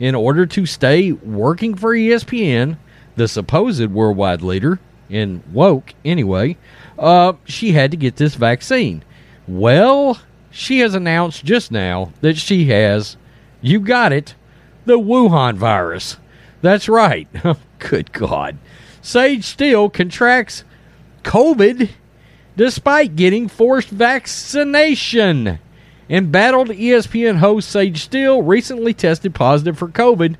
in 0.00 0.14
order 0.14 0.46
to 0.46 0.66
stay 0.66 1.12
working 1.12 1.74
for 1.74 1.94
ESPN, 1.94 2.76
the 3.16 3.28
supposed 3.28 3.86
worldwide 3.90 4.42
leader 4.42 4.78
in 5.08 5.42
woke 5.52 5.94
anyway, 6.04 6.56
uh, 6.98 7.34
she 7.44 7.72
had 7.72 7.90
to 7.90 7.96
get 7.96 8.16
this 8.16 8.34
vaccine. 8.34 9.04
Well, 9.46 10.20
she 10.50 10.80
has 10.80 10.94
announced 10.94 11.44
just 11.44 11.70
now 11.70 12.12
that 12.20 12.36
she 12.36 12.66
has, 12.66 13.16
you 13.60 13.80
got 13.80 14.12
it, 14.12 14.34
the 14.86 14.98
Wuhan 14.98 15.56
virus. 15.56 16.16
That's 16.64 16.88
right. 16.88 17.28
Oh, 17.44 17.58
good 17.78 18.10
God. 18.12 18.56
Sage 19.02 19.44
Steele 19.44 19.90
contracts 19.90 20.64
COVID 21.22 21.90
despite 22.56 23.16
getting 23.16 23.48
forced 23.48 23.90
vaccination. 23.90 25.58
Embattled 26.08 26.68
ESPN 26.68 27.36
host 27.36 27.68
Sage 27.68 28.02
Steele 28.02 28.40
recently 28.40 28.94
tested 28.94 29.34
positive 29.34 29.76
for 29.76 29.88
COVID 29.88 30.36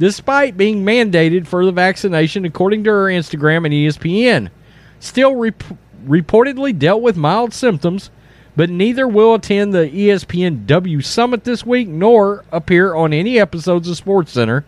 despite 0.00 0.56
being 0.56 0.84
mandated 0.84 1.46
for 1.46 1.64
the 1.64 1.70
vaccination, 1.70 2.44
according 2.44 2.82
to 2.82 2.90
her 2.90 3.04
Instagram 3.04 3.64
and 3.64 3.72
ESPN. 3.72 4.50
Steele 4.98 5.36
rep- 5.36 5.62
reportedly 6.04 6.76
dealt 6.76 7.02
with 7.02 7.16
mild 7.16 7.54
symptoms, 7.54 8.10
but 8.56 8.68
neither 8.68 9.06
will 9.06 9.34
attend 9.34 9.72
the 9.72 9.88
ESPN 9.88 10.66
W 10.66 11.00
Summit 11.00 11.44
this 11.44 11.64
week 11.64 11.86
nor 11.86 12.44
appear 12.50 12.96
on 12.96 13.12
any 13.12 13.38
episodes 13.38 13.88
of 13.88 14.04
SportsCenter 14.04 14.64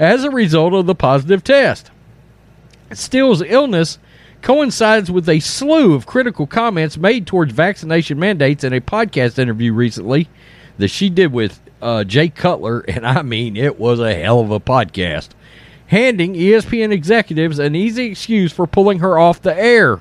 as 0.00 0.24
a 0.24 0.30
result 0.30 0.72
of 0.72 0.86
the 0.86 0.94
positive 0.94 1.44
test. 1.44 1.90
Steele's 2.90 3.42
illness 3.42 3.98
coincides 4.40 5.10
with 5.10 5.28
a 5.28 5.38
slew 5.40 5.94
of 5.94 6.06
critical 6.06 6.46
comments 6.46 6.96
made 6.96 7.26
towards 7.26 7.52
vaccination 7.52 8.18
mandates 8.18 8.64
in 8.64 8.72
a 8.72 8.80
podcast 8.80 9.38
interview 9.38 9.74
recently 9.74 10.26
that 10.78 10.88
she 10.88 11.10
did 11.10 11.30
with 11.32 11.60
uh, 11.82 12.02
Jay 12.04 12.30
Cutler, 12.30 12.80
and 12.88 13.06
I 13.06 13.20
mean, 13.20 13.56
it 13.56 13.78
was 13.78 14.00
a 14.00 14.14
hell 14.14 14.40
of 14.40 14.50
a 14.50 14.58
podcast, 14.58 15.28
handing 15.88 16.32
ESPN 16.32 16.92
executives 16.92 17.58
an 17.58 17.74
easy 17.74 18.06
excuse 18.06 18.52
for 18.52 18.66
pulling 18.66 19.00
her 19.00 19.18
off 19.18 19.42
the 19.42 19.54
air. 19.54 20.00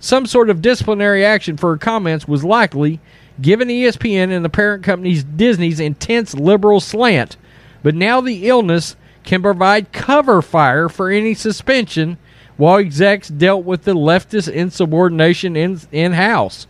Some 0.00 0.26
sort 0.26 0.50
of 0.50 0.60
disciplinary 0.60 1.24
action 1.24 1.56
for 1.56 1.70
her 1.70 1.78
comments 1.78 2.26
was 2.26 2.42
likely, 2.42 3.00
given 3.40 3.68
ESPN 3.68 4.30
and 4.34 4.44
the 4.44 4.50
parent 4.50 4.82
company's 4.82 5.22
Disney's 5.22 5.78
intense 5.78 6.34
liberal 6.34 6.80
slant, 6.80 7.36
but 7.84 7.94
now 7.94 8.20
the 8.20 8.48
illness 8.48 8.96
can 9.26 9.42
provide 9.42 9.92
cover 9.92 10.40
fire 10.40 10.88
for 10.88 11.10
any 11.10 11.34
suspension 11.34 12.16
while 12.56 12.78
execs 12.78 13.28
dealt 13.28 13.64
with 13.64 13.84
the 13.84 13.94
leftist 13.94 14.50
insubordination 14.50 15.56
in, 15.56 15.78
in-house. 15.92 16.66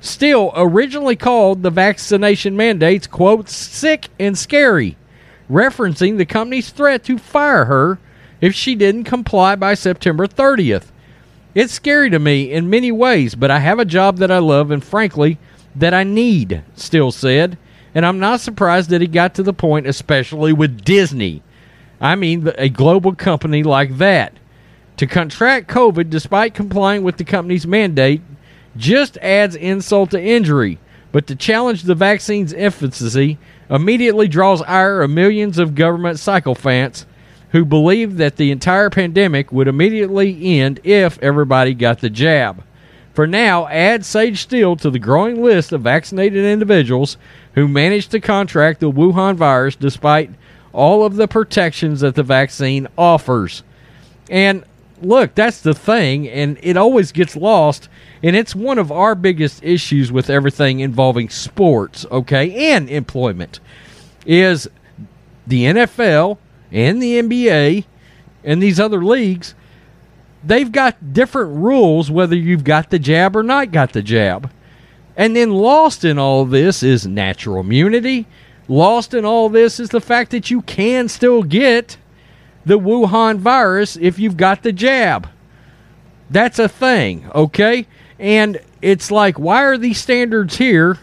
Steele, 0.00 0.52
originally 0.56 1.14
called 1.14 1.62
the 1.62 1.70
vaccination 1.70 2.56
mandates, 2.56 3.06
quote, 3.06 3.48
sick 3.48 4.08
and 4.18 4.36
scary, 4.36 4.96
referencing 5.48 6.18
the 6.18 6.26
company's 6.26 6.70
threat 6.70 7.04
to 7.04 7.18
fire 7.18 7.66
her 7.66 8.00
if 8.40 8.52
she 8.52 8.74
didn't 8.74 9.04
comply 9.04 9.54
by 9.54 9.74
September 9.74 10.26
30th. 10.26 10.86
It's 11.54 11.72
scary 11.72 12.10
to 12.10 12.18
me 12.18 12.50
in 12.50 12.68
many 12.68 12.90
ways, 12.90 13.36
but 13.36 13.50
I 13.50 13.60
have 13.60 13.78
a 13.78 13.84
job 13.84 14.16
that 14.16 14.32
I 14.32 14.38
love 14.38 14.72
and 14.72 14.82
frankly 14.82 15.38
that 15.76 15.94
I 15.94 16.02
need, 16.02 16.64
Steele 16.74 17.12
said. 17.12 17.56
And 17.94 18.06
I'm 18.06 18.18
not 18.18 18.40
surprised 18.40 18.90
that 18.90 19.02
he 19.02 19.06
got 19.06 19.34
to 19.34 19.42
the 19.42 19.52
point, 19.52 19.86
especially 19.86 20.52
with 20.52 20.82
Disney. 20.82 21.42
I 22.02 22.16
mean, 22.16 22.52
a 22.58 22.68
global 22.68 23.14
company 23.14 23.62
like 23.62 23.96
that. 23.98 24.34
To 24.96 25.06
contract 25.06 25.70
COVID 25.70 26.10
despite 26.10 26.52
complying 26.52 27.04
with 27.04 27.16
the 27.16 27.24
company's 27.24 27.66
mandate 27.66 28.20
just 28.76 29.16
adds 29.18 29.54
insult 29.54 30.10
to 30.10 30.20
injury. 30.20 30.78
But 31.12 31.28
to 31.28 31.36
challenge 31.36 31.84
the 31.84 31.94
vaccine's 31.94 32.52
efficacy 32.54 33.38
immediately 33.70 34.26
draws 34.26 34.62
ire 34.62 35.02
of 35.02 35.10
millions 35.10 35.58
of 35.58 35.76
government 35.76 36.18
sycophants 36.18 37.06
who 37.52 37.64
believe 37.64 38.16
that 38.16 38.36
the 38.36 38.50
entire 38.50 38.90
pandemic 38.90 39.52
would 39.52 39.68
immediately 39.68 40.58
end 40.58 40.80
if 40.84 41.18
everybody 41.22 41.74
got 41.74 42.00
the 42.00 42.10
jab. 42.10 42.64
For 43.14 43.26
now, 43.26 43.68
add 43.68 44.06
Sage 44.06 44.40
Steele 44.42 44.74
to 44.76 44.90
the 44.90 44.98
growing 44.98 45.42
list 45.42 45.70
of 45.70 45.82
vaccinated 45.82 46.46
individuals 46.46 47.18
who 47.54 47.68
managed 47.68 48.10
to 48.12 48.20
contract 48.20 48.80
the 48.80 48.90
Wuhan 48.90 49.36
virus 49.36 49.76
despite 49.76 50.30
all 50.72 51.04
of 51.04 51.16
the 51.16 51.28
protections 51.28 52.00
that 52.00 52.14
the 52.14 52.22
vaccine 52.22 52.88
offers. 52.96 53.62
And 54.30 54.64
look, 55.02 55.34
that's 55.34 55.60
the 55.60 55.74
thing, 55.74 56.28
and 56.28 56.58
it 56.62 56.76
always 56.76 57.12
gets 57.12 57.36
lost. 57.36 57.88
And 58.22 58.36
it's 58.36 58.54
one 58.54 58.78
of 58.78 58.92
our 58.92 59.14
biggest 59.14 59.62
issues 59.64 60.12
with 60.12 60.30
everything 60.30 60.80
involving 60.80 61.28
sports, 61.28 62.06
okay, 62.10 62.72
and 62.72 62.88
employment, 62.88 63.60
is 64.24 64.68
the 65.46 65.64
NFL 65.64 66.38
and 66.70 67.02
the 67.02 67.20
NBA 67.20 67.84
and 68.44 68.62
these 68.62 68.78
other 68.78 69.04
leagues. 69.04 69.54
They've 70.44 70.70
got 70.70 71.12
different 71.12 71.56
rules 71.56 72.10
whether 72.10 72.36
you've 72.36 72.64
got 72.64 72.90
the 72.90 72.98
jab 72.98 73.36
or 73.36 73.42
not 73.42 73.72
got 73.72 73.92
the 73.92 74.02
jab. 74.02 74.50
And 75.16 75.36
then 75.36 75.50
lost 75.50 76.04
in 76.04 76.18
all 76.18 76.44
this 76.44 76.82
is 76.82 77.06
natural 77.06 77.60
immunity. 77.60 78.26
Lost 78.72 79.12
in 79.12 79.26
all 79.26 79.50
this 79.50 79.78
is 79.78 79.90
the 79.90 80.00
fact 80.00 80.30
that 80.30 80.50
you 80.50 80.62
can 80.62 81.06
still 81.06 81.42
get 81.42 81.98
the 82.64 82.78
Wuhan 82.78 83.36
virus 83.36 83.98
if 84.00 84.18
you've 84.18 84.38
got 84.38 84.62
the 84.62 84.72
jab. 84.72 85.28
That's 86.30 86.58
a 86.58 86.70
thing, 86.70 87.30
okay? 87.34 87.86
And 88.18 88.58
it's 88.80 89.10
like, 89.10 89.38
why 89.38 89.62
are 89.62 89.76
these 89.76 90.00
standards 90.00 90.56
here 90.56 90.98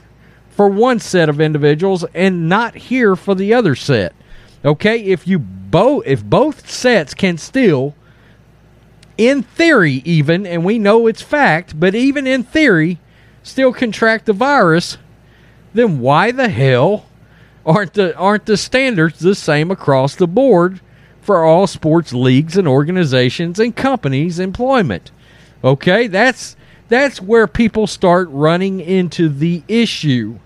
for 0.50 0.68
one 0.68 0.98
set 0.98 1.30
of 1.30 1.40
individuals 1.40 2.04
and 2.16 2.50
not 2.50 2.74
here 2.74 3.16
for 3.16 3.36
the 3.36 3.54
other 3.54 3.76
set? 3.76 4.16
Okay, 4.66 5.04
if 5.04 5.28
you 5.28 5.38
both 5.38 6.08
if 6.08 6.26
both 6.26 6.68
sets 6.68 7.14
can 7.14 7.38
still 7.38 7.94
in 9.16 9.44
theory 9.44 10.02
even 10.06 10.48
and 10.48 10.66
we 10.66 10.80
know 10.80 11.06
it's 11.06 11.22
fact, 11.22 11.80
but 11.80 11.94
even 11.94 12.26
in 12.26 12.42
theory 12.42 12.98
still 13.44 13.72
contract 13.72 14.26
the 14.26 14.34
virus, 14.34 14.98
then 15.76 16.00
why 16.00 16.32
the 16.32 16.50
hell 16.50 17.06
aren't 17.66 17.94
the 17.94 18.16
aren't 18.16 18.46
the 18.46 18.58
standards 18.58 19.20
the 19.20 19.36
same 19.36 19.72
across 19.72 20.16
the 20.16 20.28
board 20.28 20.82
for 21.22 21.44
all 21.44 21.68
sports 21.68 22.14
leagues 22.14 22.58
and 22.58 22.68
organizations 22.68 23.60
and 23.60 23.76
companies 23.76 24.40
employment? 24.40 25.12
Okay, 25.64 26.08
that's 26.08 26.56
that's 26.88 27.22
where 27.22 27.48
people 27.48 27.88
start 27.88 28.28
running 28.32 28.80
into 28.80 29.30
the 29.30 29.64
issue. 29.68 30.40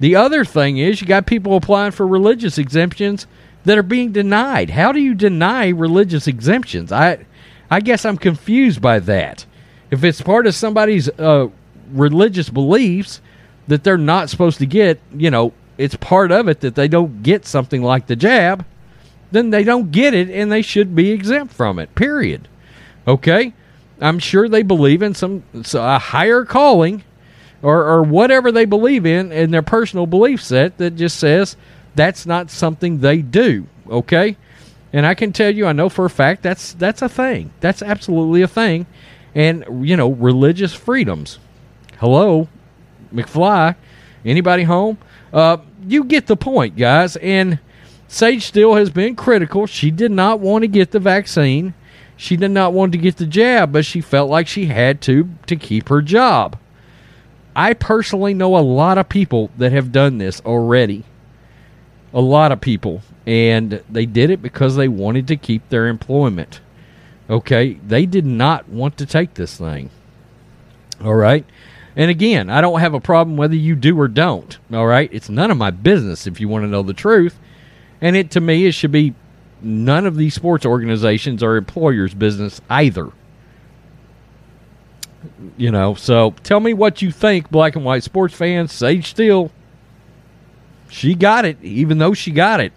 The 0.00 0.16
other 0.16 0.44
thing 0.44 0.78
is 0.78 1.00
you 1.00 1.06
got 1.06 1.26
people 1.26 1.56
applying 1.56 1.92
for 1.92 2.06
religious 2.06 2.58
exemptions 2.58 3.26
that 3.64 3.78
are 3.78 3.82
being 3.82 4.12
denied. 4.12 4.70
How 4.70 4.92
do 4.92 5.00
you 5.00 5.14
deny 5.14 5.68
religious 5.68 6.26
exemptions? 6.26 6.92
I 6.92 7.26
I 7.70 7.80
guess 7.80 8.04
I'm 8.04 8.18
confused 8.18 8.80
by 8.80 8.98
that. 9.00 9.46
If 9.90 10.04
it's 10.04 10.20
part 10.20 10.46
of 10.46 10.54
somebody's 10.54 11.08
uh, 11.08 11.48
religious 11.92 12.48
beliefs 12.48 13.20
that 13.68 13.84
they're 13.84 13.96
not 13.96 14.30
supposed 14.30 14.58
to 14.58 14.66
get, 14.66 15.00
you 15.14 15.30
know, 15.30 15.52
it's 15.78 15.96
part 15.96 16.30
of 16.30 16.48
it 16.48 16.60
that 16.60 16.74
they 16.74 16.88
don't 16.88 17.22
get 17.22 17.46
something 17.46 17.82
like 17.82 18.06
the 18.06 18.16
jab, 18.16 18.64
then 19.30 19.50
they 19.50 19.64
don't 19.64 19.90
get 19.90 20.14
it 20.14 20.30
and 20.30 20.50
they 20.50 20.62
should 20.62 20.94
be 20.94 21.10
exempt 21.10 21.52
from 21.52 21.78
it. 21.78 21.94
Period. 21.94 22.48
Okay? 23.06 23.52
I'm 24.00 24.18
sure 24.18 24.48
they 24.48 24.62
believe 24.62 25.02
in 25.02 25.14
some 25.14 25.44
a 25.74 25.98
higher 25.98 26.44
calling 26.44 27.04
or, 27.62 27.84
or 27.84 28.02
whatever 28.02 28.52
they 28.52 28.64
believe 28.64 29.06
in 29.06 29.32
in 29.32 29.50
their 29.50 29.62
personal 29.62 30.06
belief 30.06 30.42
set 30.42 30.78
that 30.78 30.96
just 30.96 31.18
says 31.18 31.56
that's 31.94 32.26
not 32.26 32.50
something 32.50 33.00
they 33.00 33.22
do. 33.22 33.66
Okay? 33.88 34.36
And 34.92 35.06
I 35.06 35.14
can 35.14 35.32
tell 35.32 35.50
you, 35.50 35.66
I 35.66 35.72
know 35.72 35.88
for 35.88 36.04
a 36.04 36.10
fact 36.10 36.42
that's 36.42 36.72
that's 36.74 37.02
a 37.02 37.08
thing. 37.08 37.52
That's 37.60 37.82
absolutely 37.82 38.42
a 38.42 38.48
thing. 38.48 38.86
And 39.34 39.64
you 39.86 39.96
know, 39.96 40.10
religious 40.10 40.72
freedoms. 40.72 41.38
Hello, 41.98 42.48
McFly. 43.12 43.74
Anybody 44.24 44.62
home? 44.62 44.98
Uh, 45.34 45.58
you 45.86 46.04
get 46.04 46.28
the 46.28 46.36
point, 46.36 46.76
guys. 46.76 47.16
And 47.16 47.58
Sage 48.06 48.46
Steele 48.46 48.76
has 48.76 48.88
been 48.90 49.16
critical. 49.16 49.66
She 49.66 49.90
did 49.90 50.12
not 50.12 50.38
want 50.38 50.62
to 50.62 50.68
get 50.68 50.92
the 50.92 51.00
vaccine. 51.00 51.74
She 52.16 52.36
did 52.36 52.52
not 52.52 52.72
want 52.72 52.92
to 52.92 52.98
get 52.98 53.16
the 53.16 53.26
jab, 53.26 53.72
but 53.72 53.84
she 53.84 54.00
felt 54.00 54.30
like 54.30 54.46
she 54.46 54.66
had 54.66 55.00
to 55.02 55.28
to 55.48 55.56
keep 55.56 55.88
her 55.88 56.00
job. 56.00 56.56
I 57.56 57.74
personally 57.74 58.34
know 58.34 58.56
a 58.56 58.58
lot 58.60 58.98
of 58.98 59.08
people 59.08 59.50
that 59.58 59.72
have 59.72 59.90
done 59.90 60.18
this 60.18 60.40
already. 60.42 61.04
A 62.12 62.20
lot 62.20 62.52
of 62.52 62.60
people. 62.60 63.02
And 63.26 63.82
they 63.90 64.06
did 64.06 64.30
it 64.30 64.40
because 64.40 64.76
they 64.76 64.88
wanted 64.88 65.26
to 65.28 65.36
keep 65.36 65.68
their 65.68 65.88
employment. 65.88 66.60
Okay? 67.28 67.74
They 67.86 68.06
did 68.06 68.26
not 68.26 68.68
want 68.68 68.96
to 68.98 69.06
take 69.06 69.34
this 69.34 69.56
thing. 69.56 69.90
All 71.02 71.14
right? 71.14 71.44
And 71.96 72.10
again, 72.10 72.50
I 72.50 72.60
don't 72.60 72.80
have 72.80 72.94
a 72.94 73.00
problem 73.00 73.36
whether 73.36 73.54
you 73.54 73.76
do 73.76 73.98
or 73.98 74.08
don't. 74.08 74.58
All 74.72 74.86
right? 74.86 75.08
It's 75.12 75.28
none 75.28 75.50
of 75.50 75.56
my 75.56 75.70
business 75.70 76.26
if 76.26 76.40
you 76.40 76.48
want 76.48 76.64
to 76.64 76.68
know 76.68 76.82
the 76.82 76.92
truth. 76.92 77.38
And 78.00 78.16
it 78.16 78.30
to 78.32 78.40
me 78.40 78.66
it 78.66 78.72
should 78.72 78.92
be 78.92 79.14
none 79.62 80.06
of 80.06 80.16
these 80.16 80.34
sports 80.34 80.66
organizations 80.66 81.42
or 81.42 81.56
employers' 81.56 82.14
business 82.14 82.60
either. 82.68 83.10
You 85.56 85.70
know, 85.70 85.94
so 85.94 86.34
tell 86.42 86.60
me 86.60 86.74
what 86.74 87.00
you 87.00 87.10
think, 87.10 87.50
black 87.50 87.76
and 87.76 87.84
white 87.84 88.02
sports 88.02 88.34
fans. 88.34 88.72
Sage 88.72 89.10
Steele, 89.10 89.50
she 90.88 91.14
got 91.14 91.44
it, 91.44 91.56
even 91.62 91.98
though 91.98 92.12
she 92.12 92.30
got 92.30 92.60
it. 92.60 92.72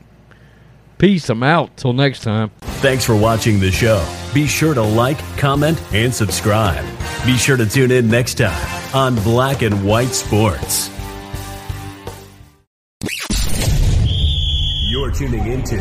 Peace. 0.98 1.30
I'm 1.30 1.44
out. 1.44 1.78
Till 1.78 1.94
next 1.94 2.22
time. 2.22 2.50
Thanks 2.82 3.06
for 3.06 3.16
watching 3.16 3.60
the 3.60 3.72
show. 3.72 4.04
Be 4.38 4.46
sure 4.46 4.76
to 4.76 4.84
like, 4.84 5.18
comment, 5.38 5.82
and 5.92 6.14
subscribe. 6.14 6.86
Be 7.26 7.38
sure 7.38 7.58
to 7.58 7.66
tune 7.66 7.90
in 7.90 8.08
next 8.08 8.36
time 8.36 8.94
on 8.94 9.16
Black 9.24 9.64
and 9.64 9.84
White 9.84 10.10
Sports. 10.10 10.92
You're 14.92 15.10
tuning 15.10 15.44
into 15.48 15.78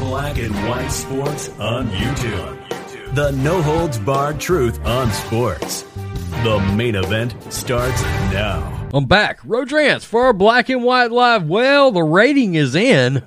Black 0.00 0.36
and 0.38 0.52
White 0.68 0.88
Sports 0.88 1.48
on 1.60 1.86
YouTube. 1.90 3.14
The 3.14 3.30
no 3.30 3.62
holds 3.62 4.00
barred 4.00 4.40
truth 4.40 4.84
on 4.84 5.12
sports. 5.12 5.82
The 6.42 6.58
main 6.74 6.96
event 6.96 7.36
starts 7.52 8.02
now. 8.32 8.90
I'm 8.92 9.04
back. 9.04 9.38
Rodrance 9.44 10.04
for 10.04 10.32
Black 10.32 10.68
and 10.70 10.82
White 10.82 11.12
Live. 11.12 11.48
Well, 11.48 11.92
the 11.92 12.02
rating 12.02 12.56
is 12.56 12.74
in 12.74 13.22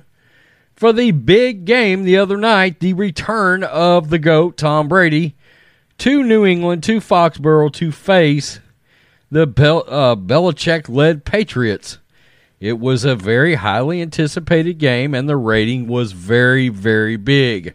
for 0.76 0.92
the 0.92 1.10
big 1.10 1.64
game 1.64 2.04
the 2.04 2.18
other 2.18 2.36
night, 2.36 2.80
the 2.80 2.92
return 2.92 3.64
of 3.64 4.10
the 4.10 4.18
GOAT, 4.18 4.56
Tom 4.56 4.88
Brady, 4.88 5.34
to 5.98 6.22
New 6.22 6.44
England, 6.44 6.82
to 6.84 7.00
Foxborough 7.00 7.72
to 7.72 7.90
face 7.90 8.60
the 9.30 9.46
Bel- 9.46 9.84
uh, 9.88 10.14
Belichick 10.14 10.88
led 10.88 11.24
Patriots. 11.24 11.98
It 12.60 12.78
was 12.78 13.04
a 13.04 13.16
very 13.16 13.54
highly 13.54 14.00
anticipated 14.00 14.78
game, 14.78 15.14
and 15.14 15.28
the 15.28 15.36
rating 15.36 15.88
was 15.88 16.12
very, 16.12 16.68
very 16.68 17.16
big. 17.16 17.74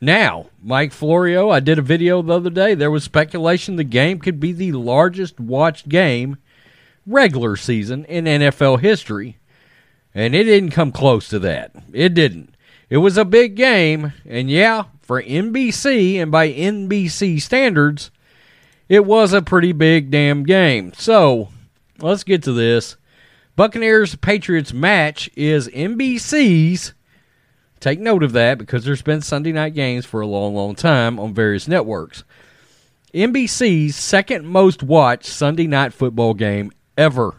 Now, 0.00 0.46
Mike 0.62 0.92
Florio, 0.92 1.50
I 1.50 1.60
did 1.60 1.78
a 1.78 1.82
video 1.82 2.20
the 2.22 2.34
other 2.34 2.50
day. 2.50 2.74
There 2.74 2.90
was 2.90 3.04
speculation 3.04 3.76
the 3.76 3.84
game 3.84 4.18
could 4.18 4.38
be 4.38 4.52
the 4.52 4.72
largest 4.72 5.40
watched 5.40 5.88
game 5.88 6.36
regular 7.06 7.56
season 7.56 8.04
in 8.04 8.24
NFL 8.24 8.80
history. 8.80 9.38
And 10.16 10.34
it 10.34 10.44
didn't 10.44 10.70
come 10.70 10.92
close 10.92 11.28
to 11.28 11.38
that. 11.40 11.72
It 11.92 12.14
didn't. 12.14 12.54
It 12.88 12.96
was 12.96 13.18
a 13.18 13.24
big 13.26 13.54
game, 13.54 14.14
and 14.24 14.50
yeah, 14.50 14.84
for 15.02 15.22
NBC 15.22 16.16
and 16.16 16.32
by 16.32 16.50
NBC 16.50 17.38
standards, 17.42 18.10
it 18.88 19.04
was 19.04 19.34
a 19.34 19.42
pretty 19.42 19.72
big 19.72 20.10
damn 20.10 20.44
game. 20.44 20.94
So, 20.94 21.50
let's 21.98 22.24
get 22.24 22.42
to 22.44 22.54
this. 22.54 22.96
Buccaneers 23.56 24.16
Patriots 24.16 24.72
match 24.72 25.28
is 25.36 25.68
NBC's. 25.68 26.94
Take 27.78 28.00
note 28.00 28.22
of 28.22 28.32
that 28.32 28.56
because 28.56 28.86
there's 28.86 29.02
been 29.02 29.20
Sunday 29.20 29.52
night 29.52 29.74
games 29.74 30.06
for 30.06 30.22
a 30.22 30.26
long, 30.26 30.54
long 30.54 30.74
time 30.74 31.20
on 31.20 31.34
various 31.34 31.68
networks. 31.68 32.24
NBC's 33.12 33.96
second 33.96 34.46
most 34.46 34.82
watched 34.82 35.26
Sunday 35.26 35.66
night 35.66 35.92
football 35.92 36.32
game 36.32 36.72
ever. 36.96 37.34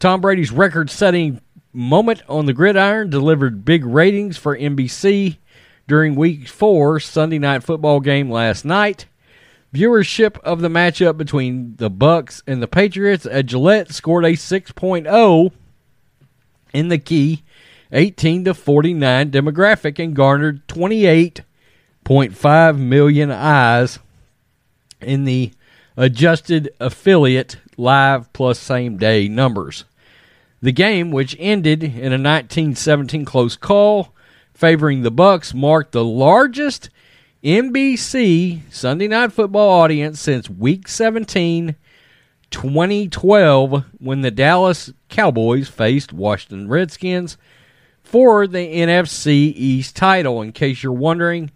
Tom 0.00 0.20
Brady's 0.20 0.52
record 0.52 0.90
setting 0.90 1.40
moment 1.74 2.22
on 2.28 2.46
the 2.46 2.52
gridiron 2.52 3.10
delivered 3.10 3.64
big 3.64 3.84
ratings 3.84 4.38
for 4.38 4.56
NBC, 4.56 5.38
during 5.86 6.14
week 6.14 6.48
four 6.48 6.98
Sunday 6.98 7.38
night 7.38 7.62
football 7.62 8.00
game 8.00 8.30
last 8.30 8.64
night. 8.64 9.06
Viewership 9.74 10.38
of 10.40 10.60
the 10.60 10.68
matchup 10.68 11.16
between 11.16 11.76
the 11.76 11.90
Bucs 11.90 12.42
and 12.46 12.62
the 12.62 12.68
Patriots 12.68 13.26
at 13.26 13.46
Gillette 13.46 13.92
scored 13.92 14.24
a 14.24 14.32
6.0 14.32 15.52
in 16.72 16.88
the 16.88 16.98
key 16.98 17.42
18 17.92 18.44
to 18.44 18.54
49 18.54 19.30
demographic 19.30 20.02
and 20.02 20.16
garnered 20.16 20.66
28.5 20.68 22.78
million 22.78 23.30
eyes 23.30 23.98
in 25.00 25.24
the 25.24 25.52
adjusted 25.96 26.74
affiliate 26.80 27.56
live 27.76 28.32
plus 28.32 28.58
same 28.58 28.96
day 28.96 29.28
numbers. 29.28 29.84
The 30.64 30.72
game, 30.72 31.10
which 31.10 31.36
ended 31.38 31.84
in 31.84 31.90
a 31.90 32.16
1917 32.16 33.26
close 33.26 33.54
call 33.54 34.14
favoring 34.54 35.02
the 35.02 35.12
Bucs, 35.12 35.52
marked 35.52 35.92
the 35.92 36.02
largest 36.02 36.88
NBC 37.44 38.62
Sunday 38.72 39.06
Night 39.06 39.30
Football 39.30 39.68
audience 39.68 40.18
since 40.22 40.48
Week 40.48 40.88
17, 40.88 41.76
2012, 42.50 43.84
when 43.98 44.22
the 44.22 44.30
Dallas 44.30 44.90
Cowboys 45.10 45.68
faced 45.68 46.14
Washington 46.14 46.66
Redskins 46.66 47.36
for 48.02 48.46
the 48.46 48.74
NFC 48.74 49.52
East 49.54 49.94
title. 49.94 50.40
In 50.40 50.52
case 50.52 50.82
you're 50.82 50.94
wondering, 50.94 51.50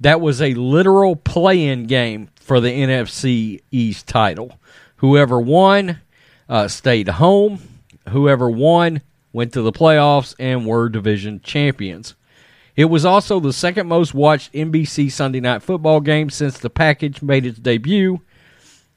that 0.00 0.20
was 0.20 0.42
a 0.42 0.54
literal 0.54 1.14
play-in 1.14 1.84
game 1.84 2.28
for 2.40 2.58
the 2.58 2.70
NFC 2.70 3.60
East 3.70 4.08
title. 4.08 4.58
Whoever 4.96 5.40
won 5.40 6.00
uh, 6.48 6.66
stayed 6.66 7.06
home. 7.06 7.60
Whoever 8.08 8.50
won 8.50 9.02
went 9.32 9.52
to 9.52 9.62
the 9.62 9.72
playoffs 9.72 10.34
and 10.38 10.66
were 10.66 10.88
division 10.88 11.40
champions. 11.40 12.14
It 12.76 12.86
was 12.86 13.04
also 13.04 13.40
the 13.40 13.52
second 13.52 13.88
most 13.88 14.14
watched 14.14 14.52
NBC 14.52 15.10
Sunday 15.10 15.40
Night 15.40 15.62
Football 15.62 16.00
game 16.00 16.30
since 16.30 16.58
the 16.58 16.70
package 16.70 17.22
made 17.22 17.44
its 17.44 17.58
debut 17.58 18.20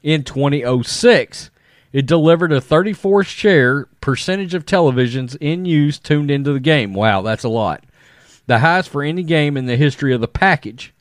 in 0.02 0.22
2006. 0.22 1.50
It 1.92 2.06
delivered 2.06 2.52
a 2.52 2.60
34 2.60 3.24
share 3.24 3.86
percentage 4.00 4.54
of 4.54 4.64
televisions 4.64 5.36
in 5.40 5.64
use 5.64 5.98
tuned 5.98 6.30
into 6.30 6.52
the 6.52 6.60
game. 6.60 6.94
Wow, 6.94 7.22
that's 7.22 7.44
a 7.44 7.48
lot. 7.48 7.84
The 8.46 8.60
highest 8.60 8.88
for 8.88 9.02
any 9.02 9.22
game 9.22 9.56
in 9.56 9.66
the 9.66 9.76
history 9.76 10.14
of 10.14 10.20
the 10.20 10.28
package. 10.28 10.94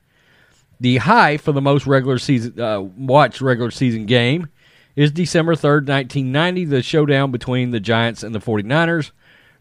The 0.79 0.97
high 0.97 1.37
for 1.37 1.51
the 1.51 1.61
most 1.61 1.85
regular 1.85 2.17
season 2.17 2.59
uh, 2.59 2.81
watched 2.81 3.41
regular 3.41 3.71
season 3.71 4.05
game 4.07 4.49
is 4.95 5.11
December 5.11 5.55
3rd, 5.55 5.87
1990, 5.87 6.65
the 6.65 6.81
showdown 6.81 7.31
between 7.31 7.71
the 7.71 7.79
Giants 7.79 8.23
and 8.23 8.33
the 8.35 8.39
49ers. 8.39 9.11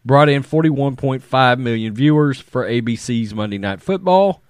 Brought 0.03 0.29
in 0.29 0.43
41.5 0.43 1.59
million 1.59 1.93
viewers 1.93 2.39
for 2.39 2.65
ABC's 2.67 3.33
Monday 3.35 3.59
Night 3.59 3.81
Football. 3.81 4.41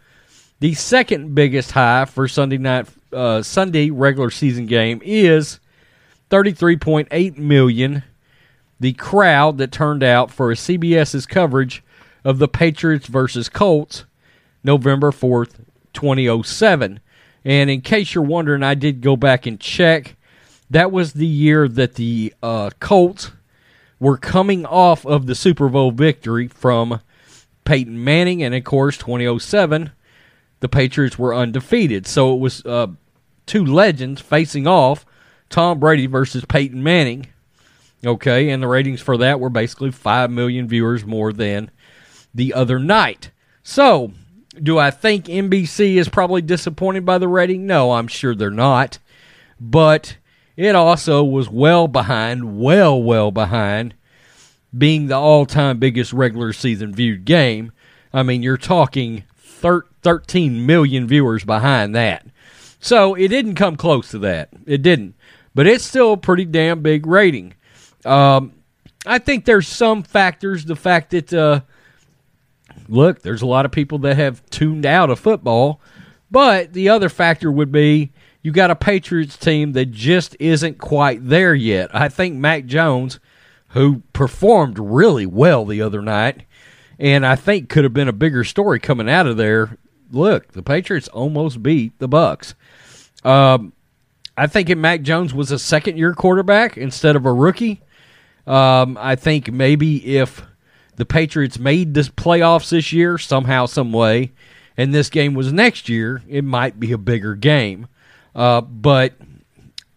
The 0.61 0.73
second 0.75 1.35
biggest 1.35 1.71
high 1.71 2.05
for 2.05 2.27
Sunday 2.27 2.57
night 2.57 2.87
uh, 3.11 3.41
Sunday 3.41 3.89
regular 3.89 4.29
season 4.29 4.65
game 4.65 5.01
is 5.03 5.59
33.8 6.29 7.37
million. 7.37 8.03
The 8.79 8.93
crowd 8.93 9.57
that 9.57 9.71
turned 9.71 10.03
out 10.03 10.31
for 10.31 10.51
a 10.51 10.55
CBS's 10.55 11.25
coverage 11.25 11.83
of 12.23 12.39
the 12.39 12.47
Patriots 12.47 13.07
versus 13.07 13.49
Colts, 13.49 14.05
November 14.63 15.11
4th, 15.11 15.65
2007. 15.93 16.99
And 17.43 17.69
in 17.69 17.81
case 17.81 18.13
you're 18.13 18.23
wondering, 18.23 18.63
I 18.63 18.75
did 18.75 19.01
go 19.01 19.15
back 19.15 19.45
and 19.45 19.59
check. 19.59 20.15
That 20.71 20.91
was 20.93 21.11
the 21.13 21.27
year 21.27 21.67
that 21.67 21.95
the 21.95 22.33
uh, 22.41 22.69
Colts 22.79 23.31
were 23.99 24.17
coming 24.17 24.65
off 24.65 25.05
of 25.05 25.25
the 25.25 25.35
Super 25.35 25.67
Bowl 25.67 25.91
victory 25.91 26.47
from 26.47 27.01
Peyton 27.65 28.01
Manning, 28.01 28.41
and 28.41 28.55
of 28.55 28.63
course, 28.63 28.97
2007, 28.97 29.91
the 30.61 30.69
Patriots 30.69 31.19
were 31.19 31.35
undefeated. 31.35 32.07
So 32.07 32.33
it 32.33 32.39
was 32.39 32.65
uh, 32.65 32.87
two 33.45 33.65
legends 33.65 34.21
facing 34.21 34.65
off 34.65 35.05
Tom 35.49 35.77
Brady 35.77 36.07
versus 36.07 36.45
Peyton 36.45 36.81
Manning. 36.81 37.27
Okay, 38.05 38.49
and 38.49 38.63
the 38.63 38.67
ratings 38.69 39.01
for 39.01 39.17
that 39.17 39.41
were 39.41 39.49
basically 39.49 39.91
5 39.91 40.31
million 40.31 40.69
viewers 40.69 41.05
more 41.05 41.33
than 41.33 41.69
the 42.33 42.53
other 42.53 42.79
night. 42.79 43.31
So, 43.61 44.13
do 44.63 44.79
I 44.79 44.89
think 44.89 45.25
NBC 45.25 45.95
is 45.95 46.07
probably 46.07 46.41
disappointed 46.41 47.05
by 47.05 47.17
the 47.17 47.27
rating? 47.27 47.67
No, 47.67 47.91
I'm 47.91 48.07
sure 48.07 48.33
they're 48.33 48.49
not. 48.49 48.99
But 49.59 50.15
it 50.61 50.75
also 50.75 51.23
was 51.23 51.49
well 51.49 51.87
behind, 51.87 52.59
well, 52.59 53.01
well 53.01 53.31
behind 53.31 53.95
being 54.77 55.07
the 55.07 55.15
all 55.15 55.45
time 55.45 55.79
biggest 55.79 56.13
regular 56.13 56.53
season 56.53 56.93
viewed 56.93 57.25
game. 57.25 57.71
I 58.13 58.23
mean, 58.23 58.43
you're 58.43 58.57
talking 58.57 59.23
thir- 59.37 59.85
13 60.03 60.65
million 60.65 61.07
viewers 61.07 61.43
behind 61.43 61.95
that. 61.95 62.25
So 62.79 63.15
it 63.15 63.29
didn't 63.29 63.55
come 63.55 63.75
close 63.75 64.11
to 64.11 64.19
that. 64.19 64.49
It 64.65 64.81
didn't. 64.81 65.15
But 65.53 65.67
it's 65.67 65.83
still 65.83 66.13
a 66.13 66.17
pretty 66.17 66.45
damn 66.45 66.81
big 66.81 67.05
rating. 67.05 67.53
Um, 68.05 68.53
I 69.05 69.17
think 69.17 69.45
there's 69.45 69.67
some 69.67 70.03
factors. 70.03 70.65
The 70.65 70.75
fact 70.75 71.09
that, 71.11 71.33
uh, 71.33 71.61
look, 72.87 73.21
there's 73.21 73.41
a 73.41 73.47
lot 73.47 73.65
of 73.65 73.71
people 73.71 73.99
that 73.99 74.17
have 74.17 74.47
tuned 74.49 74.85
out 74.85 75.09
of 75.09 75.19
football. 75.19 75.81
But 76.29 76.73
the 76.73 76.89
other 76.89 77.09
factor 77.09 77.51
would 77.51 77.71
be 77.71 78.11
you 78.41 78.51
got 78.51 78.71
a 78.71 78.75
Patriots 78.75 79.37
team 79.37 79.73
that 79.73 79.91
just 79.91 80.35
isn't 80.39 80.77
quite 80.77 81.27
there 81.27 81.53
yet. 81.53 81.93
I 81.93 82.09
think 82.09 82.35
Mac 82.35 82.65
Jones, 82.65 83.19
who 83.69 84.01
performed 84.13 84.79
really 84.79 85.25
well 85.25 85.65
the 85.65 85.81
other 85.81 86.01
night, 86.01 86.43
and 86.99 87.25
I 87.25 87.35
think 87.35 87.69
could 87.69 87.83
have 87.83 87.93
been 87.93 88.07
a 88.07 88.13
bigger 88.13 88.43
story 88.43 88.79
coming 88.79 89.09
out 89.09 89.27
of 89.27 89.37
there. 89.37 89.77
Look, 90.11 90.51
the 90.53 90.63
Patriots 90.63 91.07
almost 91.09 91.63
beat 91.63 91.97
the 91.99 92.09
Bucs. 92.09 92.53
Um, 93.23 93.73
I 94.37 94.47
think 94.47 94.69
if 94.69 94.77
Mac 94.77 95.01
Jones 95.01 95.33
was 95.33 95.51
a 95.51 95.59
second 95.59 95.97
year 95.97 96.13
quarterback 96.13 96.77
instead 96.77 97.15
of 97.15 97.25
a 97.25 97.33
rookie, 97.33 97.81
um, 98.47 98.97
I 98.99 99.15
think 99.15 99.51
maybe 99.51 100.17
if 100.17 100.43
the 100.95 101.05
Patriots 101.05 101.59
made 101.59 101.93
this 101.93 102.09
playoffs 102.09 102.69
this 102.69 102.91
year 102.91 103.17
somehow, 103.17 103.65
some 103.67 103.91
way, 103.93 104.31
and 104.77 104.93
this 104.93 105.09
game 105.09 105.33
was 105.33 105.53
next 105.53 105.89
year, 105.89 106.23
it 106.27 106.43
might 106.43 106.79
be 106.79 106.91
a 106.91 106.97
bigger 106.97 107.35
game. 107.35 107.87
Uh, 108.35 108.61
but 108.61 109.13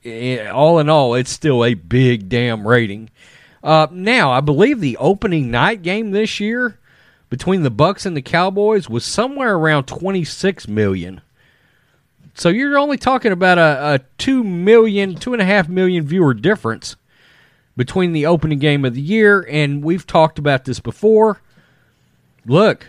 eh, 0.05 0.49
all 0.49 0.79
in 0.79 0.89
all, 0.89 1.15
it's 1.15 1.31
still 1.31 1.65
a 1.65 1.75
big 1.75 2.29
damn 2.29 2.67
rating. 2.67 3.11
Uh, 3.63 3.87
now, 3.91 4.31
I 4.31 4.41
believe 4.41 4.81
the 4.81 4.97
opening 4.99 5.51
night 5.51 5.83
game 5.83 6.11
this 6.11 6.39
year 6.41 6.79
between 7.31 7.63
the 7.63 7.71
Bucs 7.71 8.05
and 8.05 8.17
the 8.17 8.23
Cowboys 8.23 8.89
was 8.89 9.05
somewhere 9.05 9.55
around 9.55 9.85
26 9.85 10.69
million. 10.69 11.21
So 12.35 12.49
you're 12.49 12.79
only 12.79 12.99
talking 12.99 13.33
about 13.33 13.59
a, 13.59 13.95
a 13.95 14.01
two 14.19 14.43
million, 14.43 15.15
two 15.15 15.33
and 15.33 15.41
a 15.41 15.45
half 15.45 15.69
million 15.69 16.05
viewer 16.05 16.35
difference 16.35 16.97
between 17.77 18.13
the 18.13 18.27
opening 18.27 18.59
game 18.59 18.85
of 18.85 18.95
the 18.95 19.01
year, 19.01 19.47
and 19.49 19.83
we've 19.83 20.07
talked 20.07 20.39
about 20.39 20.65
this 20.65 20.81
before. 20.81 21.41
Look, 22.45 22.89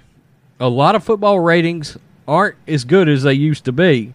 a 0.59 0.67
lot 0.67 0.95
of 0.95 1.03
football 1.03 1.39
ratings 1.39 1.97
aren't 2.27 2.55
as 2.67 2.83
good 2.83 3.07
as 3.07 3.23
they 3.23 3.33
used 3.33 3.65
to 3.65 3.71
be, 3.71 4.13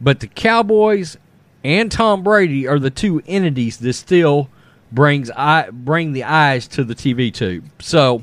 but 0.00 0.20
the 0.20 0.26
Cowboys 0.26 1.16
and 1.64 1.90
Tom 1.90 2.22
Brady 2.22 2.66
are 2.68 2.78
the 2.78 2.90
two 2.90 3.22
entities 3.26 3.78
that 3.78 3.94
still 3.94 4.48
brings 4.92 5.30
bring 5.72 6.12
the 6.12 6.24
eyes 6.24 6.68
to 6.68 6.84
the 6.84 6.94
TV 6.94 7.32
tube. 7.32 7.64
So 7.80 8.22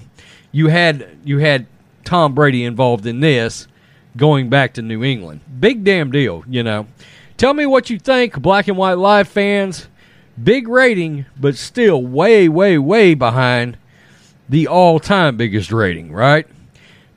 you 0.51 0.67
had 0.67 1.17
you 1.23 1.39
had 1.39 1.67
Tom 2.05 2.33
Brady 2.33 2.63
involved 2.63 3.05
in 3.05 3.19
this 3.19 3.67
going 4.15 4.49
back 4.49 4.73
to 4.73 4.81
New 4.81 5.03
England. 5.03 5.41
Big 5.59 5.83
damn 5.83 6.11
deal, 6.11 6.43
you 6.47 6.63
know. 6.63 6.87
Tell 7.37 7.53
me 7.53 7.65
what 7.65 7.89
you 7.89 7.97
think, 7.99 8.39
Black 8.41 8.67
and 8.67 8.77
White 8.77 8.97
Live 8.97 9.27
fans. 9.27 9.87
Big 10.41 10.67
rating, 10.67 11.25
but 11.39 11.55
still 11.55 12.01
way, 12.01 12.49
way, 12.49 12.77
way 12.77 13.13
behind 13.13 13.77
the 14.49 14.67
all 14.67 14.99
time 14.99 15.37
biggest 15.37 15.71
rating, 15.71 16.11
right? 16.11 16.47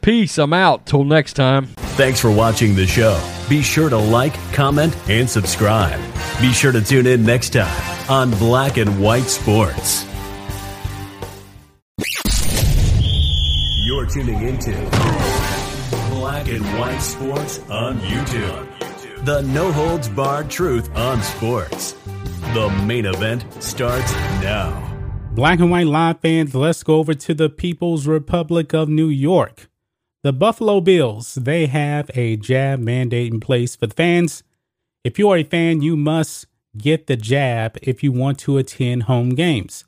Peace. 0.06 0.38
I'm 0.38 0.52
out. 0.52 0.86
Till 0.86 1.02
next 1.02 1.32
time. 1.32 1.66
Thanks 1.96 2.20
for 2.20 2.30
watching 2.30 2.76
the 2.76 2.86
show. 2.86 3.20
Be 3.48 3.60
sure 3.60 3.90
to 3.90 3.96
like, 3.96 4.34
comment, 4.52 4.96
and 5.08 5.28
subscribe. 5.28 6.00
Be 6.40 6.52
sure 6.52 6.70
to 6.70 6.80
tune 6.80 7.08
in 7.08 7.26
next 7.26 7.54
time 7.54 8.08
on 8.08 8.30
Black 8.38 8.76
and 8.76 9.02
White 9.02 9.24
Sports. 9.24 10.04
You're 13.84 14.06
tuning 14.06 14.42
into 14.42 14.70
Black 16.10 16.46
and 16.46 16.64
White 16.78 17.00
Sports 17.00 17.58
on 17.68 17.98
YouTube. 17.98 19.24
The 19.24 19.42
no 19.42 19.72
holds 19.72 20.08
barred 20.08 20.48
truth 20.48 20.88
on 20.96 21.20
sports. 21.20 21.96
The 22.54 22.70
main 22.86 23.06
event 23.06 23.44
starts 23.60 24.14
now. 24.40 24.84
Black 25.32 25.58
and 25.58 25.72
White 25.72 25.88
Live 25.88 26.20
fans, 26.20 26.54
let's 26.54 26.84
go 26.84 26.94
over 26.94 27.12
to 27.12 27.34
the 27.34 27.48
People's 27.48 28.06
Republic 28.06 28.72
of 28.72 28.88
New 28.88 29.08
York. 29.08 29.66
The 30.27 30.32
Buffalo 30.32 30.81
Bills, 30.81 31.36
they 31.36 31.66
have 31.66 32.11
a 32.16 32.36
jab 32.36 32.81
mandate 32.81 33.32
in 33.32 33.39
place 33.39 33.77
for 33.77 33.86
the 33.86 33.94
fans. 33.94 34.43
If 35.05 35.20
you 35.20 35.31
are 35.31 35.36
a 35.36 35.44
fan, 35.44 35.82
you 35.82 35.97
must 35.97 36.47
get 36.77 37.07
the 37.07 37.16
jab 37.16 37.78
if 37.81 38.03
you 38.03 38.11
want 38.11 38.40
to 38.40 38.59
attend 38.59 39.05
home 39.05 39.36
games. 39.36 39.85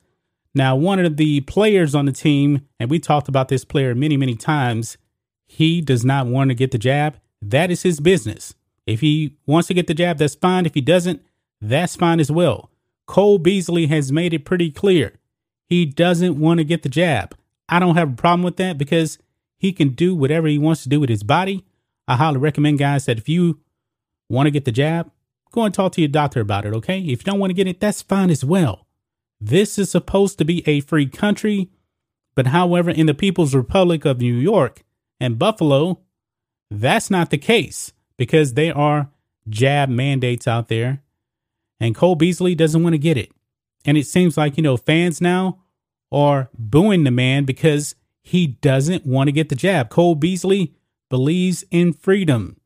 Now, 0.55 0.77
one 0.77 0.97
of 0.99 1.17
the 1.17 1.41
players 1.41 1.93
on 1.93 2.05
the 2.05 2.13
team, 2.13 2.65
and 2.79 2.89
we 2.89 2.99
talked 2.99 3.27
about 3.27 3.49
this 3.49 3.65
player 3.65 3.93
many, 3.93 4.15
many 4.15 4.33
times, 4.33 4.97
he 5.45 5.81
does 5.81 6.05
not 6.05 6.25
want 6.25 6.51
to 6.51 6.55
get 6.55 6.71
the 6.71 6.77
jab, 6.77 7.19
that 7.41 7.69
is 7.69 7.83
his 7.83 7.99
business. 7.99 8.55
If 8.87 9.01
he 9.01 9.35
wants 9.45 9.67
to 9.67 9.73
get 9.73 9.87
the 9.87 9.93
jab, 9.93 10.19
that's 10.19 10.35
fine. 10.35 10.65
If 10.65 10.73
he 10.73 10.79
doesn't, 10.79 11.21
that's 11.59 11.97
fine 11.97 12.21
as 12.21 12.31
well. 12.31 12.71
Cole 13.07 13.39
Beasley 13.39 13.87
has 13.87 14.13
made 14.13 14.33
it 14.33 14.45
pretty 14.45 14.71
clear. 14.71 15.15
He 15.65 15.85
doesn't 15.85 16.39
want 16.39 16.59
to 16.59 16.63
get 16.63 16.83
the 16.83 16.87
jab. 16.87 17.35
I 17.67 17.79
don't 17.79 17.97
have 17.97 18.13
a 18.13 18.15
problem 18.15 18.43
with 18.43 18.55
that 18.55 18.77
because 18.77 19.19
he 19.59 19.71
can 19.71 19.89
do 19.89 20.15
whatever 20.15 20.47
he 20.47 20.57
wants 20.57 20.83
to 20.83 20.89
do 20.89 20.99
with 20.99 21.09
his 21.09 21.23
body. 21.23 21.65
I 22.07 22.15
highly 22.15 22.37
recommend, 22.37 22.79
guys, 22.79 23.05
that 23.05 23.19
if 23.19 23.29
you 23.29 23.59
want 24.29 24.47
to 24.47 24.51
get 24.51 24.65
the 24.65 24.71
jab, 24.71 25.11
go 25.51 25.63
and 25.63 25.73
talk 25.73 25.91
to 25.93 26.01
your 26.01 26.07
doctor 26.07 26.41
about 26.41 26.65
it, 26.65 26.73
okay? 26.73 26.99
If 26.99 27.21
you 27.21 27.25
don't 27.25 27.39
want 27.39 27.51
to 27.51 27.55
get 27.55 27.67
it, 27.67 27.79
that's 27.79 28.01
fine 28.01 28.29
as 28.29 28.43
well. 28.43 28.87
This 29.39 29.77
is 29.77 29.91
supposed 29.91 30.37
to 30.37 30.45
be 30.45 30.67
a 30.67 30.79
free 30.81 31.07
country, 31.07 31.69
but 32.35 32.47
however, 32.47 32.89
in 32.89 33.05
the 33.05 33.13
People's 33.13 33.53
Republic 33.53 34.05
of 34.05 34.19
New 34.19 34.33
York 34.33 34.83
and 35.19 35.37
Buffalo, 35.37 36.01
that's 36.71 37.09
not 37.09 37.29
the 37.29 37.37
case 37.37 37.93
because 38.17 38.53
there 38.53 38.77
are 38.77 39.09
jab 39.47 39.89
mandates 39.89 40.47
out 40.47 40.67
there 40.67 41.03
and 41.79 41.95
Cole 41.95 42.15
Beasley 42.15 42.55
doesn't 42.55 42.83
want 42.83 42.93
to 42.93 42.99
get 42.99 43.17
it. 43.17 43.31
And 43.85 43.97
it 43.97 44.07
seems 44.07 44.37
like, 44.37 44.57
you 44.57 44.63
know, 44.63 44.77
fans 44.77 45.21
now 45.21 45.59
are 46.11 46.49
booing 46.57 47.03
the 47.03 47.11
man 47.11 47.45
because 47.45 47.95
he 48.29 48.45
doesn't 48.45 49.07
want 49.07 49.27
to 49.27 49.31
get 49.31 49.49
the 49.49 49.55
jab. 49.55 49.89
Cole 49.89 50.13
Beasley 50.13 50.75
believes 51.09 51.63
in 51.71 51.93
freedom. 51.93 52.59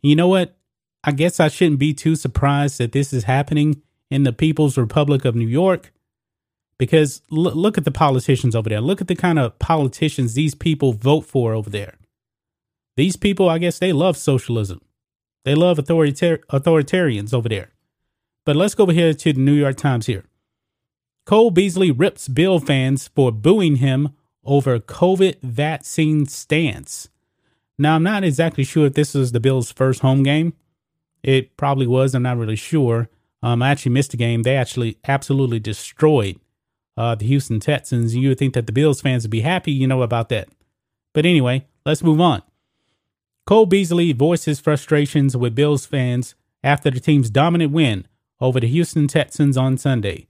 You 0.00 0.16
know 0.16 0.28
what? 0.28 0.56
I 1.04 1.12
guess 1.12 1.38
I 1.40 1.48
shouldn't 1.48 1.78
be 1.78 1.92
too 1.92 2.16
surprised 2.16 2.78
that 2.78 2.92
this 2.92 3.12
is 3.12 3.24
happening 3.24 3.82
in 4.10 4.22
the 4.22 4.32
People's 4.32 4.78
Republic 4.78 5.26
of 5.26 5.36
New 5.36 5.46
York 5.46 5.92
because 6.78 7.20
l- 7.30 7.38
look 7.42 7.76
at 7.76 7.84
the 7.84 7.90
politicians 7.90 8.56
over 8.56 8.70
there. 8.70 8.80
Look 8.80 9.02
at 9.02 9.08
the 9.08 9.14
kind 9.14 9.38
of 9.38 9.58
politicians 9.58 10.32
these 10.32 10.54
people 10.54 10.94
vote 10.94 11.26
for 11.26 11.52
over 11.52 11.68
there. 11.68 11.98
These 12.96 13.16
people, 13.16 13.50
I 13.50 13.58
guess, 13.58 13.78
they 13.78 13.92
love 13.92 14.16
socialism. 14.16 14.80
They 15.44 15.54
love 15.54 15.76
authoritar- 15.76 16.44
authoritarians 16.50 17.34
over 17.34 17.50
there. 17.50 17.72
But 18.46 18.56
let's 18.56 18.74
go 18.74 18.84
over 18.84 18.92
here 18.92 19.12
to 19.12 19.32
the 19.34 19.40
New 19.40 19.52
York 19.52 19.76
Times 19.76 20.06
here. 20.06 20.24
Cole 21.26 21.50
Beasley 21.50 21.90
rips 21.90 22.26
Bill 22.26 22.58
fans 22.58 23.08
for 23.08 23.30
booing 23.30 23.76
him 23.76 24.14
over 24.44 24.78
COVID 24.78 25.40
vaccine 25.42 26.26
stance. 26.26 27.08
Now, 27.78 27.94
I'm 27.94 28.02
not 28.02 28.24
exactly 28.24 28.64
sure 28.64 28.86
if 28.86 28.94
this 28.94 29.14
is 29.14 29.32
the 29.32 29.40
Bills' 29.40 29.70
first 29.70 30.00
home 30.00 30.22
game. 30.22 30.54
It 31.22 31.56
probably 31.56 31.86
was. 31.86 32.14
I'm 32.14 32.22
not 32.22 32.38
really 32.38 32.56
sure. 32.56 33.08
Um, 33.42 33.62
I 33.62 33.70
actually 33.70 33.92
missed 33.92 34.14
a 34.14 34.16
game. 34.16 34.42
They 34.42 34.56
actually 34.56 34.98
absolutely 35.06 35.60
destroyed 35.60 36.40
uh, 36.96 37.14
the 37.14 37.26
Houston 37.26 37.60
Texans. 37.60 38.16
You 38.16 38.30
would 38.30 38.38
think 38.38 38.54
that 38.54 38.66
the 38.66 38.72
Bills 38.72 39.00
fans 39.00 39.24
would 39.24 39.30
be 39.30 39.42
happy, 39.42 39.72
you 39.72 39.86
know, 39.86 40.02
about 40.02 40.28
that. 40.30 40.48
But 41.14 41.26
anyway, 41.26 41.66
let's 41.86 42.02
move 42.02 42.20
on. 42.20 42.42
Cole 43.46 43.66
Beasley 43.66 44.12
voiced 44.12 44.44
his 44.44 44.60
frustrations 44.60 45.36
with 45.36 45.54
Bills 45.54 45.86
fans 45.86 46.34
after 46.62 46.90
the 46.90 47.00
team's 47.00 47.30
dominant 47.30 47.72
win 47.72 48.06
over 48.40 48.60
the 48.60 48.68
Houston 48.68 49.08
Texans 49.08 49.56
on 49.56 49.78
Sunday. 49.78 50.27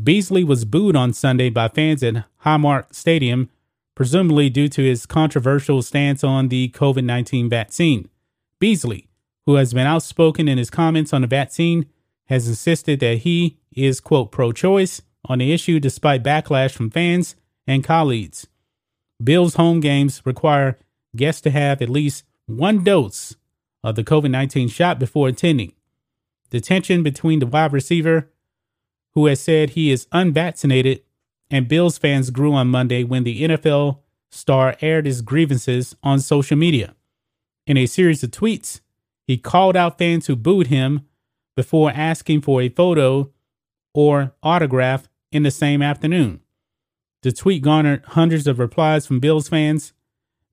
Beasley 0.00 0.44
was 0.44 0.64
booed 0.64 0.94
on 0.94 1.12
Sunday 1.12 1.50
by 1.50 1.68
fans 1.68 2.02
at 2.04 2.24
Highmark 2.44 2.94
Stadium, 2.94 3.50
presumably 3.96 4.48
due 4.48 4.68
to 4.68 4.82
his 4.82 5.06
controversial 5.06 5.82
stance 5.82 6.22
on 6.22 6.48
the 6.48 6.68
COVID 6.68 7.04
19 7.04 7.48
vaccine. 7.48 8.08
Beasley, 8.60 9.08
who 9.46 9.56
has 9.56 9.74
been 9.74 9.86
outspoken 9.86 10.46
in 10.46 10.56
his 10.56 10.70
comments 10.70 11.12
on 11.12 11.22
the 11.22 11.26
vaccine, 11.26 11.86
has 12.26 12.46
insisted 12.46 13.00
that 13.00 13.18
he 13.18 13.58
is, 13.72 13.98
quote, 13.98 14.30
pro 14.30 14.52
choice 14.52 15.02
on 15.24 15.38
the 15.38 15.52
issue 15.52 15.80
despite 15.80 16.22
backlash 16.22 16.72
from 16.72 16.90
fans 16.90 17.34
and 17.66 17.82
colleagues. 17.82 18.46
Bills 19.22 19.56
home 19.56 19.80
games 19.80 20.22
require 20.24 20.78
guests 21.16 21.40
to 21.40 21.50
have 21.50 21.82
at 21.82 21.88
least 21.88 22.24
one 22.46 22.84
dose 22.84 23.34
of 23.82 23.96
the 23.96 24.04
COVID 24.04 24.30
19 24.30 24.68
shot 24.68 25.00
before 25.00 25.26
attending. 25.26 25.72
The 26.50 26.60
tension 26.60 27.02
between 27.02 27.40
the 27.40 27.46
wide 27.46 27.72
receiver, 27.72 28.30
who 29.18 29.26
has 29.26 29.40
said 29.40 29.70
he 29.70 29.90
is 29.90 30.06
unvaccinated, 30.12 31.02
and 31.50 31.66
Bills 31.66 31.98
fans 31.98 32.30
grew 32.30 32.54
on 32.54 32.68
Monday 32.68 33.02
when 33.02 33.24
the 33.24 33.42
NFL 33.42 33.98
star 34.30 34.76
aired 34.80 35.06
his 35.06 35.22
grievances 35.22 35.96
on 36.04 36.20
social 36.20 36.56
media. 36.56 36.94
In 37.66 37.76
a 37.76 37.86
series 37.86 38.22
of 38.22 38.30
tweets, 38.30 38.80
he 39.26 39.36
called 39.36 39.74
out 39.74 39.98
fans 39.98 40.28
who 40.28 40.36
booed 40.36 40.68
him 40.68 41.00
before 41.56 41.90
asking 41.90 42.42
for 42.42 42.62
a 42.62 42.68
photo 42.68 43.32
or 43.92 44.36
autograph 44.40 45.08
in 45.32 45.42
the 45.42 45.50
same 45.50 45.82
afternoon. 45.82 46.38
The 47.24 47.32
tweet 47.32 47.62
garnered 47.62 48.04
hundreds 48.04 48.46
of 48.46 48.60
replies 48.60 49.04
from 49.04 49.18
Bills 49.18 49.48
fans. 49.48 49.94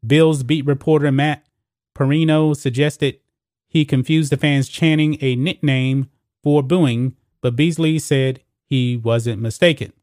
Bills 0.04 0.42
beat 0.42 0.66
reporter 0.66 1.12
Matt 1.12 1.46
Parrino 1.94 2.56
suggested 2.56 3.20
he 3.68 3.86
confused 3.86 4.32
the 4.32 4.38
fans 4.38 4.68
chanting 4.68 5.20
a 5.22 5.36
nickname 5.36 6.10
for 6.42 6.64
booing, 6.64 7.16
but 7.42 7.56
Beasley 7.56 8.00
said 8.00 8.42
he 8.68 8.98
wasn't 8.98 9.42
mistaken. 9.42 9.94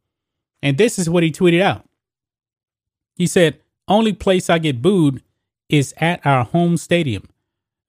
And 0.62 0.78
this 0.78 0.98
is 0.98 1.10
what 1.10 1.22
he 1.22 1.30
tweeted 1.30 1.60
out. 1.60 1.88
He 3.16 3.26
said, 3.26 3.60
Only 3.88 4.12
place 4.12 4.48
I 4.48 4.58
get 4.58 4.82
booed 4.82 5.22
is 5.68 5.94
at 5.98 6.24
our 6.24 6.44
home 6.44 6.76
stadium. 6.76 7.28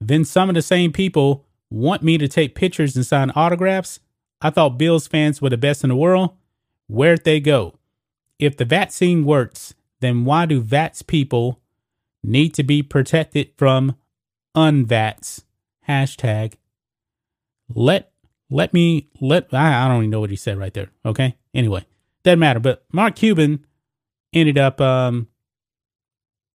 Then 0.01 0.25
some 0.25 0.49
of 0.49 0.55
the 0.55 0.61
same 0.61 0.91
people 0.91 1.45
want 1.69 2.03
me 2.03 2.17
to 2.17 2.27
take 2.27 2.55
pictures 2.55 2.95
and 2.95 3.05
sign 3.05 3.31
autographs. 3.35 3.99
I 4.41 4.49
thought 4.49 4.77
Bills 4.77 5.07
fans 5.07 5.41
were 5.41 5.49
the 5.49 5.57
best 5.57 5.83
in 5.83 5.89
the 5.89 5.95
world. 5.95 6.31
Where'd 6.87 7.23
they 7.23 7.39
go? 7.39 7.75
If 8.39 8.57
the 8.57 8.65
vaccine 8.65 9.25
works, 9.25 9.73
then 10.01 10.25
why 10.25 10.45
do 10.45 10.61
VATS 10.61 11.01
people 11.01 11.61
need 12.23 12.53
to 12.55 12.63
be 12.63 12.83
protected 12.83 13.51
from 13.57 13.95
unvats? 14.55 15.43
hashtag 15.87 16.53
let 17.73 18.12
let 18.53 18.73
me 18.73 19.09
let 19.19 19.53
I, 19.53 19.85
I 19.85 19.87
don't 19.87 19.97
even 19.97 20.11
know 20.11 20.19
what 20.19 20.29
he 20.29 20.35
said 20.35 20.57
right 20.57 20.73
there. 20.73 20.91
Okay. 21.05 21.35
Anyway, 21.53 21.85
doesn't 22.23 22.39
matter. 22.39 22.59
But 22.59 22.85
Mark 22.93 23.15
Cuban 23.15 23.65
ended 24.31 24.57
up 24.57 24.79
um 24.79 25.27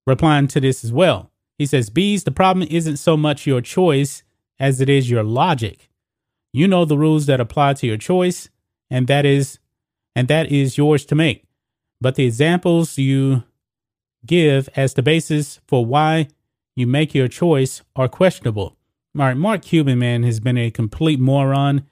replying 0.07 0.49
to 0.49 0.61
this 0.61 0.85
as 0.85 0.93
well. 0.93 1.31
He 1.59 1.67
says, 1.67 1.91
Bees, 1.91 2.25
the 2.25 2.31
problem 2.31 2.67
isn't 2.71 2.99
so 2.99 3.17
much 3.17 3.47
your 3.47 3.61
choice 3.61 4.23
as 4.61 4.81
it 4.81 4.89
is 4.89 5.11
your 5.11 5.25
logic. 5.25 5.91
You 6.53 6.69
know 6.69 6.85
the 6.85 6.97
rules 6.97 7.27
that 7.27 7.41
apply 7.41 7.75
to 7.75 7.87
your 7.87 7.97
choice, 7.97 8.49
and 8.91 9.07
that 9.09 9.27
is 9.27 9.59
and 10.15 10.29
that 10.29 10.51
is 10.51 10.79
yours 10.79 11.05
to 11.07 11.15
make. 11.15 11.45
But 12.01 12.15
the 12.15 12.27
examples 12.27 12.97
you 12.97 13.43
give 14.25 14.69
as 14.77 14.95
the 14.95 15.03
basis 15.03 15.61
for 15.67 15.85
why 15.85 16.29
you 16.77 16.87
make 16.87 17.15
your 17.15 17.29
choice 17.29 17.83
are 17.97 18.09
questionable. 18.09 18.78
All 19.19 19.27
right, 19.27 19.37
Mark 19.37 19.63
Cuban, 19.63 19.99
man, 19.99 20.23
has 20.23 20.39
been 20.39 20.57
a 20.57 20.71
complete 20.71 21.19
moron. 21.19 21.85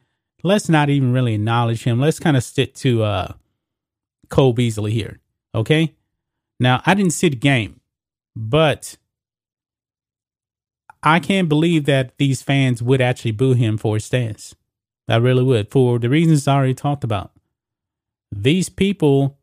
Let's 0.44 0.69
not 0.69 0.89
even 0.89 1.12
really 1.12 1.35
acknowledge 1.35 1.82
him. 1.82 1.98
Let's 1.98 2.20
kind 2.20 2.36
of 2.36 2.44
stick 2.44 2.73
to 2.77 3.03
uh, 3.03 3.32
Cole 4.28 4.53
Beasley 4.53 4.93
here. 4.93 5.19
Okay. 5.53 5.94
Now, 6.61 6.82
I 6.86 6.94
didn't 6.94 7.12
see 7.15 7.28
the 7.28 7.36
game, 7.36 7.81
but 8.36 8.97
I 11.03 11.19
can't 11.19 11.48
believe 11.48 11.85
that 11.86 12.16
these 12.19 12.43
fans 12.43 12.81
would 12.81 13.01
actually 13.01 13.32
boo 13.32 13.55
him 13.55 13.77
for 13.77 13.94
his 13.94 14.05
stance. 14.05 14.55
I 15.09 15.16
really 15.16 15.43
would, 15.43 15.70
for 15.70 15.98
the 15.98 16.09
reasons 16.09 16.47
I 16.47 16.55
already 16.55 16.74
talked 16.74 17.05
about. 17.05 17.32
These 18.31 18.69
people 18.69 19.36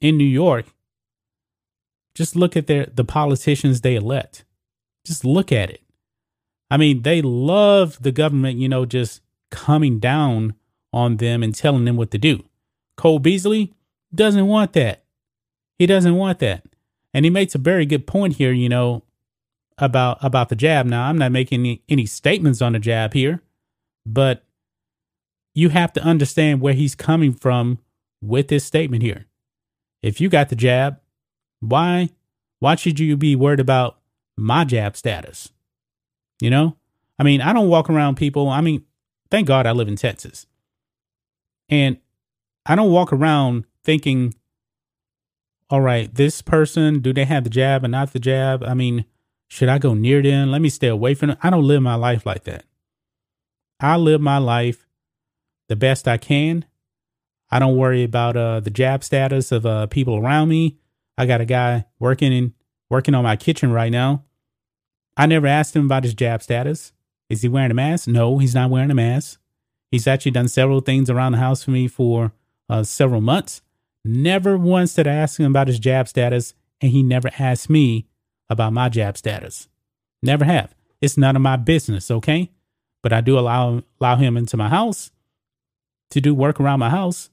in 0.00 0.16
New 0.16 0.24
York, 0.24 0.66
just 2.14 2.34
look 2.34 2.56
at 2.56 2.66
their 2.66 2.86
the 2.86 3.04
politicians 3.04 3.80
they 3.80 3.94
elect. 3.94 4.44
Just 5.04 5.24
look 5.24 5.52
at 5.52 5.70
it. 5.70 5.82
I 6.70 6.76
mean, 6.76 7.02
they 7.02 7.20
love 7.20 8.00
the 8.00 8.12
government, 8.12 8.58
you 8.58 8.68
know, 8.68 8.86
just 8.86 9.20
coming 9.50 9.98
down 9.98 10.54
on 10.92 11.16
them 11.16 11.42
and 11.42 11.54
telling 11.54 11.84
them 11.84 11.96
what 11.96 12.10
to 12.12 12.18
do. 12.18 12.44
Cole 12.96 13.18
Beasley 13.18 13.74
doesn't 14.14 14.46
want 14.46 14.72
that. 14.74 15.04
He 15.78 15.86
doesn't 15.86 16.14
want 16.14 16.38
that. 16.40 16.64
And 17.12 17.24
he 17.24 17.30
makes 17.30 17.54
a 17.54 17.58
very 17.58 17.86
good 17.86 18.06
point 18.06 18.36
here, 18.36 18.52
you 18.52 18.68
know, 18.68 19.02
about 19.78 20.18
about 20.22 20.48
the 20.48 20.56
jab. 20.56 20.86
Now, 20.86 21.08
I'm 21.08 21.18
not 21.18 21.32
making 21.32 21.60
any, 21.60 21.82
any 21.88 22.06
statements 22.06 22.62
on 22.62 22.72
the 22.72 22.78
jab 22.78 23.14
here, 23.14 23.42
but 24.06 24.44
you 25.54 25.70
have 25.70 25.92
to 25.94 26.02
understand 26.02 26.60
where 26.60 26.74
he's 26.74 26.94
coming 26.94 27.32
from 27.32 27.78
with 28.22 28.48
this 28.48 28.64
statement 28.64 29.02
here. 29.02 29.26
If 30.02 30.20
you 30.20 30.28
got 30.28 30.50
the 30.50 30.56
jab, 30.56 31.00
why 31.60 32.10
why 32.58 32.74
should 32.74 33.00
you 33.00 33.16
be 33.16 33.34
worried 33.34 33.60
about 33.60 33.98
my 34.36 34.64
jab 34.64 34.96
status? 34.96 35.50
You 36.40 36.50
know, 36.50 36.76
I 37.18 37.22
mean, 37.22 37.40
I 37.40 37.52
don't 37.52 37.68
walk 37.68 37.90
around 37.90 38.16
people. 38.16 38.48
I 38.48 38.60
mean, 38.60 38.84
thank 39.30 39.46
God 39.46 39.66
I 39.66 39.72
live 39.72 39.88
in 39.88 39.96
Texas. 39.96 40.46
And 41.68 41.98
I 42.66 42.74
don't 42.74 42.90
walk 42.90 43.12
around 43.12 43.64
thinking, 43.84 44.34
all 45.68 45.80
right, 45.80 46.12
this 46.12 46.42
person, 46.42 47.00
do 47.00 47.12
they 47.12 47.24
have 47.24 47.44
the 47.44 47.50
jab 47.50 47.84
and 47.84 47.92
not 47.92 48.12
the 48.12 48.18
jab? 48.18 48.64
I 48.64 48.74
mean, 48.74 49.04
should 49.48 49.68
I 49.68 49.78
go 49.78 49.94
near 49.94 50.22
them? 50.22 50.50
Let 50.50 50.62
me 50.62 50.68
stay 50.68 50.88
away 50.88 51.14
from 51.14 51.28
them. 51.28 51.38
I 51.42 51.50
don't 51.50 51.66
live 51.66 51.82
my 51.82 51.94
life 51.94 52.26
like 52.26 52.44
that. 52.44 52.64
I 53.78 53.96
live 53.96 54.20
my 54.20 54.38
life 54.38 54.86
the 55.68 55.76
best 55.76 56.08
I 56.08 56.16
can. 56.16 56.64
I 57.50 57.58
don't 57.58 57.76
worry 57.76 58.02
about 58.02 58.36
uh, 58.36 58.60
the 58.60 58.70
jab 58.70 59.02
status 59.04 59.52
of 59.52 59.66
uh, 59.66 59.86
people 59.86 60.16
around 60.16 60.48
me. 60.48 60.78
I 61.18 61.26
got 61.26 61.40
a 61.40 61.44
guy 61.44 61.86
working 61.98 62.32
in 62.32 62.54
working 62.88 63.14
on 63.14 63.24
my 63.24 63.36
kitchen 63.36 63.72
right 63.72 63.90
now. 63.90 64.24
I 65.20 65.26
never 65.26 65.46
asked 65.46 65.76
him 65.76 65.84
about 65.84 66.04
his 66.04 66.14
jab 66.14 66.42
status. 66.42 66.94
Is 67.28 67.42
he 67.42 67.48
wearing 67.48 67.70
a 67.70 67.74
mask? 67.74 68.08
No, 68.08 68.38
he's 68.38 68.54
not 68.54 68.70
wearing 68.70 68.90
a 68.90 68.94
mask. 68.94 69.38
He's 69.90 70.06
actually 70.06 70.30
done 70.30 70.48
several 70.48 70.80
things 70.80 71.10
around 71.10 71.32
the 71.32 71.38
house 71.38 71.62
for 71.62 71.72
me 71.72 71.88
for 71.88 72.32
uh, 72.70 72.84
several 72.84 73.20
months. 73.20 73.60
Never 74.02 74.56
once 74.56 74.94
did 74.94 75.06
I 75.06 75.12
ask 75.12 75.38
him 75.38 75.44
about 75.44 75.68
his 75.68 75.78
jab 75.78 76.08
status, 76.08 76.54
and 76.80 76.90
he 76.90 77.02
never 77.02 77.30
asked 77.38 77.68
me 77.68 78.06
about 78.48 78.72
my 78.72 78.88
jab 78.88 79.18
status. 79.18 79.68
Never 80.22 80.46
have. 80.46 80.74
It's 81.02 81.18
none 81.18 81.36
of 81.36 81.42
my 81.42 81.56
business, 81.56 82.10
okay? 82.10 82.50
But 83.02 83.12
I 83.12 83.20
do 83.20 83.38
allow 83.38 83.82
allow 84.00 84.16
him 84.16 84.38
into 84.38 84.56
my 84.56 84.70
house 84.70 85.10
to 86.12 86.22
do 86.22 86.34
work 86.34 86.58
around 86.58 86.80
my 86.80 86.88
house 86.88 87.28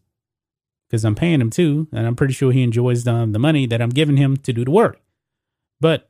because 0.89 1.05
I'm 1.05 1.15
paying 1.15 1.39
him 1.39 1.51
too, 1.51 1.87
and 1.93 2.05
I'm 2.05 2.17
pretty 2.17 2.33
sure 2.33 2.51
he 2.51 2.63
enjoys 2.63 3.05
the, 3.05 3.25
the 3.31 3.39
money 3.39 3.65
that 3.65 3.81
I'm 3.81 3.91
giving 3.91 4.17
him 4.17 4.35
to 4.35 4.51
do 4.51 4.65
the 4.65 4.71
work. 4.71 4.99
But 5.79 6.06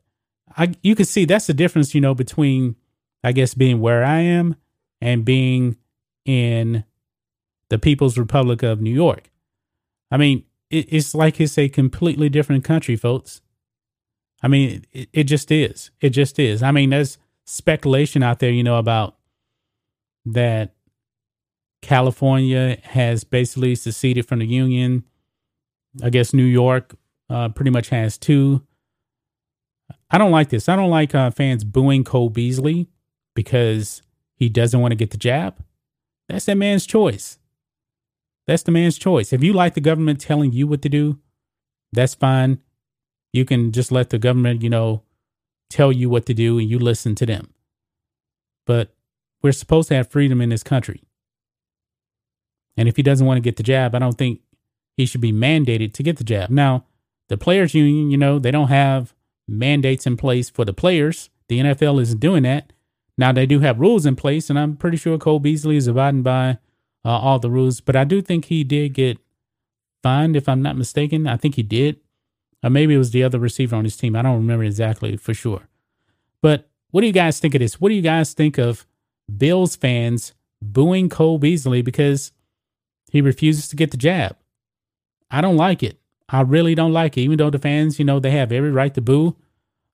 I, 0.57 0.73
you 0.81 0.95
can 0.95 1.05
see 1.05 1.25
that's 1.25 1.47
the 1.47 1.53
difference, 1.53 1.93
you 1.93 2.01
know, 2.01 2.15
between 2.15 2.75
I 3.23 3.31
guess 3.31 3.53
being 3.53 3.79
where 3.79 4.03
I 4.03 4.19
am 4.19 4.55
and 5.01 5.23
being 5.23 5.77
in 6.25 6.83
the 7.69 7.77
People's 7.77 8.17
Republic 8.17 8.63
of 8.63 8.81
New 8.81 8.93
York. 8.93 9.29
I 10.11 10.17
mean, 10.17 10.43
it, 10.69 10.87
it's 10.89 11.13
like 11.13 11.39
it's 11.39 11.57
a 11.57 11.69
completely 11.69 12.29
different 12.29 12.63
country, 12.63 12.95
folks. 12.95 13.41
I 14.41 14.47
mean, 14.47 14.85
it, 14.91 15.09
it 15.13 15.23
just 15.23 15.51
is. 15.51 15.91
It 16.01 16.09
just 16.09 16.39
is. 16.39 16.63
I 16.63 16.71
mean, 16.71 16.89
there's 16.89 17.17
speculation 17.45 18.23
out 18.23 18.39
there, 18.39 18.51
you 18.51 18.63
know, 18.63 18.77
about 18.77 19.15
that 20.25 20.73
California 21.81 22.77
has 22.83 23.23
basically 23.23 23.75
seceded 23.75 24.27
from 24.27 24.39
the 24.39 24.47
Union. 24.47 25.03
I 26.03 26.09
guess 26.09 26.33
New 26.33 26.43
York 26.43 26.95
uh, 27.29 27.49
pretty 27.49 27.71
much 27.71 27.89
has 27.89 28.17
too. 28.17 28.66
I 30.09 30.17
don't 30.17 30.31
like 30.31 30.49
this. 30.49 30.69
I 30.69 30.75
don't 30.75 30.89
like 30.89 31.13
uh, 31.13 31.31
fans 31.31 31.63
booing 31.63 32.03
Cole 32.03 32.29
Beasley 32.29 32.87
because 33.35 34.01
he 34.35 34.49
doesn't 34.49 34.79
want 34.79 34.91
to 34.91 34.95
get 34.95 35.11
the 35.11 35.17
jab. 35.17 35.63
That's 36.29 36.45
that 36.45 36.55
man's 36.55 36.85
choice. 36.85 37.39
That's 38.45 38.63
the 38.63 38.71
man's 38.71 38.97
choice. 38.97 39.33
If 39.33 39.43
you 39.43 39.53
like 39.53 39.73
the 39.73 39.81
government 39.81 40.21
telling 40.21 40.53
you 40.53 40.67
what 40.67 40.81
to 40.83 40.89
do, 40.89 41.19
that's 41.91 42.15
fine. 42.15 42.59
You 43.33 43.43
can 43.43 43.71
just 43.71 43.91
let 43.91 44.09
the 44.09 44.17
government, 44.17 44.61
you 44.61 44.69
know, 44.69 45.03
tell 45.69 45.91
you 45.91 46.09
what 46.09 46.25
to 46.27 46.33
do 46.33 46.57
and 46.57 46.69
you 46.69 46.79
listen 46.79 47.13
to 47.15 47.25
them. 47.25 47.53
But 48.65 48.95
we're 49.41 49.51
supposed 49.51 49.89
to 49.89 49.95
have 49.95 50.09
freedom 50.09 50.39
in 50.41 50.49
this 50.49 50.63
country. 50.63 51.03
And 52.77 52.87
if 52.87 52.95
he 52.95 53.03
doesn't 53.03 53.25
want 53.25 53.37
to 53.37 53.41
get 53.41 53.57
the 53.57 53.63
jab, 53.63 53.95
I 53.95 53.99
don't 53.99 54.17
think 54.17 54.41
he 54.95 55.05
should 55.05 55.21
be 55.21 55.33
mandated 55.33 55.93
to 55.93 56.03
get 56.03 56.17
the 56.17 56.23
jab. 56.23 56.49
Now, 56.49 56.85
the 57.27 57.37
players 57.37 57.73
union, 57.73 58.11
you 58.11 58.17
know, 58.17 58.39
they 58.39 58.51
don't 58.51 58.69
have 58.69 59.13
mandates 59.47 60.05
in 60.05 60.17
place 60.17 60.49
for 60.49 60.65
the 60.65 60.73
players. 60.73 61.29
The 61.47 61.59
NFL 61.59 62.01
isn't 62.01 62.19
doing 62.19 62.43
that. 62.43 62.73
Now 63.17 63.31
they 63.31 63.45
do 63.45 63.59
have 63.61 63.79
rules 63.79 64.05
in 64.05 64.15
place, 64.15 64.49
and 64.49 64.59
I'm 64.59 64.75
pretty 64.75 64.97
sure 64.97 65.17
Cole 65.17 65.39
Beasley 65.39 65.77
is 65.77 65.87
abiding 65.87 66.23
by 66.23 66.59
uh, 67.03 67.09
all 67.09 67.39
the 67.39 67.49
rules. 67.49 67.81
But 67.81 67.95
I 67.95 68.03
do 68.03 68.21
think 68.21 68.45
he 68.45 68.63
did 68.63 68.93
get 68.93 69.17
fined, 70.03 70.35
if 70.35 70.47
I'm 70.47 70.61
not 70.61 70.77
mistaken. 70.77 71.27
I 71.27 71.37
think 71.37 71.55
he 71.55 71.63
did. 71.63 71.99
Or 72.63 72.69
maybe 72.69 72.93
it 72.93 72.99
was 72.99 73.11
the 73.11 73.23
other 73.23 73.39
receiver 73.39 73.75
on 73.75 73.83
his 73.83 73.97
team. 73.97 74.15
I 74.15 74.21
don't 74.21 74.37
remember 74.37 74.63
exactly 74.63 75.15
for 75.17 75.33
sure. 75.33 75.67
But 76.41 76.69
what 76.91 77.01
do 77.01 77.07
you 77.07 77.13
guys 77.13 77.39
think 77.39 77.55
of 77.55 77.59
this? 77.59 77.79
What 77.79 77.89
do 77.89 77.95
you 77.95 78.01
guys 78.01 78.33
think 78.33 78.57
of 78.57 78.85
Bills 79.37 79.75
fans 79.75 80.33
booing 80.61 81.09
Cole 81.09 81.37
Beasley 81.37 81.81
because 81.81 82.31
he 83.11 83.21
refuses 83.21 83.67
to 83.69 83.75
get 83.75 83.91
the 83.91 83.97
jab? 83.97 84.37
I 85.29 85.41
don't 85.41 85.57
like 85.57 85.83
it. 85.83 85.99
I 86.29 86.41
really 86.41 86.75
don't 86.75 86.93
like 86.93 87.17
it. 87.17 87.21
Even 87.21 87.37
though 87.37 87.49
the 87.49 87.59
fans, 87.59 87.99
you 87.99 88.05
know, 88.05 88.19
they 88.19 88.31
have 88.31 88.51
every 88.51 88.71
right 88.71 88.93
to 88.93 89.01
boo 89.01 89.35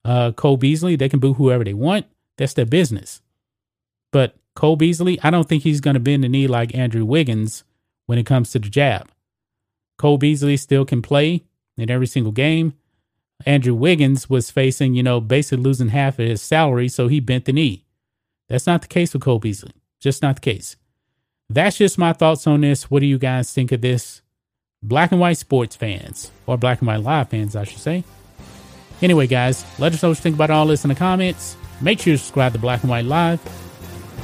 uh, 0.04 0.32
Cole 0.32 0.56
Beasley, 0.56 0.96
they 0.96 1.08
can 1.08 1.20
boo 1.20 1.34
whoever 1.34 1.64
they 1.64 1.74
want. 1.74 2.06
That's 2.36 2.54
their 2.54 2.66
business. 2.66 3.22
But 4.12 4.36
Cole 4.54 4.76
Beasley, 4.76 5.18
I 5.22 5.30
don't 5.30 5.48
think 5.48 5.62
he's 5.62 5.80
going 5.80 5.94
to 5.94 6.00
bend 6.00 6.24
the 6.24 6.28
knee 6.28 6.46
like 6.46 6.74
Andrew 6.74 7.04
Wiggins 7.04 7.64
when 8.06 8.18
it 8.18 8.26
comes 8.26 8.50
to 8.52 8.58
the 8.58 8.68
jab. 8.68 9.10
Cole 9.98 10.18
Beasley 10.18 10.56
still 10.56 10.84
can 10.84 11.02
play 11.02 11.44
in 11.76 11.90
every 11.90 12.06
single 12.06 12.32
game. 12.32 12.74
Andrew 13.46 13.74
Wiggins 13.74 14.30
was 14.30 14.50
facing, 14.50 14.94
you 14.94 15.02
know, 15.02 15.20
basically 15.20 15.64
losing 15.64 15.88
half 15.88 16.18
of 16.18 16.26
his 16.26 16.42
salary, 16.42 16.88
so 16.88 17.08
he 17.08 17.20
bent 17.20 17.46
the 17.46 17.52
knee. 17.52 17.84
That's 18.48 18.66
not 18.66 18.82
the 18.82 18.88
case 18.88 19.12
with 19.12 19.22
Cole 19.22 19.38
Beasley. 19.38 19.72
Just 20.00 20.22
not 20.22 20.36
the 20.36 20.40
case. 20.40 20.76
That's 21.48 21.78
just 21.78 21.98
my 21.98 22.12
thoughts 22.12 22.46
on 22.46 22.60
this. 22.60 22.90
What 22.90 23.00
do 23.00 23.06
you 23.06 23.18
guys 23.18 23.52
think 23.52 23.72
of 23.72 23.80
this? 23.80 24.22
Black 24.86 25.12
and 25.12 25.20
white 25.20 25.38
sports 25.38 25.74
fans, 25.74 26.30
or 26.46 26.58
black 26.58 26.80
and 26.80 26.86
white 26.86 27.00
live 27.00 27.30
fans, 27.30 27.56
I 27.56 27.64
should 27.64 27.78
say. 27.78 28.04
Anyway, 29.00 29.26
guys, 29.26 29.64
let 29.78 29.94
us 29.94 30.02
know 30.02 30.10
what 30.10 30.18
you 30.18 30.22
think 30.22 30.34
about 30.34 30.50
all 30.50 30.66
this 30.66 30.84
in 30.84 30.90
the 30.90 30.94
comments. 30.94 31.56
Make 31.80 32.00
sure 32.00 32.10
you 32.10 32.16
subscribe 32.18 32.52
to 32.52 32.58
Black 32.58 32.82
and 32.82 32.90
White 32.90 33.06
Live, 33.06 33.40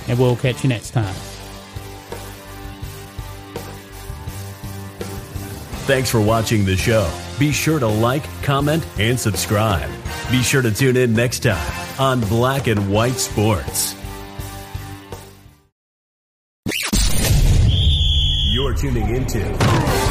and 0.07 0.19
we'll 0.19 0.37
catch 0.37 0.63
you 0.63 0.69
next 0.69 0.91
time. 0.91 1.15
Thanks 5.87 6.11
for 6.11 6.21
watching 6.21 6.67
the 6.67 6.77
show. 6.77 7.11
Be 7.39 7.53
sure 7.53 7.79
to 7.79 7.87
like, 7.89 8.23
comment, 8.43 8.87
and 8.99 9.19
subscribe. 9.19 9.91
Be 10.31 10.43
sure 10.43 10.61
to 10.61 10.71
tune 10.71 10.99
in 10.99 11.15
next 11.15 11.41
time 11.41 11.99
on 11.99 12.21
Black 12.29 12.67
and 12.67 12.93
White 12.93 13.15
Sports. 13.17 13.97
You're 18.53 18.75
tuning 18.75 19.17
into 19.17 20.10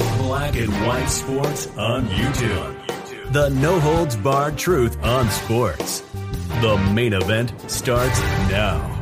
Black 0.00 0.56
and 0.56 0.72
White 0.86 1.08
Sports 1.08 1.66
on 1.76 2.06
YouTube. 2.06 3.32
The 3.32 3.50
no 3.50 3.78
holds 3.78 4.16
barred 4.16 4.56
truth 4.56 4.96
on 5.04 5.28
sports. 5.30 6.00
The 6.62 6.76
main 6.92 7.12
event 7.12 7.52
starts 7.70 8.18
now. 8.50 8.96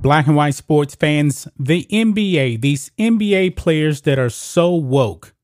Black 0.00 0.26
and 0.26 0.36
white 0.36 0.54
sports 0.54 0.94
fans, 0.94 1.46
the 1.58 1.86
NBA, 1.90 2.60
these 2.60 2.90
NBA 2.98 3.56
players 3.56 4.02
that 4.02 4.18
are 4.18 4.30
so 4.30 4.74
woke, 4.74 5.34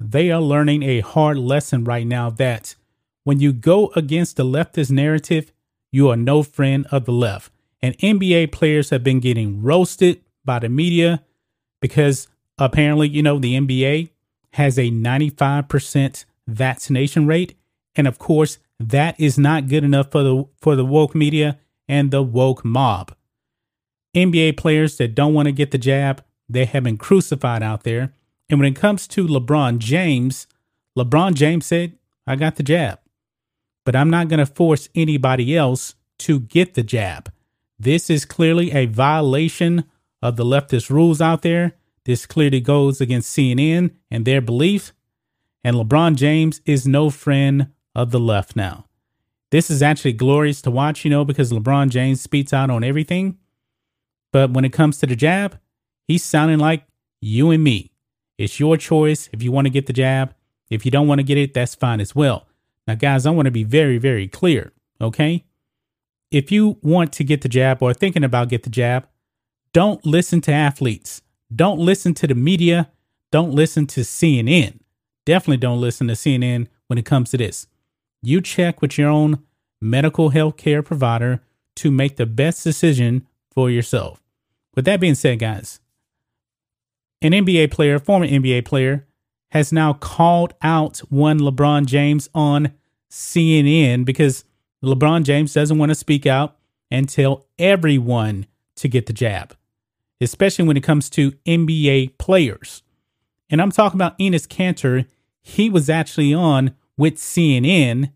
they 0.00 0.30
are 0.30 0.40
learning 0.40 0.82
a 0.82 1.00
hard 1.00 1.38
lesson 1.38 1.84
right 1.84 2.06
now 2.06 2.30
that 2.30 2.74
when 3.24 3.40
you 3.40 3.52
go 3.52 3.92
against 3.96 4.36
the 4.36 4.44
leftist 4.44 4.90
narrative, 4.90 5.52
you 5.90 6.08
are 6.10 6.16
no 6.16 6.42
friend 6.42 6.86
of 6.90 7.04
the 7.04 7.12
left. 7.12 7.52
And 7.82 7.98
NBA 7.98 8.52
players 8.52 8.90
have 8.90 9.04
been 9.04 9.20
getting 9.20 9.62
roasted 9.62 10.20
by 10.44 10.60
the 10.60 10.68
media 10.68 11.24
because 11.80 12.28
apparently, 12.58 13.08
you 13.08 13.22
know, 13.22 13.38
the 13.38 13.54
NBA 13.54 14.10
has 14.58 14.76
a 14.76 14.90
95% 14.90 16.24
vaccination 16.48 17.28
rate. 17.28 17.54
And 17.94 18.08
of 18.08 18.18
course, 18.18 18.58
that 18.80 19.18
is 19.18 19.38
not 19.38 19.68
good 19.68 19.84
enough 19.84 20.10
for 20.10 20.24
the 20.24 20.44
for 20.60 20.74
the 20.74 20.84
woke 20.84 21.14
media 21.14 21.58
and 21.88 22.10
the 22.10 22.22
woke 22.22 22.64
mob. 22.64 23.14
NBA 24.16 24.56
players 24.56 24.96
that 24.96 25.14
don't 25.14 25.32
want 25.32 25.46
to 25.46 25.52
get 25.52 25.70
the 25.70 25.78
jab, 25.78 26.24
they 26.48 26.64
have 26.64 26.82
been 26.82 26.96
crucified 26.96 27.62
out 27.62 27.84
there. 27.84 28.12
And 28.50 28.58
when 28.58 28.72
it 28.72 28.76
comes 28.76 29.06
to 29.08 29.28
LeBron 29.28 29.78
James, 29.78 30.48
LeBron 30.98 31.34
James 31.34 31.64
said, 31.64 31.96
I 32.26 32.34
got 32.34 32.56
the 32.56 32.64
jab, 32.64 32.98
but 33.84 33.94
I'm 33.94 34.10
not 34.10 34.26
going 34.26 34.38
to 34.40 34.46
force 34.46 34.88
anybody 34.94 35.56
else 35.56 35.94
to 36.20 36.40
get 36.40 36.74
the 36.74 36.82
jab. 36.82 37.30
This 37.78 38.10
is 38.10 38.24
clearly 38.24 38.72
a 38.72 38.86
violation 38.86 39.84
of 40.20 40.34
the 40.34 40.44
leftist 40.44 40.90
rules 40.90 41.20
out 41.20 41.42
there. 41.42 41.76
This 42.08 42.24
clearly 42.24 42.60
goes 42.60 43.02
against 43.02 43.36
CNN 43.36 43.90
and 44.10 44.24
their 44.24 44.40
belief. 44.40 44.94
And 45.62 45.76
LeBron 45.76 46.16
James 46.16 46.62
is 46.64 46.88
no 46.88 47.10
friend 47.10 47.68
of 47.94 48.12
the 48.12 48.18
left 48.18 48.56
now. 48.56 48.86
This 49.50 49.70
is 49.70 49.82
actually 49.82 50.14
glorious 50.14 50.62
to 50.62 50.70
watch, 50.70 51.04
you 51.04 51.10
know, 51.10 51.22
because 51.26 51.52
LeBron 51.52 51.90
James 51.90 52.22
speaks 52.22 52.54
out 52.54 52.70
on 52.70 52.82
everything. 52.82 53.36
But 54.32 54.52
when 54.52 54.64
it 54.64 54.72
comes 54.72 54.96
to 54.98 55.06
the 55.06 55.16
jab, 55.16 55.58
he's 56.06 56.24
sounding 56.24 56.58
like 56.58 56.86
you 57.20 57.50
and 57.50 57.62
me. 57.62 57.92
It's 58.38 58.58
your 58.58 58.78
choice 58.78 59.28
if 59.34 59.42
you 59.42 59.52
want 59.52 59.66
to 59.66 59.70
get 59.70 59.84
the 59.84 59.92
jab. 59.92 60.34
If 60.70 60.86
you 60.86 60.90
don't 60.90 61.08
want 61.08 61.18
to 61.18 61.24
get 61.24 61.36
it, 61.36 61.52
that's 61.52 61.74
fine 61.74 62.00
as 62.00 62.14
well. 62.14 62.46
Now, 62.86 62.94
guys, 62.94 63.26
I 63.26 63.32
want 63.32 63.48
to 63.48 63.52
be 63.52 63.64
very, 63.64 63.98
very 63.98 64.28
clear, 64.28 64.72
okay? 64.98 65.44
If 66.30 66.50
you 66.50 66.78
want 66.82 67.12
to 67.14 67.24
get 67.24 67.42
the 67.42 67.50
jab 67.50 67.82
or 67.82 67.92
thinking 67.92 68.24
about 68.24 68.48
get 68.48 68.62
the 68.62 68.70
jab, 68.70 69.06
don't 69.74 70.06
listen 70.06 70.40
to 70.42 70.52
athletes. 70.52 71.20
Don't 71.54 71.78
listen 71.78 72.14
to 72.14 72.26
the 72.26 72.34
media. 72.34 72.90
Don't 73.30 73.52
listen 73.52 73.86
to 73.88 74.00
CNN. 74.00 74.80
Definitely 75.24 75.58
don't 75.58 75.80
listen 75.80 76.08
to 76.08 76.14
CNN 76.14 76.68
when 76.86 76.98
it 76.98 77.04
comes 77.04 77.30
to 77.30 77.36
this. 77.36 77.66
You 78.22 78.40
check 78.40 78.80
with 78.82 78.98
your 78.98 79.10
own 79.10 79.42
medical 79.80 80.30
health 80.30 80.56
care 80.56 80.82
provider 80.82 81.42
to 81.76 81.90
make 81.90 82.16
the 82.16 82.26
best 82.26 82.64
decision 82.64 83.26
for 83.50 83.70
yourself. 83.70 84.22
With 84.74 84.84
that 84.86 85.00
being 85.00 85.14
said, 85.14 85.38
guys, 85.38 85.80
an 87.20 87.32
NBA 87.32 87.70
player, 87.70 87.98
former 87.98 88.26
NBA 88.26 88.64
player, 88.64 89.06
has 89.50 89.72
now 89.72 89.92
called 89.92 90.54
out 90.62 90.98
one 91.08 91.40
LeBron 91.40 91.86
James 91.86 92.28
on 92.34 92.72
CNN 93.10 94.04
because 94.04 94.44
LeBron 94.84 95.24
James 95.24 95.54
doesn't 95.54 95.78
want 95.78 95.90
to 95.90 95.94
speak 95.94 96.26
out 96.26 96.56
and 96.90 97.08
tell 97.08 97.46
everyone 97.58 98.46
to 98.76 98.88
get 98.88 99.06
the 99.06 99.12
jab, 99.12 99.56
especially 100.20 100.66
when 100.66 100.76
it 100.76 100.82
comes 100.82 101.08
to 101.10 101.32
NBA 101.46 102.18
players. 102.18 102.82
And 103.50 103.62
I'm 103.62 103.70
talking 103.70 103.96
about 103.98 104.18
Enes 104.18 104.46
Kanter. 104.46 105.06
He 105.40 105.70
was 105.70 105.88
actually 105.88 106.34
on 106.34 106.74
with 106.96 107.16
CNN 107.16 108.12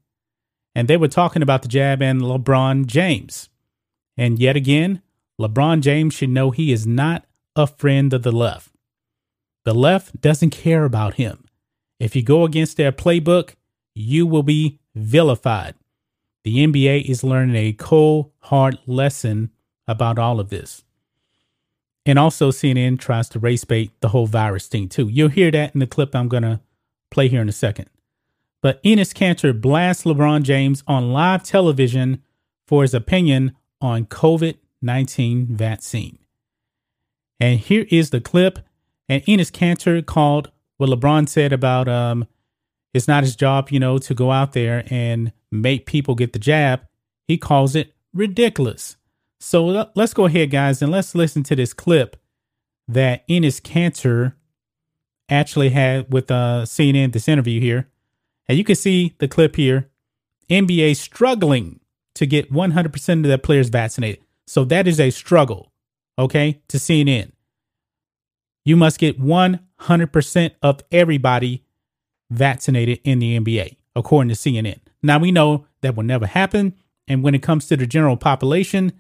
and 0.75 0.89
they 0.89 0.97
were 0.97 1.09
talking 1.09 1.43
about 1.43 1.63
the 1.63 1.69
jab 1.69 2.03
and 2.03 2.21
LeBron 2.21 2.87
James. 2.87 3.49
And 4.17 4.39
yet 4.39 4.57
again, 4.57 5.03
LeBron 5.41 5.81
James 5.81 6.15
should 6.15 6.31
know 6.31 6.51
he 6.51 6.73
is 6.73 6.87
not 6.87 7.27
a 7.57 7.67
friend 7.67 8.13
of 8.13 8.23
the 8.23 8.33
left. 8.33 8.71
The 9.65 9.75
left 9.75 10.21
doesn't 10.21 10.51
care 10.51 10.85
about 10.85 11.15
him. 11.15 11.45
If 12.01 12.17
you 12.17 12.23
go 12.23 12.45
against 12.45 12.77
their 12.77 12.93
playbook, 12.93 13.55
you 13.95 14.27
will 14.27 14.43
be 14.43 14.81
vilified. 14.95 15.75
The 16.45 16.67
NBA 16.67 17.05
is 17.05 17.23
learning 17.23 17.57
a 17.57 17.73
cold, 17.73 18.33
hard 18.41 18.79
lesson 18.87 19.51
about 19.87 20.19
all 20.19 20.41
of 20.41 20.49
this. 20.49 20.83
And 22.05 22.19
also, 22.19 22.51
CNN 22.51 22.99
tries 22.99 23.29
to 23.31 23.39
race 23.39 23.65
bait 23.65 23.93
the 24.01 24.09
whole 24.09 24.27
virus 24.27 24.67
thing, 24.67 24.89
too. 24.89 25.09
You'll 25.09 25.29
hear 25.29 25.51
that 25.53 25.75
in 25.75 25.81
the 25.81 25.87
clip 25.87 26.15
I'm 26.15 26.29
going 26.29 26.43
to 26.43 26.61
play 27.11 27.29
here 27.29 27.41
in 27.41 27.49
a 27.49 27.53
second. 27.53 27.89
But 28.61 28.83
Enes 28.83 29.13
Kanter 29.13 29.59
blasts 29.59 30.05
LeBron 30.05 30.43
James 30.43 30.83
on 30.87 31.13
live 31.13 31.43
television 31.43 32.23
for 32.67 32.83
his 32.83 32.95
opinion 32.95 33.57
on 33.81 34.07
COVID 34.07 34.57
19 34.81 35.47
vaccine. 35.57 36.19
And 37.39 37.61
here 37.61 37.87
is 37.91 38.11
the 38.11 38.21
clip. 38.21 38.61
And 39.09 39.23
Enes 39.25 39.51
Kanter 39.51 40.05
called 40.05 40.51
what 40.77 40.91
LeBron 40.91 41.29
said 41.29 41.53
about 41.53 41.89
um, 41.89 42.27
it's 42.95 43.09
not 43.09 43.25
his 43.25 43.37
job, 43.37 43.71
you 43.71 43.81
know, 43.81 43.99
to 43.99 44.15
go 44.15 44.31
out 44.31 44.53
there 44.53 44.85
and 44.91 45.33
make 45.51 45.87
people 45.87 46.15
get 46.15 46.33
the 46.33 46.39
jab. 46.39 46.83
He 47.27 47.39
calls 47.39 47.75
it 47.75 47.93
ridiculous. 48.13 48.97
So 49.43 49.89
let's 49.97 50.15
go 50.15 50.27
ahead, 50.27 50.53
guys, 50.53 50.83
and 50.83 50.93
let's 50.93 51.17
listen 51.17 51.43
to 51.45 51.57
this 51.57 51.75
clip 51.75 52.17
that 52.87 53.27
Enes 53.27 53.61
Kanter 53.61 54.35
actually 55.29 55.71
had 55.71 56.13
with 56.13 56.31
uh, 56.31 56.63
CNN, 56.65 57.13
this 57.13 57.27
interview 57.27 57.61
here. 57.61 57.89
And 58.47 58.57
you 58.57 58.63
can 58.63 58.77
see 58.77 59.17
the 59.19 59.27
clip 59.27 59.57
here. 59.57 59.91
NBA 60.49 60.95
struggling 60.95 61.81
to 62.15 62.25
get 62.25 62.53
100% 62.53 63.13
of 63.15 63.23
their 63.25 63.37
players 63.37 63.69
vaccinated. 63.69 64.23
So 64.47 64.65
that 64.67 64.87
is 64.87 65.01
a 65.01 65.11
struggle, 65.11 65.73
okay, 66.17 66.63
to 66.69 66.77
CNN. 66.77 67.33
You 68.65 68.77
must 68.77 69.01
get 69.01 69.21
100% 69.21 70.51
of 70.63 70.81
everybody 70.93 71.65
vaccinated 72.31 73.01
in 73.03 73.19
the 73.19 73.41
NBA, 73.41 73.77
according 73.97 74.29
to 74.29 74.37
CNN. 74.37 74.79
Now, 75.03 75.19
we 75.19 75.33
know 75.33 75.67
that 75.81 75.97
will 75.97 76.05
never 76.05 76.27
happen. 76.27 76.75
And 77.09 77.25
when 77.25 77.35
it 77.35 77.43
comes 77.43 77.67
to 77.67 77.77
the 77.77 77.89
general 77.89 78.17
population, 78.17 78.93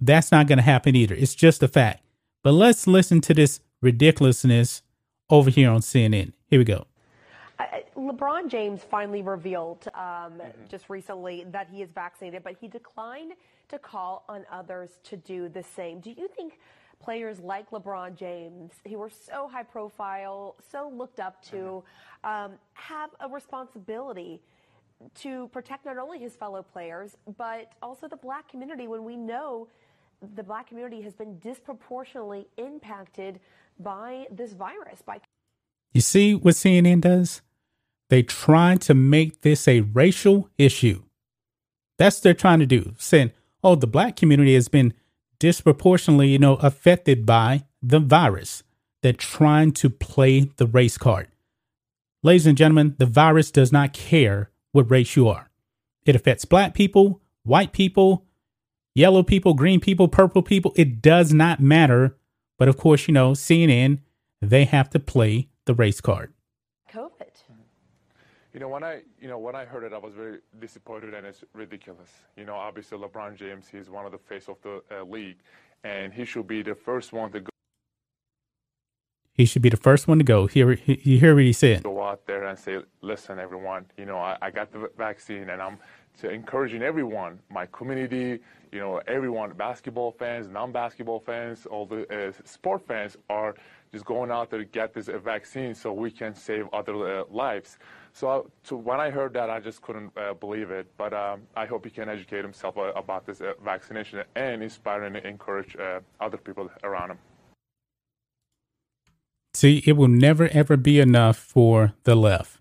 that's 0.00 0.30
not 0.30 0.46
going 0.46 0.58
to 0.58 0.64
happen 0.64 0.94
either. 0.94 1.14
It's 1.14 1.34
just 1.34 1.62
a 1.62 1.68
fact. 1.68 2.02
But 2.42 2.52
let's 2.52 2.86
listen 2.86 3.20
to 3.22 3.34
this 3.34 3.60
ridiculousness 3.80 4.82
over 5.30 5.50
here 5.50 5.70
on 5.70 5.80
CNN. 5.80 6.32
Here 6.46 6.58
we 6.58 6.64
go. 6.64 6.86
LeBron 7.96 8.48
James 8.48 8.82
finally 8.82 9.22
revealed 9.22 9.88
um, 9.94 10.02
mm-hmm. 10.02 10.48
just 10.68 10.88
recently 10.88 11.44
that 11.50 11.68
he 11.70 11.82
is 11.82 11.90
vaccinated, 11.90 12.44
but 12.44 12.56
he 12.60 12.68
declined 12.68 13.32
to 13.68 13.78
call 13.78 14.24
on 14.28 14.46
others 14.50 15.00
to 15.04 15.16
do 15.16 15.48
the 15.48 15.62
same. 15.62 16.00
Do 16.00 16.10
you 16.10 16.28
think 16.28 16.60
players 17.00 17.40
like 17.40 17.70
LeBron 17.70 18.16
James, 18.16 18.72
who 18.88 18.98
were 18.98 19.10
so 19.10 19.48
high 19.48 19.62
profile, 19.64 20.56
so 20.70 20.92
looked 20.94 21.20
up 21.20 21.42
to, 21.50 21.56
mm-hmm. 22.24 22.28
um, 22.30 22.52
have 22.74 23.10
a 23.20 23.28
responsibility 23.28 24.40
to 25.14 25.48
protect 25.48 25.86
not 25.86 25.98
only 25.98 26.18
his 26.18 26.34
fellow 26.34 26.62
players, 26.62 27.16
but 27.36 27.72
also 27.82 28.08
the 28.08 28.16
black 28.16 28.48
community 28.48 28.88
when 28.88 29.04
we 29.04 29.16
know 29.16 29.68
the 30.34 30.42
black 30.42 30.68
community 30.68 31.02
has 31.02 31.14
been 31.14 31.38
disproportionately 31.38 32.48
impacted 32.56 33.40
by 33.78 34.26
this 34.30 34.52
virus? 34.52 35.02
By 35.02 35.20
you 35.92 36.00
see 36.00 36.34
what 36.34 36.54
CNN 36.54 37.00
does? 37.00 37.42
They 38.10 38.22
trying 38.22 38.78
to 38.78 38.94
make 38.94 39.42
this 39.42 39.68
a 39.68 39.80
racial 39.80 40.48
issue. 40.58 41.02
That's 41.98 42.18
what 42.18 42.22
they're 42.22 42.34
trying 42.34 42.60
to 42.60 42.66
do, 42.66 42.94
saying, 42.98 43.32
oh, 43.62 43.74
the 43.74 43.86
black 43.86 44.16
community 44.16 44.54
has 44.54 44.68
been 44.68 44.94
disproportionately, 45.38 46.28
you 46.28 46.38
know, 46.38 46.54
affected 46.56 47.26
by 47.26 47.64
the 47.82 48.00
virus. 48.00 48.62
They're 49.02 49.12
trying 49.12 49.72
to 49.72 49.90
play 49.90 50.50
the 50.56 50.66
race 50.66 50.98
card. 50.98 51.28
Ladies 52.22 52.46
and 52.46 52.58
gentlemen, 52.58 52.96
the 52.98 53.06
virus 53.06 53.50
does 53.50 53.72
not 53.72 53.92
care 53.92 54.50
what 54.72 54.90
race 54.90 55.16
you 55.16 55.28
are. 55.28 55.50
It 56.04 56.16
affects 56.16 56.44
black 56.44 56.74
people, 56.74 57.20
white 57.44 57.72
people, 57.72 58.24
yellow 58.94 59.22
people, 59.22 59.54
green 59.54 59.80
people, 59.80 60.08
purple 60.08 60.42
people. 60.42 60.72
It 60.76 61.00
does 61.00 61.32
not 61.32 61.60
matter. 61.60 62.16
But 62.58 62.68
of 62.68 62.76
course, 62.76 63.06
you 63.06 63.14
know, 63.14 63.32
CNN, 63.32 64.00
they 64.42 64.64
have 64.64 64.90
to 64.90 64.98
play 64.98 65.48
the 65.64 65.74
race 65.74 66.00
card. 66.00 66.32
COVID. 66.92 67.28
You 68.54 68.60
know, 68.60 68.68
when 68.68 68.82
I, 68.82 69.02
you 69.20 69.28
know, 69.28 69.38
when 69.38 69.54
I 69.54 69.64
heard 69.64 69.84
it, 69.84 69.92
I 69.92 69.98
was 69.98 70.14
very 70.14 70.38
disappointed, 70.58 71.14
and 71.14 71.26
it's 71.26 71.44
ridiculous. 71.52 72.08
You 72.36 72.44
know, 72.44 72.54
obviously 72.54 72.98
LeBron 72.98 73.36
James, 73.36 73.66
he's 73.70 73.88
one 73.90 74.06
of 74.06 74.10
the 74.10 74.18
face 74.18 74.48
of 74.48 74.56
the 74.62 74.82
uh, 74.90 75.04
league, 75.04 75.36
and 75.84 76.12
he 76.12 76.24
should 76.24 76.48
be 76.48 76.62
the 76.62 76.74
first 76.74 77.12
one 77.12 77.30
to 77.32 77.40
go. 77.40 77.50
He 79.32 79.44
should 79.44 79.62
be 79.62 79.68
the 79.68 79.76
first 79.76 80.08
one 80.08 80.18
to 80.18 80.24
go. 80.24 80.46
Here, 80.46 80.72
you 80.86 81.20
hear 81.20 81.34
what 81.34 81.44
he 81.44 81.52
said. 81.52 81.84
Go 81.84 82.02
out 82.02 82.26
there 82.26 82.46
and 82.46 82.58
say, 82.58 82.78
"Listen, 83.00 83.38
everyone. 83.38 83.86
You 83.96 84.06
know, 84.06 84.18
I, 84.18 84.36
I 84.42 84.50
got 84.50 84.72
the 84.72 84.90
vaccine, 84.96 85.50
and 85.50 85.62
I'm 85.62 85.78
to 86.18 86.30
encouraging 86.30 86.82
everyone, 86.82 87.38
my 87.50 87.66
community, 87.66 88.40
you 88.72 88.80
know, 88.80 89.00
everyone, 89.06 89.52
basketball 89.52 90.12
fans, 90.12 90.48
non-basketball 90.48 91.20
fans, 91.20 91.66
all 91.66 91.86
the 91.86 92.02
uh, 92.12 92.32
sport 92.44 92.86
fans 92.86 93.16
are 93.30 93.54
just 93.92 94.04
going 94.04 94.30
out 94.30 94.50
there 94.50 94.58
to 94.58 94.64
get 94.64 94.92
this 94.92 95.08
uh, 95.08 95.18
vaccine 95.18 95.74
so 95.74 95.92
we 95.92 96.10
can 96.10 96.34
save 96.34 96.66
other 96.72 97.20
uh, 97.20 97.24
lives. 97.30 97.78
So, 98.12 98.50
so, 98.62 98.76
when 98.76 99.00
I 99.00 99.10
heard 99.10 99.32
that, 99.34 99.48
I 99.48 99.60
just 99.60 99.80
couldn't 99.80 100.10
uh, 100.16 100.34
believe 100.34 100.70
it. 100.70 100.86
But 100.96 101.14
um, 101.14 101.42
I 101.56 101.66
hope 101.66 101.84
he 101.84 101.90
can 101.90 102.08
educate 102.08 102.42
himself 102.42 102.76
uh, 102.76 102.92
about 102.96 103.24
this 103.24 103.40
uh, 103.40 103.52
vaccination 103.64 104.22
and 104.34 104.62
inspire 104.62 105.04
and 105.04 105.16
encourage 105.16 105.76
uh, 105.76 106.00
other 106.20 106.36
people 106.36 106.68
around 106.82 107.12
him. 107.12 107.18
See, 109.54 109.82
it 109.86 109.92
will 109.92 110.08
never 110.08 110.48
ever 110.48 110.76
be 110.76 111.00
enough 111.00 111.36
for 111.36 111.94
the 112.04 112.14
left. 112.14 112.57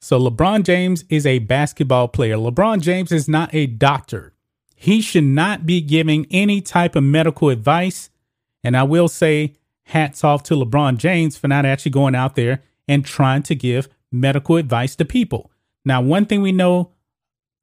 So 0.00 0.18
LeBron 0.18 0.64
James 0.64 1.04
is 1.08 1.26
a 1.26 1.40
basketball 1.40 2.08
player. 2.08 2.36
LeBron 2.36 2.80
James 2.80 3.12
is 3.12 3.28
not 3.28 3.54
a 3.54 3.66
doctor. 3.66 4.32
He 4.74 5.02
should 5.02 5.24
not 5.24 5.66
be 5.66 5.82
giving 5.82 6.26
any 6.30 6.62
type 6.62 6.96
of 6.96 7.04
medical 7.04 7.50
advice. 7.50 8.08
And 8.64 8.76
I 8.76 8.82
will 8.82 9.08
say, 9.08 9.56
hats 9.84 10.24
off 10.24 10.42
to 10.44 10.54
LeBron 10.54 10.96
James 10.96 11.36
for 11.36 11.48
not 11.48 11.66
actually 11.66 11.90
going 11.90 12.14
out 12.14 12.34
there 12.34 12.62
and 12.88 13.04
trying 13.04 13.42
to 13.42 13.54
give 13.54 13.88
medical 14.10 14.56
advice 14.56 14.96
to 14.96 15.04
people. 15.04 15.50
Now, 15.84 16.00
one 16.00 16.26
thing 16.26 16.40
we 16.42 16.52
know 16.52 16.92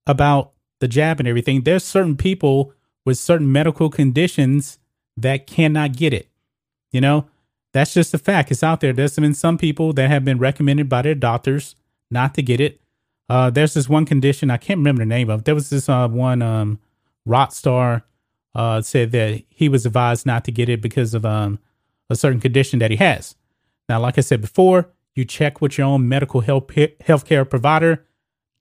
about 0.05 0.53
the 0.79 0.87
jab 0.87 1.19
and 1.19 1.27
everything, 1.27 1.61
there's 1.61 1.83
certain 1.83 2.17
people 2.17 2.73
with 3.03 3.17
certain 3.17 3.51
medical 3.51 3.89
conditions 3.89 4.77
that 5.15 5.47
cannot 5.47 5.95
get 5.95 6.13
it. 6.13 6.27
You 6.91 7.01
know, 7.01 7.27
that's 7.73 7.93
just 7.93 8.13
a 8.13 8.17
fact. 8.17 8.51
It's 8.51 8.63
out 8.63 8.81
there. 8.81 8.93
There's 8.93 9.15
been 9.15 9.33
some 9.33 9.57
people 9.57 9.91
that 9.93 10.09
have 10.09 10.23
been 10.23 10.37
recommended 10.37 10.87
by 10.87 11.01
their 11.01 11.15
doctors 11.15 11.75
not 12.09 12.33
to 12.35 12.41
get 12.41 12.59
it. 12.59 12.81
Uh, 13.29 13.49
there's 13.49 13.73
this 13.73 13.89
one 13.89 14.05
condition 14.05 14.49
I 14.49 14.57
can't 14.57 14.77
remember 14.77 15.01
the 15.01 15.07
name 15.07 15.29
of. 15.29 15.43
There 15.43 15.55
was 15.55 15.69
this 15.69 15.89
uh, 15.89 16.07
one 16.07 16.41
um, 16.41 16.79
rock 17.25 17.51
star 17.51 18.05
uh, 18.55 18.81
said 18.81 19.11
that 19.11 19.43
he 19.49 19.69
was 19.69 19.85
advised 19.85 20.25
not 20.25 20.45
to 20.45 20.51
get 20.51 20.69
it 20.69 20.81
because 20.81 21.13
of 21.13 21.25
um, 21.25 21.59
a 22.09 22.15
certain 22.15 22.39
condition 22.39 22.79
that 22.79 22.91
he 22.91 22.97
has. 22.97 23.35
Now, 23.89 23.99
like 23.99 24.17
I 24.17 24.21
said 24.21 24.41
before, 24.41 24.91
you 25.15 25.25
check 25.25 25.61
with 25.61 25.77
your 25.77 25.87
own 25.87 26.07
medical 26.07 26.41
health 26.41 26.67
healthcare 26.67 27.49
provider. 27.49 28.05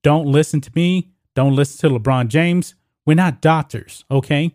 Don't 0.02 0.26
listen 0.26 0.60
to 0.62 0.70
me. 0.74 1.10
Don't 1.34 1.54
listen 1.54 1.88
to 1.88 1.98
LeBron 1.98 2.28
James. 2.28 2.74
We're 3.04 3.14
not 3.14 3.40
doctors, 3.40 4.04
okay? 4.10 4.54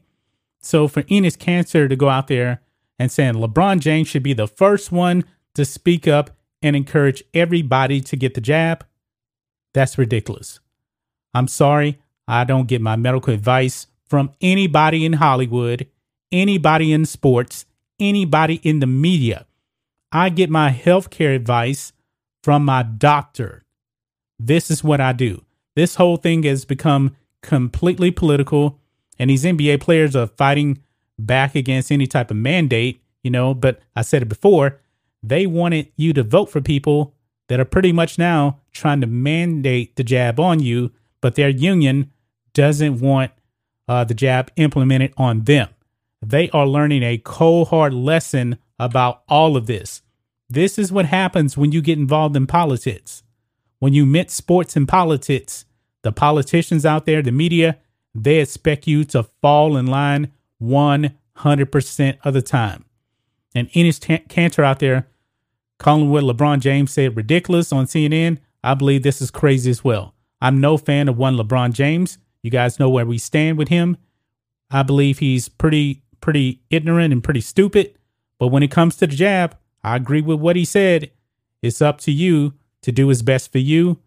So 0.59 0.87
for 0.87 1.03
Enes 1.03 1.37
Kanter 1.37 1.87
to 1.87 1.95
go 1.95 2.09
out 2.09 2.27
there 2.27 2.61
and 2.99 3.11
saying 3.11 3.35
LeBron 3.35 3.79
James 3.79 4.07
should 4.07 4.23
be 4.23 4.33
the 4.33 4.47
first 4.47 4.91
one 4.91 5.23
to 5.55 5.65
speak 5.65 6.07
up 6.07 6.31
and 6.61 6.75
encourage 6.75 7.23
everybody 7.33 8.01
to 8.01 8.15
get 8.15 8.33
the 8.33 8.41
jab, 8.41 8.85
that's 9.73 9.97
ridiculous. 9.97 10.59
I'm 11.33 11.47
sorry, 11.47 11.99
I 12.27 12.43
don't 12.43 12.67
get 12.67 12.81
my 12.81 12.95
medical 12.95 13.33
advice 13.33 13.87
from 14.05 14.31
anybody 14.41 15.05
in 15.05 15.13
Hollywood, 15.13 15.87
anybody 16.31 16.91
in 16.91 17.05
sports, 17.05 17.65
anybody 17.99 18.55
in 18.63 18.79
the 18.79 18.87
media. 18.87 19.45
I 20.11 20.29
get 20.29 20.49
my 20.49 20.71
healthcare 20.71 21.35
advice 21.35 21.93
from 22.43 22.65
my 22.65 22.83
doctor. 22.83 23.63
This 24.37 24.69
is 24.69 24.83
what 24.83 24.99
I 24.99 25.13
do. 25.13 25.45
This 25.75 25.95
whole 25.95 26.17
thing 26.17 26.43
has 26.43 26.65
become 26.65 27.15
completely 27.41 28.11
political, 28.11 28.79
and 29.17 29.29
these 29.29 29.45
NBA 29.45 29.79
players 29.79 30.15
are 30.15 30.27
fighting 30.27 30.81
back 31.17 31.55
against 31.55 31.91
any 31.91 32.07
type 32.07 32.31
of 32.31 32.37
mandate, 32.37 33.01
you 33.23 33.31
know. 33.31 33.53
But 33.53 33.79
I 33.95 34.01
said 34.01 34.21
it 34.21 34.29
before, 34.29 34.79
they 35.23 35.45
wanted 35.45 35.91
you 35.95 36.13
to 36.13 36.23
vote 36.23 36.49
for 36.49 36.61
people 36.61 37.15
that 37.47 37.59
are 37.59 37.65
pretty 37.65 37.91
much 37.91 38.17
now 38.17 38.59
trying 38.71 39.01
to 39.01 39.07
mandate 39.07 39.95
the 39.95 40.03
jab 40.03 40.39
on 40.39 40.59
you, 40.59 40.91
but 41.19 41.35
their 41.35 41.49
union 41.49 42.11
doesn't 42.53 42.99
want 42.99 43.31
uh, 43.87 44.03
the 44.03 44.13
jab 44.13 44.51
implemented 44.55 45.13
on 45.17 45.41
them. 45.43 45.69
They 46.21 46.49
are 46.51 46.67
learning 46.67 47.03
a 47.03 47.17
cold 47.17 47.69
hard 47.69 47.93
lesson 47.93 48.57
about 48.79 49.23
all 49.27 49.57
of 49.57 49.67
this. 49.67 50.01
This 50.49 50.77
is 50.77 50.91
what 50.91 51.05
happens 51.05 51.57
when 51.57 51.71
you 51.71 51.81
get 51.81 51.97
involved 51.97 52.35
in 52.35 52.47
politics. 52.47 53.23
When 53.79 53.93
you 53.93 54.05
mix 54.05 54.33
sports 54.33 54.75
and 54.75 54.87
politics, 54.87 55.65
the 56.03 56.11
politicians 56.11 56.85
out 56.85 57.05
there, 57.05 57.21
the 57.21 57.31
media, 57.31 57.77
they 58.13 58.39
expect 58.39 58.87
you 58.87 59.03
to 59.05 59.23
fall 59.41 59.77
in 59.77 59.87
line 59.87 60.31
100% 60.61 62.17
of 62.23 62.33
the 62.33 62.41
time. 62.41 62.85
And 63.55 63.69
Enes 63.71 63.99
Kanter 64.27 64.63
out 64.63 64.79
there 64.79 65.07
calling 65.81 66.11
what 66.11 66.23
LeBron 66.23 66.59
James 66.59 66.91
said 66.91 67.17
ridiculous 67.17 67.73
on 67.73 67.85
CNN, 67.85 68.37
I 68.63 68.75
believe 68.75 69.01
this 69.01 69.19
is 69.19 69.31
crazy 69.31 69.71
as 69.71 69.83
well. 69.83 70.13
I'm 70.39 70.61
no 70.61 70.77
fan 70.77 71.09
of 71.09 71.17
one 71.17 71.35
LeBron 71.35 71.73
James. 71.73 72.19
You 72.43 72.51
guys 72.51 72.79
know 72.79 72.89
where 72.89 73.05
we 73.05 73.17
stand 73.17 73.57
with 73.57 73.69
him. 73.69 73.97
I 74.69 74.83
believe 74.83 75.19
he's 75.19 75.49
pretty 75.49 76.03
pretty 76.21 76.61
ignorant 76.69 77.11
and 77.11 77.23
pretty 77.23 77.41
stupid. 77.41 77.95
But 78.37 78.49
when 78.49 78.61
it 78.61 78.69
comes 78.69 78.95
to 78.97 79.07
the 79.07 79.15
jab, 79.15 79.57
I 79.83 79.95
agree 79.95 80.21
with 80.21 80.39
what 80.39 80.55
he 80.55 80.65
said. 80.65 81.11
It's 81.63 81.81
up 81.81 81.99
to 82.01 82.11
you 82.11 82.53
to 82.83 82.91
do 82.91 83.07
what's 83.07 83.23
best 83.23 83.51
for 83.51 83.57
you. 83.57 83.99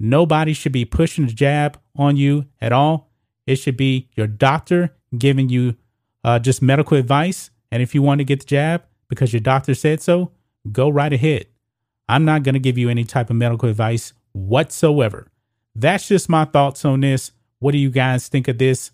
Nobody 0.00 0.52
should 0.52 0.72
be 0.72 0.84
pushing 0.84 1.26
the 1.26 1.32
jab 1.32 1.78
on 1.96 2.16
you 2.16 2.46
at 2.60 2.72
all. 2.72 3.12
It 3.46 3.56
should 3.56 3.76
be 3.76 4.08
your 4.16 4.26
doctor 4.26 4.96
giving 5.16 5.48
you 5.48 5.76
uh, 6.24 6.40
just 6.40 6.62
medical 6.62 6.96
advice. 6.96 7.50
And 7.70 7.80
if 7.80 7.94
you 7.94 8.02
want 8.02 8.18
to 8.18 8.24
get 8.24 8.40
the 8.40 8.46
jab 8.46 8.82
because 9.08 9.32
your 9.32 9.40
doctor 9.40 9.74
said 9.74 10.00
so, 10.00 10.32
go 10.70 10.88
right 10.88 11.12
ahead. 11.12 11.46
I'm 12.08 12.24
not 12.24 12.42
going 12.42 12.54
to 12.54 12.60
give 12.60 12.78
you 12.78 12.88
any 12.88 13.04
type 13.04 13.30
of 13.30 13.36
medical 13.36 13.68
advice 13.68 14.12
whatsoever. 14.32 15.28
That's 15.74 16.06
just 16.06 16.28
my 16.28 16.44
thoughts 16.44 16.84
on 16.84 17.00
this. 17.00 17.32
What 17.58 17.72
do 17.72 17.78
you 17.78 17.90
guys 17.90 18.28
think 18.28 18.48
of 18.48 18.58
this? 18.58 18.90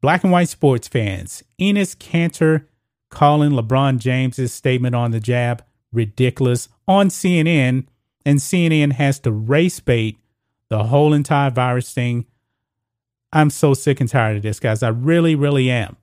Black 0.00 0.22
and 0.22 0.32
white 0.32 0.48
sports 0.48 0.86
fans, 0.86 1.42
Enes 1.58 1.96
Kanter 1.96 2.66
calling 3.08 3.52
LeBron 3.52 3.98
James's 3.98 4.52
statement 4.52 4.94
on 4.94 5.12
the 5.12 5.20
jab 5.20 5.64
ridiculous 5.92 6.68
on 6.86 7.08
CNN, 7.08 7.86
and 8.26 8.38
CNN 8.38 8.92
has 8.92 9.18
to 9.20 9.32
race 9.32 9.80
bait 9.80 10.18
the 10.68 10.84
whole 10.84 11.14
entire 11.14 11.50
virus 11.50 11.92
thing. 11.92 12.26
I'm 13.32 13.50
so 13.50 13.74
sick 13.74 14.00
and 14.00 14.08
tired 14.08 14.36
of 14.36 14.42
this, 14.42 14.60
guys. 14.60 14.82
I 14.82 14.88
really, 14.88 15.34
really 15.34 15.70
am. 15.70 15.96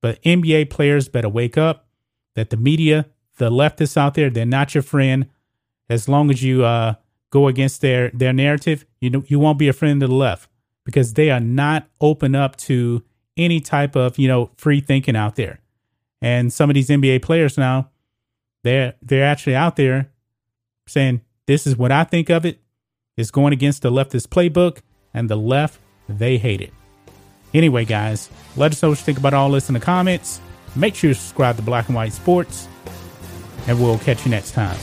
But 0.00 0.22
NBA 0.22 0.70
players 0.70 1.08
better 1.08 1.28
wake 1.28 1.58
up 1.58 1.86
that 2.34 2.50
the 2.50 2.56
media, 2.56 3.06
the 3.40 3.50
leftists 3.50 3.96
out 3.96 4.14
there, 4.14 4.30
they're 4.30 4.46
not 4.46 4.74
your 4.74 4.82
friend. 4.82 5.26
As 5.88 6.08
long 6.08 6.30
as 6.30 6.42
you 6.44 6.64
uh, 6.64 6.94
go 7.30 7.48
against 7.48 7.80
their 7.80 8.10
their 8.10 8.32
narrative, 8.32 8.86
you 9.00 9.10
know 9.10 9.24
you 9.26 9.40
won't 9.40 9.58
be 9.58 9.66
a 9.66 9.72
friend 9.72 10.00
of 10.00 10.08
the 10.08 10.14
left 10.14 10.48
because 10.84 11.14
they 11.14 11.30
are 11.30 11.40
not 11.40 11.88
open 12.00 12.36
up 12.36 12.54
to 12.56 13.02
any 13.36 13.58
type 13.58 13.96
of 13.96 14.18
you 14.18 14.28
know 14.28 14.50
free 14.56 14.80
thinking 14.80 15.16
out 15.16 15.34
there. 15.34 15.58
And 16.22 16.52
some 16.52 16.70
of 16.70 16.74
these 16.74 16.88
NBA 16.88 17.22
players 17.22 17.58
now, 17.58 17.90
they're 18.62 18.94
they're 19.02 19.24
actually 19.24 19.56
out 19.56 19.74
there 19.74 20.10
saying 20.86 21.22
this 21.46 21.66
is 21.66 21.76
what 21.76 21.90
I 21.90 22.04
think 22.04 22.28
of 22.28 22.44
it. 22.44 22.60
It's 23.16 23.30
going 23.30 23.52
against 23.52 23.82
the 23.82 23.90
leftist 23.90 24.28
playbook, 24.28 24.82
and 25.12 25.28
the 25.28 25.36
left 25.36 25.80
they 26.08 26.38
hate 26.38 26.60
it. 26.60 26.72
Anyway, 27.52 27.84
guys, 27.84 28.28
let 28.56 28.70
us 28.70 28.82
know 28.82 28.90
what 28.90 28.98
you 28.98 29.04
think 29.04 29.18
about 29.18 29.34
all 29.34 29.50
this 29.50 29.68
in 29.68 29.74
the 29.74 29.80
comments. 29.80 30.40
Make 30.76 30.94
sure 30.94 31.08
you 31.08 31.14
subscribe 31.14 31.56
to 31.56 31.62
Black 31.62 31.88
and 31.88 31.96
White 31.96 32.12
Sports, 32.12 32.68
and 33.70 33.80
we'll 33.80 33.98
catch 33.98 34.24
you 34.24 34.32
next 34.32 34.50
time. 34.50 34.76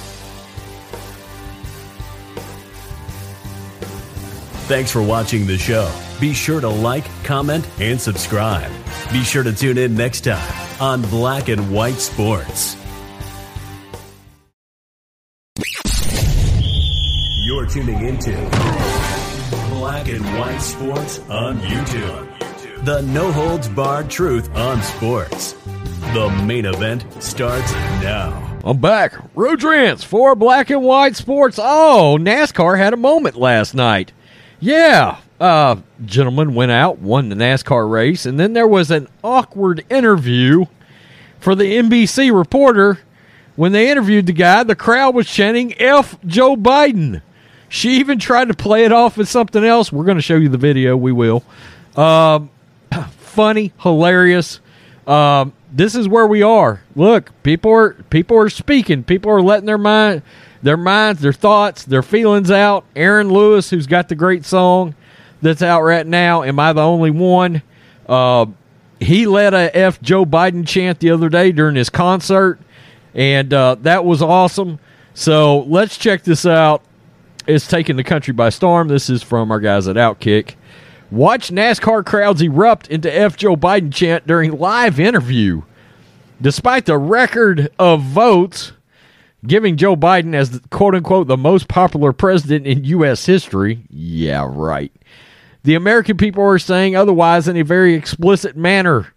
Thanks 4.68 4.92
for 4.92 5.04
watching 5.04 5.46
the 5.46 5.58
show. 5.58 5.94
Be 6.22 6.34
sure 6.34 6.62
to 6.62 6.70
like, 6.70 7.04
comment, 7.26 7.68
and 7.82 8.00
subscribe. 8.00 8.72
Be 9.12 9.24
sure 9.24 9.44
to 9.44 9.54
tune 9.54 9.78
in 9.78 9.96
next 9.96 10.22
time 10.22 10.82
on 10.82 11.02
Black 11.04 11.50
and 11.50 11.70
White 11.70 11.96
Sports. 11.96 12.78
You're 17.44 17.66
tuning 17.66 18.06
into 18.06 18.32
Black 19.70 20.08
and 20.08 20.24
White 20.40 20.60
Sports 20.60 21.20
on 21.30 21.60
YouTube. 21.60 22.86
The 22.86 23.02
no 23.02 23.34
holds 23.34 23.68
barred 23.68 24.10
truth 24.10 24.50
on 24.56 24.82
sports. 24.82 25.54
The 26.14 26.30
main 26.46 26.64
event 26.66 27.06
starts 27.22 27.74
now. 27.74 28.47
I'm 28.68 28.82
back. 28.82 29.14
Rodrance 29.34 30.04
for 30.04 30.36
Black 30.36 30.70
and 30.70 30.84
White 30.84 31.16
Sports. 31.16 31.58
Oh, 31.58 32.18
NASCAR 32.20 32.78
had 32.78 32.92
a 32.92 32.98
moment 32.98 33.38
last 33.38 33.74
night. 33.74 34.12
Yeah, 34.60 35.20
uh, 35.40 35.78
gentleman 36.04 36.54
went 36.54 36.74
out, 36.74 37.00
won 37.00 37.30
the 37.30 37.36
NASCAR 37.38 37.90
race, 37.90 38.26
and 38.26 38.38
then 38.38 38.52
there 38.52 38.68
was 38.68 38.92
an 38.92 39.08
awkward 39.24 39.86
interview 39.90 40.66
for 41.40 41.56
the 41.56 41.78
NBC 41.78 42.38
reporter. 42.38 43.00
When 43.56 43.72
they 43.72 43.90
interviewed 43.90 44.26
the 44.26 44.34
guy, 44.34 44.64
the 44.64 44.76
crowd 44.76 45.16
was 45.16 45.30
chanting 45.30 45.74
F 45.80 46.18
Joe 46.26 46.58
Biden. 46.58 47.22
She 47.70 47.92
even 47.92 48.20
tried 48.20 48.50
to 48.50 48.54
play 48.54 48.84
it 48.84 48.92
off 48.92 49.18
as 49.18 49.30
something 49.30 49.64
else. 49.64 49.94
We're 49.94 50.04
going 50.04 50.18
to 50.18 50.22
show 50.22 50.36
you 50.36 50.50
the 50.50 50.58
video. 50.58 50.98
We 50.98 51.14
will. 51.14 51.42
Um, 51.96 52.50
funny, 53.12 53.72
hilarious. 53.80 54.60
Um, 55.08 55.54
this 55.72 55.96
is 55.96 56.08
where 56.08 56.28
we 56.28 56.42
are. 56.42 56.82
Look, 56.96 57.32
people 57.44 57.72
are 57.72 57.94
people 58.10 58.38
are 58.38 58.50
speaking. 58.50 59.04
People 59.04 59.32
are 59.32 59.42
letting 59.42 59.66
their 59.66 59.78
mind, 59.78 60.22
their 60.62 60.78
minds, 60.78 61.22
their 61.22 61.34
thoughts, 61.34 61.84
their 61.84 62.02
feelings 62.02 62.52
out. 62.52 62.86
Aaron 62.96 63.30
Lewis, 63.30 63.70
who's 63.70 63.88
got 63.88 64.10
the 64.10 64.16
great 64.16 64.46
song 64.46 64.96
that's 65.42 65.62
out 65.62 65.82
right 65.82 66.08
now. 66.08 66.44
Am 66.44 66.60
I 66.60 66.74
the 66.74 66.82
only 66.82 67.12
one? 67.12 67.62
Uh, 68.08 68.48
he 69.00 69.28
led 69.28 69.54
a 69.54 69.76
F 69.76 70.02
Joe 70.02 70.26
Biden 70.26 70.68
chant 70.68 71.00
the 71.00 71.12
other 71.12 71.30
day 71.30 71.52
during 71.52 71.76
his 71.76 71.90
concert, 71.90 72.60
and 73.14 73.54
uh, 73.54 73.76
that 73.82 74.06
was 74.06 74.22
awesome. 74.22 74.80
So 75.14 75.60
let's 75.62 75.98
check 75.98 76.24
this 76.24 76.46
out. 76.46 76.84
It's 77.46 77.68
taking 77.68 77.96
the 77.96 78.04
country 78.04 78.34
by 78.34 78.50
storm. 78.50 78.88
This 78.88 79.10
is 79.10 79.24
from 79.24 79.52
our 79.52 79.60
guys 79.60 79.88
at 79.88 79.96
Outkick. 79.96 80.56
Watch 81.10 81.52
NASCAR 81.52 82.06
crowds 82.06 82.42
erupt 82.42 82.88
into 82.90 83.14
F 83.14 83.38
Joe 83.38 83.56
Biden 83.56 83.94
chant 83.94 84.28
during 84.28 84.52
live 84.52 85.00
interview. 85.00 85.62
Despite 86.42 86.86
the 86.86 86.98
record 86.98 87.70
of 87.80 88.02
votes 88.04 88.74
giving 89.46 89.78
Joe 89.78 89.96
Biden 89.96 90.36
as 90.36 90.52
the, 90.52 90.68
quote 90.70 90.96
unquote 90.96 91.28
the 91.28 91.38
most 91.38 91.70
popular 91.70 92.12
president 92.12 92.68
in 92.68 92.84
U.S. 92.84 93.26
history, 93.26 93.86
yeah, 93.90 94.46
right. 94.50 94.92
The 95.64 95.76
American 95.76 96.18
people 96.18 96.44
are 96.44 96.60
saying 96.60 96.96
otherwise 96.96 97.48
in 97.48 97.58
a 97.58 97.64
very 97.64 97.94
explicit 97.94 98.58
manner. 98.58 99.14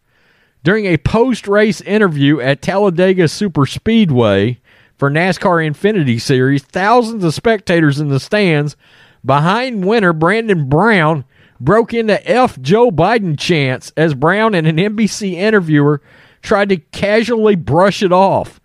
During 0.63 0.87
a 0.87 0.99
post 0.99 1.49
race 1.49 1.81
interview 1.81 2.39
at 2.41 2.63
Talladega 2.63 3.29
Super 3.29 3.67
Speedway 3.67 4.61
for 4.97 5.11
NASCAR 5.11 5.69
Xfinity 5.71 6.21
Series, 6.21 6.63
thousands 6.63 7.25
of 7.25 7.35
spectators 7.35 7.99
in 7.99 8.09
the 8.09 8.21
stands 8.21 8.77
behind 9.25 9.85
winner 9.87 10.13
Brandon 10.13 10.69
Brown 10.69 11.25
broke 11.61 11.93
into 11.93 12.29
F 12.29 12.61
Joe 12.61 12.91
Biden 12.91 13.39
chants 13.39 13.93
as 13.97 14.15
Brown 14.15 14.55
and 14.55 14.67
an 14.67 14.77
NBC 14.77 15.35
interviewer 15.35 16.01
tried 16.43 16.71
to 16.71 16.77
casually 16.77 17.55
brush 17.55 18.03
it 18.03 18.13
off. 18.13 18.61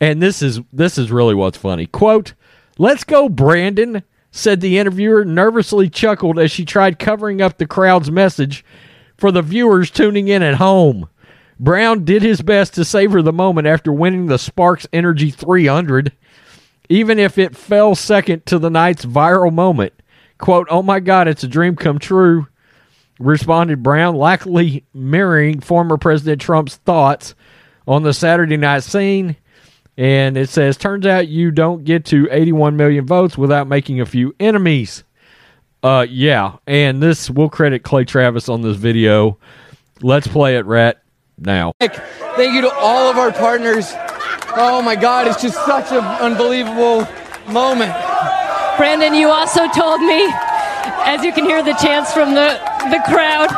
And 0.00 0.22
this 0.22 0.42
is 0.42 0.60
this 0.72 0.96
is 0.96 1.10
really 1.10 1.34
what's 1.34 1.58
funny. 1.58 1.86
Quote, 1.86 2.34
"Let's 2.78 3.04
go 3.04 3.28
Brandon," 3.28 4.02
said 4.30 4.60
the 4.60 4.78
interviewer, 4.78 5.24
nervously 5.24 5.88
chuckled 5.88 6.38
as 6.38 6.50
she 6.50 6.64
tried 6.64 6.98
covering 6.98 7.42
up 7.42 7.58
the 7.58 7.66
crowd's 7.66 8.10
message 8.10 8.64
for 9.16 9.32
the 9.32 9.42
viewers 9.42 9.90
tuning 9.90 10.28
in 10.28 10.42
at 10.42 10.54
home. 10.54 11.08
Brown 11.60 12.04
did 12.04 12.22
his 12.22 12.40
best 12.40 12.74
to 12.74 12.84
savor 12.84 13.20
the 13.20 13.32
moment 13.32 13.66
after 13.66 13.92
winning 13.92 14.26
the 14.26 14.38
Sparks 14.38 14.86
Energy 14.92 15.30
300, 15.30 16.12
even 16.88 17.18
if 17.18 17.36
it 17.36 17.56
fell 17.56 17.96
second 17.96 18.46
to 18.46 18.60
the 18.60 18.70
night's 18.70 19.04
viral 19.04 19.52
moment. 19.52 19.92
Quote, 20.38 20.68
Oh 20.70 20.82
my 20.82 21.00
God, 21.00 21.28
it's 21.28 21.44
a 21.44 21.48
dream 21.48 21.76
come 21.76 21.98
true, 21.98 22.46
responded 23.18 23.82
Brown, 23.82 24.14
likely 24.14 24.84
mirroring 24.94 25.60
former 25.60 25.96
President 25.96 26.40
Trump's 26.40 26.76
thoughts 26.76 27.34
on 27.86 28.02
the 28.02 28.12
Saturday 28.12 28.56
night 28.56 28.84
scene. 28.84 29.36
And 29.96 30.36
it 30.36 30.48
says, 30.48 30.76
Turns 30.76 31.06
out 31.06 31.26
you 31.26 31.50
don't 31.50 31.84
get 31.84 32.04
to 32.06 32.28
81 32.30 32.76
million 32.76 33.04
votes 33.04 33.36
without 33.36 33.66
making 33.66 34.00
a 34.00 34.06
few 34.06 34.34
enemies. 34.38 35.02
Uh, 35.82 36.06
yeah. 36.08 36.56
And 36.66 37.02
this, 37.02 37.28
we'll 37.28 37.48
credit 37.48 37.82
Clay 37.82 38.04
Travis 38.04 38.48
on 38.48 38.62
this 38.62 38.76
video. 38.76 39.38
Let's 40.00 40.28
play 40.28 40.56
it, 40.56 40.66
Rat, 40.66 41.02
now. 41.36 41.72
Thank 41.80 42.54
you 42.54 42.60
to 42.62 42.72
all 42.72 43.10
of 43.10 43.18
our 43.18 43.32
partners. 43.32 43.92
Oh 44.60 44.80
my 44.82 44.94
God, 44.94 45.26
it's 45.26 45.42
just 45.42 45.56
such 45.66 45.90
an 45.92 46.04
unbelievable 46.04 47.06
moment. 47.48 47.92
Brandon, 48.78 49.12
you 49.12 49.28
also 49.28 49.68
told 49.68 50.00
me, 50.00 50.24
as 51.04 51.24
you 51.24 51.32
can 51.32 51.44
hear 51.44 51.62
the 51.62 51.74
chants 51.74 52.14
from 52.14 52.32
the, 52.32 52.56
the 52.94 53.02
crowd, 53.10 53.50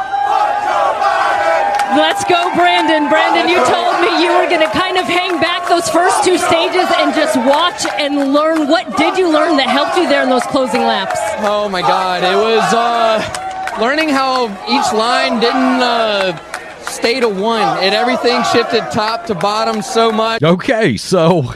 let's 1.94 2.24
go, 2.24 2.50
Brandon. 2.56 3.08
Brandon, 3.08 3.46
you 3.46 3.60
told 3.68 4.00
me 4.00 4.24
you 4.24 4.32
were 4.32 4.48
going 4.48 4.64
to 4.64 4.72
kind 4.72 4.96
of 4.96 5.04
hang 5.04 5.38
back 5.38 5.68
those 5.68 5.88
first 5.90 6.24
two 6.24 6.38
stages 6.38 6.88
and 6.98 7.14
just 7.14 7.36
watch 7.36 7.84
and 8.00 8.32
learn. 8.32 8.66
What 8.66 8.96
did 8.96 9.18
you 9.18 9.30
learn 9.30 9.58
that 9.58 9.68
helped 9.68 9.96
you 9.96 10.08
there 10.08 10.22
in 10.22 10.30
those 10.30 10.42
closing 10.44 10.82
laps? 10.82 11.20
Oh 11.44 11.68
my 11.68 11.82
God, 11.82 12.24
it 12.24 12.36
was 12.36 12.64
uh, 12.72 13.78
learning 13.78 14.08
how 14.08 14.48
each 14.66 14.92
line 14.96 15.38
didn't. 15.38 15.82
Uh, 15.84 16.38
stay 16.90 17.20
to 17.20 17.28
one. 17.28 17.78
And 17.78 17.94
everything 17.94 18.42
shifted 18.52 18.90
top 18.90 19.26
to 19.26 19.34
bottom 19.34 19.82
so 19.82 20.10
much. 20.10 20.42
Okay, 20.42 20.96
so 20.96 21.54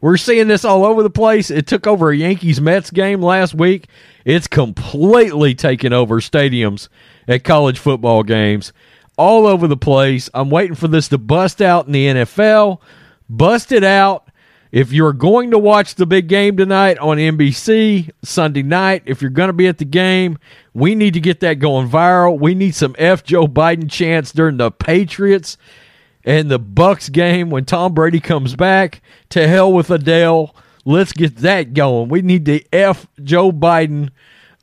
we're 0.00 0.16
seeing 0.16 0.48
this 0.48 0.64
all 0.64 0.84
over 0.84 1.02
the 1.02 1.10
place. 1.10 1.50
It 1.50 1.66
took 1.66 1.86
over 1.86 2.10
a 2.10 2.16
Yankees 2.16 2.60
Mets 2.60 2.90
game 2.90 3.22
last 3.22 3.54
week. 3.54 3.88
It's 4.24 4.46
completely 4.46 5.54
taken 5.54 5.92
over 5.92 6.20
stadiums 6.20 6.88
at 7.28 7.44
college 7.44 7.78
football 7.78 8.22
games 8.22 8.72
all 9.16 9.46
over 9.46 9.66
the 9.66 9.76
place. 9.76 10.28
I'm 10.34 10.50
waiting 10.50 10.74
for 10.74 10.88
this 10.88 11.08
to 11.08 11.18
bust 11.18 11.62
out 11.62 11.86
in 11.86 11.92
the 11.92 12.06
NFL. 12.06 12.80
Bust 13.28 13.72
it 13.72 13.84
out. 13.84 14.28
If 14.72 14.92
you're 14.92 15.12
going 15.12 15.52
to 15.52 15.58
watch 15.58 15.94
the 15.94 16.06
big 16.06 16.28
game 16.28 16.56
tonight 16.56 16.98
on 16.98 17.16
NBC 17.16 18.10
Sunday 18.22 18.62
night, 18.62 19.04
if 19.06 19.22
you're 19.22 19.30
going 19.30 19.48
to 19.48 19.54
be 19.54 19.68
at 19.68 19.78
the 19.78 19.84
game, 19.84 20.38
we 20.74 20.94
need 20.94 21.14
to 21.14 21.20
get 21.20 21.40
that 21.40 21.54
going 21.54 21.88
viral. 21.88 22.38
We 22.38 22.54
need 22.54 22.74
some 22.74 22.94
F 22.98 23.24
Joe 23.24 23.46
Biden 23.46 23.90
chants 23.90 24.32
during 24.32 24.58
the 24.58 24.70
Patriots 24.70 25.56
and 26.26 26.50
the 26.50 26.60
Bucs 26.60 27.10
game 27.10 27.48
when 27.48 27.64
Tom 27.64 27.94
Brady 27.94 28.20
comes 28.20 28.54
back. 28.56 29.00
To 29.30 29.46
hell 29.48 29.72
with 29.72 29.90
Adele. 29.90 30.54
Let's 30.84 31.12
get 31.12 31.36
that 31.38 31.72
going. 31.72 32.08
We 32.08 32.22
need 32.22 32.44
the 32.44 32.66
F 32.72 33.06
Joe 33.22 33.50
Biden 33.50 34.10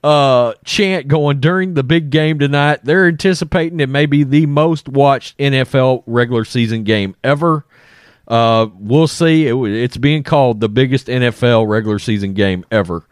uh, 0.04 0.54
chant 0.66 1.08
going 1.08 1.40
during 1.40 1.74
the 1.74 1.84
big 1.84 2.10
game 2.10 2.40
tonight. 2.40 2.82
They're 2.84 3.08
anticipating 3.08 3.80
it 3.80 3.90
may 3.90 4.06
be 4.06 4.24
the 4.24 4.46
most 4.46 4.88
watched 4.88 5.38
NFL 5.38 6.04
regular 6.06 6.46
season 6.46 6.84
game 6.84 7.16
ever. 7.24 7.66
Uh, 8.28 8.68
we'll 8.76 9.08
see. 9.08 9.48
It, 9.48 9.56
it's 9.56 9.98
being 9.98 10.24
called 10.24 10.60
the 10.60 10.70
biggest 10.70 11.08
NFL 11.08 11.68
regular 11.68 12.00
season 12.00 12.34
game 12.34 12.66
ever. 12.72 13.06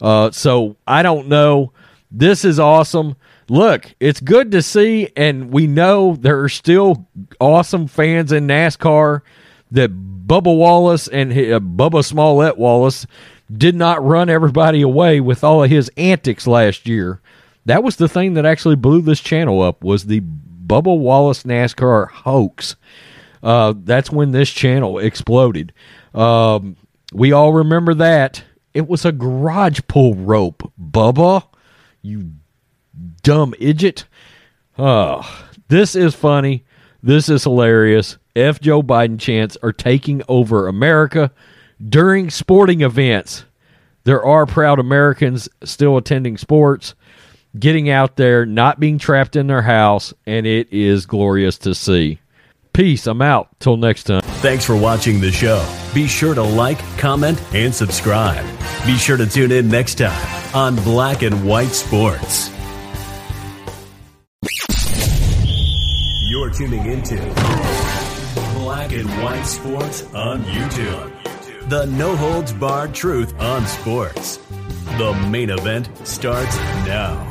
Uh, 0.00 0.30
so 0.30 0.76
I 0.86 1.02
don't 1.02 1.28
know. 1.28 1.72
This 2.10 2.44
is 2.44 2.58
awesome. 2.58 3.16
Look, 3.50 3.94
it's 3.98 4.20
good 4.20 4.52
to 4.52 4.62
see, 4.62 5.08
and 5.16 5.50
we 5.50 5.66
know 5.66 6.16
there 6.16 6.42
are 6.42 6.50
still 6.50 7.08
awesome 7.40 7.86
fans 7.86 8.30
in 8.30 8.46
NASCAR 8.46 9.22
that 9.70 9.90
Bubba 10.26 10.54
Wallace 10.54 11.08
and 11.08 11.32
uh, 11.32 11.60
Bubba 11.60 12.04
Smollett 12.04 12.58
Wallace 12.58 13.06
did 13.50 13.74
not 13.74 14.04
run 14.04 14.28
everybody 14.28 14.82
away 14.82 15.20
with 15.20 15.42
all 15.42 15.64
of 15.64 15.70
his 15.70 15.90
antics 15.96 16.46
last 16.46 16.86
year. 16.86 17.22
That 17.64 17.82
was 17.82 17.96
the 17.96 18.08
thing 18.08 18.34
that 18.34 18.44
actually 18.44 18.76
blew 18.76 19.00
this 19.00 19.20
channel 19.20 19.62
up 19.62 19.82
was 19.82 20.04
the 20.04 20.20
Bubba 20.20 20.96
Wallace 20.98 21.44
NASCAR 21.44 22.10
hoax. 22.10 22.76
Uh, 23.42 23.72
that's 23.76 24.10
when 24.10 24.32
this 24.32 24.50
channel 24.50 24.98
exploded. 24.98 25.72
Um, 26.14 26.76
we 27.12 27.32
all 27.32 27.52
remember 27.54 27.94
that. 27.94 28.42
It 28.74 28.86
was 28.86 29.06
a 29.06 29.12
garage 29.12 29.80
pull 29.88 30.14
rope, 30.14 30.70
Bubba. 30.78 31.46
You 32.02 32.32
dumb 33.28 33.52
idiot. 33.58 34.06
Uh, 34.78 35.22
this 35.68 35.94
is 35.94 36.14
funny. 36.14 36.64
This 37.02 37.28
is 37.28 37.44
hilarious. 37.44 38.16
F. 38.34 38.58
Joe 38.58 38.82
Biden 38.82 39.20
chants 39.20 39.54
are 39.62 39.70
taking 39.70 40.22
over 40.28 40.66
America 40.66 41.30
during 41.86 42.30
sporting 42.30 42.80
events. 42.80 43.44
There 44.04 44.24
are 44.24 44.46
proud 44.46 44.78
Americans 44.78 45.46
still 45.62 45.98
attending 45.98 46.38
sports, 46.38 46.94
getting 47.58 47.90
out 47.90 48.16
there, 48.16 48.46
not 48.46 48.80
being 48.80 48.96
trapped 48.96 49.36
in 49.36 49.46
their 49.46 49.60
house, 49.60 50.14
and 50.24 50.46
it 50.46 50.72
is 50.72 51.04
glorious 51.04 51.58
to 51.58 51.74
see. 51.74 52.20
Peace. 52.72 53.06
I'm 53.06 53.20
out. 53.20 53.50
Till 53.60 53.76
next 53.76 54.04
time. 54.04 54.22
Thanks 54.40 54.64
for 54.64 54.74
watching 54.74 55.20
the 55.20 55.30
show. 55.30 55.62
Be 55.92 56.06
sure 56.06 56.34
to 56.34 56.42
like, 56.42 56.78
comment, 56.96 57.42
and 57.52 57.74
subscribe. 57.74 58.46
Be 58.86 58.96
sure 58.96 59.18
to 59.18 59.26
tune 59.26 59.52
in 59.52 59.68
next 59.68 59.96
time 59.96 60.54
on 60.54 60.76
Black 60.76 61.20
and 61.20 61.46
White 61.46 61.74
Sports. 61.74 62.50
You're 66.48 66.56
tuning 66.56 66.86
into 66.86 67.16
Black 68.54 68.92
and 68.92 69.06
White 69.22 69.42
Sports 69.42 70.04
on 70.14 70.42
YouTube. 70.44 71.68
The 71.68 71.84
no 71.84 72.16
holds 72.16 72.54
barred 72.54 72.94
truth 72.94 73.38
on 73.38 73.66
sports. 73.66 74.38
The 74.96 75.12
main 75.28 75.50
event 75.50 75.90
starts 76.08 76.56
now. 76.86 77.22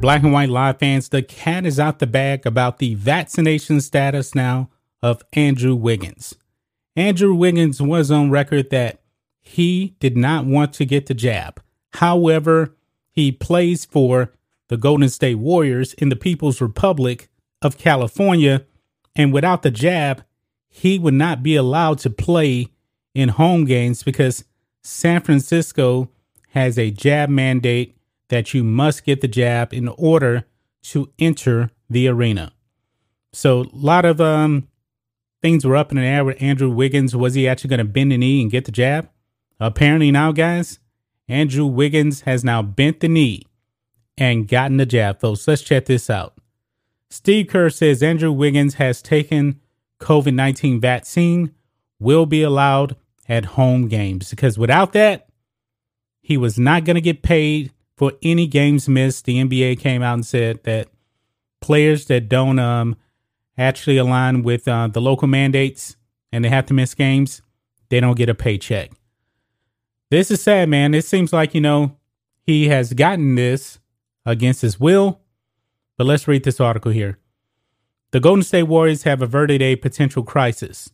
Black 0.00 0.24
and 0.24 0.32
White 0.32 0.48
Live 0.48 0.80
fans, 0.80 1.08
the 1.08 1.22
cat 1.22 1.66
is 1.66 1.78
out 1.78 2.00
the 2.00 2.08
bag 2.08 2.46
about 2.46 2.78
the 2.78 2.94
vaccination 2.96 3.80
status 3.80 4.34
now 4.34 4.70
of 5.02 5.22
Andrew 5.34 5.76
Wiggins. 5.76 6.34
Andrew 6.96 7.34
Wiggins 7.34 7.80
was 7.80 8.10
on 8.10 8.28
record 8.28 8.70
that 8.70 9.00
he 9.40 9.94
did 10.00 10.16
not 10.16 10.46
want 10.46 10.72
to 10.72 10.84
get 10.84 11.06
the 11.06 11.14
jab. 11.14 11.62
However, 11.92 12.74
he 13.12 13.30
plays 13.30 13.84
for 13.84 14.32
the 14.66 14.76
Golden 14.76 15.10
State 15.10 15.36
Warriors 15.36 15.94
in 15.94 16.08
the 16.08 16.16
People's 16.16 16.60
Republic 16.60 17.28
of 17.62 17.78
California, 17.78 18.64
and 19.16 19.32
without 19.32 19.62
the 19.62 19.70
jab, 19.70 20.24
he 20.68 20.98
would 20.98 21.14
not 21.14 21.42
be 21.42 21.56
allowed 21.56 21.98
to 21.98 22.10
play 22.10 22.68
in 23.14 23.30
home 23.30 23.64
games 23.64 24.02
because 24.02 24.44
San 24.82 25.20
Francisco 25.20 26.10
has 26.50 26.78
a 26.78 26.90
jab 26.90 27.28
mandate 27.28 27.96
that 28.28 28.54
you 28.54 28.62
must 28.62 29.04
get 29.04 29.20
the 29.20 29.28
jab 29.28 29.72
in 29.72 29.88
order 29.88 30.44
to 30.82 31.10
enter 31.18 31.70
the 31.90 32.08
arena. 32.08 32.52
So 33.32 33.62
a 33.62 33.68
lot 33.72 34.04
of 34.04 34.20
um 34.20 34.68
things 35.42 35.64
were 35.64 35.76
up 35.76 35.90
in 35.90 35.96
the 35.96 36.04
air 36.04 36.24
with 36.24 36.40
Andrew 36.40 36.70
Wiggins. 36.70 37.14
Was 37.14 37.34
he 37.34 37.48
actually 37.48 37.70
going 37.70 37.78
to 37.78 37.84
bend 37.84 38.12
the 38.12 38.18
knee 38.18 38.42
and 38.42 38.50
get 38.50 38.64
the 38.64 38.72
jab? 38.72 39.08
Apparently 39.60 40.10
now, 40.10 40.32
guys, 40.32 40.78
Andrew 41.28 41.66
Wiggins 41.66 42.22
has 42.22 42.44
now 42.44 42.62
bent 42.62 43.00
the 43.00 43.08
knee 43.08 43.42
and 44.16 44.48
gotten 44.48 44.76
the 44.76 44.86
jab, 44.86 45.20
folks. 45.20 45.46
Let's 45.46 45.62
check 45.62 45.86
this 45.86 46.08
out. 46.10 46.37
Steve 47.10 47.48
Kerr 47.48 47.70
says 47.70 48.02
Andrew 48.02 48.32
Wiggins 48.32 48.74
has 48.74 49.00
taken 49.02 49.60
COVID 50.00 50.34
19 50.34 50.80
vaccine, 50.80 51.54
will 51.98 52.26
be 52.26 52.42
allowed 52.42 52.96
at 53.28 53.44
home 53.44 53.88
games 53.88 54.30
because 54.30 54.58
without 54.58 54.92
that, 54.92 55.28
he 56.20 56.36
was 56.36 56.58
not 56.58 56.84
going 56.84 56.94
to 56.94 57.00
get 57.00 57.22
paid 57.22 57.72
for 57.96 58.12
any 58.22 58.46
games 58.46 58.88
missed. 58.88 59.24
The 59.24 59.42
NBA 59.42 59.80
came 59.80 60.02
out 60.02 60.14
and 60.14 60.26
said 60.26 60.62
that 60.64 60.88
players 61.60 62.06
that 62.06 62.28
don't 62.28 62.58
um, 62.58 62.96
actually 63.56 63.96
align 63.96 64.42
with 64.42 64.68
uh, 64.68 64.88
the 64.88 65.00
local 65.00 65.28
mandates 65.28 65.96
and 66.30 66.44
they 66.44 66.48
have 66.48 66.66
to 66.66 66.74
miss 66.74 66.94
games, 66.94 67.42
they 67.88 68.00
don't 68.00 68.16
get 68.16 68.28
a 68.28 68.34
paycheck. 68.34 68.92
This 70.10 70.30
is 70.30 70.42
sad, 70.42 70.68
man. 70.68 70.94
It 70.94 71.04
seems 71.04 71.32
like, 71.32 71.54
you 71.54 71.60
know, 71.60 71.96
he 72.42 72.68
has 72.68 72.92
gotten 72.92 73.34
this 73.34 73.78
against 74.24 74.62
his 74.62 74.78
will. 74.78 75.20
But 75.98 76.06
let's 76.06 76.28
read 76.28 76.44
this 76.44 76.60
article 76.60 76.92
here. 76.92 77.18
The 78.12 78.20
Golden 78.20 78.44
State 78.44 78.62
Warriors 78.62 79.02
have 79.02 79.20
averted 79.20 79.60
a 79.60 79.76
potential 79.76 80.22
crisis. 80.22 80.90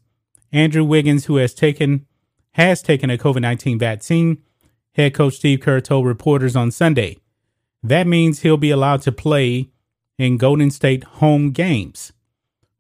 Andrew 0.51 0.83
Wiggins, 0.83 1.27
who 1.27 1.37
has 1.37 1.55
taken 1.55 2.07
has 2.53 2.83
taken 2.83 3.11
a 3.11 3.19
COVID-19 3.19 3.79
vaccine, 3.79 4.43
head 4.93 5.13
coach 5.13 5.35
Steve 5.35 5.61
Kerr 5.61 5.81
told 5.81 6.07
reporters 6.07 6.57
on 6.57 6.71
Sunday. 6.71 7.19
That 7.83 8.07
means 8.07 8.41
he'll 8.41 8.57
be 8.57 8.71
allowed 8.71 9.03
to 9.03 9.13
play 9.13 9.71
in 10.19 10.39
Golden 10.39 10.71
State 10.71 11.05
home 11.05 11.51
games. 11.51 12.13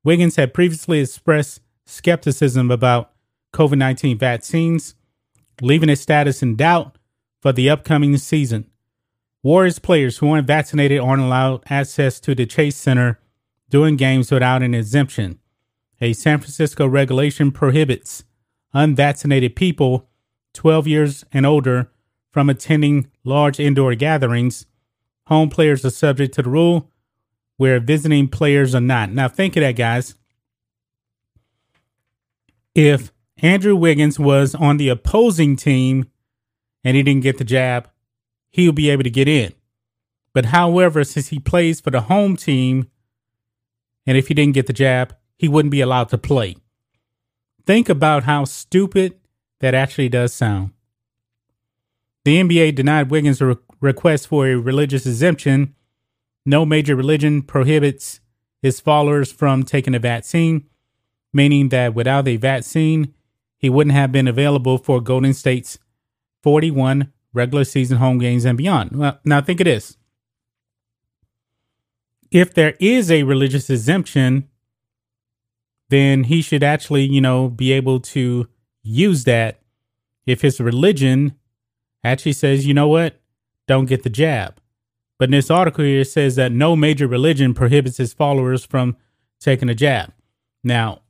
Wiggins 0.04 0.36
had 0.36 0.54
previously 0.54 1.00
expressed 1.00 1.60
skepticism 1.84 2.70
about 2.70 3.12
COVID 3.52 3.76
19 3.78 4.16
vaccines, 4.16 4.94
leaving 5.60 5.88
his 5.88 6.00
status 6.00 6.42
in 6.42 6.56
doubt 6.56 6.96
for 7.42 7.52
the 7.52 7.68
upcoming 7.68 8.16
season. 8.16 8.70
Warriors 9.44 9.78
players 9.78 10.16
who 10.16 10.30
aren't 10.30 10.46
vaccinated 10.46 11.00
aren't 11.00 11.22
allowed 11.22 11.64
access 11.68 12.18
to 12.20 12.34
the 12.34 12.46
Chase 12.46 12.76
Center 12.76 13.20
during 13.68 13.96
games 13.96 14.32
without 14.32 14.62
an 14.62 14.72
exemption. 14.72 15.38
A 16.00 16.14
San 16.14 16.38
Francisco 16.38 16.86
regulation 16.86 17.52
prohibits 17.52 18.24
unvaccinated 18.72 19.54
people 19.54 20.08
12 20.54 20.86
years 20.86 21.24
and 21.30 21.44
older 21.44 21.90
from 22.30 22.48
attending 22.48 23.10
large 23.22 23.60
indoor 23.60 23.94
gatherings. 23.94 24.64
Home 25.26 25.50
players 25.50 25.84
are 25.84 25.90
subject 25.90 26.32
to 26.34 26.42
the 26.42 26.48
rule, 26.48 26.90
where 27.58 27.80
visiting 27.80 28.28
players 28.28 28.74
are 28.74 28.80
not. 28.80 29.10
Now, 29.10 29.28
think 29.28 29.56
of 29.56 29.60
that, 29.60 29.76
guys. 29.76 30.14
If 32.74 33.12
Andrew 33.36 33.76
Wiggins 33.76 34.18
was 34.18 34.54
on 34.54 34.78
the 34.78 34.88
opposing 34.88 35.56
team 35.56 36.08
and 36.82 36.96
he 36.96 37.02
didn't 37.02 37.22
get 37.22 37.36
the 37.36 37.44
jab, 37.44 37.90
he'll 38.54 38.72
be 38.72 38.88
able 38.88 39.02
to 39.02 39.10
get 39.10 39.26
in. 39.26 39.52
But 40.32 40.46
however, 40.46 41.02
since 41.02 41.28
he 41.28 41.40
plays 41.40 41.80
for 41.80 41.90
the 41.90 42.02
home 42.02 42.36
team, 42.36 42.88
and 44.06 44.16
if 44.16 44.28
he 44.28 44.34
didn't 44.34 44.54
get 44.54 44.68
the 44.68 44.72
jab, 44.72 45.16
he 45.36 45.48
wouldn't 45.48 45.72
be 45.72 45.80
allowed 45.80 46.08
to 46.10 46.18
play. 46.18 46.54
Think 47.66 47.88
about 47.88 48.22
how 48.22 48.44
stupid 48.44 49.18
that 49.58 49.74
actually 49.74 50.08
does 50.08 50.32
sound. 50.32 50.70
The 52.24 52.36
NBA 52.36 52.76
denied 52.76 53.10
Wiggins' 53.10 53.42
re- 53.42 53.56
request 53.80 54.28
for 54.28 54.46
a 54.46 54.54
religious 54.54 55.04
exemption. 55.04 55.74
No 56.46 56.64
major 56.64 56.94
religion 56.94 57.42
prohibits 57.42 58.20
its 58.62 58.78
followers 58.78 59.32
from 59.32 59.64
taking 59.64 59.96
a 59.96 59.98
vaccine, 59.98 60.68
meaning 61.32 61.70
that 61.70 61.92
without 61.92 62.28
a 62.28 62.36
vaccine, 62.36 63.14
he 63.58 63.68
wouldn't 63.68 63.96
have 63.96 64.12
been 64.12 64.28
available 64.28 64.78
for 64.78 65.00
Golden 65.00 65.34
State's 65.34 65.76
41 66.44 67.10
regular 67.34 67.64
season 67.64 67.98
home 67.98 68.18
games 68.18 68.44
and 68.44 68.56
beyond. 68.56 68.96
Well, 68.96 69.18
now 69.24 69.42
think 69.42 69.60
of 69.60 69.66
this. 69.66 69.96
If 72.30 72.54
there 72.54 72.74
is 72.80 73.10
a 73.10 73.24
religious 73.24 73.68
exemption, 73.68 74.48
then 75.90 76.24
he 76.24 76.40
should 76.40 76.62
actually, 76.62 77.04
you 77.04 77.20
know, 77.20 77.48
be 77.48 77.72
able 77.72 78.00
to 78.00 78.48
use 78.82 79.24
that 79.24 79.60
if 80.26 80.40
his 80.40 80.60
religion 80.60 81.36
actually 82.02 82.32
says, 82.32 82.66
you 82.66 82.74
know 82.74 82.88
what, 82.88 83.20
don't 83.66 83.86
get 83.86 84.02
the 84.02 84.10
jab. 84.10 84.60
But 85.18 85.26
in 85.26 85.32
this 85.32 85.50
article 85.50 85.84
here, 85.84 86.00
it 86.00 86.06
says 86.06 86.36
that 86.36 86.52
no 86.52 86.74
major 86.74 87.06
religion 87.06 87.54
prohibits 87.54 88.00
its 88.00 88.12
followers 88.12 88.64
from 88.64 88.96
taking 89.40 89.68
a 89.68 89.74
jab. 89.74 90.12
Now, 90.62 91.02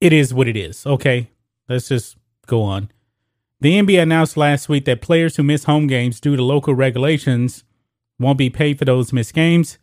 it 0.00 0.12
is 0.12 0.32
what 0.32 0.48
it 0.48 0.56
is. 0.56 0.86
Okay, 0.86 1.30
let's 1.68 1.88
just 1.88 2.16
go 2.46 2.62
on. 2.62 2.90
The 3.60 3.72
NBA 3.80 4.00
announced 4.00 4.36
last 4.36 4.68
week 4.68 4.84
that 4.84 5.02
players 5.02 5.36
who 5.36 5.42
miss 5.42 5.64
home 5.64 5.88
games 5.88 6.20
due 6.20 6.36
to 6.36 6.42
local 6.42 6.74
regulations 6.74 7.64
won't 8.18 8.38
be 8.38 8.50
paid 8.50 8.78
for 8.78 8.84
those 8.84 9.12
missed 9.12 9.34
games. 9.34 9.78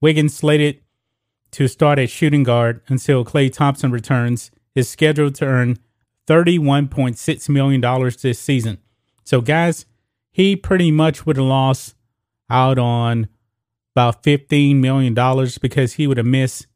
Wiggins 0.00 0.36
slated 0.36 0.80
to 1.50 1.66
start 1.66 1.98
at 1.98 2.10
shooting 2.10 2.44
guard 2.44 2.80
until 2.86 3.24
Klay 3.24 3.52
Thompson 3.52 3.90
returns 3.90 4.52
is 4.76 4.88
scheduled 4.88 5.34
to 5.36 5.46
earn 5.46 5.78
$31.6 6.28 7.48
million 7.48 7.80
this 8.22 8.38
season. 8.38 8.78
So, 9.24 9.40
guys, 9.40 9.86
he 10.30 10.54
pretty 10.54 10.92
much 10.92 11.26
would 11.26 11.36
have 11.36 11.46
lost 11.46 11.96
out 12.48 12.78
on 12.78 13.28
about 13.96 14.22
$15 14.22 14.76
million 14.76 15.14
because 15.60 15.94
he 15.94 16.06
would 16.06 16.18
have 16.18 16.26
missed 16.26 16.68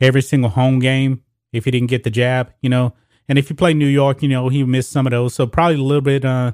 every 0.00 0.22
single 0.22 0.50
home 0.50 0.78
game 0.78 1.22
if 1.52 1.66
he 1.66 1.70
didn't 1.70 1.90
get 1.90 2.04
the 2.04 2.10
jab, 2.10 2.52
you 2.62 2.70
know. 2.70 2.94
And 3.28 3.38
if 3.38 3.48
you 3.48 3.56
play 3.56 3.74
New 3.74 3.86
York, 3.86 4.22
you 4.22 4.28
know, 4.28 4.48
he 4.48 4.64
missed 4.64 4.90
some 4.90 5.06
of 5.06 5.10
those. 5.10 5.34
So 5.34 5.46
probably 5.46 5.76
a 5.76 5.82
little 5.82 6.02
bit 6.02 6.24
uh, 6.24 6.52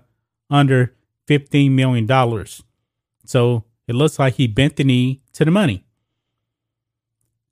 under 0.48 0.94
$15 1.28 1.72
million. 1.72 2.06
So 3.24 3.64
it 3.88 3.94
looks 3.94 4.18
like 4.18 4.34
he 4.34 4.46
bent 4.46 4.76
the 4.76 4.84
knee 4.84 5.22
to 5.32 5.44
the 5.44 5.50
money. 5.50 5.84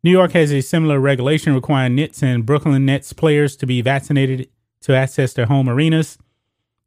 New 0.05 0.11
York 0.13 0.33
has 0.33 0.53
a 0.53 0.61
similar 0.61 1.01
regulation 1.01 1.55
requiring 1.55 1.97
Knicks 1.97 2.23
and 2.23 2.47
Brooklyn 2.47 2.87
Nets 2.87 3.13
players 3.13 3.57
to 3.57 3.67
be 3.67 3.83
vaccinated 3.83 4.49
to 4.83 4.95
access 4.95 5.33
their 5.33 5.47
home 5.47 5.69
arenas. 5.69 6.19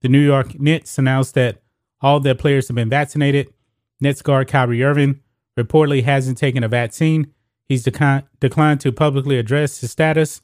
The 0.02 0.08
New 0.08 0.20
York 0.22 0.60
Knicks 0.60 0.98
announced 0.98 1.34
that 1.36 1.62
all 2.00 2.20
their 2.20 2.36
players 2.36 2.68
have 2.70 2.76
been 2.76 2.90
vaccinated. 2.90 3.54
Nets 4.00 4.22
guard 4.22 4.48
Kyrie 4.48 4.84
Irving 4.84 5.20
reportedly 5.58 6.04
hasn't 6.04 6.38
taken 6.38 6.64
a 6.64 6.68
vaccine. 6.68 7.34
He's 7.66 7.84
declined 7.84 8.82
to 8.82 8.92
publicly 8.92 9.38
address 9.38 9.80
his 9.80 9.92
status, 9.92 10.42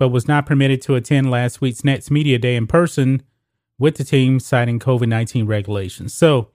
but 0.00 0.08
was 0.08 0.26
not 0.26 0.46
permitted 0.46 0.80
to 0.80 0.94
attend 0.94 1.30
last 1.30 1.60
week's 1.60 1.84
Nets 1.84 2.10
Media 2.10 2.38
Day 2.38 2.56
in 2.56 2.66
person 2.66 3.22
with 3.78 3.96
the 3.96 4.02
team, 4.02 4.40
citing 4.40 4.78
COVID 4.78 5.06
19 5.06 5.44
regulations. 5.44 6.14
So 6.14 6.52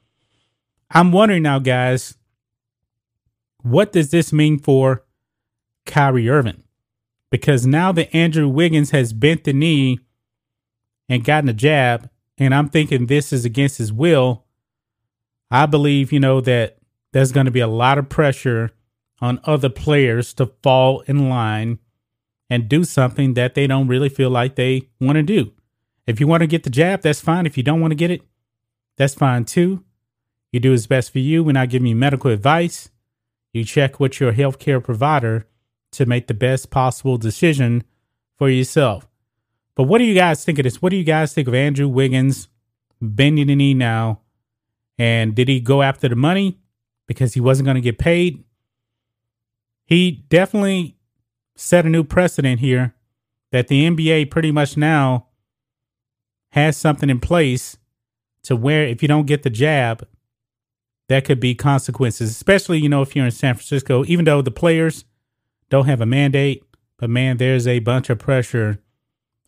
I'm 0.89 1.11
wondering 1.11 1.43
now, 1.43 1.59
guys, 1.59 2.17
what 3.61 3.91
does 3.91 4.09
this 4.09 4.33
mean 4.33 4.57
for 4.57 5.05
Kyrie 5.85 6.27
Irving? 6.27 6.63
Because 7.29 7.67
now 7.67 7.91
that 7.91 8.13
Andrew 8.15 8.47
Wiggins 8.47 8.89
has 8.89 9.13
bent 9.13 9.43
the 9.43 9.53
knee 9.53 9.99
and 11.07 11.23
gotten 11.23 11.47
a 11.47 11.53
jab, 11.53 12.09
and 12.39 12.53
I'm 12.53 12.67
thinking 12.67 13.05
this 13.05 13.31
is 13.31 13.45
against 13.45 13.77
his 13.77 13.93
will, 13.93 14.43
I 15.51 15.67
believe, 15.67 16.11
you 16.11 16.19
know, 16.19 16.41
that 16.41 16.79
there's 17.13 17.31
going 17.31 17.45
to 17.45 17.51
be 17.51 17.59
a 17.59 17.67
lot 17.67 17.99
of 17.99 18.09
pressure 18.09 18.71
on 19.21 19.39
other 19.43 19.69
players 19.69 20.33
to 20.33 20.47
fall 20.63 21.01
in 21.01 21.29
line 21.29 21.77
and 22.49 22.69
do 22.69 22.83
something 22.83 23.33
that 23.33 23.55
they 23.55 23.67
don't 23.67 23.87
really 23.87 24.09
feel 24.09 24.29
like 24.29 24.55
they 24.55 24.89
want 24.99 25.15
to 25.15 25.23
do. 25.23 25.51
If 26.05 26.19
you 26.19 26.27
want 26.27 26.41
to 26.41 26.47
get 26.47 26.63
the 26.63 26.69
jab, 26.69 27.01
that's 27.01 27.21
fine. 27.21 27.45
If 27.45 27.57
you 27.57 27.63
don't 27.63 27.81
want 27.81 27.91
to 27.91 27.95
get 27.95 28.11
it, 28.11 28.21
that's 28.97 29.15
fine 29.15 29.45
too. 29.45 29.83
You 30.51 30.59
do 30.59 30.71
what's 30.71 30.87
best 30.87 31.11
for 31.11 31.19
you. 31.19 31.43
We're 31.43 31.53
not 31.53 31.69
giving 31.69 31.87
you 31.87 31.95
medical 31.95 32.31
advice. 32.31 32.89
You 33.51 33.63
check 33.63 33.99
with 33.99 34.19
your 34.19 34.33
healthcare 34.33 34.83
provider 34.83 35.47
to 35.91 36.05
make 36.05 36.27
the 36.27 36.33
best 36.33 36.69
possible 36.69 37.17
decision 37.17 37.83
for 38.37 38.49
yourself. 38.49 39.07
But 39.75 39.83
what 39.83 39.97
do 39.97 40.05
you 40.05 40.13
guys 40.13 40.45
think 40.45 40.59
of 40.59 40.63
this? 40.63 40.81
What 40.81 40.89
do 40.89 40.97
you 40.97 41.03
guys 41.03 41.33
think 41.33 41.47
of 41.47 41.53
Andrew 41.53 41.87
Wiggins 41.87 42.47
bending 43.01 43.47
the 43.47 43.55
knee 43.55 43.73
now? 43.73 44.21
And 44.97 45.35
did 45.35 45.47
he 45.47 45.59
go 45.59 45.81
after 45.81 46.07
the 46.07 46.15
money 46.15 46.59
because 47.07 47.33
he 47.33 47.41
wasn't 47.41 47.65
going 47.65 47.75
to 47.75 47.81
get 47.81 47.97
paid? 47.97 48.43
He 49.85 50.11
definitely 50.29 50.95
set 51.55 51.85
a 51.85 51.89
new 51.89 52.03
precedent 52.03 52.59
here 52.59 52.93
that 53.51 53.67
the 53.67 53.87
NBA 53.89 54.29
pretty 54.31 54.51
much 54.51 54.75
now 54.75 55.27
has 56.51 56.77
something 56.77 57.09
in 57.09 57.19
place 57.19 57.77
to 58.43 58.55
where 58.55 58.83
if 58.83 59.01
you 59.01 59.07
don't 59.07 59.25
get 59.25 59.43
the 59.43 59.49
jab, 59.49 60.07
that 61.07 61.25
could 61.25 61.39
be 61.39 61.53
consequences, 61.53 62.31
especially, 62.31 62.79
you 62.79 62.89
know, 62.89 63.01
if 63.01 63.15
you're 63.15 63.25
in 63.25 63.31
San 63.31 63.55
Francisco, 63.55 64.03
even 64.05 64.25
though 64.25 64.41
the 64.41 64.51
players 64.51 65.05
don't 65.69 65.85
have 65.85 66.01
a 66.01 66.05
mandate, 66.05 66.63
but 66.97 67.09
man, 67.09 67.37
there's 67.37 67.67
a 67.67 67.79
bunch 67.79 68.09
of 68.09 68.19
pressure 68.19 68.79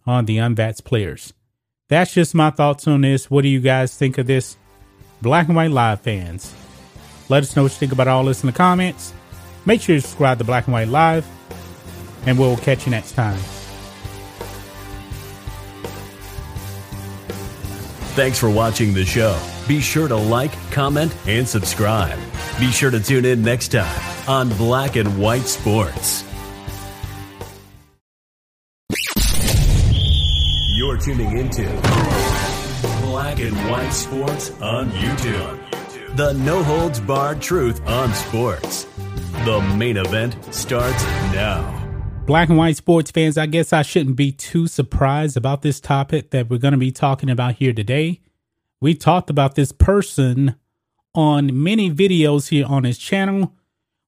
on 0.05 0.25
the 0.25 0.37
unvaxxed 0.37 0.83
players. 0.83 1.33
That's 1.89 2.13
just 2.13 2.35
my 2.35 2.49
thoughts 2.49 2.87
on 2.87 3.01
this. 3.01 3.31
What 3.31 3.43
do 3.43 3.47
you 3.47 3.61
guys 3.61 3.95
think 3.95 4.17
of 4.17 4.27
this? 4.27 4.57
Black 5.21 5.47
and 5.47 5.55
White 5.55 5.71
Live 5.71 6.01
fans. 6.01 6.53
Let 7.29 7.43
us 7.43 7.55
know 7.55 7.63
what 7.63 7.71
you 7.71 7.77
think 7.77 7.91
about 7.91 8.07
all 8.07 8.23
this 8.25 8.43
in 8.43 8.47
the 8.47 8.53
comments. 8.53 9.13
Make 9.65 9.81
sure 9.81 9.95
you 9.95 10.01
subscribe 10.01 10.37
to 10.37 10.43
Black 10.43 10.67
and 10.67 10.73
White 10.73 10.89
Live, 10.89 11.25
and 12.25 12.37
we'll 12.37 12.57
catch 12.57 12.85
you 12.85 12.91
next 12.91 13.13
time. 13.13 13.39
Thanks 18.17 18.39
for 18.39 18.49
watching 18.49 18.93
the 18.95 19.05
show. 19.05 19.39
Be 19.67 19.79
sure 19.79 20.07
to 20.07 20.15
like, 20.15 20.51
comment, 20.71 21.15
and 21.27 21.47
subscribe. 21.47 22.17
Be 22.59 22.71
sure 22.71 22.89
to 22.89 22.99
tune 22.99 23.25
in 23.25 23.43
next 23.43 23.67
time 23.67 24.27
on 24.27 24.49
Black 24.57 24.95
and 24.95 25.19
White 25.19 25.43
Sports. 25.43 26.23
You're 30.75 30.97
tuning 30.97 31.37
into 31.37 31.63
Black 33.01 33.39
and 33.39 33.55
White 33.69 33.91
Sports 33.91 34.49
on 34.61 34.89
YouTube. 34.89 36.15
The 36.15 36.33
no 36.33 36.63
holds 36.63 36.99
barred 36.99 37.41
truth 37.41 37.85
on 37.87 38.11
sports. 38.13 38.87
The 39.45 39.61
main 39.77 39.97
event 39.97 40.35
starts 40.51 41.03
now. 41.33 41.76
Black 42.27 42.49
and 42.49 42.57
white 42.57 42.75
sports 42.75 43.09
fans, 43.09 43.37
I 43.37 43.45
guess 43.45 43.71
I 43.71 43.83
shouldn't 43.83 44.17
be 44.17 44.33
too 44.33 44.67
surprised 44.67 45.37
about 45.37 45.61
this 45.61 45.79
topic 45.79 46.31
that 46.31 46.49
we're 46.49 46.57
going 46.57 46.73
to 46.73 46.77
be 46.77 46.91
talking 46.91 47.29
about 47.29 47.55
here 47.55 47.71
today. 47.71 48.19
We 48.81 48.95
talked 48.95 49.29
about 49.29 49.55
this 49.55 49.71
person 49.71 50.57
on 51.15 51.63
many 51.63 51.89
videos 51.89 52.49
here 52.49 52.65
on 52.65 52.83
his 52.83 52.97
channel 52.97 53.53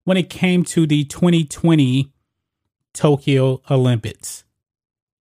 when 0.03 0.17
it 0.17 0.29
came 0.29 0.65
to 0.65 0.85
the 0.85 1.05
2020 1.05 2.11
Tokyo 2.91 3.61
Olympics. 3.71 4.43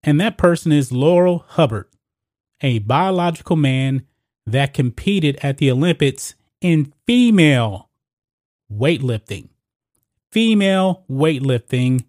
And 0.03 0.21
that 0.21 0.37
person 0.37 0.73
is 0.73 0.91
Laurel 0.91 1.45
Hubbard, 1.51 1.87
a 2.63 2.81
biological 2.81 3.55
man 3.55 4.09
that 4.45 4.75
competed 4.75 5.39
at 5.41 5.59
the 5.59 5.71
Olympics 5.71 6.35
in 6.61 6.93
female 7.07 7.91
weightlifting. 8.69 9.51
Female 10.33 11.05
weightlifting 11.09 12.05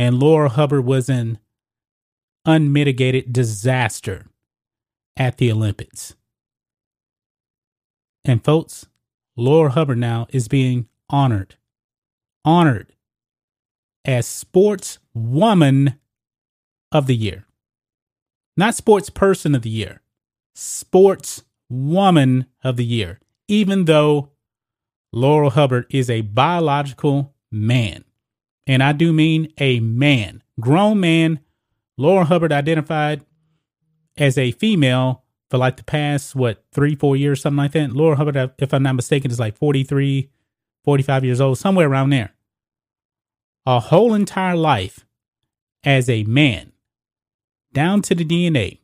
and 0.00 0.18
Laura 0.18 0.48
Hubbard 0.48 0.86
was 0.86 1.10
an 1.10 1.38
unmitigated 2.46 3.34
disaster 3.34 4.24
at 5.14 5.36
the 5.36 5.52
Olympics. 5.52 6.14
And 8.24 8.42
folks, 8.42 8.86
Laura 9.36 9.68
Hubbard 9.68 9.98
now 9.98 10.26
is 10.30 10.48
being 10.48 10.88
honored, 11.10 11.56
honored 12.46 12.94
as 14.06 14.26
Sports 14.26 15.00
Woman 15.12 16.00
of 16.90 17.06
the 17.06 17.16
Year. 17.16 17.44
Not 18.56 18.74
Sports 18.74 19.10
Person 19.10 19.54
of 19.54 19.60
the 19.60 19.68
Year, 19.68 20.00
Sports 20.54 21.42
Woman 21.68 22.46
of 22.64 22.78
the 22.78 22.86
Year, 22.86 23.20
even 23.48 23.84
though 23.84 24.30
Laurel 25.12 25.50
Hubbard 25.50 25.84
is 25.90 26.08
a 26.08 26.22
biological 26.22 27.34
man. 27.52 28.04
And 28.70 28.84
I 28.84 28.92
do 28.92 29.12
mean 29.12 29.52
a 29.58 29.80
man, 29.80 30.44
grown 30.60 31.00
man. 31.00 31.40
Laura 31.96 32.24
Hubbard 32.24 32.52
identified 32.52 33.24
as 34.16 34.38
a 34.38 34.52
female 34.52 35.24
for 35.50 35.58
like 35.58 35.76
the 35.76 35.82
past, 35.82 36.36
what, 36.36 36.62
three, 36.70 36.94
four 36.94 37.16
years, 37.16 37.42
something 37.42 37.56
like 37.56 37.72
that. 37.72 37.90
Laura 37.90 38.14
Hubbard, 38.14 38.52
if 38.60 38.72
I'm 38.72 38.84
not 38.84 38.94
mistaken, 38.94 39.28
is 39.28 39.40
like 39.40 39.56
43, 39.56 40.30
45 40.84 41.24
years 41.24 41.40
old, 41.40 41.58
somewhere 41.58 41.88
around 41.88 42.10
there. 42.10 42.32
A 43.66 43.80
whole 43.80 44.14
entire 44.14 44.54
life 44.54 45.04
as 45.82 46.08
a 46.08 46.22
man, 46.22 46.70
down 47.72 48.02
to 48.02 48.14
the 48.14 48.24
DNA, 48.24 48.78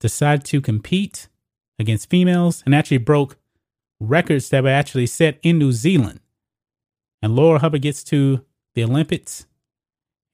decided 0.00 0.46
to 0.46 0.62
compete 0.62 1.28
against 1.78 2.08
females 2.08 2.62
and 2.64 2.74
actually 2.74 2.96
broke 2.96 3.36
records 4.00 4.48
that 4.48 4.62
were 4.62 4.70
actually 4.70 5.06
set 5.06 5.38
in 5.42 5.58
New 5.58 5.72
Zealand. 5.72 6.20
And 7.20 7.36
Laura 7.36 7.58
Hubbard 7.58 7.82
gets 7.82 8.02
to 8.04 8.45
the 8.76 8.84
Olympics, 8.84 9.46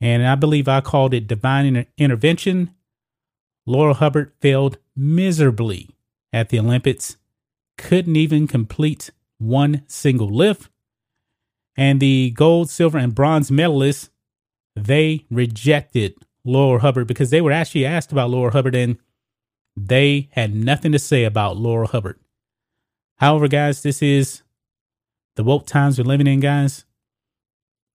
and 0.01 0.27
I 0.27 0.35
believe 0.35 0.69
I 0.69 0.83
called 0.83 1.15
it 1.15 1.27
divine 1.27 1.65
inter- 1.65 1.87
intervention. 1.97 2.75
Laura 3.65 3.95
Hubbard 3.95 4.33
failed 4.41 4.77
miserably 4.95 5.89
at 6.33 6.51
the 6.51 6.59
Olympics, 6.59 7.17
couldn't 7.79 8.17
even 8.17 8.47
complete 8.47 9.11
one 9.39 9.85
single 9.87 10.29
lift. 10.29 10.69
And 11.77 12.01
the 12.01 12.33
gold, 12.33 12.69
silver, 12.69 12.99
and 12.99 13.15
bronze 13.15 13.51
medalists, 13.51 14.11
they 14.77 15.25
rejected 15.31 16.15
Laura 16.45 16.81
Hubbard 16.81 17.07
because 17.07 17.31
they 17.31 17.41
were 17.41 17.53
actually 17.53 17.87
asked 17.87 18.13
about 18.13 18.31
Laura 18.31 18.53
Hubbard 18.53 18.75
and 18.75 18.99
they 19.77 20.29
had 20.33 20.55
nothing 20.55 20.93
to 20.93 20.99
say 20.99 21.25
about 21.25 21.57
Laura 21.57 21.87
Hubbard. 21.87 22.19
However, 23.19 23.47
guys, 23.49 23.83
this 23.83 24.03
is 24.03 24.43
the 25.37 25.45
woke 25.45 25.67
times 25.67 25.97
we're 25.97 26.05
living 26.05 26.27
in, 26.27 26.41
guys. 26.41 26.85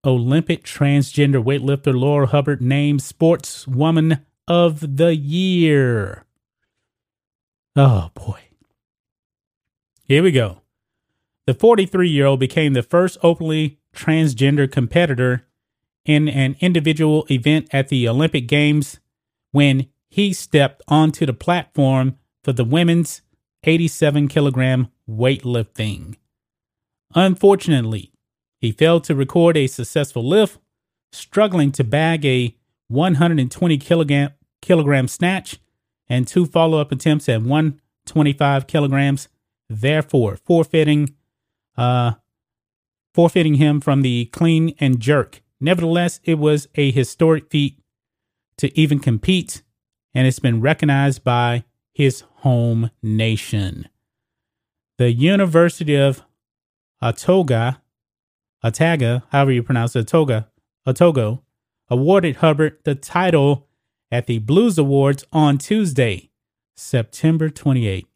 Olympic 0.06 0.64
transgender 0.64 1.44
weightlifter 1.44 1.98
Laura 1.98 2.28
Hubbard 2.28 2.62
named 2.62 3.02
Sportswoman 3.02 4.22
of 4.48 4.98
the 4.98 5.16
Year. 5.16 6.26
Oh 7.76 8.10
boy. 8.14 8.40
Here 10.04 10.24
we 10.24 10.32
go. 10.32 10.62
The 11.46 11.54
43 11.54 12.10
year 12.10 12.26
old 12.26 12.40
became 12.40 12.74
the 12.74 12.84
first 12.84 13.18
openly 13.22 13.80
transgender 13.94 14.72
competitor 14.72 15.46
in 16.06 16.30
an 16.30 16.56
individual 16.60 17.26
event 17.30 17.68
at 17.72 17.90
the 17.90 18.08
Olympic 18.08 18.48
Games 18.48 19.00
when 19.52 19.88
he 20.10 20.34
stepped 20.34 20.82
onto 20.88 21.26
the 21.26 21.34
platform 21.34 22.18
for 22.44 22.54
the 22.54 22.64
women's 22.64 23.22
87 23.64 24.28
kilogram 24.28 24.88
weightlifting. 25.10 26.16
Unfortunately, 27.14 28.12
he 28.68 28.74
failed 28.74 29.06
to 29.06 29.16
record 29.16 29.56
a 29.56 29.66
successful 29.66 30.28
lift, 30.28 30.60
struggling 31.14 31.72
to 31.72 31.86
bag 31.86 32.26
a 32.26 32.54
120 32.90 33.78
kilogram, 33.78 34.32
kilogram 34.62 35.08
snatch 35.08 35.58
and 36.10 36.28
two 36.28 36.46
follow 36.46 36.82
up 36.82 36.92
attempts 36.92 37.30
at 37.30 37.42
125 37.42 38.68
kilograms, 38.68 39.30
therefore 39.70 40.36
forfeiting, 40.36 41.16
uh, 41.78 42.12
forfeiting 43.14 43.54
him 43.54 43.80
from 43.80 44.02
the 44.02 44.26
clean 44.34 44.76
and 44.82 45.00
jerk. 45.00 45.42
Nevertheless, 45.62 46.20
it 46.26 46.38
was 46.38 46.68
a 46.76 46.92
historic 46.92 47.50
feat 47.50 47.80
to 48.58 48.78
even 48.78 49.00
compete, 49.00 49.62
and 50.14 50.28
it's 50.28 50.40
been 50.40 50.60
recognized 50.60 51.24
by 51.24 51.64
his 51.94 52.26
home 52.40 52.92
nation. 53.02 53.88
The 54.98 55.14
University 55.14 55.96
of 55.96 56.26
Otago, 57.02 57.78
Otago, 58.64 59.24
however 59.30 59.52
you 59.52 59.64
pronounce 59.64 59.96
it, 59.96 60.00
Otago, 60.00 60.46
Otago, 60.86 61.44
awarded 61.90 62.38
Hubbard 62.38 62.80
the 62.84 62.96
title 62.96 63.68
at 64.12 64.26
the 64.26 64.40
Blues 64.40 64.78
Awards 64.78 65.24
on 65.32 65.58
Tuesday, 65.58 66.32
September 66.76 67.50
28. 67.50 68.08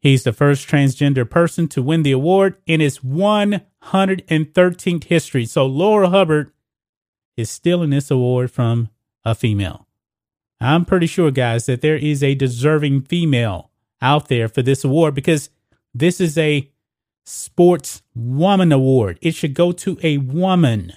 He's 0.00 0.22
the 0.22 0.32
first 0.32 0.68
transgender 0.68 1.28
person 1.28 1.66
to 1.68 1.82
win 1.82 2.02
the 2.02 2.12
award 2.12 2.56
in 2.66 2.80
its 2.80 3.00
113th 3.00 5.04
history. 5.04 5.44
So 5.44 5.66
Laura 5.66 6.08
Hubbard 6.08 6.52
is 7.36 7.50
stealing 7.50 7.90
this 7.90 8.10
award 8.10 8.50
from 8.50 8.90
a 9.24 9.34
female. 9.34 9.86
I'm 10.60 10.84
pretty 10.84 11.06
sure, 11.06 11.30
guys, 11.30 11.66
that 11.66 11.82
there 11.82 11.96
is 11.96 12.22
a 12.22 12.34
deserving 12.34 13.02
female 13.02 13.70
out 14.00 14.28
there 14.28 14.48
for 14.48 14.62
this 14.62 14.84
award 14.84 15.14
because 15.14 15.50
this 15.94 16.20
is 16.20 16.38
a 16.38 16.70
sports 17.28 18.02
woman 18.14 18.72
award. 18.72 19.18
It 19.20 19.34
should 19.34 19.54
go 19.54 19.72
to 19.72 19.98
a 20.02 20.16
woman. 20.18 20.94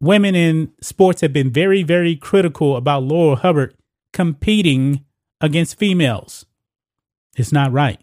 Women 0.00 0.34
in 0.34 0.72
sports 0.80 1.20
have 1.20 1.32
been 1.32 1.50
very, 1.50 1.82
very 1.82 2.16
critical 2.16 2.76
about 2.76 3.02
Laura 3.02 3.36
Hubbard 3.36 3.74
competing 4.12 5.04
against 5.40 5.78
females. 5.78 6.46
It's 7.36 7.52
not 7.52 7.72
right. 7.72 8.00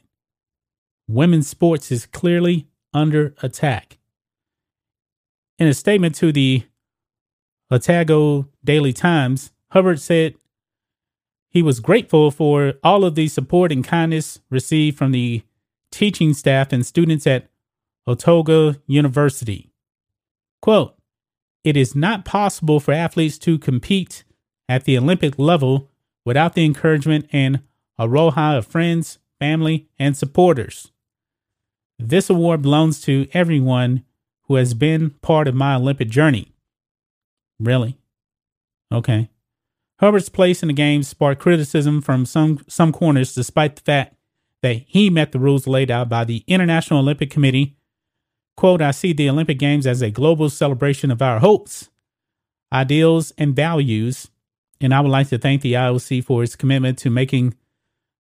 Women's 1.08 1.48
sports 1.48 1.92
is 1.92 2.06
clearly 2.06 2.68
under 2.94 3.34
attack. 3.42 3.98
In 5.58 5.68
a 5.68 5.74
statement 5.74 6.16
to 6.16 6.32
the 6.32 6.64
Otago 7.72 8.48
Daily 8.64 8.94
Times, 8.94 9.52
Hubbard 9.72 10.00
said 10.00 10.36
he 11.50 11.64
was 11.64 11.80
grateful 11.80 12.30
for 12.30 12.76
all 12.84 13.04
of 13.04 13.16
the 13.16 13.28
support 13.28 13.72
and 13.72 13.84
kindness 13.84 14.40
received 14.50 14.98
from 14.98 15.12
the 15.12 15.44
teaching 15.94 16.34
staff 16.34 16.74
and 16.74 16.86
students 16.86 17.28
at 17.28 17.50
Otago 18.08 18.76
University. 18.88 19.72
Quote, 20.62 20.96
it 21.64 21.78
is 21.78 21.96
not 21.96 22.26
possible 22.26 22.80
for 22.80 22.92
athletes 22.94 23.38
to 23.38 23.58
compete 23.58 24.24
at 24.68 24.84
the 24.84 24.98
Olympic 24.98 25.38
level 25.38 25.90
without 26.26 26.56
the 26.56 26.66
encouragement 26.66 27.30
and 27.32 27.62
aroha 28.00 28.58
of 28.58 28.66
friends, 28.66 29.20
family, 29.40 29.88
and 30.00 30.18
supporters. 30.18 30.92
This 32.00 32.30
award 32.30 32.64
belongs 32.64 33.00
to 33.02 33.28
everyone 33.34 34.04
who 34.48 34.56
has 34.56 34.74
been 34.74 35.12
part 35.22 35.48
of 35.48 35.56
my 35.56 35.76
Olympic 35.76 36.10
journey. 36.10 36.54
Really? 37.60 37.98
Okay. 38.92 39.30
Hubbard's 40.00 40.30
place 40.30 40.64
in 40.64 40.68
the 40.68 40.74
game 40.74 41.04
sparked 41.04 41.42
criticism 41.42 42.02
from 42.02 42.26
some, 42.26 42.66
some 42.68 42.92
corners, 42.92 43.36
despite 43.36 43.76
the 43.76 43.82
fact 43.84 44.16
that 44.64 44.84
he 44.88 45.10
met 45.12 45.32
the 45.32 45.40
rules 45.40 45.68
laid 45.68 45.92
out 45.92 46.10
by 46.10 46.24
the 46.24 46.44
International 46.48 47.00
Olympic 47.02 47.30
Committee. 47.30 47.76
Quote, 48.58 48.82
I 48.82 48.92
see 48.92 49.14
the 49.14 49.30
Olympic 49.30 49.60
Games 49.60 49.86
as 49.86 50.02
a 50.02 50.10
global 50.10 50.50
celebration 50.50 51.12
of 51.12 51.22
our 51.22 51.40
hopes, 51.40 51.90
ideals, 52.72 53.32
and 53.38 53.56
values, 53.56 54.32
and 54.82 54.94
I 54.94 55.02
would 55.02 55.12
like 55.12 55.28
to 55.30 55.38
thank 55.38 55.62
the 55.62 55.74
IOC 55.74 56.24
for 56.24 56.44
its 56.44 56.56
commitment 56.56 56.98
to 57.00 57.10
making 57.10 57.56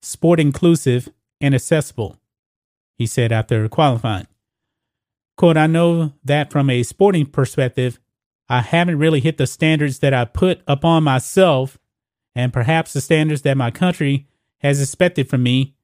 sport 0.02 0.40
inclusive 0.40 1.10
and 1.40 1.56
accessible, 1.56 2.18
he 2.98 3.06
said 3.06 3.32
after 3.32 3.70
qualifying. 3.70 4.28
Quote, 5.38 5.58
I 5.58 5.68
know 5.68 6.14
that 6.24 6.52
from 6.52 6.70
a 6.70 6.84
sporting 6.84 7.26
perspective, 7.26 8.00
I 8.50 8.62
haven't 8.62 9.00
really 9.00 9.22
hit 9.22 9.38
the 9.38 9.48
standards 9.48 10.00
that 10.00 10.14
I 10.14 10.26
put 10.26 10.62
upon 10.68 11.04
myself 11.04 11.78
and 12.36 12.52
perhaps 12.52 12.94
the 12.94 13.02
standards 13.02 13.44
that 13.44 13.58
my 13.58 13.72
country 13.72 14.28
has 14.60 14.82
expected 14.82 15.30
from 15.30 15.44
me. 15.44 15.76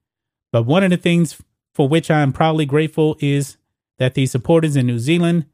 But 0.52 0.64
one 0.64 0.84
of 0.84 0.90
the 0.90 0.98
things 0.98 1.42
for 1.74 1.88
which 1.88 2.10
I 2.10 2.22
am 2.22 2.34
proudly 2.34 2.66
grateful 2.66 3.18
is 3.20 3.58
that 3.98 4.14
the 4.14 4.26
supporters 4.26 4.76
in 4.76 4.88
New 4.88 5.00
Zealand 5.00 5.46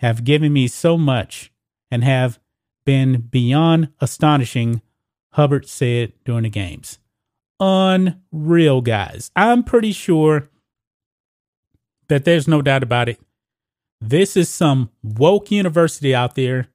have 0.00 0.24
given 0.24 0.52
me 0.52 0.68
so 0.68 0.98
much 0.98 1.52
and 1.90 2.04
have 2.04 2.38
been 2.84 3.22
beyond 3.22 3.88
astonishing, 4.00 4.82
Hubbard 5.32 5.68
said 5.68 6.12
during 6.24 6.42
the 6.42 6.50
games 6.50 6.98
unreal, 7.60 8.80
guys. 8.80 9.30
I'm 9.36 9.62
pretty 9.62 9.92
sure 9.92 10.48
that 12.08 12.24
there's 12.24 12.48
no 12.48 12.62
doubt 12.62 12.82
about 12.82 13.08
it. 13.08 13.20
This 14.00 14.36
is 14.36 14.48
some 14.48 14.90
woke 15.02 15.50
university 15.50 16.14
out 16.14 16.34
there, 16.34 16.68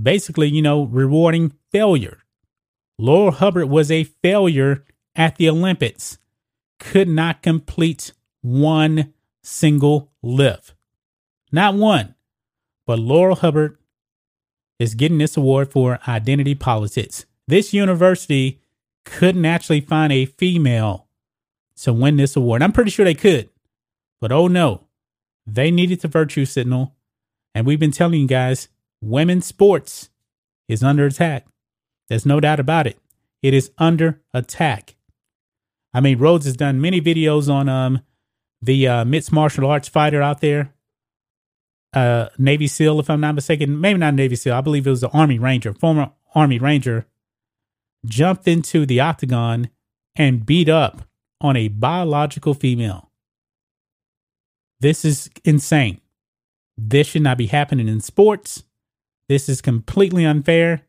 basically, 0.00 0.48
you 0.48 0.62
know, 0.62 0.84
rewarding 0.84 1.52
failure. 1.70 2.18
Laura 2.98 3.30
Hubbard 3.30 3.68
was 3.68 3.90
a 3.90 4.04
failure 4.04 4.84
at 5.14 5.36
the 5.36 5.48
Olympics, 5.48 6.18
could 6.80 7.08
not 7.08 7.42
complete 7.42 8.12
one 8.42 9.14
single 9.42 10.10
lift. 10.22 10.74
Not 11.52 11.74
one. 11.74 12.16
But 12.86 12.98
Laura 12.98 13.36
Hubbard 13.36 13.78
is 14.80 14.94
getting 14.94 15.18
this 15.18 15.36
award 15.36 15.70
for 15.70 16.00
identity 16.08 16.56
politics. 16.56 17.26
This 17.46 17.72
university 17.72 18.60
couldn't 19.04 19.44
actually 19.44 19.80
find 19.80 20.12
a 20.12 20.24
female 20.24 21.06
to 21.82 21.92
win 21.92 22.16
this 22.16 22.34
award. 22.34 22.62
I'm 22.62 22.72
pretty 22.72 22.90
sure 22.90 23.04
they 23.04 23.14
could, 23.14 23.48
but 24.20 24.32
oh 24.32 24.48
no, 24.48 24.86
they 25.46 25.70
needed 25.70 26.00
the 26.00 26.08
virtue 26.08 26.44
signal. 26.44 26.94
And 27.54 27.66
we've 27.66 27.80
been 27.80 27.90
telling 27.90 28.20
you 28.20 28.26
guys, 28.26 28.68
women's 29.00 29.46
sports 29.46 30.10
is 30.68 30.82
under 30.82 31.06
attack. 31.06 31.46
There's 32.08 32.26
no 32.26 32.40
doubt 32.40 32.60
about 32.60 32.86
it. 32.86 32.98
It 33.42 33.54
is 33.54 33.70
under 33.78 34.20
attack. 34.32 34.96
I 35.92 36.00
mean, 36.00 36.18
Rhodes 36.18 36.46
has 36.46 36.56
done 36.56 36.80
many 36.80 37.00
videos 37.00 37.52
on 37.52 37.68
um 37.68 38.00
the 38.62 38.86
uh, 38.86 39.04
mixed 39.04 39.32
martial 39.32 39.66
arts 39.66 39.88
fighter 39.88 40.20
out 40.22 40.40
there, 40.40 40.74
uh, 41.94 42.26
Navy 42.38 42.66
SEAL, 42.66 43.00
if 43.00 43.08
I'm 43.08 43.20
not 43.20 43.34
mistaken. 43.34 43.80
Maybe 43.80 43.98
not 43.98 44.14
Navy 44.14 44.36
SEAL. 44.36 44.54
I 44.54 44.60
believe 44.60 44.86
it 44.86 44.90
was 44.90 45.00
the 45.00 45.08
Army 45.08 45.38
Ranger, 45.38 45.72
former 45.72 46.10
Army 46.34 46.58
Ranger 46.58 47.06
jumped 48.06 48.48
into 48.48 48.86
the 48.86 49.00
octagon 49.00 49.70
and 50.16 50.46
beat 50.46 50.68
up 50.68 51.02
on 51.40 51.56
a 51.56 51.68
biological 51.68 52.54
female. 52.54 53.10
This 54.80 55.04
is 55.04 55.30
insane. 55.44 56.00
This 56.76 57.08
should 57.08 57.22
not 57.22 57.38
be 57.38 57.46
happening 57.46 57.88
in 57.88 58.00
sports. 58.00 58.64
This 59.28 59.48
is 59.48 59.60
completely 59.60 60.24
unfair. 60.24 60.82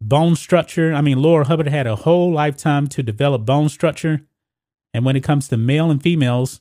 Bone 0.00 0.36
structure. 0.36 0.92
I 0.92 1.00
mean, 1.00 1.20
Laura 1.20 1.46
Hubbard 1.46 1.68
had 1.68 1.86
a 1.86 1.96
whole 1.96 2.32
lifetime 2.32 2.86
to 2.88 3.02
develop 3.02 3.44
bone 3.44 3.68
structure. 3.68 4.22
And 4.94 5.04
when 5.04 5.16
it 5.16 5.24
comes 5.24 5.48
to 5.48 5.56
male 5.56 5.90
and 5.90 6.02
females, 6.02 6.60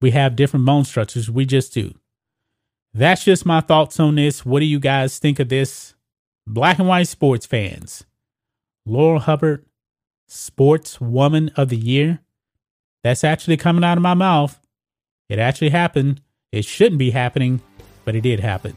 we 0.00 0.10
have 0.12 0.36
different 0.36 0.66
bone 0.66 0.84
structures. 0.84 1.30
We 1.30 1.44
just 1.46 1.72
do. 1.72 1.94
That's 2.94 3.24
just 3.24 3.46
my 3.46 3.60
thoughts 3.60 4.00
on 4.00 4.16
this. 4.16 4.44
What 4.44 4.60
do 4.60 4.66
you 4.66 4.80
guys 4.80 5.18
think 5.18 5.38
of 5.38 5.48
this? 5.48 5.94
Black 6.46 6.78
and 6.78 6.88
white 6.88 7.08
sports 7.08 7.46
fans. 7.46 8.04
Laura 8.84 9.20
Hubbard 9.20 9.64
Sports 10.26 11.00
Woman 11.00 11.50
of 11.56 11.68
the 11.68 11.76
Year. 11.76 12.20
That's 13.04 13.24
actually 13.24 13.56
coming 13.56 13.84
out 13.84 13.98
of 13.98 14.02
my 14.02 14.14
mouth. 14.14 14.60
It 15.28 15.38
actually 15.38 15.70
happened. 15.70 16.20
It 16.50 16.64
shouldn't 16.64 16.98
be 16.98 17.10
happening, 17.10 17.60
but 18.04 18.16
it 18.16 18.22
did 18.22 18.40
happen. 18.40 18.76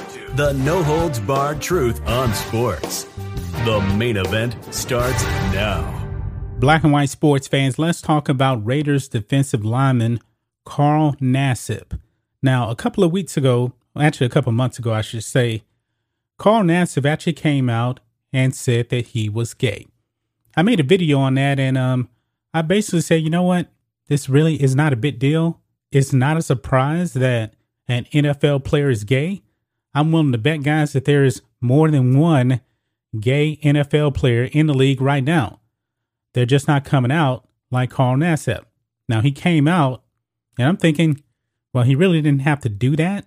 The 0.33 0.53
no 0.53 0.81
holds 0.81 1.19
barred 1.19 1.61
truth 1.61 2.01
on 2.07 2.33
sports. 2.33 3.03
The 3.65 3.81
main 3.97 4.15
event 4.15 4.55
starts 4.73 5.21
now. 5.51 5.97
Black 6.57 6.85
and 6.85 6.93
white 6.93 7.09
sports 7.09 7.49
fans, 7.49 7.77
let's 7.77 7.99
talk 7.99 8.29
about 8.29 8.65
Raiders 8.65 9.09
defensive 9.09 9.65
lineman 9.65 10.21
Carl 10.63 11.17
Nassib. 11.19 11.99
Now, 12.41 12.69
a 12.69 12.77
couple 12.77 13.03
of 13.03 13.11
weeks 13.11 13.35
ago, 13.35 13.73
actually 13.99 14.27
a 14.27 14.29
couple 14.29 14.51
of 14.51 14.55
months 14.55 14.79
ago, 14.79 14.93
I 14.93 15.01
should 15.01 15.25
say, 15.25 15.63
Carl 16.37 16.63
Nassib 16.63 17.05
actually 17.05 17.33
came 17.33 17.69
out 17.69 17.99
and 18.31 18.55
said 18.55 18.87
that 18.87 19.07
he 19.07 19.27
was 19.27 19.53
gay. 19.53 19.87
I 20.55 20.61
made 20.61 20.79
a 20.79 20.83
video 20.83 21.19
on 21.19 21.33
that 21.33 21.59
and 21.59 21.77
um 21.77 22.07
I 22.53 22.61
basically 22.61 23.01
said, 23.01 23.21
you 23.21 23.29
know 23.29 23.43
what? 23.43 23.67
This 24.07 24.29
really 24.29 24.63
is 24.63 24.77
not 24.77 24.93
a 24.93 24.97
big 24.97 25.19
deal. 25.19 25.59
It's 25.91 26.13
not 26.13 26.37
a 26.37 26.41
surprise 26.41 27.11
that 27.15 27.53
an 27.89 28.05
NFL 28.13 28.63
player 28.63 28.89
is 28.89 29.03
gay. 29.03 29.41
I'm 29.93 30.11
willing 30.11 30.31
to 30.31 30.37
bet, 30.37 30.63
guys, 30.63 30.93
that 30.93 31.05
there 31.05 31.23
is 31.23 31.41
more 31.59 31.89
than 31.89 32.17
one 32.17 32.61
gay 33.19 33.59
NFL 33.63 34.13
player 34.13 34.45
in 34.45 34.67
the 34.67 34.73
league 34.73 35.01
right 35.01 35.23
now. 35.23 35.59
They're 36.33 36.45
just 36.45 36.67
not 36.67 36.85
coming 36.85 37.11
out 37.11 37.47
like 37.69 37.89
Carl 37.89 38.15
Nassib. 38.15 38.63
Now 39.09 39.21
he 39.21 39.31
came 39.31 39.67
out, 39.67 40.03
and 40.57 40.67
I'm 40.67 40.77
thinking, 40.77 41.21
well, 41.73 41.83
he 41.83 41.95
really 41.95 42.21
didn't 42.21 42.41
have 42.41 42.61
to 42.61 42.69
do 42.69 42.95
that. 42.95 43.25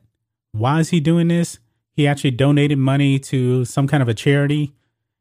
Why 0.53 0.81
is 0.81 0.91
he 0.91 1.01
doing 1.01 1.29
this? 1.29 1.59
He 1.93 2.07
actually 2.07 2.33
donated 2.33 2.79
money 2.79 3.19
to 3.21 3.65
some 3.65 3.87
kind 3.87 4.03
of 4.03 4.09
a 4.09 4.15
charity, 4.15 4.73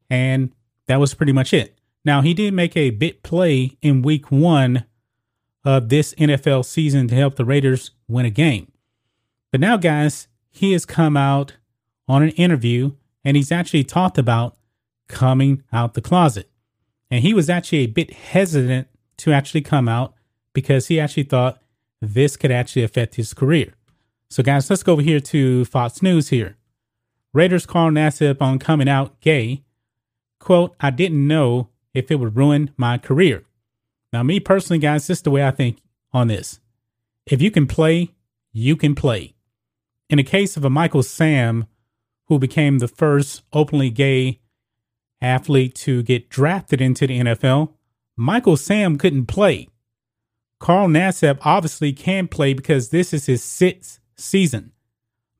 and 0.08 0.52
that 0.86 1.00
was 1.00 1.14
pretty 1.14 1.32
much 1.32 1.52
it. 1.52 1.78
Now 2.04 2.20
he 2.20 2.34
did 2.34 2.54
make 2.54 2.76
a 2.76 2.90
bit 2.90 3.22
play 3.22 3.76
in 3.80 4.02
week 4.02 4.30
one 4.30 4.84
of 5.64 5.88
this 5.88 6.14
NFL 6.14 6.64
season 6.64 7.08
to 7.08 7.14
help 7.14 7.36
the 7.36 7.44
Raiders 7.44 7.92
win 8.08 8.26
a 8.26 8.30
game. 8.30 8.70
But 9.50 9.60
now, 9.60 9.76
guys, 9.76 10.28
he 10.54 10.72
has 10.72 10.86
come 10.86 11.16
out 11.16 11.54
on 12.06 12.22
an 12.22 12.30
interview 12.30 12.92
and 13.24 13.36
he's 13.36 13.50
actually 13.50 13.82
talked 13.82 14.18
about 14.18 14.56
coming 15.08 15.62
out 15.72 15.94
the 15.94 16.00
closet. 16.00 16.48
And 17.10 17.22
he 17.22 17.34
was 17.34 17.50
actually 17.50 17.78
a 17.78 17.86
bit 17.86 18.12
hesitant 18.12 18.88
to 19.18 19.32
actually 19.32 19.62
come 19.62 19.88
out 19.88 20.14
because 20.52 20.86
he 20.86 21.00
actually 21.00 21.24
thought 21.24 21.60
this 22.00 22.36
could 22.36 22.52
actually 22.52 22.84
affect 22.84 23.16
his 23.16 23.34
career. 23.34 23.74
So, 24.30 24.42
guys, 24.42 24.70
let's 24.70 24.82
go 24.82 24.94
over 24.94 25.02
here 25.02 25.20
to 25.20 25.64
Fox 25.64 26.02
News 26.02 26.28
here. 26.28 26.56
Raiders 27.32 27.66
Carl 27.66 27.90
Nassib 27.90 28.40
on 28.40 28.58
coming 28.58 28.88
out 28.88 29.20
gay. 29.20 29.64
Quote, 30.38 30.74
I 30.80 30.90
didn't 30.90 31.26
know 31.26 31.68
if 31.92 32.10
it 32.10 32.16
would 32.16 32.36
ruin 32.36 32.70
my 32.76 32.96
career. 32.98 33.44
Now, 34.12 34.22
me 34.22 34.38
personally, 34.38 34.78
guys, 34.78 35.06
this 35.06 35.18
is 35.18 35.22
the 35.22 35.30
way 35.30 35.44
I 35.44 35.50
think 35.50 35.78
on 36.12 36.28
this. 36.28 36.60
If 37.26 37.42
you 37.42 37.50
can 37.50 37.66
play, 37.66 38.10
you 38.52 38.76
can 38.76 38.94
play. 38.94 39.33
In 40.08 40.18
the 40.18 40.22
case 40.22 40.56
of 40.56 40.64
a 40.64 40.70
Michael 40.70 41.02
Sam, 41.02 41.66
who 42.26 42.38
became 42.38 42.78
the 42.78 42.88
first 42.88 43.42
openly 43.52 43.90
gay 43.90 44.40
athlete 45.20 45.74
to 45.74 46.02
get 46.02 46.28
drafted 46.28 46.80
into 46.80 47.06
the 47.06 47.20
NFL, 47.20 47.72
Michael 48.16 48.56
Sam 48.56 48.98
couldn't 48.98 49.26
play. 49.26 49.68
Carl 50.60 50.88
Nassib 50.88 51.38
obviously 51.42 51.92
can 51.92 52.28
play 52.28 52.54
because 52.54 52.90
this 52.90 53.12
is 53.12 53.26
his 53.26 53.42
sixth 53.42 54.00
season. 54.16 54.72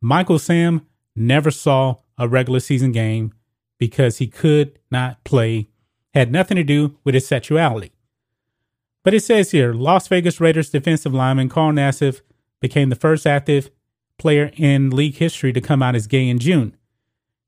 Michael 0.01 0.39
Sam 0.39 0.86
never 1.16 1.51
saw 1.51 1.97
a 2.19 2.28
regular 2.28 2.61
season 2.61 2.93
game 2.93 3.32
because 3.78 4.19
he 4.19 4.27
could 4.27 4.78
not 4.91 5.23
play, 5.24 5.69
had 6.12 6.31
nothing 6.31 6.57
to 6.57 6.65
do 6.65 6.97
with 7.05 7.15
his 7.15 7.27
sexuality. 7.27 7.93
But 9.03 9.15
it 9.15 9.20
says 9.20 9.51
here 9.51 9.73
Las 9.73 10.09
Vegas 10.09 10.41
Raiders 10.41 10.70
defensive 10.70 11.15
lineman 11.15 11.49
Carl 11.49 11.73
Nassib 11.73 12.20
became 12.61 12.89
the 12.89 12.97
first 12.97 13.27
active 13.27 13.70
player 14.19 14.51
in 14.57 14.91
league 14.91 15.16
history 15.16 15.53
to 15.53 15.61
come 15.61 15.82
out 15.82 15.95
as 15.95 16.07
gay 16.07 16.28
in 16.28 16.39
June. 16.39 16.77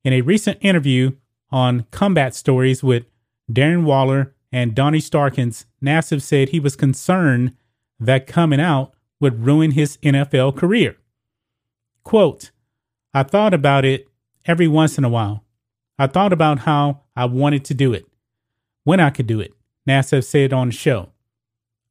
In 0.05 0.13
a 0.13 0.21
recent 0.21 0.59
interview 0.61 1.13
on 1.51 1.87
Comeback 1.91 2.35
Stories 2.35 2.83
with 2.83 3.07
Darren 3.51 3.85
Waller 3.85 4.35
and 4.53 4.75
Donnie 4.75 5.01
Starkins, 5.01 5.67
Nassib 5.83 6.23
said 6.23 6.49
he 6.49 6.61
was 6.61 6.77
concerned 6.77 7.55
that 7.99 8.27
coming 8.27 8.61
out 8.61 8.95
would 9.21 9.45
ruin 9.45 9.73
his 9.73 9.97
NFL 9.99 10.57
career. 10.57 10.97
Quote, 12.05 12.51
I 13.15 13.23
thought 13.23 13.55
about 13.55 13.85
it 13.85 14.09
every 14.45 14.69
once 14.69 14.99
in 14.99 15.05
a 15.05 15.09
while. 15.09 15.45
I 15.99 16.07
thought 16.07 16.33
about 16.33 16.61
how 16.61 17.03
I 17.17 17.25
wanted 17.25 17.65
to 17.67 17.75
do 17.75 17.93
it, 17.93 18.07
when 18.85 19.01
I 19.01 19.11
could 19.11 19.27
do 19.27 19.41
it, 19.41 19.53
Nassib 19.89 20.23
said 20.23 20.53
on 20.53 20.69
the 20.69 20.75
show. 20.75 21.11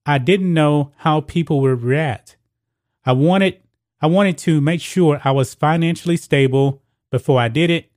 I 0.06 0.19
didn't 0.19 0.53
know 0.53 0.91
how 0.97 1.22
people 1.22 1.60
would 1.61 1.81
react. 1.81 2.38
I 3.06 3.14
wanted 3.14 3.60
I 4.06 4.07
wanted 4.07 4.38
to 4.38 4.61
make 4.61 4.82
sure 4.82 5.19
I 5.23 5.32
was 5.32 5.56
financially 5.56 6.15
stable 6.15 6.84
before 7.10 7.41
I 7.41 7.48
did 7.48 7.72
it. 7.72 7.90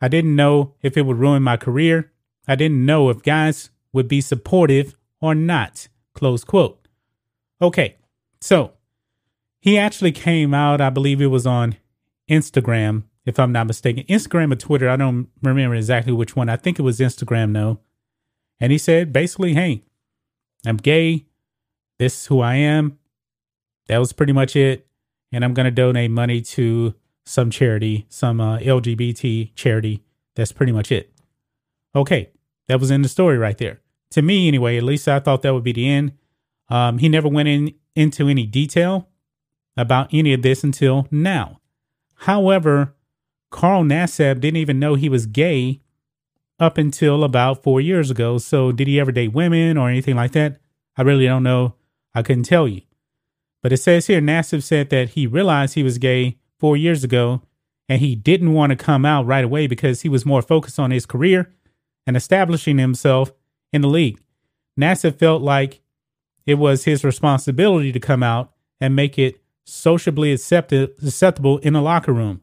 I 0.00 0.08
didn't 0.08 0.34
know 0.34 0.72
if 0.80 0.96
it 0.96 1.02
would 1.02 1.18
ruin 1.18 1.42
my 1.42 1.58
career. 1.58 2.10
I 2.48 2.54
didn't 2.54 2.86
know 2.86 3.10
if 3.10 3.22
guys 3.22 3.68
would 3.92 4.08
be 4.08 4.22
supportive 4.22 4.96
or 5.20 5.34
not. 5.34 5.88
Close 6.14 6.44
quote. 6.44 6.88
Okay, 7.60 7.96
so 8.40 8.72
he 9.60 9.76
actually 9.76 10.12
came 10.12 10.54
out, 10.54 10.80
I 10.80 10.88
believe 10.88 11.20
it 11.20 11.26
was 11.26 11.46
on 11.46 11.76
Instagram, 12.26 13.02
if 13.26 13.38
I'm 13.38 13.52
not 13.52 13.66
mistaken. 13.66 14.04
Instagram 14.04 14.50
or 14.50 14.56
Twitter, 14.56 14.88
I 14.88 14.96
don't 14.96 15.28
remember 15.42 15.76
exactly 15.76 16.14
which 16.14 16.34
one. 16.34 16.48
I 16.48 16.56
think 16.56 16.78
it 16.78 16.82
was 16.84 17.00
Instagram, 17.00 17.52
though. 17.52 17.80
And 18.58 18.72
he 18.72 18.78
said 18.78 19.12
basically, 19.12 19.52
hey, 19.52 19.82
I'm 20.64 20.78
gay. 20.78 21.26
This 21.98 22.22
is 22.22 22.26
who 22.28 22.40
I 22.40 22.54
am. 22.54 22.98
That 23.88 23.98
was 23.98 24.14
pretty 24.14 24.32
much 24.32 24.56
it 24.56 24.86
and 25.34 25.44
I'm 25.44 25.52
going 25.52 25.64
to 25.64 25.72
donate 25.72 26.12
money 26.12 26.40
to 26.40 26.94
some 27.26 27.50
charity, 27.50 28.06
some 28.08 28.40
uh, 28.40 28.58
LGBT 28.58 29.50
charity. 29.56 30.04
That's 30.36 30.52
pretty 30.52 30.70
much 30.70 30.92
it. 30.92 31.12
Okay, 31.96 32.30
that 32.68 32.78
was 32.78 32.92
in 32.92 33.02
the 33.02 33.08
story 33.08 33.36
right 33.36 33.58
there. 33.58 33.80
To 34.12 34.22
me, 34.22 34.46
anyway, 34.46 34.76
at 34.76 34.84
least 34.84 35.08
I 35.08 35.18
thought 35.18 35.42
that 35.42 35.52
would 35.52 35.64
be 35.64 35.72
the 35.72 35.88
end. 35.90 36.12
Um, 36.68 36.98
he 36.98 37.08
never 37.08 37.26
went 37.26 37.48
in 37.48 37.74
into 37.96 38.28
any 38.28 38.46
detail 38.46 39.08
about 39.76 40.14
any 40.14 40.32
of 40.32 40.42
this 40.42 40.62
until 40.62 41.08
now. 41.10 41.60
However, 42.14 42.94
Carl 43.50 43.82
Nassib 43.82 44.40
didn't 44.40 44.58
even 44.58 44.78
know 44.78 44.94
he 44.94 45.08
was 45.08 45.26
gay 45.26 45.80
up 46.60 46.78
until 46.78 47.24
about 47.24 47.64
four 47.64 47.80
years 47.80 48.08
ago. 48.08 48.38
So, 48.38 48.70
did 48.70 48.86
he 48.86 49.00
ever 49.00 49.10
date 49.10 49.32
women 49.32 49.76
or 49.76 49.88
anything 49.88 50.14
like 50.14 50.30
that? 50.32 50.60
I 50.96 51.02
really 51.02 51.26
don't 51.26 51.42
know. 51.42 51.74
I 52.14 52.22
couldn't 52.22 52.44
tell 52.44 52.68
you. 52.68 52.82
But 53.64 53.72
it 53.72 53.78
says 53.78 54.08
here 54.08 54.20
Nassib 54.20 54.62
said 54.62 54.90
that 54.90 55.10
he 55.10 55.26
realized 55.26 55.72
he 55.72 55.82
was 55.82 55.96
gay 55.96 56.36
four 56.58 56.76
years 56.76 57.02
ago 57.02 57.40
and 57.88 57.98
he 57.98 58.14
didn't 58.14 58.52
want 58.52 58.70
to 58.70 58.76
come 58.76 59.06
out 59.06 59.24
right 59.24 59.42
away 59.42 59.66
because 59.66 60.02
he 60.02 60.08
was 60.10 60.26
more 60.26 60.42
focused 60.42 60.78
on 60.78 60.90
his 60.90 61.06
career 61.06 61.50
and 62.06 62.14
establishing 62.14 62.76
himself 62.76 63.32
in 63.72 63.80
the 63.80 63.88
league. 63.88 64.20
Nassib 64.78 65.18
felt 65.18 65.40
like 65.40 65.80
it 66.44 66.56
was 66.56 66.84
his 66.84 67.04
responsibility 67.04 67.90
to 67.90 67.98
come 67.98 68.22
out 68.22 68.52
and 68.82 68.94
make 68.94 69.18
it 69.18 69.40
sociably 69.64 70.30
acceptable 70.30 71.56
in 71.58 71.72
the 71.72 71.80
locker 71.80 72.12
room. 72.12 72.42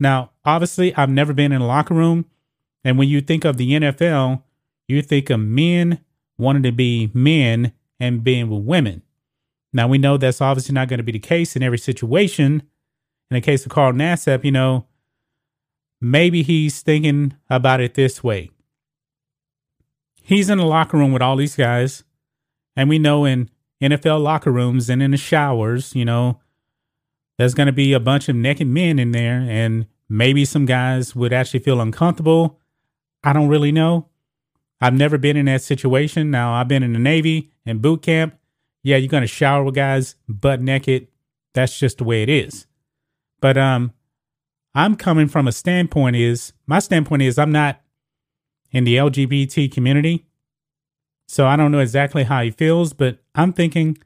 Now, 0.00 0.30
obviously, 0.42 0.94
I've 0.94 1.10
never 1.10 1.34
been 1.34 1.52
in 1.52 1.60
a 1.60 1.66
locker 1.66 1.92
room. 1.92 2.24
And 2.82 2.96
when 2.96 3.10
you 3.10 3.20
think 3.20 3.44
of 3.44 3.58
the 3.58 3.72
NFL, 3.72 4.42
you 4.88 5.02
think 5.02 5.28
of 5.28 5.38
men 5.38 6.00
wanting 6.38 6.62
to 6.62 6.72
be 6.72 7.10
men 7.12 7.74
and 8.00 8.24
being 8.24 8.48
with 8.48 8.64
women. 8.64 9.02
Now 9.72 9.88
we 9.88 9.98
know 9.98 10.16
that's 10.16 10.40
obviously 10.40 10.74
not 10.74 10.88
going 10.88 10.98
to 10.98 11.04
be 11.04 11.12
the 11.12 11.18
case 11.18 11.56
in 11.56 11.62
every 11.62 11.78
situation. 11.78 12.62
In 13.30 13.34
the 13.34 13.40
case 13.40 13.64
of 13.64 13.72
Carl 13.72 13.92
Nassib, 13.92 14.44
you 14.44 14.52
know, 14.52 14.86
maybe 16.00 16.42
he's 16.42 16.80
thinking 16.82 17.34
about 17.48 17.80
it 17.80 17.94
this 17.94 18.22
way. 18.22 18.50
He's 20.22 20.50
in 20.50 20.58
the 20.58 20.66
locker 20.66 20.96
room 20.96 21.12
with 21.12 21.22
all 21.22 21.36
these 21.36 21.56
guys, 21.56 22.04
and 22.76 22.88
we 22.88 22.98
know 22.98 23.24
in 23.24 23.50
NFL 23.82 24.22
locker 24.22 24.52
rooms 24.52 24.88
and 24.88 25.02
in 25.02 25.10
the 25.10 25.16
showers, 25.16 25.94
you 25.94 26.04
know, 26.04 26.40
there's 27.38 27.54
going 27.54 27.66
to 27.66 27.72
be 27.72 27.92
a 27.92 28.00
bunch 28.00 28.28
of 28.28 28.36
naked 28.36 28.68
men 28.68 28.98
in 28.98 29.12
there, 29.12 29.44
and 29.48 29.86
maybe 30.08 30.44
some 30.44 30.66
guys 30.66 31.16
would 31.16 31.32
actually 31.32 31.60
feel 31.60 31.80
uncomfortable. 31.80 32.60
I 33.24 33.32
don't 33.32 33.48
really 33.48 33.72
know. 33.72 34.08
I've 34.80 34.94
never 34.94 35.16
been 35.16 35.36
in 35.36 35.46
that 35.46 35.62
situation. 35.62 36.30
Now, 36.30 36.54
I've 36.54 36.68
been 36.68 36.82
in 36.82 36.92
the 36.92 36.98
Navy 36.98 37.50
and 37.64 37.80
boot 37.80 38.02
camp, 38.02 38.36
yeah, 38.82 38.96
you're 38.96 39.08
gonna 39.08 39.26
shower 39.26 39.64
with 39.64 39.74
guys 39.74 40.16
butt 40.28 40.60
naked. 40.60 41.08
That's 41.54 41.78
just 41.78 41.98
the 41.98 42.04
way 42.04 42.22
it 42.22 42.28
is. 42.28 42.66
But 43.40 43.58
um, 43.58 43.92
I'm 44.74 44.96
coming 44.96 45.28
from 45.28 45.46
a 45.48 45.52
standpoint 45.52 46.16
is 46.16 46.52
my 46.66 46.78
standpoint 46.78 47.22
is 47.22 47.38
I'm 47.38 47.52
not 47.52 47.80
in 48.70 48.84
the 48.84 48.96
LGBT 48.96 49.70
community, 49.70 50.26
so 51.28 51.46
I 51.46 51.56
don't 51.56 51.72
know 51.72 51.80
exactly 51.80 52.24
how 52.24 52.42
he 52.42 52.50
feels, 52.50 52.92
but 52.92 53.18
I'm 53.34 53.52
thinking 53.52 53.98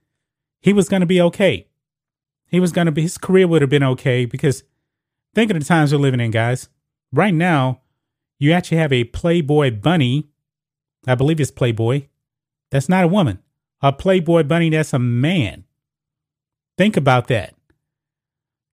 he 0.60 0.72
was 0.72 0.88
gonna 0.88 1.06
be 1.06 1.20
okay. 1.20 1.68
he 2.48 2.60
was 2.60 2.72
to 2.72 2.90
be, 2.90 3.02
his 3.02 3.18
career 3.18 3.46
would 3.46 3.62
have 3.62 3.70
been 3.70 3.82
okay 3.82 4.24
because 4.24 4.64
think 5.34 5.50
of 5.50 5.58
the 5.58 5.64
times 5.64 5.92
we're 5.92 5.98
living 5.98 6.20
in, 6.20 6.30
guys. 6.30 6.68
Right 7.12 7.34
now, 7.34 7.82
you 8.38 8.52
actually 8.52 8.78
have 8.78 8.92
a 8.92 9.04
Playboy 9.04 9.70
bunny. 9.70 10.28
I 11.06 11.14
believe 11.14 11.40
it's 11.40 11.50
Playboy. 11.50 12.08
That's 12.70 12.88
not 12.88 13.04
a 13.04 13.08
woman. 13.08 13.38
A 13.82 13.92
Playboy 13.92 14.44
bunny, 14.44 14.70
that's 14.70 14.92
a 14.92 14.98
man. 14.98 15.64
Think 16.78 16.96
about 16.96 17.28
that. 17.28 17.54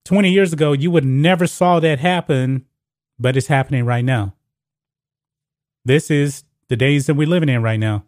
20 0.06 0.32
years 0.32 0.54
ago, 0.54 0.74
you 0.74 0.92
would 0.92 1.06
never 1.06 1.48
saw 1.48 1.80
that 1.80 2.00
happen, 2.00 2.66
but 3.18 3.38
it's 3.38 3.48
happening 3.48 3.86
right 3.86 4.04
now. 4.04 4.36
This 5.86 6.12
is 6.12 6.44
the 6.68 6.76
days 6.76 7.06
that 7.06 7.16
we're 7.16 7.28
living 7.28 7.50
in 7.50 7.62
right 7.62 7.80
now. 7.80 8.06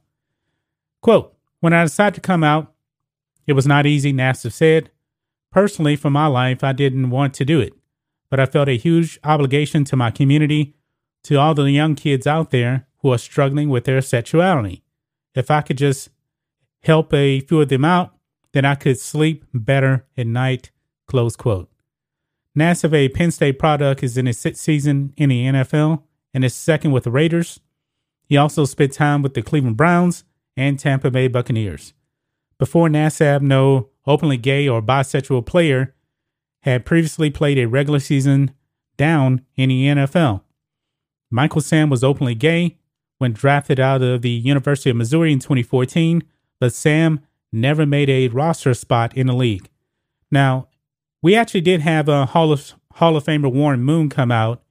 Quote, 1.01 1.35
when 1.59 1.73
I 1.73 1.83
decided 1.83 2.15
to 2.15 2.21
come 2.21 2.43
out, 2.43 2.73
it 3.47 3.53
was 3.53 3.67
not 3.67 3.85
easy, 3.85 4.11
Nassib 4.11 4.51
said. 4.51 4.91
Personally, 5.51 5.95
for 5.95 6.09
my 6.09 6.27
life, 6.27 6.63
I 6.63 6.73
didn't 6.73 7.09
want 7.09 7.33
to 7.35 7.45
do 7.45 7.59
it, 7.59 7.73
but 8.29 8.39
I 8.39 8.45
felt 8.45 8.67
a 8.67 8.77
huge 8.77 9.19
obligation 9.23 9.83
to 9.85 9.95
my 9.95 10.11
community, 10.11 10.75
to 11.23 11.35
all 11.37 11.53
the 11.53 11.63
young 11.71 11.95
kids 11.95 12.27
out 12.27 12.51
there 12.51 12.87
who 12.99 13.11
are 13.11 13.17
struggling 13.17 13.69
with 13.69 13.85
their 13.85 14.01
sexuality. 14.01 14.83
If 15.33 15.49
I 15.49 15.61
could 15.61 15.77
just 15.77 16.09
help 16.85 17.13
a 17.13 17.39
few 17.41 17.61
of 17.61 17.69
them 17.69 17.83
out, 17.83 18.13
then 18.53 18.63
I 18.63 18.75
could 18.75 18.99
sleep 18.99 19.45
better 19.53 20.05
at 20.17 20.27
night. 20.27 20.71
Close 21.07 21.35
quote. 21.35 21.69
Nassib, 22.57 22.93
a 22.93 23.09
Penn 23.09 23.31
State 23.31 23.59
product, 23.59 24.01
is 24.01 24.17
in 24.17 24.27
his 24.27 24.37
sixth 24.37 24.61
season 24.61 25.13
in 25.17 25.29
the 25.29 25.45
NFL 25.45 26.03
and 26.33 26.45
is 26.45 26.53
second 26.53 26.91
with 26.91 27.03
the 27.03 27.11
Raiders. 27.11 27.59
He 28.23 28.37
also 28.37 28.65
spent 28.65 28.93
time 28.93 29.21
with 29.21 29.33
the 29.33 29.41
Cleveland 29.41 29.77
Browns 29.77 30.23
and 30.55 30.79
Tampa 30.79 31.11
Bay 31.11 31.27
Buccaneers. 31.27 31.93
Before 32.57 32.87
Nassib, 32.87 33.41
no 33.41 33.89
openly 34.07 34.37
gay 34.37 34.67
or 34.67 34.81
bisexual 34.81 35.45
player 35.45 35.93
had 36.61 36.85
previously 36.85 37.29
played 37.29 37.59
a 37.59 37.67
regular 37.67 37.99
season 37.99 38.51
down 38.97 39.41
in 39.55 39.69
the 39.69 39.85
NFL. 39.87 40.41
Michael 41.29 41.61
Sam 41.61 41.89
was 41.89 42.03
openly 42.03 42.35
gay 42.35 42.77
when 43.17 43.33
drafted 43.33 43.79
out 43.79 44.01
of 44.01 44.21
the 44.21 44.29
University 44.29 44.89
of 44.89 44.95
Missouri 44.95 45.33
in 45.33 45.39
2014, 45.39 46.23
but 46.59 46.73
Sam 46.73 47.21
never 47.51 47.85
made 47.85 48.09
a 48.09 48.27
roster 48.27 48.73
spot 48.73 49.15
in 49.15 49.27
the 49.27 49.33
league. 49.33 49.69
Now, 50.31 50.67
we 51.21 51.35
actually 51.35 51.61
did 51.61 51.81
have 51.81 52.07
a 52.07 52.27
Hall 52.27 52.51
of 52.51 52.73
Hall 52.93 53.17
of 53.17 53.25
Famer 53.25 53.51
Warren 53.51 53.83
Moon 53.83 54.09
come 54.09 54.31
out 54.31 54.61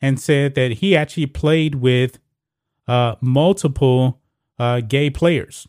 and 0.00 0.20
said 0.20 0.54
that 0.54 0.72
he 0.74 0.96
actually 0.96 1.26
played 1.26 1.76
with 1.76 2.18
uh, 2.86 3.16
multiple 3.20 4.20
uh, 4.58 4.80
gay 4.80 5.10
players. 5.10 5.66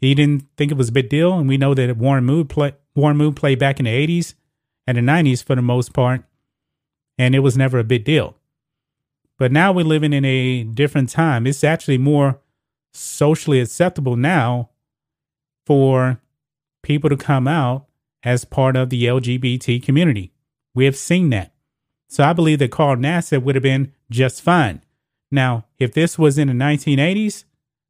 He 0.00 0.14
didn't 0.14 0.46
think 0.56 0.70
it 0.70 0.78
was 0.78 0.88
a 0.88 0.92
big 0.92 1.08
deal, 1.08 1.34
and 1.38 1.48
we 1.48 1.56
know 1.56 1.74
that 1.74 1.96
Warren 1.96 2.24
Moon 2.24 2.46
play, 2.46 2.74
Warren 2.94 3.16
Moon 3.16 3.34
played 3.34 3.58
back 3.58 3.78
in 3.78 3.84
the 3.84 3.90
'80s 3.90 4.34
and 4.86 4.96
the 4.96 5.02
'90s 5.02 5.42
for 5.42 5.54
the 5.54 5.62
most 5.62 5.92
part, 5.92 6.24
and 7.18 7.34
it 7.34 7.40
was 7.40 7.56
never 7.56 7.78
a 7.78 7.84
big 7.84 8.04
deal. 8.04 8.36
But 9.38 9.50
now 9.50 9.72
we're 9.72 9.84
living 9.84 10.12
in 10.12 10.24
a 10.24 10.62
different 10.62 11.08
time. 11.08 11.46
It's 11.46 11.64
actually 11.64 11.98
more 11.98 12.40
socially 12.92 13.60
acceptable 13.60 14.16
now 14.16 14.70
for 15.66 16.20
people 16.82 17.10
to 17.10 17.16
come 17.16 17.48
out 17.48 17.86
as 18.22 18.44
part 18.44 18.76
of 18.76 18.90
the 18.90 19.04
LGBT 19.04 19.82
community. 19.82 20.32
We 20.74 20.84
have 20.84 20.96
seen 20.96 21.30
that. 21.30 21.54
So 22.08 22.24
I 22.24 22.32
believe 22.32 22.58
that 22.60 22.70
Carl 22.70 22.96
Nassib 22.96 23.42
would 23.42 23.54
have 23.54 23.62
been 23.62 23.92
just 24.10 24.42
fine. 24.42 24.82
Now, 25.30 25.66
if 25.78 25.92
this 25.92 26.18
was 26.18 26.38
in 26.38 26.48
the 26.48 26.54
1980s, 26.54 27.44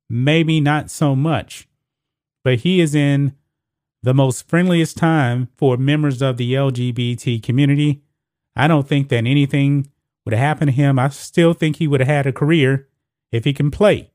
maybe 0.09 0.61
not 0.61 0.91
so 0.91 1.15
much. 1.15 1.69
But 2.43 2.61
he 2.61 2.81
is 2.81 2.95
in 2.95 3.35
the 4.03 4.15
most 4.15 4.49
friendliest 4.49 4.97
time 4.97 5.49
for 5.57 5.77
members 5.77 6.21
of 6.21 6.37
the 6.37 6.53
LGBT 6.55 7.43
community. 7.43 8.03
I 8.55 8.69
don't 8.69 8.89
think 8.89 9.09
that 9.09 9.27
anything 9.27 9.91
would 10.25 10.35
have 10.35 10.41
happened 10.41 10.71
to 10.71 10.75
him. 10.75 10.99
I 10.99 11.09
still 11.09 11.55
think 11.55 11.77
he 11.77 11.89
would 11.89 12.01
have 12.01 12.09
had 12.09 12.27
a 12.27 12.33
career 12.33 12.89
if 13.33 13.45
he 13.45 13.53
can 13.53 13.71
play. 13.71 14.11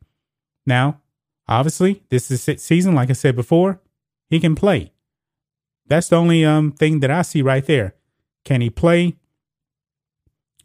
Now, 0.65 1.01
obviously, 1.49 2.03
this 2.09 2.31
is 2.31 2.61
season, 2.61 2.95
like 2.95 3.09
I 3.09 3.13
said 3.13 3.35
before, 3.35 3.81
he 4.29 4.39
can 4.39 4.55
play. 4.55 4.93
That's 5.87 6.07
the 6.07 6.15
only 6.15 6.45
um 6.45 6.71
thing 6.71 7.01
that 7.01 7.11
I 7.11 7.23
see 7.23 7.41
right 7.41 7.65
there. 7.65 7.95
Can 8.45 8.61
he 8.61 8.69
play? 8.69 9.17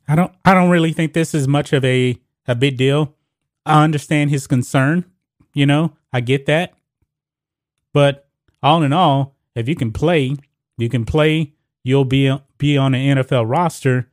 I 0.06 0.14
don't 0.14 0.32
I 0.44 0.54
don't 0.54 0.70
really 0.70 0.92
think 0.92 1.12
this 1.12 1.34
is 1.34 1.48
much 1.48 1.72
of 1.72 1.84
a 1.84 2.18
a 2.46 2.54
big 2.54 2.76
deal. 2.76 3.14
I 3.66 3.82
understand 3.82 4.30
his 4.30 4.46
concern, 4.46 5.06
you 5.54 5.64
know, 5.66 5.96
I 6.12 6.20
get 6.20 6.46
that. 6.46 6.74
But 7.92 8.28
all 8.62 8.82
in 8.82 8.92
all, 8.92 9.36
if 9.54 9.68
you 9.68 9.74
can 9.74 9.92
play, 9.92 10.36
you 10.76 10.88
can 10.88 11.04
play, 11.06 11.54
you'll 11.82 12.04
be 12.04 12.36
be 12.58 12.76
on 12.76 12.94
an 12.94 13.18
NFL 13.18 13.48
roster 13.48 14.10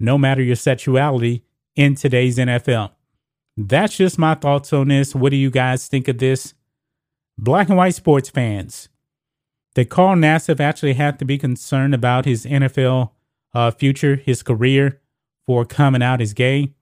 no 0.00 0.18
matter 0.18 0.42
your 0.42 0.56
sexuality 0.56 1.44
in 1.76 1.94
today's 1.94 2.38
NFL. 2.38 2.90
That's 3.62 3.94
just 3.94 4.18
my 4.18 4.34
thoughts 4.34 4.72
on 4.72 4.88
this. 4.88 5.14
What 5.14 5.30
do 5.30 5.36
you 5.36 5.50
guys 5.50 5.86
think 5.86 6.08
of 6.08 6.16
this? 6.16 6.54
Black 7.36 7.68
and 7.68 7.76
white 7.76 7.94
sports 7.94 8.30
fans, 8.30 8.88
did 9.74 9.90
Carl 9.90 10.16
Nassib 10.16 10.60
actually 10.60 10.94
have 10.94 11.18
to 11.18 11.26
be 11.26 11.36
concerned 11.36 11.94
about 11.94 12.24
his 12.24 12.46
NFL 12.46 13.10
uh, 13.52 13.70
future, 13.70 14.16
his 14.16 14.42
career 14.42 15.02
for 15.46 15.66
coming 15.66 16.02
out 16.02 16.22
as 16.22 16.32
gay? 16.32 16.72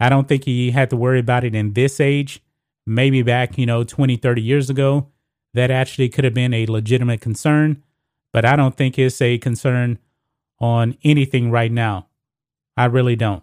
I 0.00 0.08
don't 0.08 0.26
think 0.26 0.44
he 0.44 0.70
had 0.70 0.88
to 0.90 0.96
worry 0.96 1.18
about 1.18 1.44
it 1.44 1.54
in 1.54 1.74
this 1.74 2.00
age. 2.00 2.42
Maybe 2.86 3.22
back, 3.22 3.58
you 3.58 3.66
know, 3.66 3.84
20, 3.84 4.16
30 4.16 4.40
years 4.40 4.70
ago, 4.70 5.08
that 5.52 5.70
actually 5.70 6.08
could 6.08 6.24
have 6.24 6.34
been 6.34 6.54
a 6.54 6.64
legitimate 6.64 7.20
concern, 7.20 7.82
but 8.32 8.46
I 8.46 8.56
don't 8.56 8.74
think 8.74 8.98
it's 8.98 9.20
a 9.20 9.36
concern 9.36 9.98
on 10.58 10.96
anything 11.04 11.50
right 11.50 11.70
now. 11.70 12.08
I 12.78 12.86
really 12.86 13.16
don't. 13.16 13.42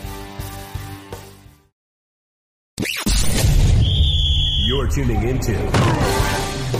You're 4.81 4.89
tuning 4.89 5.21
into 5.21 5.53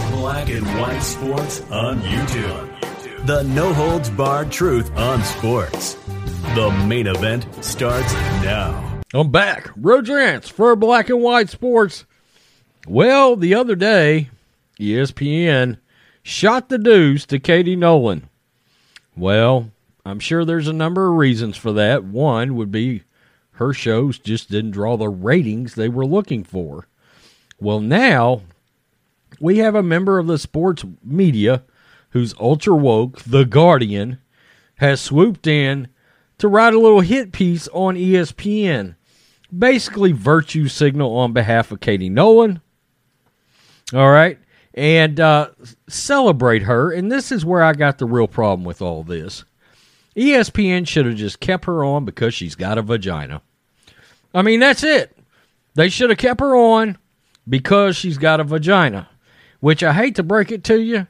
Black 0.10 0.49
and 0.49 0.65
White 0.80 1.02
Sports 1.02 1.61
on 1.69 1.99
YouTube. 2.02 3.28
The 3.28 3.44
no 3.44 3.72
holds 3.76 4.10
barred 4.10 4.52
truth 4.52 4.90
on 4.98 5.23
sports. 5.23 5.94
The 6.56 6.72
main 6.88 7.06
event 7.06 7.45
starts 7.64 8.11
now. 8.41 9.02
I'm 9.14 9.30
back. 9.30 9.69
Road 9.76 10.10
Rants 10.10 10.49
for 10.49 10.76
Black 10.76 11.11
and 11.11 11.22
White 11.22 11.52
Sports. 11.52 12.06
Well, 12.88 13.36
the 13.36 13.53
other 13.53 13.76
day, 13.76 14.32
ESPN 14.80 15.78
shot 16.23 16.69
the 16.69 16.80
deuce 16.80 17.28
to 17.28 17.38
Katie 17.38 17.76
Nolan. 17.76 18.30
Well, 19.15 19.69
I'm 20.03 20.19
sure 20.19 20.44
there's 20.44 20.68
a 20.68 20.73
number 20.73 21.07
of 21.07 21.18
reasons 21.18 21.56
for 21.56 21.72
that. 21.73 22.03
One 22.03 22.56
would 22.56 22.72
be 22.72 23.03
her 23.52 23.73
shows 23.73 24.18
just 24.18 24.49
didn't 24.49 24.72
draw 24.72 24.98
the 24.98 25.07
ratings 25.07 25.76
they 25.76 25.88
were 25.88 26.07
looking 26.07 26.44
for. 26.44 26.88
Well, 27.61 27.79
now 27.79 28.41
we 29.39 29.59
have 29.59 29.75
a 29.75 29.83
member 29.83 30.17
of 30.17 30.25
the 30.25 30.39
sports 30.39 30.83
media 31.03 31.63
who's 32.09 32.33
ultra 32.39 32.75
woke, 32.75 33.21
The 33.21 33.45
Guardian, 33.45 34.19
has 34.77 34.99
swooped 34.99 35.45
in 35.45 35.88
to 36.39 36.47
write 36.47 36.73
a 36.73 36.79
little 36.79 37.01
hit 37.01 37.31
piece 37.31 37.67
on 37.67 37.95
ESPN. 37.95 38.95
Basically, 39.55 40.11
virtue 40.11 40.67
signal 40.67 41.15
on 41.15 41.33
behalf 41.33 41.71
of 41.71 41.81
Katie 41.81 42.09
Nolan. 42.09 42.61
All 43.93 44.09
right. 44.09 44.39
And 44.73 45.19
uh, 45.19 45.49
celebrate 45.88 46.63
her. 46.63 46.91
And 46.91 47.11
this 47.11 47.31
is 47.31 47.45
where 47.45 47.61
I 47.61 47.73
got 47.73 47.99
the 47.99 48.05
real 48.07 48.27
problem 48.27 48.65
with 48.65 48.81
all 48.81 49.03
this. 49.03 49.43
ESPN 50.17 50.88
should 50.88 51.05
have 51.05 51.15
just 51.15 51.39
kept 51.39 51.65
her 51.65 51.83
on 51.83 52.05
because 52.05 52.33
she's 52.33 52.55
got 52.55 52.79
a 52.79 52.81
vagina. 52.81 53.43
I 54.33 54.41
mean, 54.41 54.61
that's 54.61 54.83
it. 54.83 55.15
They 55.75 55.89
should 55.89 56.09
have 56.09 56.19
kept 56.19 56.39
her 56.39 56.55
on 56.55 56.97
because 57.47 57.95
she's 57.95 58.18
got 58.18 58.39
a 58.39 58.43
vagina, 58.43 59.09
which 59.59 59.84
I 59.84 59.93
hate 59.93 60.15
to 60.15 60.23
break 60.23 60.51
it 60.51 60.63
to 60.65 60.80
you. 60.80 61.07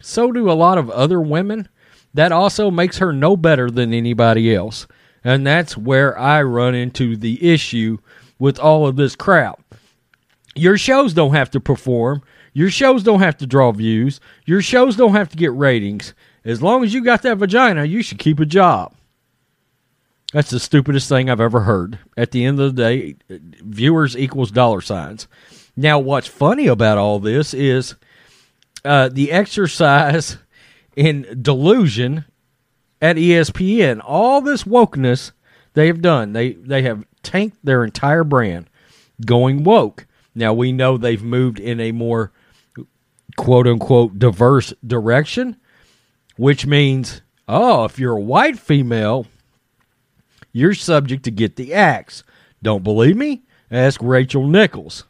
So 0.00 0.32
do 0.32 0.50
a 0.50 0.52
lot 0.52 0.78
of 0.78 0.90
other 0.90 1.20
women. 1.20 1.68
That 2.14 2.32
also 2.32 2.70
makes 2.70 2.98
her 2.98 3.12
no 3.12 3.36
better 3.36 3.70
than 3.70 3.94
anybody 3.94 4.54
else. 4.54 4.86
And 5.24 5.46
that's 5.46 5.76
where 5.76 6.18
I 6.18 6.42
run 6.42 6.74
into 6.74 7.16
the 7.16 7.52
issue 7.52 7.98
with 8.38 8.58
all 8.58 8.86
of 8.86 8.96
this 8.96 9.16
crap. 9.16 9.60
Your 10.54 10.76
shows 10.76 11.14
don't 11.14 11.34
have 11.34 11.50
to 11.52 11.60
perform. 11.60 12.22
Your 12.52 12.68
shows 12.68 13.02
don't 13.02 13.20
have 13.20 13.38
to 13.38 13.46
draw 13.46 13.72
views. 13.72 14.20
Your 14.44 14.60
shows 14.60 14.96
don't 14.96 15.14
have 15.14 15.30
to 15.30 15.36
get 15.36 15.54
ratings. 15.54 16.12
As 16.44 16.60
long 16.60 16.84
as 16.84 16.92
you 16.92 17.02
got 17.02 17.22
that 17.22 17.38
vagina, 17.38 17.84
you 17.84 18.02
should 18.02 18.18
keep 18.18 18.40
a 18.40 18.44
job. 18.44 18.94
That's 20.32 20.50
the 20.50 20.60
stupidest 20.60 21.08
thing 21.08 21.30
I've 21.30 21.40
ever 21.40 21.60
heard. 21.60 21.98
At 22.16 22.32
the 22.32 22.44
end 22.44 22.58
of 22.58 22.74
the 22.74 22.82
day, 22.82 23.16
viewers 23.62 24.16
equals 24.16 24.50
dollar 24.50 24.80
signs. 24.80 25.28
Now, 25.76 25.98
what's 25.98 26.28
funny 26.28 26.66
about 26.66 26.98
all 26.98 27.18
this 27.18 27.54
is 27.54 27.94
uh, 28.84 29.08
the 29.08 29.32
exercise 29.32 30.38
in 30.96 31.38
delusion 31.40 32.24
at 33.00 33.16
ESPN. 33.16 34.00
All 34.04 34.40
this 34.40 34.64
wokeness 34.64 35.32
they 35.74 35.86
have 35.86 36.02
done, 36.02 36.32
they 36.32 36.52
they 36.52 36.82
have 36.82 37.04
tanked 37.22 37.58
their 37.64 37.84
entire 37.84 38.24
brand, 38.24 38.68
going 39.24 39.64
woke. 39.64 40.06
Now 40.34 40.52
we 40.52 40.72
know 40.72 40.96
they've 40.96 41.22
moved 41.22 41.58
in 41.58 41.80
a 41.80 41.92
more 41.92 42.32
quote 43.36 43.66
unquote 43.66 44.18
diverse 44.18 44.74
direction, 44.86 45.56
which 46.36 46.66
means, 46.66 47.22
oh, 47.48 47.84
if 47.84 47.98
you're 47.98 48.16
a 48.16 48.20
white 48.20 48.58
female, 48.58 49.26
you're 50.52 50.74
subject 50.74 51.24
to 51.24 51.30
get 51.30 51.56
the 51.56 51.72
axe. 51.72 52.22
Don't 52.62 52.84
believe 52.84 53.16
me? 53.16 53.42
Ask 53.70 54.00
Rachel 54.02 54.46
Nichols. 54.46 55.04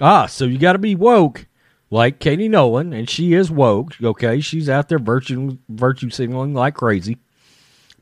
Ah, 0.00 0.26
so 0.26 0.44
you 0.44 0.58
got 0.58 0.74
to 0.74 0.78
be 0.78 0.94
woke, 0.94 1.46
like 1.90 2.20
Katie 2.20 2.48
Nolan, 2.48 2.92
and 2.92 3.08
she 3.08 3.34
is 3.34 3.50
woke. 3.50 4.00
Okay, 4.02 4.40
she's 4.40 4.68
out 4.68 4.88
there 4.88 4.98
virtue 4.98 5.58
virtue 5.68 6.10
signaling 6.10 6.54
like 6.54 6.74
crazy, 6.74 7.18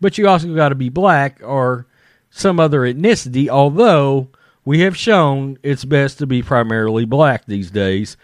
but 0.00 0.18
you 0.18 0.28
also 0.28 0.54
got 0.54 0.70
to 0.70 0.74
be 0.74 0.88
black 0.88 1.40
or 1.42 1.86
some 2.30 2.60
other 2.60 2.80
ethnicity. 2.80 3.48
Although 3.48 4.28
we 4.64 4.80
have 4.80 4.96
shown 4.96 5.58
it's 5.62 5.84
best 5.84 6.18
to 6.18 6.26
be 6.26 6.42
primarily 6.42 7.04
black 7.04 7.46
these 7.46 7.70
days 7.70 8.16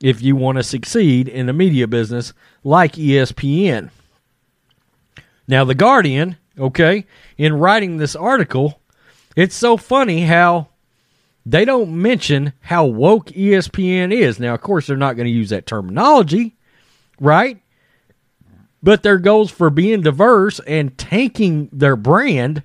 if 0.00 0.22
you 0.22 0.36
want 0.36 0.56
to 0.56 0.62
succeed 0.62 1.28
in 1.28 1.46
the 1.46 1.52
media 1.52 1.86
business 1.86 2.32
like 2.64 2.92
ESPN. 2.92 3.90
Now, 5.46 5.64
The 5.64 5.74
Guardian, 5.74 6.36
okay, 6.58 7.06
in 7.36 7.54
writing 7.54 7.96
this 7.96 8.14
article, 8.14 8.80
it's 9.34 9.56
so 9.56 9.76
funny 9.76 10.22
how 10.22 10.68
they 11.50 11.64
don't 11.64 11.90
mention 11.90 12.52
how 12.60 12.84
woke 12.84 13.28
ESPN 13.28 14.12
is. 14.12 14.38
Now, 14.38 14.52
of 14.52 14.60
course, 14.60 14.86
they're 14.86 14.98
not 14.98 15.16
going 15.16 15.26
to 15.26 15.32
use 15.32 15.48
that 15.48 15.64
terminology, 15.64 16.56
right? 17.18 17.62
But 18.82 19.02
their 19.02 19.16
goals 19.16 19.50
for 19.50 19.70
being 19.70 20.02
diverse 20.02 20.60
and 20.66 20.96
tanking 20.98 21.70
their 21.72 21.96
brand, 21.96 22.62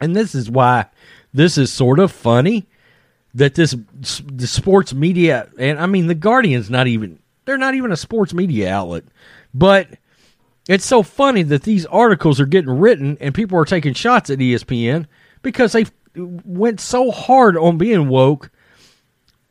and 0.00 0.16
this 0.16 0.34
is 0.34 0.50
why 0.50 0.86
this 1.32 1.56
is 1.56 1.72
sort 1.72 2.00
of 2.00 2.10
funny 2.10 2.66
that 3.34 3.54
this 3.54 3.76
the 4.26 4.48
sports 4.48 4.92
media 4.92 5.48
and 5.56 5.78
I 5.78 5.86
mean 5.86 6.08
the 6.08 6.16
Guardian's 6.16 6.68
not 6.68 6.88
even 6.88 7.20
they're 7.44 7.56
not 7.56 7.74
even 7.74 7.92
a 7.92 7.96
sports 7.96 8.34
media 8.34 8.74
outlet, 8.74 9.04
but 9.54 9.88
it's 10.68 10.84
so 10.84 11.04
funny 11.04 11.44
that 11.44 11.62
these 11.62 11.86
articles 11.86 12.40
are 12.40 12.46
getting 12.46 12.80
written 12.80 13.16
and 13.20 13.32
people 13.32 13.56
are 13.56 13.64
taking 13.64 13.94
shots 13.94 14.28
at 14.28 14.40
ESPN 14.40 15.06
because 15.42 15.72
they 15.72 15.84
went 16.44 16.80
so 16.80 17.10
hard 17.10 17.56
on 17.56 17.78
being 17.78 18.08
woke, 18.08 18.50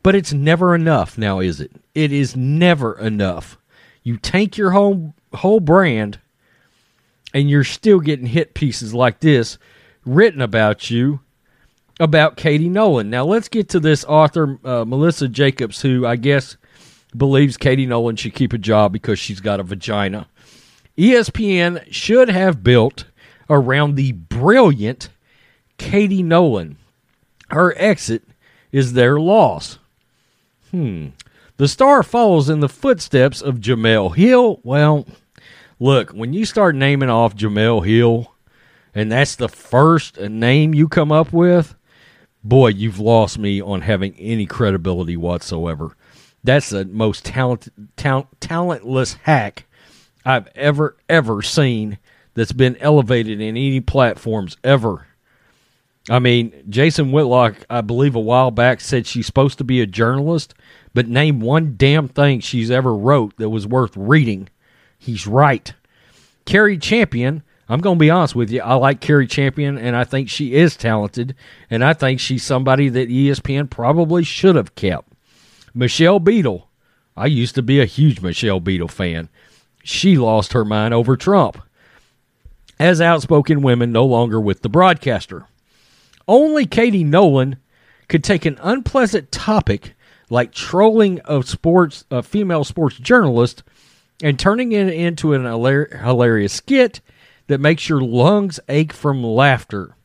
but 0.03 0.15
it's 0.15 0.33
never 0.33 0.75
enough 0.75 1.17
now, 1.17 1.39
is 1.39 1.59
it? 1.59 1.71
It 1.93 2.11
is 2.11 2.35
never 2.35 2.97
enough. 2.97 3.57
You 4.03 4.17
tank 4.17 4.57
your 4.57 4.71
whole 4.71 5.13
whole 5.33 5.59
brand 5.59 6.19
and 7.33 7.49
you're 7.49 7.63
still 7.63 7.99
getting 7.99 8.25
hit 8.25 8.53
pieces 8.53 8.93
like 8.93 9.19
this 9.19 9.57
written 10.05 10.41
about 10.41 10.89
you 10.89 11.19
about 11.99 12.37
Katie 12.37 12.69
Nolan. 12.69 13.09
Now 13.09 13.25
let's 13.25 13.49
get 13.49 13.69
to 13.69 13.79
this 13.79 14.05
author, 14.05 14.57
uh, 14.63 14.85
Melissa 14.85 15.27
Jacobs, 15.27 15.81
who 15.81 16.05
I 16.05 16.15
guess 16.15 16.57
believes 17.15 17.57
Katie 17.57 17.85
Nolan 17.85 18.15
should 18.15 18.33
keep 18.33 18.53
a 18.53 18.57
job 18.57 18.93
because 18.93 19.19
she's 19.19 19.41
got 19.41 19.59
a 19.59 19.63
vagina. 19.63 20.27
ESPN 20.97 21.91
should 21.91 22.29
have 22.29 22.63
built 22.63 23.05
around 23.49 23.95
the 23.95 24.13
brilliant 24.13 25.09
Katie 25.79 26.21
Nolan. 26.21 26.77
Her 27.49 27.73
exit 27.77 28.23
is 28.71 28.93
their 28.93 29.19
loss. 29.19 29.79
Hmm. 30.69 31.07
The 31.57 31.67
star 31.67 32.03
follows 32.03 32.49
in 32.49 32.59
the 32.59 32.69
footsteps 32.69 33.41
of 33.41 33.59
Jemele 33.59 34.15
Hill. 34.15 34.59
Well, 34.63 35.07
look, 35.79 36.11
when 36.11 36.31
you 36.33 36.45
start 36.45 36.75
naming 36.75 37.09
off 37.09 37.35
Jemele 37.35 37.85
Hill, 37.85 38.33
and 38.93 39.11
that's 39.11 39.35
the 39.35 39.49
first 39.49 40.19
name 40.19 40.73
you 40.73 40.87
come 40.87 41.11
up 41.11 41.33
with, 41.33 41.75
boy, 42.43 42.67
you've 42.67 42.99
lost 42.99 43.39
me 43.39 43.61
on 43.61 43.81
having 43.81 44.15
any 44.17 44.45
credibility 44.45 45.17
whatsoever. 45.17 45.95
That's 46.43 46.69
the 46.69 46.85
most 46.85 47.25
talent, 47.25 47.67
tal- 47.97 48.29
talentless 48.39 49.13
hack 49.23 49.65
I've 50.23 50.47
ever, 50.55 50.95
ever 51.09 51.41
seen 51.41 51.97
that's 52.35 52.53
been 52.53 52.77
elevated 52.77 53.41
in 53.41 53.57
any 53.57 53.81
platforms 53.81 54.55
ever. 54.63 55.07
I 56.07 56.19
mean, 56.19 56.53
Jason 56.69 57.11
Whitlock, 57.11 57.65
I 57.69 57.81
believe 57.81 58.15
a 58.15 58.19
while 58.19 58.51
back, 58.51 58.81
said 58.81 59.05
she's 59.05 59.25
supposed 59.25 59.57
to 59.57 59.63
be 59.63 59.81
a 59.81 59.85
journalist, 59.85 60.53
but 60.93 61.07
name 61.07 61.39
one 61.39 61.75
damn 61.77 62.07
thing 62.07 62.39
she's 62.39 62.71
ever 62.71 62.95
wrote 62.95 63.35
that 63.37 63.49
was 63.49 63.67
worth 63.67 63.95
reading. 63.95 64.49
He's 64.97 65.27
right. 65.27 65.73
Cari 66.45 66.77
Champion, 66.77 67.43
I'm 67.67 67.81
going 67.81 67.97
to 67.97 67.99
be 67.99 68.09
honest 68.09 68.35
with 68.35 68.49
you. 68.49 68.61
I 68.61 68.73
like 68.73 69.01
Cari 69.01 69.27
Champion, 69.27 69.77
and 69.77 69.95
I 69.95 70.03
think 70.03 70.29
she 70.29 70.55
is 70.55 70.75
talented, 70.75 71.35
and 71.69 71.83
I 71.83 71.93
think 71.93 72.19
she's 72.19 72.43
somebody 72.43 72.89
that 72.89 73.09
ESPN 73.09 73.69
probably 73.69 74.23
should 74.23 74.55
have 74.55 74.73
kept. 74.73 75.13
Michelle 75.75 76.19
Beadle, 76.19 76.67
I 77.15 77.27
used 77.27 77.53
to 77.55 77.61
be 77.61 77.79
a 77.79 77.85
huge 77.85 78.21
Michelle 78.21 78.59
Beadle 78.59 78.87
fan. 78.87 79.29
She 79.83 80.17
lost 80.17 80.53
her 80.53 80.65
mind 80.65 80.95
over 80.95 81.15
Trump. 81.15 81.61
As 82.79 83.01
outspoken 83.01 83.61
women 83.61 83.91
no 83.91 84.05
longer 84.05 84.39
with 84.39 84.61
the 84.63 84.69
broadcaster. 84.69 85.45
Only 86.29 86.67
Katie 86.67 87.03
Nolan 87.03 87.57
could 88.07 88.23
take 88.23 88.45
an 88.45 88.59
unpleasant 88.61 89.31
topic 89.31 89.95
like 90.29 90.51
trolling 90.53 91.19
of 91.21 91.49
sports, 91.49 92.05
a 92.11 92.21
female 92.21 92.63
sports 92.63 92.97
journalist, 92.97 93.63
and 94.21 94.37
turning 94.37 94.71
it 94.71 94.93
into 94.93 95.33
an 95.33 95.45
hilarious 95.45 96.53
skit 96.53 97.01
that 97.47 97.59
makes 97.59 97.89
your 97.89 97.99
lungs 97.99 98.59
ache 98.69 98.93
from 98.93 99.23
laughter. 99.23 99.95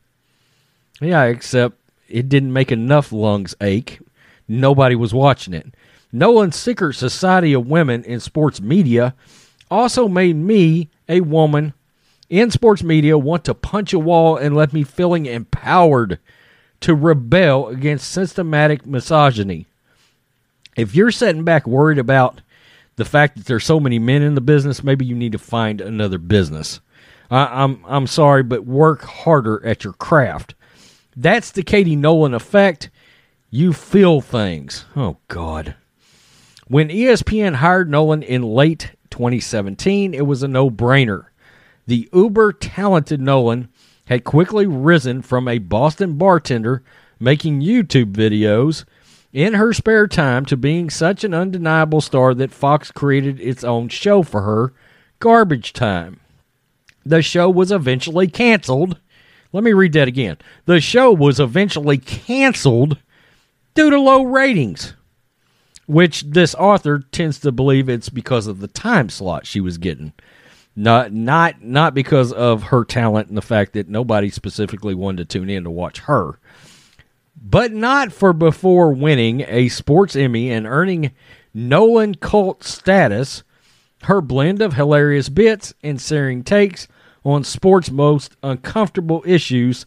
Yeah, 0.99 1.25
except 1.25 1.77
it 2.09 2.31
didn't 2.31 2.55
make 2.55 2.73
enough 2.73 3.13
lungs 3.13 3.55
ache. 3.61 4.01
Nobody 4.49 4.95
was 4.95 5.13
watching 5.13 5.53
it. 5.53 5.75
Nolan's 6.11 6.57
Secret 6.57 6.95
Society 6.95 7.53
of 7.53 7.67
Women 7.67 8.03
in 8.03 8.19
Sports 8.19 8.63
Media 8.63 9.15
also 9.71 10.09
made 10.09 10.37
me, 10.37 10.89
a 11.07 11.21
woman 11.21 11.75
in 12.29 12.51
sports 12.51 12.83
media, 12.83 13.19
want 13.19 13.45
to 13.45 13.55
punch 13.55 13.93
a 13.93 13.99
wall 13.99 14.37
and 14.37 14.57
left 14.57 14.73
me 14.73 14.83
feeling 14.83 15.27
empowered 15.27 16.19
to 16.81 16.95
rebel 16.95 17.69
against 17.69 18.11
systematic 18.11 18.87
misogyny. 18.87 19.67
If 20.77 20.95
you're 20.95 21.11
sitting 21.11 21.45
back 21.45 21.67
worried 21.67 21.99
about 21.99 22.41
the 22.97 23.05
fact 23.05 23.37
that 23.37 23.47
there's 23.47 23.65
so 23.65 23.81
many 23.81 23.99
men 23.99 24.23
in 24.23 24.35
the 24.35 24.41
business, 24.41 24.85
maybe 24.85 25.05
you 25.05 25.15
need 25.15 25.33
to 25.33 25.39
find 25.39 25.81
another 25.81 26.19
business. 26.19 26.81
I, 27.31 27.65
I'm 27.65 27.85
I'm 27.87 28.07
sorry, 28.07 28.43
but 28.43 28.67
work 28.67 29.03
harder 29.03 29.65
at 29.65 29.85
your 29.85 29.93
craft. 29.95 30.55
That's 31.17 31.51
the 31.51 31.63
Katie 31.63 31.97
Nolan 31.97 32.35
effect. 32.35 32.91
You 33.51 33.73
feel 33.73 34.21
things. 34.21 34.85
Oh 34.97 35.19
God. 35.29 35.77
When 36.67 36.89
ESPN 36.89 37.57
hired 37.57 37.91
Nolan 37.91 38.23
in 38.23 38.43
late 38.43 38.93
2017, 39.11 40.15
it 40.15 40.27
was 40.27 40.43
a 40.43 40.49
no-brainer. 40.49 41.27
The 41.87 42.09
uber 42.13 42.53
talented 42.53 43.21
Nolan 43.21 43.69
had 44.07 44.25
quickly 44.25 44.67
risen 44.67 45.23
from 45.23 45.49
a 45.49 45.59
Boston 45.59 46.17
bartender 46.17 46.83
making 47.19 47.61
YouTube 47.61 48.13
videos 48.13 48.85
in 49.33 49.55
her 49.55 49.73
spare 49.73 50.07
time 50.07 50.45
to 50.47 50.57
being 50.57 50.89
such 50.91 51.25
an 51.25 51.35
undeniable 51.35 52.01
star 52.01 52.35
that 52.35 52.53
Fox 52.53 52.91
created 52.91 53.41
its 53.41 53.65
own 53.65 53.89
show 53.89 54.23
for 54.23 54.43
her, 54.43 54.73
Garbage 55.19 55.73
Time. 55.73 56.21
The 57.05 57.21
show 57.21 57.51
was 57.51 57.73
eventually 57.73 58.29
canceled. 58.29 58.99
Let 59.53 59.65
me 59.65 59.73
read 59.73 59.93
that 59.95 60.09
again. 60.09 60.39
The 60.65 60.81
show 60.81 61.13
was 61.13 61.41
eventually 61.41 61.99
canceled 61.99 62.99
due 63.75 63.91
to 63.91 64.01
low 64.01 64.23
ratings, 64.23 64.95
which 65.87 66.23
this 66.23 66.55
author 66.55 67.01
tends 67.13 67.39
to 67.41 67.53
believe 67.53 67.89
it's 67.89 68.09
because 68.09 68.47
of 68.47 68.61
the 68.61 68.69
time 68.69 69.09
slot 69.09 69.47
she 69.47 69.61
was 69.61 69.79
getting. 69.79 70.13
Not 70.77 71.13
not 71.13 71.63
not 71.63 71.95
because 71.95 72.33
of 72.33 72.65
her 72.65 72.85
talent 72.85 73.29
and 73.29 73.37
the 73.37 73.43
fact 73.43 73.75
that 73.75 73.89
nobody 73.89 74.29
specifically 74.29 74.95
wanted 74.95 75.29
to 75.29 75.39
tune 75.39 75.49
in 75.49 75.65
to 75.65 75.71
watch 75.71 76.01
her. 76.01 76.41
But 77.41 77.73
not 77.73 78.13
for 78.13 78.33
before 78.33 78.93
winning 78.93 79.43
a 79.43 79.69
sports 79.69 80.17
Emmy 80.17 80.51
and 80.51 80.67
earning 80.67 81.13
Nolan 81.53 82.17
cult 82.17 82.65
status. 82.65 83.45
Her 84.03 84.21
blend 84.21 84.61
of 84.61 84.75
hilarious 84.75 85.29
bits 85.29 85.73
and 85.83 86.01
searing 86.01 86.43
takes 86.43 86.89
on 87.25 87.43
sports' 87.45 87.91
most 87.91 88.37
uncomfortable 88.43 89.23
issues, 89.25 89.87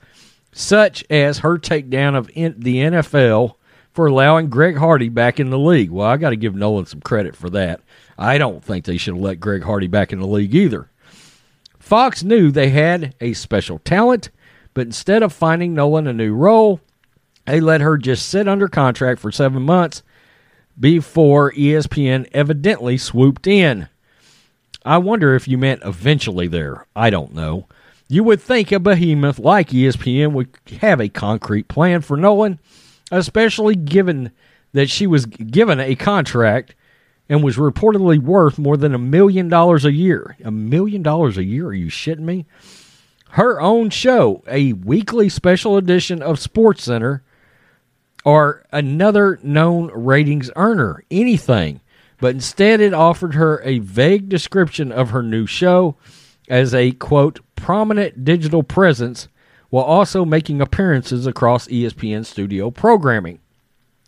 such 0.52 1.04
as 1.10 1.40
her 1.40 1.60
takedown 1.60 2.16
of 2.16 2.28
the 2.28 2.78
NFL 2.78 3.57
for 3.98 4.06
allowing 4.06 4.48
Greg 4.48 4.78
Hardy 4.78 5.10
back 5.10 5.40
in 5.40 5.50
the 5.50 5.58
league. 5.58 5.90
Well, 5.90 6.06
I 6.06 6.18
got 6.18 6.30
to 6.30 6.36
give 6.36 6.54
Nolan 6.54 6.86
some 6.86 7.02
credit 7.02 7.36
for 7.36 7.50
that. 7.50 7.82
I 8.16 8.38
don't 8.38 8.64
think 8.64 8.86
they 8.86 8.96
should 8.98 9.16
have 9.16 9.24
let 9.24 9.40
Greg 9.40 9.64
Hardy 9.64 9.88
back 9.88 10.14
in 10.14 10.20
the 10.20 10.28
league 10.28 10.54
either. 10.54 10.92
Fox 11.80 12.22
knew 12.22 12.52
they 12.52 12.70
had 12.70 13.16
a 13.20 13.34
special 13.34 13.80
talent, 13.80 14.30
But 14.76 14.86
instead 14.86 15.24
of 15.24 15.34
finding 15.34 15.74
Nolan 15.74 16.06
a 16.06 16.14
new 16.14 16.36
role, 16.36 16.80
they 17.48 17.60
let 17.60 17.82
her 17.82 17.98
just 17.98 18.30
sit 18.30 18.48
under 18.48 18.68
contract 18.68 19.20
for 19.20 19.32
seven 19.32 19.64
months 19.64 20.04
before 20.80 21.52
ESPN 21.54 22.30
evidently 22.34 23.00
swooped 23.00 23.48
in. 23.48 23.88
I 24.86 25.00
wonder 25.00 25.34
if 25.34 25.48
you 25.48 25.58
meant 25.58 25.82
eventually 25.84 26.46
there. 26.46 26.86
I 26.96 27.10
don't 27.10 27.34
know. 27.34 27.66
You 28.08 28.24
would 28.26 28.42
think 28.42 28.72
a 28.72 28.80
behemoth 28.80 29.40
like 29.40 29.70
ESPN 29.70 30.34
would 30.34 30.50
have 30.82 31.02
a 31.02 31.10
concrete 31.10 31.68
plan 31.68 32.02
for 32.02 32.16
Nolan, 32.16 32.60
especially 33.12 33.76
given 33.76 34.32
that 34.74 34.90
she 34.90 35.08
was 35.08 35.26
given 35.26 35.80
a 35.80 35.96
contract 35.96 36.76
and 37.30 37.44
was 37.44 37.58
reportedly 37.58 38.20
worth 38.20 38.58
more 38.58 38.78
than 38.78 38.94
a 38.94 39.00
million 39.00 39.50
dollars 39.50 39.86
a 39.86 39.92
year. 39.92 40.38
A 40.44 40.52
million 40.52 41.04
dollars 41.04 41.38
a 41.38 41.44
year? 41.44 41.68
Are 41.68 41.74
you 41.74 41.88
shitting 41.88 42.20
me? 42.20 42.46
Her 43.32 43.60
own 43.60 43.90
show, 43.90 44.44
a 44.48 44.74
weekly 44.74 45.30
special 45.30 45.78
edition 45.78 46.22
of 46.22 46.38
SportsCenter, 46.38 47.22
or 48.24 48.66
another 48.72 49.40
known 49.44 49.92
ratings 49.94 50.50
earner, 50.56 51.04
anything. 51.12 51.82
But 52.20 52.36
instead, 52.36 52.82
it 52.82 52.94
offered 52.94 53.36
her 53.36 53.62
a 53.64 53.80
vague 53.80 54.28
description 54.28 54.92
of 54.92 55.12
her 55.12 55.22
new 55.22 55.46
show 55.46 55.98
as 56.50 56.74
a 56.74 56.92
quote 56.94 57.40
prominent 57.56 58.24
digital 58.24 58.64
presence 58.64 59.28
while 59.70 59.84
also 59.84 60.26
making 60.26 60.62
appearances 60.62 61.28
across 61.28 61.68
ESPN 61.68 62.26
studio 62.26 62.72
programming. 62.72 63.40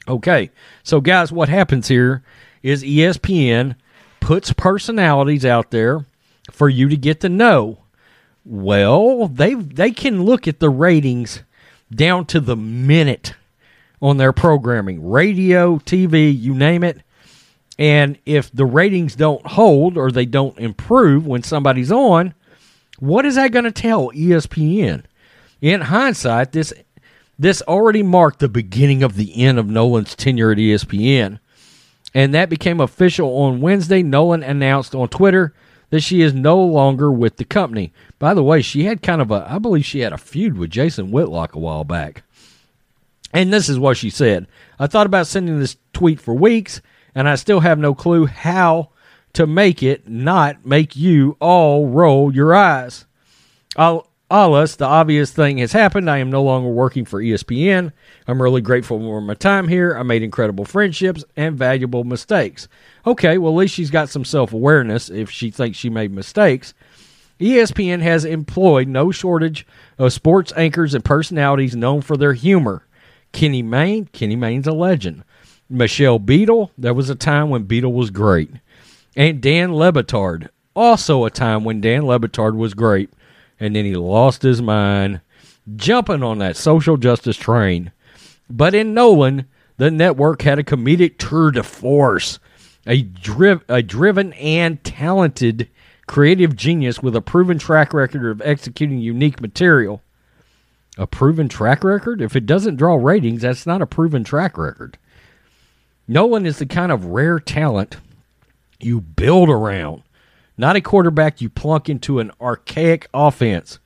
Okay, 0.08 0.50
so 0.84 1.02
guys, 1.02 1.32
what 1.32 1.50
happens 1.50 1.88
here 1.88 2.24
is 2.64 2.84
ESPN 2.84 3.76
puts 4.20 4.54
personalities 4.54 5.46
out 5.46 5.72
there 5.72 6.06
for 6.52 6.70
you 6.70 6.90
to 6.90 6.98
get 6.98 7.20
to 7.22 7.30
know. 7.30 7.80
Well, 8.46 9.28
they 9.28 9.54
they 9.54 9.92
can 9.92 10.24
look 10.24 10.48
at 10.48 10.60
the 10.60 10.70
ratings 10.70 11.44
down 11.94 12.26
to 12.28 12.40
the 12.40 12.56
minute 12.56 13.34
on 14.02 14.18
their 14.18 14.34
programming, 14.34 15.08
radio, 15.08 15.78
TV, 15.78 16.38
you 16.38 16.54
name 16.54 16.84
it. 16.84 17.02
And 17.78 18.18
if 18.26 18.52
the 18.52 18.66
ratings 18.66 19.16
don't 19.16 19.46
hold 19.46 19.98
or 19.98 20.12
they 20.12 20.26
don't 20.26 20.58
improve 20.58 21.26
when 21.26 21.44
somebody's 21.44 21.92
on, 21.92 22.34
what 23.00 23.26
is 23.26 23.36
that 23.36 23.52
going 23.52 23.66
to 23.66 23.72
tell 23.72 24.12
ESPN? 24.12 25.04
In 25.62 25.82
hindsight, 25.82 26.52
this 26.52 26.74
this 27.38 27.62
already 27.64 28.04
marked 28.04 28.40
the 28.40 28.50
beginning 28.50 29.02
of 29.02 29.16
the 29.16 29.42
end 29.44 29.58
of 29.58 29.68
Nolan's 29.68 30.16
tenure 30.16 30.52
at 30.52 30.58
ESPN. 30.58 31.40
And 32.14 32.34
that 32.34 32.50
became 32.50 32.82
official 32.82 33.30
on 33.38 33.62
Wednesday. 33.62 34.04
Nolan 34.04 34.44
announced 34.44 34.94
on 34.94 35.08
Twitter 35.08 35.54
that 35.90 36.02
she 36.02 36.22
is 36.22 36.34
no 36.34 36.62
longer 36.62 37.12
with 37.12 37.38
the 37.38 37.46
company. 37.46 37.94
By 38.20 38.34
the 38.34 38.44
way, 38.44 38.62
she 38.62 38.84
had 38.84 39.02
kind 39.02 39.22
of 39.22 39.32
a, 39.32 39.48
I 39.50 39.58
believe 39.58 39.86
she 39.86 40.02
had 40.02 40.12
a 40.12 40.18
feud 40.18 40.58
with 40.58 40.70
Jason 40.70 41.12
Whitlock 41.12 41.56
a 41.56 41.60
while 41.60 41.84
back. 41.84 42.24
And 43.34 43.54
this 43.54 43.70
is 43.70 43.80
what 43.80 43.98
she 43.98 44.10
said 44.10 44.48
I 44.78 44.88
thought 44.88 45.06
about 45.06 45.28
sending 45.28 45.60
this 45.60 45.78
tweet 45.94 46.20
for 46.20 46.34
weeks, 46.34 46.82
and 47.16 47.30
I 47.30 47.36
still 47.36 47.60
have 47.62 47.80
no 47.80 47.94
clue 47.94 48.26
how 48.26 48.90
to 49.34 49.46
make 49.46 49.84
it 49.84 50.10
not 50.10 50.66
make 50.66 50.96
you 50.96 51.38
all 51.40 51.88
roll 51.88 52.34
your 52.34 52.56
eyes. 52.56 53.06
I'll, 53.78 54.09
Alas, 54.32 54.76
the 54.76 54.86
obvious 54.86 55.32
thing 55.32 55.58
has 55.58 55.72
happened. 55.72 56.08
I 56.08 56.20
am 56.20 56.30
no 56.30 56.44
longer 56.44 56.70
working 56.70 57.04
for 57.04 57.22
ESPN. 57.22 57.92
I'm 58.28 58.42
really 58.42 58.62
grateful 58.62 59.00
for 59.00 59.22
my 59.22 59.34
time 59.34 59.68
here. 59.68 59.98
I 59.98 60.04
made 60.04 60.22
incredible 60.22 60.66
friendships 60.66 61.24
and 61.36 61.58
valuable 61.58 62.04
mistakes. 62.04 62.68
Okay, 63.08 63.40
well, 63.40 63.54
at 63.54 63.58
least 63.58 63.74
she's 63.74 63.90
got 63.90 64.10
some 64.10 64.24
self 64.24 64.54
awareness 64.54 65.10
if 65.10 65.32
she 65.32 65.50
thinks 65.50 65.80
she 65.80 65.90
made 65.90 66.12
mistakes. 66.12 66.76
ESPN 67.40 68.02
has 68.02 68.24
employed 68.24 68.88
no 68.88 69.12
shortage 69.12 69.66
of 69.98 70.14
sports 70.14 70.54
anchors 70.56 70.94
and 70.94 71.04
personalities 71.04 71.76
known 71.76 72.02
for 72.02 72.16
their 72.16 72.34
humor. 72.34 72.86
Kenny 73.32 73.64
Mayne, 73.64 74.06
Kenny 74.14 74.36
Mayne's 74.36 74.68
a 74.68 74.74
legend. 74.74 75.24
Michelle 75.70 76.20
Beadle, 76.20 76.72
there 76.78 76.94
was 76.94 77.10
a 77.10 77.16
time 77.16 77.50
when 77.50 77.64
Beadle 77.64 77.94
was 77.94 78.12
great. 78.12 78.52
And 79.16 79.42
Dan 79.42 79.74
Le 79.74 79.92
Batard, 79.92 80.50
also 80.76 81.26
a 81.26 81.32
time 81.32 81.64
when 81.64 81.82
Dan 81.82 82.06
Le 82.06 82.20
Batard 82.20 82.56
was 82.56 82.74
great. 82.76 83.10
And 83.60 83.76
then 83.76 83.86
he 83.86 83.96
lost 83.96 84.42
his 84.42 84.62
mind 84.62 85.22
jumping 85.76 86.24
on 86.24 86.40
that 86.40 86.58
social 86.58 86.98
justice 86.98 87.38
train. 87.38 87.92
But 88.50 88.74
in 88.74 88.94
Nolan, 88.94 89.46
the 89.78 89.92
network 89.92 90.42
had 90.42 90.60
a 90.60 90.64
comedic 90.64 91.18
tour 91.18 91.52
de 91.52 91.64
force, 91.64 92.40
a, 92.88 93.02
driv- 93.02 93.64
a 93.70 93.82
driven 93.82 94.34
and 94.34 94.84
talented 94.84 95.70
creative 96.08 96.56
genius 96.56 97.04
with 97.04 97.16
a 97.16 97.22
proven 97.22 97.60
track 97.60 97.94
record 97.94 98.26
of 98.26 98.42
executing 98.42 99.00
unique 99.00 99.40
material. 99.42 100.02
A 100.98 101.06
proven 101.06 101.48
track 101.48 101.84
record? 101.84 102.22
If 102.22 102.36
it 102.36 102.46
doesn't 102.46 102.78
draw 102.78 102.96
ratings, 102.96 103.44
that's 103.44 103.66
not 103.66 103.82
a 103.82 103.86
proven 103.86 104.24
track 104.24 104.58
record. 104.58 104.98
Nolan 106.08 106.46
is 106.46 106.58
the 106.58 106.66
kind 106.66 106.92
of 106.92 107.06
rare 107.06 107.40
talent 107.40 107.98
you 108.80 109.00
build 109.00 109.50
around, 109.50 110.02
not 110.60 110.76
a 110.76 110.82
quarterback 110.82 111.40
you 111.40 111.50
plunk 111.50 111.88
into 111.88 112.20
an 112.20 112.32
archaic 112.42 113.08
offense. 113.14 113.80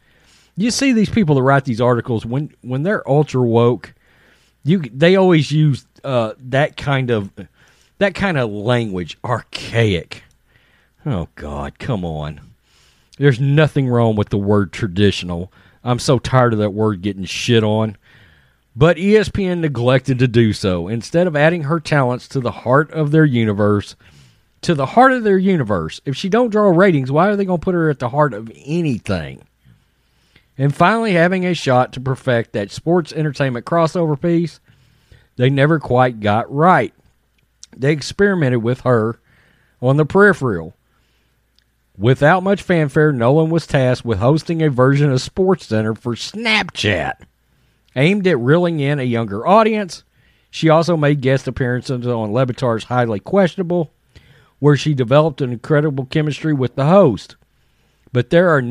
You 0.57 0.71
see 0.71 0.91
these 0.91 1.09
people 1.09 1.35
that 1.35 1.43
write 1.43 1.65
these 1.65 1.79
articles 1.79 2.25
when 2.25 2.51
when 2.61 2.81
they're 2.81 3.07
ultra 3.07 3.43
woke, 3.43 3.93
you 4.63 4.79
they 4.79 5.15
always 5.15 5.51
use 5.51 5.85
uh, 6.03 6.33
that 6.39 6.75
kind 6.75 7.11
of 7.11 7.29
that 7.99 8.15
kind 8.15 8.39
of 8.39 8.49
language, 8.49 9.19
archaic. 9.23 10.23
Oh 11.05 11.29
God, 11.35 11.77
come 11.77 12.03
on. 12.03 12.41
There's 13.19 13.39
nothing 13.39 13.87
wrong 13.87 14.15
with 14.15 14.29
the 14.29 14.39
word 14.39 14.73
traditional. 14.73 15.53
I'm 15.83 15.99
so 15.99 16.17
tired 16.17 16.53
of 16.53 16.59
that 16.59 16.71
word 16.71 17.03
getting 17.03 17.25
shit 17.25 17.63
on. 17.63 17.97
But 18.75 18.97
ESPN 18.97 19.59
neglected 19.59 20.17
to 20.17 20.27
do 20.27 20.53
so. 20.53 20.87
Instead 20.87 21.27
of 21.27 21.35
adding 21.35 21.63
her 21.63 21.79
talents 21.79 22.27
to 22.29 22.39
the 22.39 22.51
heart 22.51 22.89
of 22.91 23.11
their 23.11 23.25
universe, 23.25 23.95
to 24.63 24.75
the 24.75 24.85
heart 24.85 25.11
of 25.11 25.23
their 25.23 25.37
universe, 25.37 26.01
if 26.05 26.15
she 26.15 26.29
don't 26.29 26.49
draw 26.49 26.69
ratings, 26.69 27.11
why 27.11 27.27
are 27.29 27.35
they 27.35 27.45
going 27.45 27.59
to 27.59 27.63
put 27.63 27.75
her 27.75 27.89
at 27.89 27.99
the 27.99 28.09
heart 28.09 28.33
of 28.33 28.51
anything? 28.65 29.43
And 30.57 30.75
finally, 30.75 31.13
having 31.13 31.45
a 31.45 31.53
shot 31.53 31.93
to 31.93 31.99
perfect 31.99 32.53
that 32.53 32.71
sports 32.71 33.11
entertainment 33.11 33.65
crossover 33.65 34.19
piece, 34.19 34.59
they 35.35 35.49
never 35.49 35.79
quite 35.79 36.19
got 36.19 36.51
right. 36.53 36.93
They 37.75 37.91
experimented 37.91 38.61
with 38.61 38.81
her 38.81 39.19
on 39.81 39.97
the 39.97 40.05
peripheral. 40.05 40.75
Without 41.97 42.43
much 42.43 42.61
fanfare, 42.61 43.11
Nolan 43.11 43.49
was 43.49 43.67
tasked 43.67 44.05
with 44.05 44.19
hosting 44.19 44.61
a 44.61 44.69
version 44.69 45.11
of 45.11 45.19
SportsCenter 45.19 45.97
for 45.97 46.15
Snapchat, 46.15 47.13
aimed 47.95 48.27
at 48.27 48.39
reeling 48.39 48.79
in 48.79 48.99
a 48.99 49.03
younger 49.03 49.45
audience. 49.45 50.03
She 50.49 50.69
also 50.69 50.95
made 50.95 51.21
guest 51.21 51.47
appearances 51.47 52.05
on 52.05 52.31
Le 52.31 52.45
Batard's 52.45 52.85
Highly 52.85 53.19
Questionable, 53.19 53.91
where 54.63 54.77
she 54.77 54.93
developed 54.93 55.41
an 55.41 55.51
incredible 55.51 56.05
chemistry 56.05 56.53
with 56.53 56.73
the 56.75 56.85
host. 56.85 57.35
But 58.13 58.29
there 58.29 58.49
are 58.51 58.63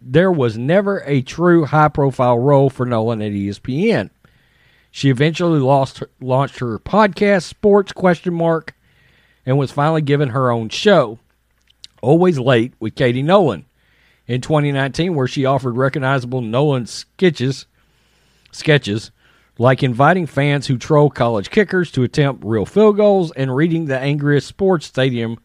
there 0.00 0.32
was 0.32 0.56
never 0.56 1.02
a 1.04 1.20
true 1.20 1.66
high-profile 1.66 2.38
role 2.38 2.70
for 2.70 2.86
Nolan 2.86 3.20
at 3.20 3.32
ESPN. 3.32 4.08
She 4.90 5.10
eventually 5.10 5.60
lost 5.60 6.02
launched 6.22 6.60
her 6.60 6.78
podcast, 6.78 7.42
Sports 7.42 7.92
Question 7.92 8.32
Mark, 8.32 8.74
and 9.44 9.58
was 9.58 9.70
finally 9.70 10.00
given 10.00 10.30
her 10.30 10.50
own 10.50 10.70
show. 10.70 11.18
Always 12.00 12.38
Late 12.38 12.72
with 12.80 12.94
Katie 12.94 13.22
Nolan 13.22 13.66
in 14.26 14.40
2019, 14.40 15.14
where 15.14 15.28
she 15.28 15.44
offered 15.44 15.76
recognizable 15.76 16.40
Nolan 16.40 16.86
sketches, 16.86 17.66
sketches 18.52 19.10
like 19.58 19.82
inviting 19.82 20.26
fans 20.26 20.66
who 20.66 20.76
troll 20.76 21.10
college 21.10 21.50
kickers 21.50 21.90
to 21.92 22.02
attempt 22.02 22.44
real 22.44 22.66
field 22.66 22.96
goals 22.96 23.32
and 23.32 23.54
reading 23.54 23.86
the 23.86 23.98
angriest 23.98 24.46
sports 24.46 24.86
stadium 24.86 25.38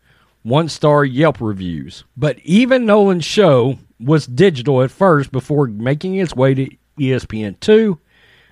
one 0.44 0.68
star 0.70 1.06
Yelp 1.06 1.40
reviews. 1.40 2.04
But 2.18 2.40
even 2.40 2.86
Nolan's 2.86 3.26
show 3.26 3.78
was 4.00 4.26
digital 4.26 4.82
at 4.82 4.92
first 4.92 5.32
before 5.32 5.68
making 5.68 6.16
its 6.16 6.36
way 6.36 6.54
to 6.54 6.64
E 6.64 6.78
ESPN2, 7.00 7.98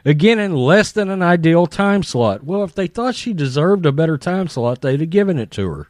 again 0.06 0.40
in 0.40 0.56
less 0.56 0.92
than 0.92 1.10
an 1.10 1.22
ideal 1.22 1.68
time 1.68 2.04
slot. 2.04 2.44
Well, 2.44 2.64
if 2.64 2.74
they 2.74 2.88
thought 2.88 3.16
she 3.16 3.34
deserved 3.34 3.86
a 3.86 3.92
better 3.92 4.18
time 4.18 4.48
slot, 4.48 4.82
they'd 4.82 5.02
have 5.02 5.10
given 5.10 5.38
it 5.38 5.52
to 5.52 5.68
her. 5.68 5.90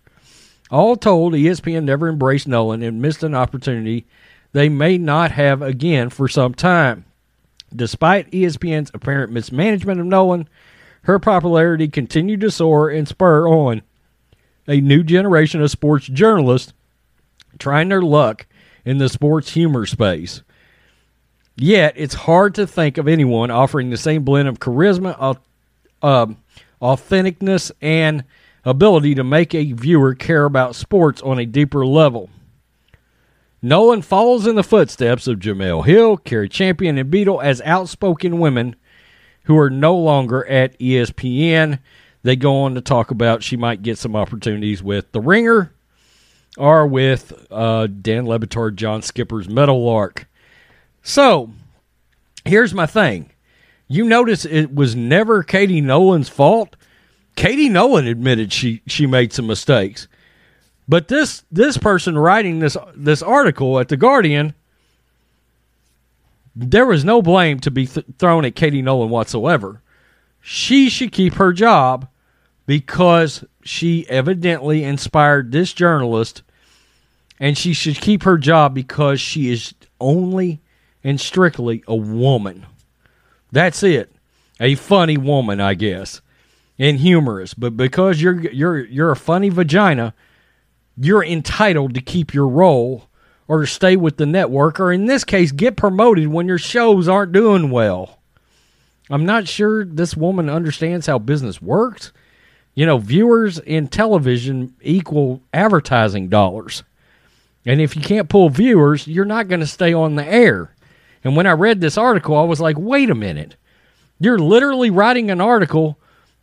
All 0.71 0.95
told, 0.95 1.33
ESPN 1.33 1.83
never 1.83 2.07
embraced 2.07 2.47
Nolan 2.47 2.83
and 2.83 3.01
missed 3.01 3.23
an 3.23 3.35
opportunity 3.35 4.05
they 4.51 4.69
may 4.69 4.97
not 4.97 5.31
have 5.31 5.61
again 5.61 6.09
for 6.09 6.27
some 6.27 6.53
time. 6.53 7.05
Despite 7.75 8.31
ESPN's 8.31 8.91
apparent 8.93 9.31
mismanagement 9.31 9.99
of 9.99 10.05
Nolan, 10.05 10.47
her 11.03 11.19
popularity 11.19 11.87
continued 11.87 12.41
to 12.41 12.51
soar 12.51 12.89
and 12.89 13.07
spur 13.07 13.47
on 13.47 13.81
a 14.67 14.81
new 14.81 15.03
generation 15.03 15.61
of 15.61 15.71
sports 15.71 16.07
journalists 16.07 16.73
trying 17.57 17.89
their 17.89 18.01
luck 18.01 18.45
in 18.85 18.97
the 18.97 19.09
sports 19.09 19.51
humor 19.51 19.85
space. 19.85 20.41
Yet, 21.55 21.93
it's 21.97 22.13
hard 22.13 22.55
to 22.55 22.65
think 22.65 22.97
of 22.97 23.07
anyone 23.07 23.51
offering 23.51 23.89
the 23.89 23.97
same 23.97 24.23
blend 24.23 24.47
of 24.47 24.59
charisma, 24.59 25.37
um, 26.01 26.37
authenticness, 26.81 27.71
and 27.81 28.23
ability 28.63 29.15
to 29.15 29.23
make 29.23 29.53
a 29.53 29.73
viewer 29.73 30.15
care 30.15 30.45
about 30.45 30.75
sports 30.75 31.21
on 31.21 31.39
a 31.39 31.45
deeper 31.45 31.85
level. 31.85 32.29
Nolan 33.61 34.01
follows 34.01 34.47
in 34.47 34.55
the 34.55 34.63
footsteps 34.63 35.27
of 35.27 35.39
Jemele 35.39 35.85
Hill, 35.85 36.17
Cari 36.17 36.47
Champion, 36.47 36.97
and 36.97 37.11
Beadle 37.11 37.41
as 37.41 37.61
outspoken 37.61 38.39
women 38.39 38.75
who 39.43 39.57
are 39.57 39.69
no 39.69 39.95
longer 39.95 40.45
at 40.47 40.77
ESPN. 40.79 41.79
They 42.23 42.35
go 42.35 42.61
on 42.61 42.75
to 42.75 42.81
talk 42.81 43.11
about 43.11 43.43
she 43.43 43.57
might 43.57 43.81
get 43.81 43.97
some 43.97 44.15
opportunities 44.15 44.81
with 44.81 45.11
The 45.11 45.21
Ringer 45.21 45.73
or 46.57 46.87
with 46.87 47.33
uh, 47.51 47.87
Dan 47.87 48.25
Le 48.25 48.39
Batard, 48.39 48.75
John 48.75 49.01
Skipper's 49.01 49.49
Meadowlark. 49.49 50.27
So, 51.01 51.51
here's 52.45 52.73
my 52.73 52.85
thing. 52.85 53.31
You 53.87 54.05
notice 54.05 54.45
it 54.45 54.73
was 54.73 54.95
never 54.95 55.43
Katie 55.43 55.81
Nolan's 55.81 56.29
fault. 56.29 56.75
Katie 57.35 57.69
Nolan 57.69 58.05
admitted 58.05 58.53
she 58.53 58.81
she 58.85 59.07
made 59.07 59.33
some 59.33 59.47
mistakes. 59.47 60.07
But 60.89 61.07
this 61.07 61.43
this 61.51 61.77
person 61.77 62.17
writing 62.17 62.59
this 62.59 62.75
this 62.95 63.21
article 63.21 63.79
at 63.79 63.89
the 63.89 63.95
Guardian, 63.95 64.55
there 66.55 66.87
was 66.87 67.05
no 67.05 67.21
blame 67.21 67.59
to 67.59 67.69
be 67.69 67.85
th- 67.85 68.07
thrown 68.17 68.43
at 68.43 68.55
Katie 68.55 68.81
Nolan 68.81 69.11
whatsoever. 69.11 69.83
She 70.41 70.89
should 70.89 71.11
keep 71.11 71.35
her 71.35 71.53
job 71.53 72.07
because 72.65 73.45
she 73.63 74.09
evidently 74.09 74.83
inspired 74.83 75.51
this 75.51 75.73
journalist, 75.73 76.41
and 77.39 77.55
she 77.55 77.71
should 77.73 78.01
keep 78.01 78.23
her 78.23 78.39
job 78.39 78.73
because 78.73 79.21
she 79.21 79.51
is 79.51 79.75
only 79.99 80.59
and 81.03 81.21
strictly 81.21 81.83
a 81.87 81.95
woman. 81.95 82.65
That's 83.51 83.83
it. 83.83 84.11
A 84.59 84.73
funny 84.73 85.17
woman, 85.17 85.61
I 85.61 85.75
guess, 85.75 86.21
and 86.79 86.97
humorous. 86.97 87.53
But 87.53 87.77
because 87.77 88.23
you're 88.23 88.39
you're 88.49 88.83
you're 88.85 89.11
a 89.11 89.15
funny 89.15 89.49
vagina, 89.49 90.15
you're 90.99 91.23
entitled 91.23 91.93
to 91.93 92.01
keep 92.01 92.33
your 92.33 92.47
role 92.47 93.07
or 93.47 93.65
stay 93.65 93.95
with 93.95 94.17
the 94.17 94.25
network, 94.25 94.79
or 94.79 94.91
in 94.91 95.05
this 95.05 95.23
case, 95.23 95.51
get 95.51 95.75
promoted 95.75 96.27
when 96.27 96.47
your 96.47 96.59
shows 96.59 97.07
aren't 97.07 97.31
doing 97.31 97.71
well. 97.71 98.19
I'm 99.09 99.25
not 99.25 99.47
sure 99.47 99.83
this 99.83 100.15
woman 100.15 100.49
understands 100.49 101.07
how 101.07 101.17
business 101.17 101.59
works. 101.61 102.11
You 102.75 102.85
know, 102.85 102.99
viewers 102.99 103.57
in 103.57 103.87
television 103.87 104.75
equal 104.81 105.41
advertising 105.51 106.29
dollars. 106.29 106.83
And 107.65 107.81
if 107.81 107.95
you 107.95 108.01
can't 108.01 108.29
pull 108.29 108.49
viewers, 108.49 109.07
you're 109.07 109.25
not 109.25 109.47
going 109.47 109.59
to 109.61 109.67
stay 109.67 109.93
on 109.93 110.15
the 110.15 110.25
air. 110.25 110.75
And 111.23 111.35
when 111.35 111.47
I 111.47 111.51
read 111.51 111.81
this 111.81 111.97
article, 111.97 112.37
I 112.37 112.43
was 112.43 112.61
like, 112.61 112.77
wait 112.77 113.09
a 113.09 113.15
minute. 113.15 113.55
You're 114.19 114.39
literally 114.39 114.91
writing 114.91 115.31
an 115.31 115.41
article 115.41 115.97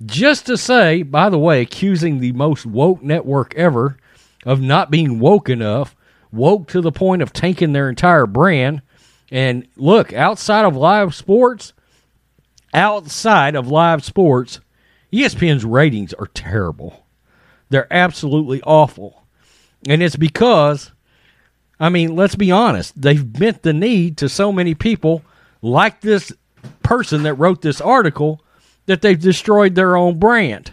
just 0.04 0.46
to 0.46 0.56
say, 0.56 1.02
by 1.02 1.30
the 1.30 1.38
way, 1.38 1.62
accusing 1.62 2.18
the 2.18 2.32
most 2.32 2.66
woke 2.66 3.02
network 3.02 3.54
ever 3.54 3.96
of 4.46 4.60
not 4.60 4.90
being 4.90 5.18
woke 5.18 5.50
enough, 5.50 5.94
woke 6.32 6.68
to 6.68 6.80
the 6.80 6.92
point 6.92 7.20
of 7.20 7.32
tanking 7.32 7.72
their 7.72 7.90
entire 7.90 8.26
brand. 8.26 8.80
And 9.30 9.66
look, 9.76 10.12
outside 10.12 10.64
of 10.64 10.76
live 10.76 11.14
sports, 11.14 11.72
outside 12.72 13.56
of 13.56 13.68
live 13.68 14.04
sports, 14.04 14.60
ESPN's 15.12 15.64
ratings 15.64 16.14
are 16.14 16.28
terrible. 16.28 17.04
They're 17.68 17.92
absolutely 17.92 18.62
awful. 18.62 19.24
And 19.88 20.02
it's 20.02 20.16
because, 20.16 20.92
I 21.80 21.88
mean, 21.88 22.14
let's 22.14 22.36
be 22.36 22.52
honest, 22.52 23.00
they've 23.00 23.32
bent 23.32 23.62
the 23.62 23.72
knee 23.72 24.12
to 24.12 24.28
so 24.28 24.52
many 24.52 24.74
people 24.74 25.22
like 25.60 26.00
this 26.00 26.32
person 26.82 27.24
that 27.24 27.34
wrote 27.34 27.62
this 27.62 27.80
article 27.80 28.44
that 28.86 29.02
they've 29.02 29.20
destroyed 29.20 29.74
their 29.74 29.96
own 29.96 30.20
brand. 30.20 30.72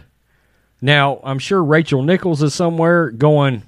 Now, 0.84 1.18
I'm 1.24 1.38
sure 1.38 1.64
Rachel 1.64 2.02
Nichols 2.02 2.42
is 2.42 2.52
somewhere 2.52 3.10
going, 3.10 3.62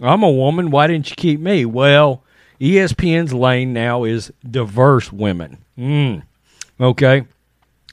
I'm 0.00 0.22
a 0.22 0.30
woman. 0.30 0.70
Why 0.70 0.86
didn't 0.86 1.10
you 1.10 1.16
keep 1.16 1.40
me? 1.40 1.64
Well, 1.64 2.22
ESPN's 2.60 3.34
lane 3.34 3.72
now 3.72 4.04
is 4.04 4.32
diverse 4.48 5.12
women. 5.12 5.58
Mm. 5.76 6.22
Okay. 6.80 7.24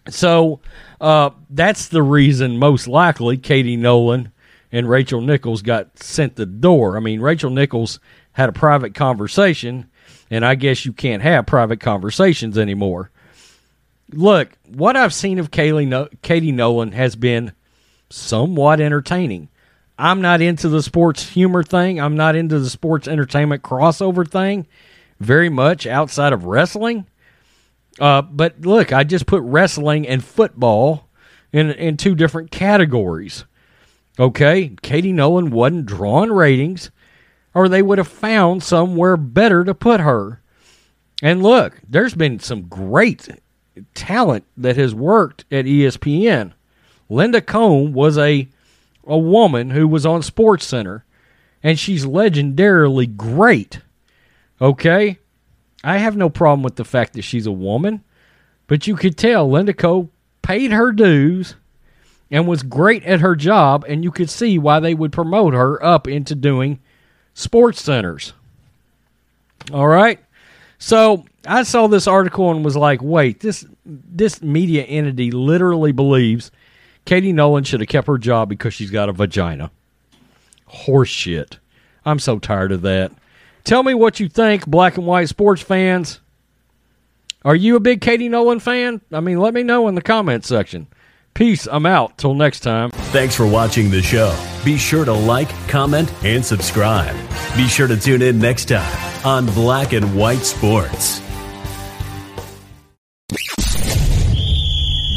So 0.10 0.60
uh, 1.02 1.32
that's 1.50 1.88
the 1.88 2.04
reason, 2.04 2.60
most 2.60 2.88
likely, 2.88 3.38
Katie 3.38 3.78
Nolan 3.78 4.32
and 4.72 4.88
Rachel 4.88 5.22
Nichols 5.22 5.64
got 5.64 5.98
sent 5.98 6.36
the 6.36 6.46
door. 6.46 6.98
I 6.98 7.00
mean, 7.00 7.22
Rachel 7.22 7.50
Nichols 7.50 8.00
had 8.34 8.50
a 8.50 8.54
private 8.54 8.94
conversation, 8.94 9.90
and 10.30 10.46
I 10.46 10.54
guess 10.54 10.86
you 10.86 10.94
can't 10.94 11.24
have 11.24 11.48
private 11.48 11.80
conversations 11.80 12.60
anymore. 12.60 13.10
Look, 14.12 14.50
what 14.68 14.96
I've 14.96 15.16
seen 15.16 15.40
of 15.40 15.50
Kaylee 15.50 15.88
no- 15.88 16.10
Katie 16.22 16.52
Nolan 16.52 16.92
has 16.92 17.16
been 17.16 17.52
somewhat 18.16 18.80
entertaining. 18.80 19.50
I'm 19.98 20.22
not 20.22 20.42
into 20.42 20.70
the 20.70 20.84
sports 20.84 21.30
humor 21.30 21.64
thing. 21.64 22.00
I'm 22.00 22.16
not 22.16 22.36
into 22.36 22.60
the 22.60 22.70
sports 22.70 23.08
entertainment 23.08 23.64
crossover 23.64 24.28
thing 24.28 24.68
very 25.20 25.50
much 25.50 25.88
outside 25.88 26.34
of 26.34 26.46
wrestling. 26.46 27.06
Uh, 28.00 28.22
but 28.22 28.62
look, 28.62 28.92
I 28.92 29.04
just 29.04 29.26
put 29.26 29.42
wrestling 29.44 30.08
and 30.08 30.24
football 30.24 31.08
in 31.54 31.72
in 31.72 31.96
two 31.96 32.16
different 32.16 32.52
categories. 32.52 33.46
Okay, 34.20 34.76
Katie 34.82 35.14
Nolan 35.14 35.50
wasn't 35.52 35.86
drawing 35.86 36.32
ratings, 36.32 36.92
or 37.54 37.70
they 37.70 37.82
would 37.82 37.98
have 37.98 38.08
found 38.08 38.64
somewhere 38.64 39.16
better 39.18 39.64
to 39.64 39.74
put 39.74 40.02
her. 40.02 40.42
And 41.22 41.42
look, 41.42 41.80
there's 41.88 42.14
been 42.14 42.40
some 42.40 42.64
great 42.64 43.30
talent 43.94 44.46
that 44.58 44.76
has 44.76 44.94
worked 44.94 45.46
at 45.50 45.66
ESPN. 45.66 46.54
Linda 47.10 47.42
Cohn 47.42 47.94
was 47.94 48.18
a 48.18 48.48
a 49.08 49.18
woman 49.18 49.70
who 49.70 49.88
was 49.88 50.06
on 50.06 50.22
SportsCenter, 50.22 51.04
and 51.62 51.78
she's 51.78 52.06
legendarily 52.06 53.16
great. 53.16 53.82
Okay, 54.60 55.20
I 55.84 55.98
have 55.98 56.18
no 56.18 56.30
problem 56.30 56.64
with 56.64 56.76
the 56.76 56.86
fact 56.86 57.14
that 57.14 57.22
she's 57.22 57.46
a 57.46 57.52
woman, 57.52 58.04
but 58.68 58.88
you 58.88 58.96
could 58.96 59.18
tell 59.18 59.50
Linda 59.50 59.74
Cohn 59.74 60.10
paid 60.42 60.72
her 60.72 60.92
dues 60.92 61.56
and 62.32 62.48
was 62.48 62.64
great 62.64 63.04
at 63.04 63.20
her 63.20 63.36
job, 63.36 63.86
and 63.88 64.04
you 64.04 64.12
could 64.12 64.30
see 64.30 64.58
why 64.58 64.80
they 64.80 64.94
would 64.94 65.12
promote 65.12 65.54
her 65.54 65.84
up 65.84 66.08
into 66.08 66.34
doing 66.34 66.80
sports 67.34 67.82
centers. 67.82 68.34
All 69.72 69.88
right. 69.88 70.20
So 70.78 71.26
I 71.48 71.64
saw 71.64 71.88
this 71.88 72.08
article 72.08 72.52
and 72.52 72.66
was 72.66 72.76
like, 72.76 73.02
wait, 73.02 73.40
this 73.40 73.66
this 73.86 74.42
media 74.42 74.84
entity 74.84 75.32
literally 75.32 75.92
believes 75.92 76.52
Katie 77.06 77.34
Nolan 77.34 77.64
should 77.64 77.80
have 77.80 77.90
kept 77.90 78.08
her 78.08 78.18
job 78.18 78.50
because 78.50 78.74
she's 78.74 78.92
got 78.92 79.10
a 79.10 79.14
vagina. 79.14 79.72
Horse 80.66 81.10
shit. 81.10 81.60
I'm 82.04 82.20
so 82.20 82.40
tired 82.40 82.72
of 82.72 82.82
that. 82.82 83.12
Tell 83.64 83.84
me 83.84 83.94
what 83.94 84.20
you 84.20 84.28
think, 84.30 84.68
black 84.68 84.98
and 84.98 85.08
white 85.08 85.30
sports 85.30 85.62
fans. 85.62 86.20
Are 87.44 87.56
you 87.56 87.76
a 87.76 87.80
big 87.80 88.02
Katie 88.02 88.30
Nolan 88.30 88.60
fan? 88.60 89.02
I 89.12 89.20
mean, 89.20 89.40
let 89.40 89.54
me 89.54 89.64
know 89.64 89.88
in 89.88 89.96
the 89.96 90.02
comments 90.02 90.48
section. 90.48 90.88
Peace. 91.36 91.68
I'm 91.70 91.86
out. 91.86 92.18
Till 92.18 92.34
next 92.34 92.62
time. 92.62 92.92
Thanks 92.92 93.36
for 93.36 93.46
watching 93.46 93.92
the 93.92 94.02
show. 94.02 94.36
Be 94.64 94.78
sure 94.78 95.04
to 95.04 95.14
like, 95.14 95.50
comment, 95.68 96.12
and 96.24 96.44
subscribe. 96.44 97.16
Be 97.56 97.68
sure 97.68 97.88
to 97.88 97.98
tune 97.98 98.22
in 98.22 98.40
next 98.40 98.66
time 98.66 99.26
on 99.26 99.46
Black 99.48 99.94
and 99.94 100.16
White 100.16 100.40
Sports. 100.40 101.22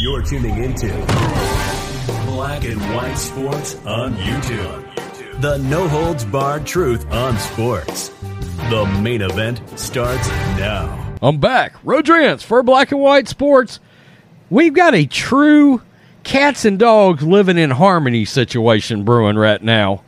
You're 0.02 0.22
tuning 0.22 0.64
into 0.64 0.88
Black 2.38 2.62
and 2.62 2.80
White 2.94 3.16
Sports 3.16 3.74
on 3.84 4.14
YouTube. 4.14 5.40
The 5.40 5.58
no 5.58 5.88
holds 5.88 6.24
barred 6.24 6.64
truth 6.64 7.04
on 7.10 7.36
sports. 7.36 8.10
The 8.70 8.86
main 9.02 9.22
event 9.22 9.60
starts 9.76 10.28
now. 10.56 11.16
I'm 11.20 11.40
back. 11.40 11.74
Road 11.82 12.08
Rants 12.08 12.44
for 12.44 12.62
Black 12.62 12.92
and 12.92 13.00
White 13.00 13.26
Sports. 13.26 13.80
We've 14.50 14.72
got 14.72 14.94
a 14.94 15.04
true 15.04 15.82
cats 16.22 16.64
and 16.64 16.78
dogs 16.78 17.24
living 17.24 17.58
in 17.58 17.70
harmony 17.70 18.24
situation 18.24 19.02
brewing 19.02 19.34
right 19.34 19.60
now. 19.60 20.04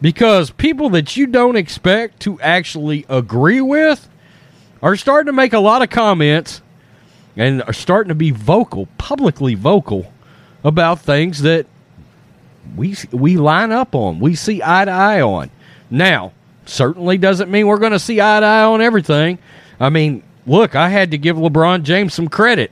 Because 0.00 0.50
people 0.50 0.90
that 0.90 1.16
you 1.16 1.28
don't 1.28 1.54
expect 1.54 2.18
to 2.22 2.40
actually 2.40 3.06
agree 3.08 3.60
with 3.60 4.08
are 4.82 4.96
starting 4.96 5.26
to 5.26 5.32
make 5.32 5.52
a 5.52 5.60
lot 5.60 5.82
of 5.82 5.90
comments 5.90 6.62
and 7.36 7.62
are 7.62 7.72
starting 7.72 8.08
to 8.08 8.16
be 8.16 8.32
vocal, 8.32 8.86
publicly 8.98 9.54
vocal, 9.54 10.12
about 10.64 11.00
things 11.00 11.42
that 11.42 11.66
we 12.76 12.96
we 13.10 13.36
line 13.36 13.72
up 13.72 13.94
on, 13.94 14.20
we 14.20 14.34
see 14.34 14.62
eye 14.62 14.84
to 14.84 14.90
eye 14.90 15.20
on. 15.20 15.50
Now, 15.90 16.32
certainly 16.66 17.18
doesn't 17.18 17.50
mean 17.50 17.66
we're 17.66 17.78
going 17.78 17.92
to 17.92 17.98
see 17.98 18.20
eye 18.20 18.40
to 18.40 18.46
eye 18.46 18.64
on 18.64 18.80
everything. 18.80 19.38
I 19.78 19.90
mean, 19.90 20.22
look, 20.46 20.74
I 20.76 20.88
had 20.88 21.10
to 21.10 21.18
give 21.18 21.36
LeBron 21.36 21.82
James 21.82 22.14
some 22.14 22.28
credit. 22.28 22.70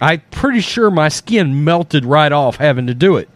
I'm 0.00 0.22
pretty 0.30 0.60
sure 0.60 0.90
my 0.90 1.08
skin 1.08 1.64
melted 1.64 2.04
right 2.04 2.32
off 2.32 2.56
having 2.56 2.86
to 2.86 2.94
do 2.94 3.16
it. 3.16 3.28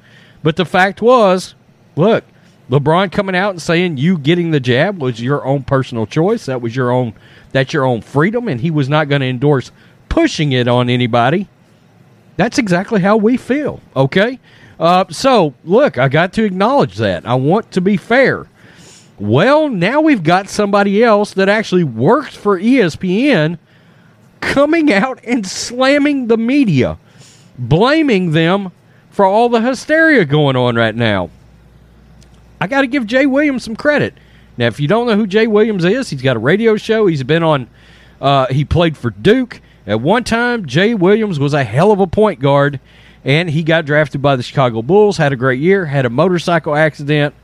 But 0.43 0.57
the 0.57 0.65
fact 0.65 1.01
was, 1.01 1.55
look, 1.97 2.25
LeBron 2.71 3.11
coming 3.11 3.35
out 3.35 3.51
and 3.51 3.63
saying 3.63 3.97
you 3.97 4.19
getting 4.19 4.51
the 4.51 4.61
jab 4.61 5.01
was 5.01 5.21
your 5.21 5.45
own 5.45 5.63
personal 5.63 6.07
choice. 6.07 6.47
That 6.47 6.61
was 6.61 6.77
your 6.77 6.91
own 6.91 7.15
that's 7.51 7.73
your 7.73 7.85
own 7.85 8.03
freedom 8.03 8.47
and 8.47 8.61
he 8.61 8.71
was 8.71 8.89
not 8.89 9.09
going 9.09 9.23
to 9.23 9.27
endorse 9.27 9.71
pushing 10.09 10.53
it 10.53 10.69
on 10.69 10.91
anybody. 10.91 11.49
That's 12.39 12.57
exactly 12.57 13.01
how 13.01 13.17
we 13.17 13.37
feel, 13.37 13.81
okay? 13.97 14.39
Uh, 14.79 15.07
so, 15.11 15.55
look, 15.65 15.99
I 15.99 16.09
got 16.09 16.33
to 16.35 16.45
acknowledge 16.45 16.95
that. 16.99 17.27
I 17.27 17.35
want 17.35 17.73
to 17.73 17.81
be 17.81 17.97
fair. 17.97 18.47
Well, 19.19 19.69
now 19.69 20.01
we've 20.01 20.23
got 20.23 20.49
somebody 20.49 21.03
else 21.03 21.35
that 21.35 21.49
actually 21.49 21.83
works 21.83 22.37
for 22.37 22.57
ESPN 22.57 23.59
coming 24.41 24.93
out 24.93 25.19
and 25.25 25.45
slamming 25.45 26.29
the 26.29 26.37
media, 26.37 26.97
blaming 27.59 28.31
them 28.31 28.71
for 29.11 29.27
all 29.27 29.49
the 29.49 29.61
hysteria 29.61 30.25
going 30.25 30.55
on 30.55 30.77
right 30.77 30.95
now. 30.95 31.31
I 32.61 32.69
got 32.69 32.83
to 32.83 32.87
give 32.87 33.05
Jay 33.05 33.27
Williams 33.27 33.65
some 33.65 33.75
credit. 33.75 34.15
Now, 34.57 34.69
if 34.69 34.79
you 34.79 34.87
don't 34.87 35.09
know 35.09 35.17
who 35.17 35.27
Jay 35.27 35.49
Williams 35.49 35.85
is, 35.85 36.09
he's 36.09 36.23
got 36.23 36.37
a 36.37 36.41
radio 36.41 36.77
show. 36.77 37.09
He's 37.09 37.25
been 37.25 37.43
on, 37.43 37.69
uh, 38.21 38.47
he 38.47 38.65
played 38.65 38.97
for 38.97 39.11
Duke. 39.11 39.61
At 39.89 40.03
one 40.03 40.23
time, 40.23 40.67
Jay 40.67 40.93
Williams 40.93 41.41
was 41.41 41.55
a 41.55 41.65
hell 41.65 41.91
of 41.93 41.99
a 41.99 42.07
point 42.07 42.41
guard, 42.41 42.79
and 43.25 43.49
he 43.49 43.63
got 43.63 43.87
drafted 43.87 44.21
by 44.21 44.37
the 44.37 44.43
Chicago 44.43 44.83
Bulls, 44.83 45.17
had 45.17 45.33
a 45.33 45.37
great 45.37 45.61
year, 45.61 45.87
had 45.87 46.05
a 46.05 46.11
motorcycle 46.11 46.77
accident, 46.77 47.35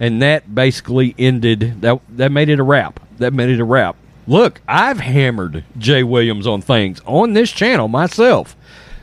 and 0.00 0.22
that 0.22 0.54
basically 0.54 1.14
ended, 1.18 1.82
that, 1.82 2.00
that 2.08 2.32
made 2.32 2.48
it 2.48 2.58
a 2.58 2.62
wrap. 2.62 2.98
That 3.18 3.34
made 3.34 3.50
it 3.50 3.60
a 3.60 3.64
wrap. 3.64 3.96
Look, 4.26 4.62
I've 4.66 5.00
hammered 5.00 5.64
Jay 5.76 6.02
Williams 6.02 6.46
on 6.46 6.62
things 6.62 7.02
on 7.04 7.34
this 7.34 7.52
channel 7.52 7.88
myself, 7.88 8.56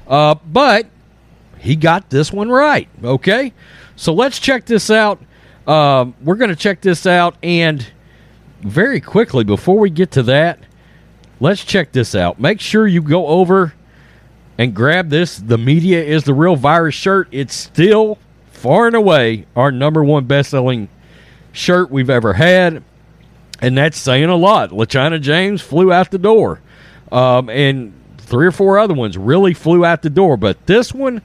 uh, 0.08 0.34
but 0.48 0.88
he 1.60 1.76
got 1.76 2.10
this 2.10 2.34
one 2.34 2.50
right, 2.50 2.90
okay? 3.04 3.54
So 3.96 4.14
let's 4.14 4.40
check 4.40 4.66
this 4.66 4.90
out. 4.90 5.22
Um, 5.68 6.16
we're 6.24 6.38
going 6.38 6.50
to 6.50 6.56
check 6.56 6.82
this 6.82 7.06
out, 7.06 7.36
and 7.44 7.86
very 8.62 9.00
quickly, 9.00 9.44
before 9.44 9.78
we 9.78 9.92
get 9.92 10.10
to 10.12 10.24
that, 10.24 10.60
let's 11.40 11.64
check 11.64 11.92
this 11.92 12.16
out. 12.16 12.40
Make 12.40 12.60
sure 12.60 12.88
you 12.88 13.02
go 13.02 13.28
over 13.28 13.74
and 14.58 14.74
grab 14.74 15.10
this. 15.10 15.38
The 15.38 15.58
Media 15.58 16.04
is 16.04 16.24
the 16.24 16.34
Real 16.34 16.56
Virus 16.56 16.96
shirt. 16.96 17.28
It's 17.32 17.56
still 17.56 18.18
far 18.52 18.88
and 18.88 18.96
away 18.96 19.46
our 19.56 19.72
number 19.72 20.04
one 20.04 20.26
best 20.26 20.52
selling 20.52 20.90
shirt 21.52 21.90
we've 21.90 22.10
ever 22.10 22.34
had. 22.34 22.84
And 23.62 23.78
that's 23.78 23.98
saying 23.98 24.30
a 24.30 24.36
lot. 24.36 24.72
LaChina 24.72 25.22
James 25.22 25.62
flew 25.62 25.92
out 25.92 26.12
the 26.12 26.18
door. 26.18 26.62
Um, 27.12 27.50
and 27.50 27.94
three 28.18 28.48
or 28.48 28.52
four 28.52 28.78
other 28.78 28.94
ones 28.94 29.18
really 29.18 29.54
flew 29.54 29.84
out 29.84 30.02
the 30.02 30.10
door. 30.10 30.38
But 30.38 30.66
this 30.66 30.94
one 30.94 31.22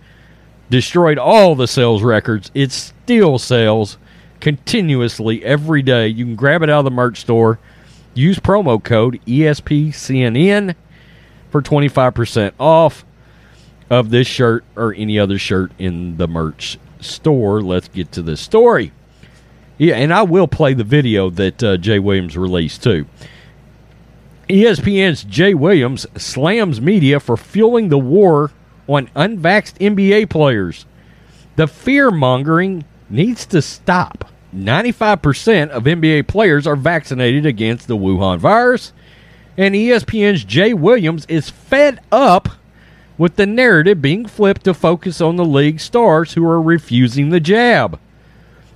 destroyed 0.70 1.18
all 1.18 1.54
the 1.54 1.68
sales 1.68 2.02
records. 2.02 2.50
It 2.54 2.72
still 2.72 3.38
sells 3.38 3.98
continuously 4.40 5.44
every 5.44 5.82
day. 5.82 6.08
You 6.08 6.24
can 6.24 6.36
grab 6.36 6.62
it 6.62 6.70
out 6.70 6.80
of 6.80 6.84
the 6.84 6.90
merch 6.90 7.20
store. 7.20 7.58
Use 8.14 8.38
promo 8.38 8.82
code 8.82 9.20
ESPCNN 9.26 10.74
for 11.50 11.62
25% 11.62 12.52
off 12.58 13.04
of 13.90 14.10
this 14.10 14.26
shirt 14.26 14.64
or 14.76 14.94
any 14.94 15.18
other 15.18 15.38
shirt 15.38 15.72
in 15.78 16.16
the 16.16 16.28
merch 16.28 16.78
store. 17.00 17.60
Let's 17.60 17.88
get 17.88 18.12
to 18.12 18.22
the 18.22 18.36
story. 18.36 18.92
Yeah, 19.78 19.96
and 19.96 20.12
I 20.12 20.22
will 20.22 20.46
play 20.46 20.74
the 20.74 20.84
video 20.84 21.30
that 21.30 21.62
uh, 21.62 21.76
Jay 21.76 21.98
Williams 21.98 22.36
released 22.36 22.82
too. 22.82 23.06
ESPN's 24.48 25.24
Jay 25.24 25.54
Williams 25.54 26.06
slams 26.16 26.80
media 26.80 27.18
for 27.18 27.36
fueling 27.36 27.88
the 27.88 27.98
war 27.98 28.52
on 28.86 29.08
unvaxxed 29.08 29.78
NBA 29.78 30.30
players. 30.30 30.86
The 31.56 31.66
fear 31.66 32.10
mongering 32.10 32.84
needs 33.08 33.46
to 33.46 33.62
stop. 33.62 34.30
95% 34.54 35.70
of 35.70 35.84
NBA 35.84 36.26
players 36.28 36.66
are 36.66 36.76
vaccinated 36.76 37.44
against 37.44 37.88
the 37.88 37.96
Wuhan 37.96 38.38
virus, 38.38 38.92
and 39.56 39.74
ESPN's 39.74 40.44
Jay 40.44 40.72
Williams 40.72 41.26
is 41.26 41.50
fed 41.50 42.00
up 42.12 42.48
with 43.18 43.36
the 43.36 43.46
narrative 43.46 44.02
being 44.02 44.26
flipped 44.26 44.64
to 44.64 44.74
focus 44.74 45.20
on 45.20 45.36
the 45.36 45.44
league 45.44 45.80
stars 45.80 46.34
who 46.34 46.44
are 46.46 46.60
refusing 46.60 47.30
the 47.30 47.40
jab. 47.40 47.98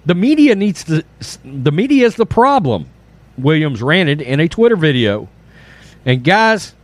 The 0.07 0.15
media 0.15 0.55
needs 0.55 0.85
to 0.85 1.05
the 1.45 1.73
media 1.73 2.07
is 2.07 2.15
the 2.15 2.27
problem, 2.27 2.89
Williams 3.37 3.83
ranted 3.83 4.21
in 4.21 4.41
a 4.41 4.49
Twitter 4.49 4.77
video. 4.77 5.29
And 6.07 6.25
guys, 6.25 6.75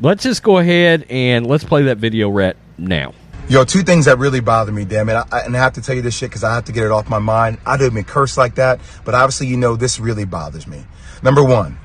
let's 0.00 0.24
just 0.24 0.42
go 0.42 0.58
ahead 0.58 1.06
and 1.08 1.46
let's 1.46 1.64
play 1.64 1.84
that 1.84 1.98
video 1.98 2.28
right 2.28 2.56
now. 2.76 3.14
Yo, 3.48 3.64
two 3.64 3.82
things 3.82 4.06
that 4.06 4.18
really 4.18 4.40
bother 4.40 4.72
me, 4.72 4.84
damn 4.84 5.08
it. 5.08 5.14
I, 5.14 5.40
and 5.40 5.56
I 5.56 5.60
have 5.60 5.74
to 5.74 5.80
tell 5.80 5.94
you 5.94 6.02
this 6.02 6.16
shit 6.16 6.30
because 6.30 6.42
I 6.42 6.52
have 6.56 6.64
to 6.64 6.72
get 6.72 6.84
it 6.84 6.90
off 6.90 7.08
my 7.08 7.20
mind. 7.20 7.58
I 7.64 7.76
didn't 7.76 7.92
even 7.92 8.04
curse 8.04 8.36
like 8.36 8.56
that, 8.56 8.80
but 9.04 9.14
obviously, 9.14 9.46
you 9.46 9.56
know, 9.56 9.76
this 9.76 10.00
really 10.00 10.24
bothers 10.24 10.66
me. 10.66 10.84
Number 11.22 11.44
one, 11.44 11.78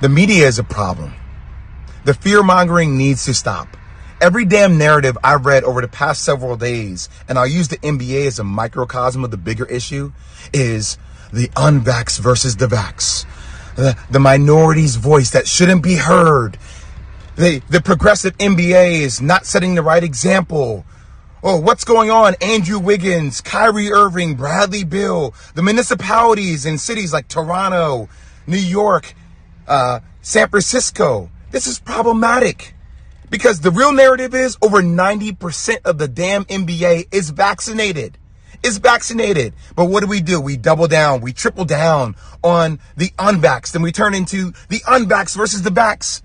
the 0.00 0.08
media 0.08 0.48
is 0.48 0.58
a 0.58 0.64
problem. 0.64 1.14
The 2.04 2.14
fear 2.14 2.42
mongering 2.42 2.98
needs 2.98 3.24
to 3.26 3.34
stop. 3.34 3.76
Every 4.20 4.44
damn 4.44 4.76
narrative 4.76 5.16
I've 5.22 5.46
read 5.46 5.62
over 5.62 5.80
the 5.80 5.88
past 5.88 6.24
several 6.24 6.56
days, 6.56 7.08
and 7.28 7.38
I'll 7.38 7.46
use 7.46 7.68
the 7.68 7.78
NBA 7.78 8.26
as 8.26 8.40
a 8.40 8.44
microcosm 8.44 9.22
of 9.22 9.30
the 9.30 9.36
bigger 9.36 9.66
issue, 9.66 10.12
is 10.52 10.98
the 11.32 11.46
unvax 11.50 12.18
versus 12.18 12.56
the 12.56 12.66
vax. 12.66 13.24
The, 13.76 13.96
the 14.10 14.18
minority's 14.18 14.96
voice 14.96 15.30
that 15.30 15.46
shouldn't 15.46 15.84
be 15.84 15.94
heard 15.94 16.58
the, 17.40 17.62
the 17.70 17.80
progressive 17.80 18.36
NBA 18.36 19.00
is 19.00 19.22
not 19.22 19.46
setting 19.46 19.74
the 19.74 19.82
right 19.82 20.04
example. 20.04 20.84
Oh, 21.42 21.58
what's 21.58 21.84
going 21.84 22.10
on? 22.10 22.34
Andrew 22.42 22.78
Wiggins, 22.78 23.40
Kyrie 23.40 23.90
Irving, 23.90 24.34
Bradley 24.34 24.84
Beal, 24.84 25.32
the 25.54 25.62
municipalities 25.62 26.66
in 26.66 26.76
cities 26.76 27.14
like 27.14 27.28
Toronto, 27.28 28.10
New 28.46 28.58
York, 28.58 29.14
uh, 29.66 30.00
San 30.20 30.50
Francisco. 30.50 31.30
This 31.50 31.66
is 31.66 31.80
problematic 31.80 32.74
because 33.30 33.60
the 33.60 33.70
real 33.70 33.92
narrative 33.92 34.34
is 34.34 34.58
over 34.60 34.82
90% 34.82 35.78
of 35.86 35.96
the 35.96 36.08
damn 36.08 36.44
NBA 36.44 37.08
is 37.10 37.30
vaccinated. 37.30 38.18
Is 38.62 38.76
vaccinated. 38.76 39.54
But 39.74 39.86
what 39.86 40.02
do 40.02 40.06
we 40.08 40.20
do? 40.20 40.42
We 40.42 40.58
double 40.58 40.88
down. 40.88 41.22
We 41.22 41.32
triple 41.32 41.64
down 41.64 42.16
on 42.44 42.80
the 42.98 43.08
unvaxxed 43.18 43.74
and 43.74 43.82
we 43.82 43.92
turn 43.92 44.12
into 44.12 44.52
the 44.68 44.80
unvaxxed 44.80 45.38
versus 45.38 45.62
the 45.62 45.70
vax. 45.70 46.20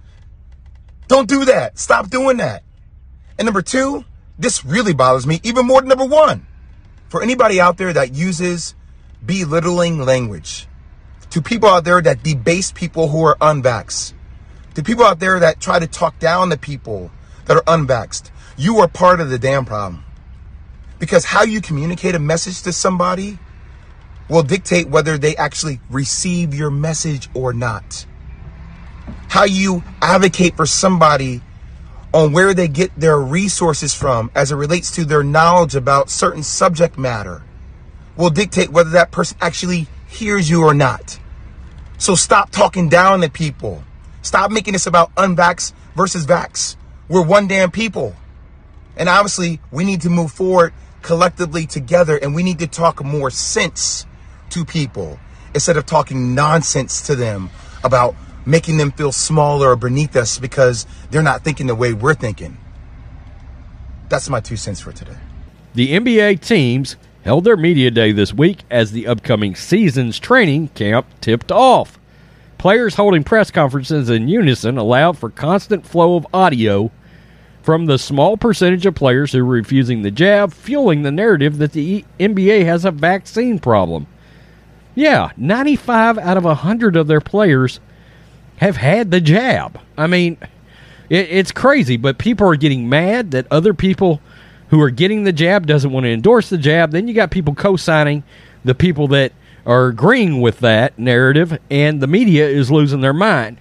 Don't 1.08 1.30
do 1.30 1.46
that. 1.46 1.78
Stop 1.78 2.10
doing 2.10 2.38
that. 2.38 2.64
And 3.38 3.46
number 3.46 3.62
two, 3.62 4.06
this 4.40 4.66
really 4.66 4.94
bothers 4.94 5.28
me 5.28 5.40
even 5.44 5.66
more 5.66 5.82
than 5.82 5.90
number 5.90 6.06
one. 6.06 6.48
For 7.10 7.22
anybody 7.22 7.62
out 7.62 7.78
there 7.78 7.94
that 7.94 8.14
uses 8.14 8.76
belittling 9.26 10.00
language, 10.00 10.68
to 11.30 11.42
people 11.42 11.70
out 11.70 11.84
there 11.84 12.02
that 12.02 12.24
debase 12.24 12.72
people 12.72 13.10
who 13.10 13.24
are 13.24 13.36
unvaxxed, 13.38 14.14
to 14.74 14.84
people 14.84 15.06
out 15.06 15.20
there 15.20 15.40
that 15.40 15.60
try 15.60 15.80
to 15.80 15.88
talk 15.88 16.18
down 16.20 16.50
to 16.50 16.58
people 16.58 17.12
that 17.46 17.58
are 17.58 17.64
unvaxxed, 17.64 18.32
you 18.58 18.80
are 18.80 18.88
part 18.88 19.20
of 19.20 19.30
the 19.30 19.40
damn 19.40 19.66
problem. 19.66 20.04
Because 20.98 21.26
how 21.26 21.44
you 21.44 21.62
communicate 21.62 22.16
a 22.16 22.20
message 22.20 22.64
to 22.64 22.74
somebody 22.74 23.38
will 24.30 24.44
dictate 24.44 24.90
whether 24.90 25.18
they 25.18 25.36
actually 25.36 25.80
receive 25.90 26.54
your 26.54 26.72
message 26.72 27.30
or 27.34 27.54
not 27.54 28.06
how 29.30 29.44
you 29.44 29.84
advocate 30.02 30.56
for 30.56 30.66
somebody 30.66 31.42
on 32.14 32.32
where 32.32 32.54
they 32.54 32.68
get 32.68 32.98
their 32.98 33.20
resources 33.20 33.94
from 33.94 34.32
as 34.34 34.52
it 34.52 34.56
relates 34.56 34.92
to 34.92 35.04
their 35.04 35.24
knowledge 35.24 35.76
about 35.76 36.10
certain 36.10 36.44
subject 36.44 36.98
matter 36.98 37.44
will 38.16 38.30
dictate 38.30 38.70
whether 38.70 38.92
that 38.92 39.12
person 39.12 39.38
actually 39.42 39.88
hears 40.08 40.50
you 40.50 40.64
or 40.64 40.74
not. 40.74 41.20
So 41.98 42.16
stop 42.16 42.52
talking 42.52 42.88
down 42.88 43.22
to 43.22 43.30
people. 43.30 43.84
Stop 44.22 44.52
making 44.52 44.74
this 44.74 44.88
about 44.88 45.14
unvax 45.16 45.74
versus 45.96 46.26
vax. 46.26 46.78
We're 47.10 47.26
one 47.26 47.48
damn 47.48 47.72
people. 47.72 48.16
And 48.98 49.10
obviously, 49.10 49.60
we 49.72 49.84
need 49.84 50.02
to 50.02 50.10
move 50.10 50.32
forward 50.32 50.74
collectively 51.02 51.68
together 51.68 52.18
and 52.18 52.34
we 52.34 52.42
need 52.42 52.60
to 52.60 52.68
talk 52.68 53.04
more 53.04 53.30
sense 53.30 54.06
to 54.50 54.66
people 54.66 55.20
instead 55.54 55.78
of 55.78 55.86
talking 55.86 56.34
nonsense 56.34 57.02
to 57.08 57.16
them 57.16 57.50
about 57.84 58.16
making 58.46 58.78
them 58.78 58.92
feel 58.92 59.12
smaller 59.12 59.70
or 59.70 59.76
beneath 59.76 60.16
us 60.16 60.38
because 60.38 60.86
they're 61.10 61.24
not 61.24 61.44
thinking 61.44 61.68
the 61.68 61.76
way 61.76 61.94
we're 61.94 62.14
thinking. 62.14 62.58
That's 64.10 64.30
my 64.30 64.40
two 64.40 64.58
cents 64.58 64.80
for 64.80 64.92
today. 64.92 65.18
The 65.74 65.94
NBA 65.94 66.42
teams 66.42 66.96
held 67.24 67.44
their 67.44 67.58
media 67.58 67.90
day 67.90 68.12
this 68.12 68.34
week 68.34 68.60
as 68.70 68.92
the 68.92 69.08
upcoming 69.08 69.56
season's 69.56 70.20
training 70.20 70.68
camp 70.70 71.08
tipped 71.22 71.52
off. 71.52 72.00
Players 72.58 72.96
holding 72.96 73.24
press 73.24 73.52
conferences 73.52 74.10
in 74.10 74.28
unison 74.28 74.78
allowed 74.78 75.18
for 75.18 75.30
constant 75.30 75.86
flow 75.86 76.16
of 76.16 76.28
audio 76.34 76.92
from 77.64 77.88
the 77.88 77.98
small 77.98 78.38
percentage 78.38 78.86
of 78.86 78.94
players 78.94 79.32
who 79.32 79.40
are 79.40 79.44
refusing 79.44 80.04
the 80.04 80.12
jab, 80.12 80.54
fueling 80.54 81.02
the 81.02 81.12
narrative 81.12 81.58
that 81.58 81.72
the 81.72 82.06
NBA 82.20 82.64
has 82.64 82.86
a 82.86 82.92
vaccine 82.92 83.58
problem. 83.58 84.06
Yeah, 84.94 85.32
95 85.36 86.20
out 86.20 86.38
of 86.38 86.44
100 86.44 86.96
of 86.96 87.08
their 87.08 87.22
players 87.22 87.80
have 88.58 88.78
had 88.78 89.12
the 89.12 89.22
jab. 89.22 89.80
I 89.98 90.08
mean, 90.08 90.38
it, 91.10 91.30
it's 91.30 91.52
crazy, 91.52 91.98
but 91.98 92.18
people 92.18 92.48
are 92.48 92.56
getting 92.56 92.90
mad 92.90 93.32
that 93.32 93.48
other 93.52 93.74
people 93.74 94.22
who 94.70 94.82
are 94.82 94.90
getting 94.90 95.24
the 95.24 95.34
jab 95.34 95.68
doesn't 95.68 95.92
want 95.92 96.06
to 96.06 96.12
endorse 96.12 96.50
the 96.50 96.58
jab. 96.58 96.92
Then 96.92 97.08
you 97.08 97.14
got 97.14 97.32
people 97.32 97.54
co-signing 97.54 98.24
the 98.64 98.76
people 98.76 99.08
that 99.10 99.32
are 99.66 99.88
agreeing 99.88 100.42
with 100.42 100.60
that 100.60 100.98
narrative, 100.98 101.58
and 101.70 102.02
the 102.02 102.08
media 102.08 102.48
is 102.48 102.72
losing 102.72 103.02
their 103.02 103.14
mind. 103.14 103.58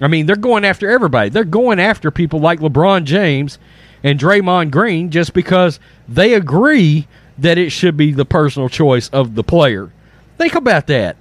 I 0.00 0.08
mean, 0.08 0.26
they're 0.26 0.36
going 0.36 0.64
after 0.64 0.90
everybody. 0.90 1.30
They're 1.30 1.44
going 1.44 1.78
after 1.78 2.10
people 2.10 2.40
like 2.40 2.60
LeBron 2.60 3.04
James 3.04 3.58
and 4.02 4.18
Draymond 4.18 4.70
Green 4.70 5.10
just 5.10 5.32
because 5.32 5.78
they 6.08 6.34
agree 6.34 7.06
that 7.38 7.58
it 7.58 7.70
should 7.70 7.96
be 7.96 8.12
the 8.12 8.24
personal 8.24 8.68
choice 8.68 9.08
of 9.10 9.34
the 9.34 9.44
player. 9.44 9.90
Think 10.38 10.54
about 10.54 10.86
that. 10.88 11.16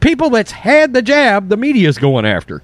People 0.00 0.30
that's 0.30 0.52
had 0.52 0.92
the 0.92 1.02
jab, 1.02 1.48
the 1.48 1.56
media's 1.56 1.98
going 1.98 2.24
after. 2.24 2.62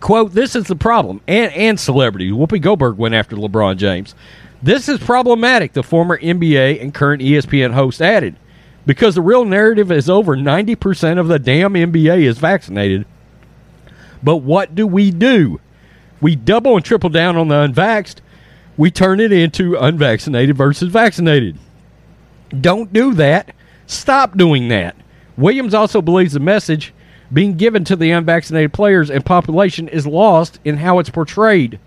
Quote, 0.00 0.32
this 0.32 0.56
is 0.56 0.64
the 0.64 0.76
problem. 0.76 1.20
And, 1.26 1.52
and 1.52 1.80
celebrity. 1.80 2.30
Whoopi 2.30 2.60
Goldberg 2.60 2.98
went 2.98 3.14
after 3.14 3.36
LeBron 3.36 3.76
James. 3.76 4.14
This 4.62 4.88
is 4.88 4.98
problematic, 4.98 5.72
the 5.74 5.82
former 5.82 6.18
NBA 6.18 6.80
and 6.80 6.94
current 6.94 7.20
ESPN 7.22 7.74
host 7.74 8.00
added, 8.00 8.36
because 8.86 9.14
the 9.14 9.20
real 9.20 9.44
narrative 9.44 9.92
is 9.92 10.08
over 10.08 10.36
90% 10.36 11.18
of 11.18 11.28
the 11.28 11.38
damn 11.38 11.74
NBA 11.74 12.22
is 12.22 12.38
vaccinated. 12.38 13.04
But 14.22 14.36
what 14.36 14.74
do 14.74 14.86
we 14.86 15.10
do? 15.10 15.60
We 16.20 16.34
double 16.34 16.76
and 16.76 16.84
triple 16.84 17.10
down 17.10 17.36
on 17.36 17.48
the 17.48 17.66
unvaxxed. 17.66 18.20
We 18.78 18.90
turn 18.90 19.20
it 19.20 19.32
into 19.32 19.76
unvaccinated 19.76 20.56
versus 20.56 20.90
vaccinated. 20.90 21.58
Don't 22.58 22.90
do 22.90 23.12
that. 23.14 23.54
Stop 23.86 24.38
doing 24.38 24.68
that. 24.68 24.96
Williams 25.36 25.74
also 25.74 26.00
believes 26.00 26.32
the 26.32 26.40
message 26.40 26.92
being 27.32 27.56
given 27.56 27.84
to 27.84 27.96
the 27.96 28.10
unvaccinated 28.10 28.72
players 28.72 29.10
and 29.10 29.24
population 29.24 29.88
is 29.88 30.06
lost 30.06 30.60
in 30.64 30.76
how 30.76 30.98
it's 30.98 31.10
portrayed. 31.10 31.78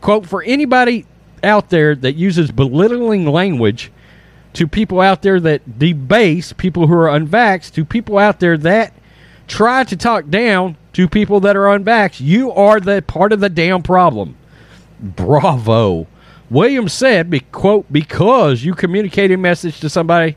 Quote, 0.00 0.26
for 0.26 0.42
anybody 0.42 1.06
out 1.42 1.70
there 1.70 1.94
that 1.94 2.14
uses 2.14 2.50
belittling 2.50 3.26
language 3.26 3.90
to 4.54 4.66
people 4.66 5.00
out 5.00 5.22
there 5.22 5.38
that 5.40 5.78
debase 5.78 6.52
people 6.54 6.86
who 6.86 6.94
are 6.94 7.08
unvaxxed, 7.08 7.72
to 7.72 7.84
people 7.84 8.18
out 8.18 8.40
there 8.40 8.56
that 8.58 8.92
try 9.46 9.84
to 9.84 9.96
talk 9.96 10.28
down 10.28 10.76
to 10.92 11.08
people 11.08 11.40
that 11.40 11.56
are 11.56 11.78
unvaxxed, 11.78 12.20
you 12.20 12.50
are 12.52 12.80
the 12.80 13.02
part 13.02 13.32
of 13.32 13.40
the 13.40 13.48
damn 13.48 13.82
problem. 13.82 14.36
Bravo. 15.00 16.06
Williams 16.48 16.92
said, 16.92 17.32
quote, 17.52 17.92
because 17.92 18.64
you 18.64 18.74
communicate 18.74 19.30
a 19.30 19.36
message 19.36 19.78
to 19.80 19.88
somebody 19.88 20.36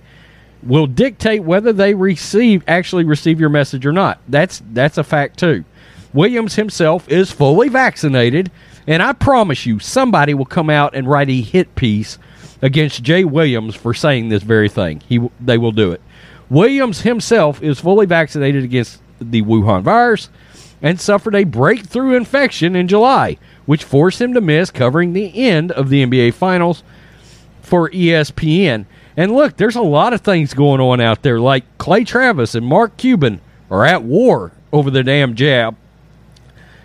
will 0.66 0.88
dictate 0.88 1.43
whether 1.43 1.74
they 1.74 1.93
receive 1.93 2.64
actually 2.67 3.03
receive 3.03 3.40
your 3.40 3.50
message 3.50 3.85
or 3.85 3.92
not. 3.92 4.19
That's 4.27 4.61
that's 4.72 4.98
a 4.98 5.03
fact 5.03 5.40
too. 5.40 5.64
Williams 6.14 6.56
himself 6.56 7.09
is 7.09 7.32
fully 7.32 7.69
vaccinated, 7.69 8.51
and 8.88 9.01
I 9.01 9.14
promise 9.14 9.66
you 9.66 9.80
somebody 9.80 10.33
will 10.33 10.45
come 10.45 10.69
out 10.69 10.95
and 10.95 11.08
write 11.08 11.30
a 11.30 11.42
hit 11.42 11.75
piece 11.75 12.17
against 12.61 13.03
Jay 13.03 13.25
Williams 13.25 13.75
for 13.75 13.93
saying 13.93 14.30
this 14.30 14.43
very 14.43 14.69
thing. 14.69 15.01
He 15.08 15.19
they 15.40 15.58
will 15.58 15.72
do 15.72 15.92
it. 15.92 16.01
Williams 16.50 17.01
himself 17.01 17.61
is 17.64 17.80
fully 17.80 18.06
vaccinated 18.06 18.64
against 18.64 19.01
the 19.19 19.42
Wuhan 19.42 19.82
virus 19.82 20.30
and 20.82 21.00
suffered 21.00 21.33
a 21.33 21.45
breakthrough 21.45 22.16
infection 22.16 22.75
in 22.75 22.88
July, 22.88 23.38
which 23.66 23.83
forced 23.83 24.22
him 24.22 24.33
to 24.33 24.42
miss 24.42 24.69
covering 24.69 25.14
the 25.14 25.48
end 25.48 25.72
of 25.72 25.90
the 25.90 26.06
NBA 26.06 26.33
Finals 26.33 26.83
for 27.61 27.90
ESPN. 27.90 28.85
And 29.16 29.32
look, 29.32 29.58
there's 29.58 29.75
a 29.75 29.82
lot 29.82 30.14
of 30.14 30.22
things 30.22 30.53
going 30.53 30.82
on 30.82 31.00
out 31.00 31.22
there, 31.22 31.40
like 31.40 31.64
Clay 31.77 32.03
Travis 32.03 32.56
and 32.56 32.66
Mark 32.66 32.98
Cuban 32.98 33.42
are 33.69 33.85
at 33.85 34.03
war 34.03 34.51
over 34.72 34.90
the 34.90 35.03
damn 35.03 35.35
jab. 35.35 35.75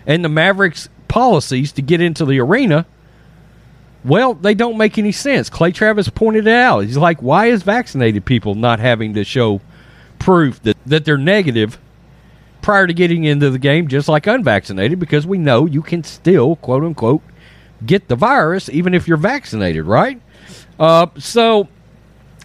And 0.05 0.23
the 0.23 0.29
Mavericks' 0.29 0.89
policies 1.07 1.71
to 1.73 1.81
get 1.81 2.01
into 2.01 2.25
the 2.25 2.39
arena, 2.39 2.85
well, 4.03 4.33
they 4.33 4.53
don't 4.53 4.77
make 4.77 4.97
any 4.97 5.11
sense. 5.11 5.49
Clay 5.49 5.71
Travis 5.71 6.09
pointed 6.09 6.47
it 6.47 6.53
out. 6.53 6.81
He's 6.81 6.97
like, 6.97 7.21
why 7.21 7.47
is 7.47 7.63
vaccinated 7.63 8.25
people 8.25 8.55
not 8.55 8.79
having 8.79 9.13
to 9.15 9.23
show 9.23 9.61
proof 10.19 10.61
that, 10.63 10.77
that 10.85 11.05
they're 11.05 11.17
negative 11.17 11.77
prior 12.61 12.87
to 12.87 12.93
getting 12.93 13.23
into 13.23 13.49
the 13.49 13.59
game, 13.59 13.87
just 13.87 14.07
like 14.07 14.27
unvaccinated? 14.27 14.99
Because 14.99 15.25
we 15.25 15.37
know 15.37 15.65
you 15.65 15.81
can 15.81 16.03
still, 16.03 16.55
quote 16.57 16.83
unquote, 16.83 17.21
get 17.85 18.07
the 18.07 18.15
virus 18.15 18.69
even 18.69 18.93
if 18.93 19.07
you're 19.07 19.17
vaccinated, 19.17 19.85
right? 19.85 20.21
Uh, 20.79 21.07
so 21.17 21.67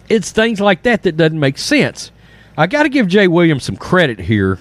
it's 0.09 0.31
things 0.31 0.59
like 0.61 0.83
that 0.83 1.03
that 1.03 1.17
doesn't 1.17 1.39
make 1.39 1.57
sense. 1.57 2.11
I 2.57 2.67
got 2.67 2.83
to 2.83 2.89
give 2.89 3.07
Jay 3.07 3.27
Williams 3.27 3.63
some 3.63 3.75
credit 3.75 4.19
here 4.19 4.59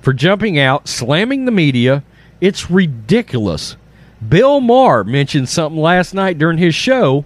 for 0.00 0.12
jumping 0.12 0.58
out, 0.58 0.88
slamming 0.88 1.44
the 1.44 1.50
media. 1.50 2.02
It's 2.40 2.70
ridiculous. 2.70 3.76
Bill 4.26 4.60
Maher 4.60 5.04
mentioned 5.04 5.48
something 5.48 5.80
last 5.80 6.14
night 6.14 6.38
during 6.38 6.58
his 6.58 6.74
show, 6.74 7.24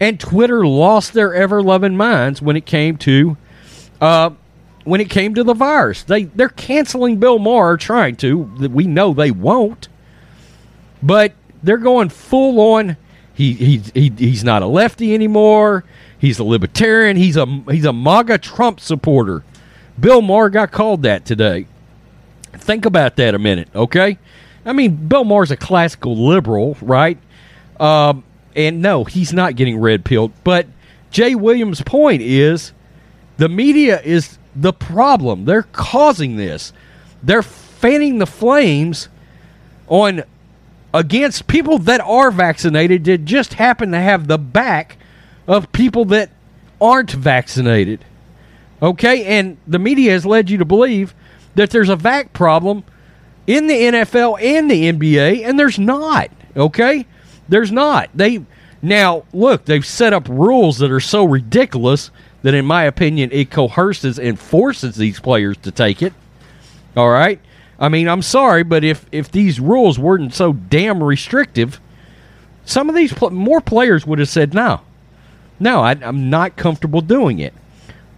and 0.00 0.18
Twitter 0.18 0.66
lost 0.66 1.12
their 1.12 1.34
ever 1.34 1.62
loving 1.62 1.96
minds 1.96 2.40
when 2.40 2.56
it 2.56 2.66
came 2.66 2.96
to 2.98 3.36
uh, 4.00 4.30
when 4.84 5.00
it 5.00 5.10
came 5.10 5.34
to 5.34 5.44
the 5.44 5.54
virus. 5.54 6.02
They 6.02 6.24
they're 6.24 6.48
canceling 6.48 7.18
Bill 7.18 7.38
Maher, 7.38 7.76
trying 7.76 8.16
to. 8.16 8.38
We 8.38 8.86
know 8.86 9.12
they 9.12 9.30
won't, 9.30 9.88
but 11.02 11.32
they're 11.62 11.76
going 11.76 12.08
full 12.08 12.60
on. 12.74 12.96
He, 13.34 13.52
he, 13.54 13.78
he 13.94 14.12
he's 14.16 14.44
not 14.44 14.62
a 14.62 14.66
lefty 14.66 15.14
anymore. 15.14 15.84
He's 16.20 16.38
a 16.38 16.44
libertarian. 16.44 17.16
He's 17.16 17.36
a 17.36 17.46
he's 17.70 17.86
a 17.86 17.92
MAGA 17.92 18.38
Trump 18.38 18.78
supporter. 18.78 19.42
Bill 19.98 20.22
Maher 20.22 20.50
got 20.50 20.70
called 20.70 21.02
that 21.02 21.24
today. 21.24 21.66
Think 22.52 22.84
about 22.84 23.16
that 23.16 23.34
a 23.34 23.38
minute, 23.38 23.68
okay? 23.74 24.18
I 24.64 24.72
mean, 24.72 25.08
Bill 25.08 25.24
Maher's 25.24 25.50
a 25.50 25.56
classical 25.56 26.16
liberal, 26.16 26.76
right? 26.82 27.18
Um, 27.78 28.24
and 28.54 28.82
no, 28.82 29.04
he's 29.04 29.32
not 29.32 29.56
getting 29.56 29.78
red 29.78 30.04
pilled. 30.04 30.32
But 30.44 30.66
Jay 31.10 31.34
Williams' 31.34 31.82
point 31.82 32.20
is 32.22 32.72
the 33.38 33.48
media 33.48 34.00
is 34.02 34.38
the 34.54 34.72
problem. 34.72 35.46
They're 35.46 35.62
causing 35.72 36.36
this. 36.36 36.72
They're 37.22 37.42
fanning 37.42 38.18
the 38.18 38.26
flames 38.26 39.08
on 39.88 40.24
against 40.92 41.46
people 41.46 41.78
that 41.78 42.00
are 42.00 42.30
vaccinated 42.30 43.04
that 43.04 43.24
just 43.24 43.54
happen 43.54 43.92
to 43.92 44.00
have 44.00 44.26
the 44.26 44.38
back 44.38 44.98
of 45.50 45.72
people 45.72 46.04
that 46.06 46.30
aren't 46.80 47.10
vaccinated. 47.10 48.04
Okay? 48.80 49.24
And 49.24 49.58
the 49.66 49.80
media 49.80 50.12
has 50.12 50.24
led 50.24 50.48
you 50.48 50.58
to 50.58 50.64
believe 50.64 51.12
that 51.56 51.70
there's 51.70 51.88
a 51.88 51.96
vac 51.96 52.32
problem 52.32 52.84
in 53.48 53.66
the 53.66 53.74
NFL 53.74 54.40
and 54.40 54.70
the 54.70 54.92
NBA, 54.92 55.44
and 55.44 55.58
there's 55.58 55.78
not. 55.78 56.30
Okay? 56.56 57.04
There's 57.48 57.72
not. 57.72 58.10
They 58.14 58.44
now 58.80 59.24
look, 59.32 59.64
they've 59.64 59.84
set 59.84 60.12
up 60.12 60.28
rules 60.28 60.78
that 60.78 60.92
are 60.92 61.00
so 61.00 61.24
ridiculous 61.24 62.12
that 62.42 62.54
in 62.54 62.64
my 62.64 62.84
opinion 62.84 63.30
it 63.32 63.50
coerces 63.50 64.20
and 64.20 64.38
forces 64.38 64.94
these 64.94 65.18
players 65.18 65.56
to 65.58 65.72
take 65.72 66.00
it. 66.00 66.14
All 66.96 67.10
right? 67.10 67.40
I 67.76 67.88
mean, 67.88 68.08
I'm 68.08 68.22
sorry, 68.22 68.62
but 68.62 68.84
if 68.84 69.04
if 69.10 69.32
these 69.32 69.58
rules 69.58 69.98
weren't 69.98 70.32
so 70.32 70.52
damn 70.52 71.02
restrictive, 71.02 71.80
some 72.64 72.88
of 72.88 72.94
these 72.94 73.12
pl- 73.12 73.30
more 73.30 73.60
players 73.60 74.06
would 74.06 74.20
have 74.20 74.28
said 74.28 74.54
no. 74.54 74.82
No, 75.60 75.80
I, 75.82 75.92
I'm 75.92 76.30
not 76.30 76.56
comfortable 76.56 77.02
doing 77.02 77.38
it. 77.38 77.54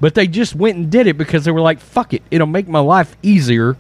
But 0.01 0.15
they 0.15 0.27
just 0.27 0.55
went 0.55 0.77
and 0.77 0.91
did 0.91 1.07
it 1.07 1.19
because 1.19 1.45
they 1.45 1.51
were 1.51 1.61
like, 1.61 1.81
fuck 1.81 2.15
it. 2.15 2.23
It'll 2.31 2.47
make 2.47 2.69
my 2.69 2.81
life 2.81 3.17
easier 3.23 3.77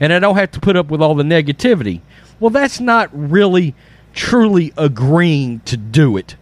and 0.00 0.12
I 0.12 0.18
don't 0.18 0.34
have 0.34 0.50
to 0.52 0.60
put 0.60 0.76
up 0.76 0.88
with 0.88 1.00
all 1.00 1.14
the 1.14 1.22
negativity. 1.22 2.00
Well, 2.40 2.50
that's 2.50 2.80
not 2.80 3.08
really 3.12 3.74
truly 4.12 4.72
agreeing 4.76 5.60
to 5.60 5.76
do 5.76 6.16
it. 6.16 6.34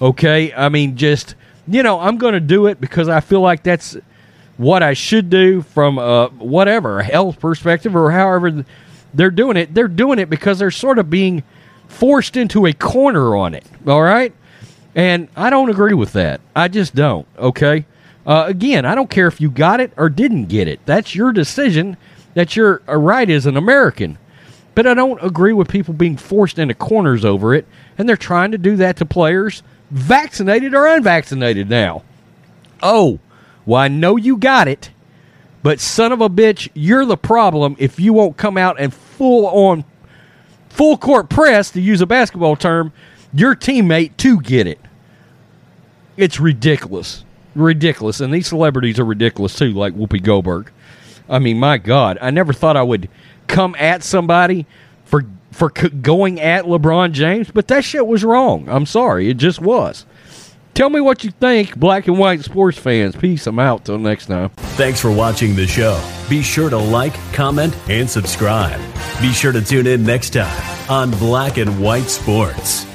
Okay? 0.00 0.52
I 0.54 0.68
mean, 0.68 0.96
just, 0.96 1.34
you 1.66 1.82
know, 1.82 1.98
I'm 1.98 2.18
going 2.18 2.34
to 2.34 2.40
do 2.40 2.66
it 2.66 2.80
because 2.80 3.08
I 3.08 3.18
feel 3.18 3.40
like 3.40 3.64
that's 3.64 3.96
what 4.56 4.84
I 4.84 4.92
should 4.92 5.30
do 5.30 5.62
from 5.62 5.98
uh, 5.98 6.28
whatever, 6.28 7.00
a 7.00 7.04
health 7.04 7.40
perspective 7.40 7.96
or 7.96 8.12
however 8.12 8.64
they're 9.12 9.32
doing 9.32 9.56
it. 9.56 9.74
They're 9.74 9.88
doing 9.88 10.20
it 10.20 10.30
because 10.30 10.60
they're 10.60 10.70
sort 10.70 11.00
of 11.00 11.10
being 11.10 11.42
forced 11.88 12.36
into 12.36 12.66
a 12.66 12.72
corner 12.72 13.34
on 13.34 13.54
it. 13.54 13.66
All 13.84 14.02
right? 14.02 14.32
And 14.98 15.28
I 15.36 15.48
don't 15.48 15.70
agree 15.70 15.94
with 15.94 16.12
that. 16.14 16.40
I 16.56 16.66
just 16.66 16.92
don't. 16.92 17.24
Okay? 17.38 17.86
Uh, 18.26 18.46
again, 18.48 18.84
I 18.84 18.96
don't 18.96 19.08
care 19.08 19.28
if 19.28 19.40
you 19.40 19.48
got 19.48 19.80
it 19.80 19.92
or 19.96 20.08
didn't 20.08 20.46
get 20.46 20.66
it. 20.66 20.80
That's 20.86 21.14
your 21.14 21.30
decision. 21.30 21.96
That's 22.34 22.56
your 22.56 22.82
uh, 22.88 22.96
right 22.96 23.30
as 23.30 23.46
an 23.46 23.56
American. 23.56 24.18
But 24.74 24.88
I 24.88 24.94
don't 24.94 25.22
agree 25.22 25.52
with 25.52 25.68
people 25.68 25.94
being 25.94 26.16
forced 26.16 26.58
into 26.58 26.74
corners 26.74 27.24
over 27.24 27.54
it. 27.54 27.64
And 27.96 28.08
they're 28.08 28.16
trying 28.16 28.50
to 28.50 28.58
do 28.58 28.74
that 28.74 28.96
to 28.96 29.06
players, 29.06 29.62
vaccinated 29.92 30.74
or 30.74 30.88
unvaccinated 30.88 31.70
now. 31.70 32.02
Oh, 32.82 33.20
well, 33.66 33.80
I 33.80 33.86
know 33.86 34.16
you 34.16 34.36
got 34.36 34.66
it, 34.66 34.90
but 35.62 35.78
son 35.78 36.10
of 36.10 36.20
a 36.20 36.28
bitch, 36.28 36.70
you're 36.74 37.06
the 37.06 37.16
problem 37.16 37.76
if 37.78 38.00
you 38.00 38.12
won't 38.12 38.36
come 38.36 38.58
out 38.58 38.80
and 38.80 38.92
full 38.92 39.46
on, 39.46 39.84
full 40.68 40.98
court 40.98 41.28
press, 41.30 41.70
to 41.70 41.80
use 41.80 42.00
a 42.00 42.06
basketball 42.06 42.56
term, 42.56 42.92
your 43.32 43.54
teammate 43.54 44.16
to 44.16 44.40
get 44.40 44.66
it. 44.66 44.80
It's 46.18 46.38
ridiculous. 46.38 47.24
Ridiculous. 47.54 48.20
And 48.20 48.34
these 48.34 48.46
celebrities 48.46 48.98
are 48.98 49.04
ridiculous 49.04 49.56
too, 49.56 49.72
like 49.72 49.94
Whoopi 49.94 50.22
Goldberg. 50.22 50.70
I 51.28 51.38
mean, 51.38 51.58
my 51.58 51.78
God, 51.78 52.18
I 52.20 52.30
never 52.30 52.52
thought 52.52 52.76
I 52.76 52.82
would 52.82 53.08
come 53.46 53.74
at 53.78 54.02
somebody 54.02 54.66
for 55.04 55.24
for 55.52 55.72
c- 55.76 55.88
going 55.88 56.40
at 56.40 56.64
LeBron 56.66 57.12
James, 57.12 57.50
but 57.50 57.68
that 57.68 57.84
shit 57.84 58.06
was 58.06 58.22
wrong. 58.24 58.68
I'm 58.68 58.84
sorry, 58.86 59.30
it 59.30 59.38
just 59.38 59.60
was. 59.60 60.04
Tell 60.74 60.90
me 60.90 61.00
what 61.00 61.24
you 61.24 61.30
think, 61.32 61.76
black 61.76 62.06
and 62.06 62.18
white 62.18 62.44
sports 62.44 62.78
fans. 62.78 63.16
Peace. 63.16 63.46
I'm 63.48 63.58
out. 63.58 63.84
Till 63.84 63.98
next 63.98 64.26
time. 64.26 64.50
Thanks 64.76 65.00
for 65.00 65.10
watching 65.10 65.56
the 65.56 65.66
show. 65.66 66.00
Be 66.30 66.40
sure 66.42 66.70
to 66.70 66.78
like, 66.78 67.14
comment, 67.32 67.76
and 67.88 68.08
subscribe. 68.08 68.80
Be 69.20 69.32
sure 69.32 69.50
to 69.50 69.60
tune 69.60 69.88
in 69.88 70.04
next 70.04 70.30
time 70.30 70.90
on 70.90 71.10
Black 71.12 71.58
and 71.58 71.80
White 71.82 72.08
Sports. 72.08 72.86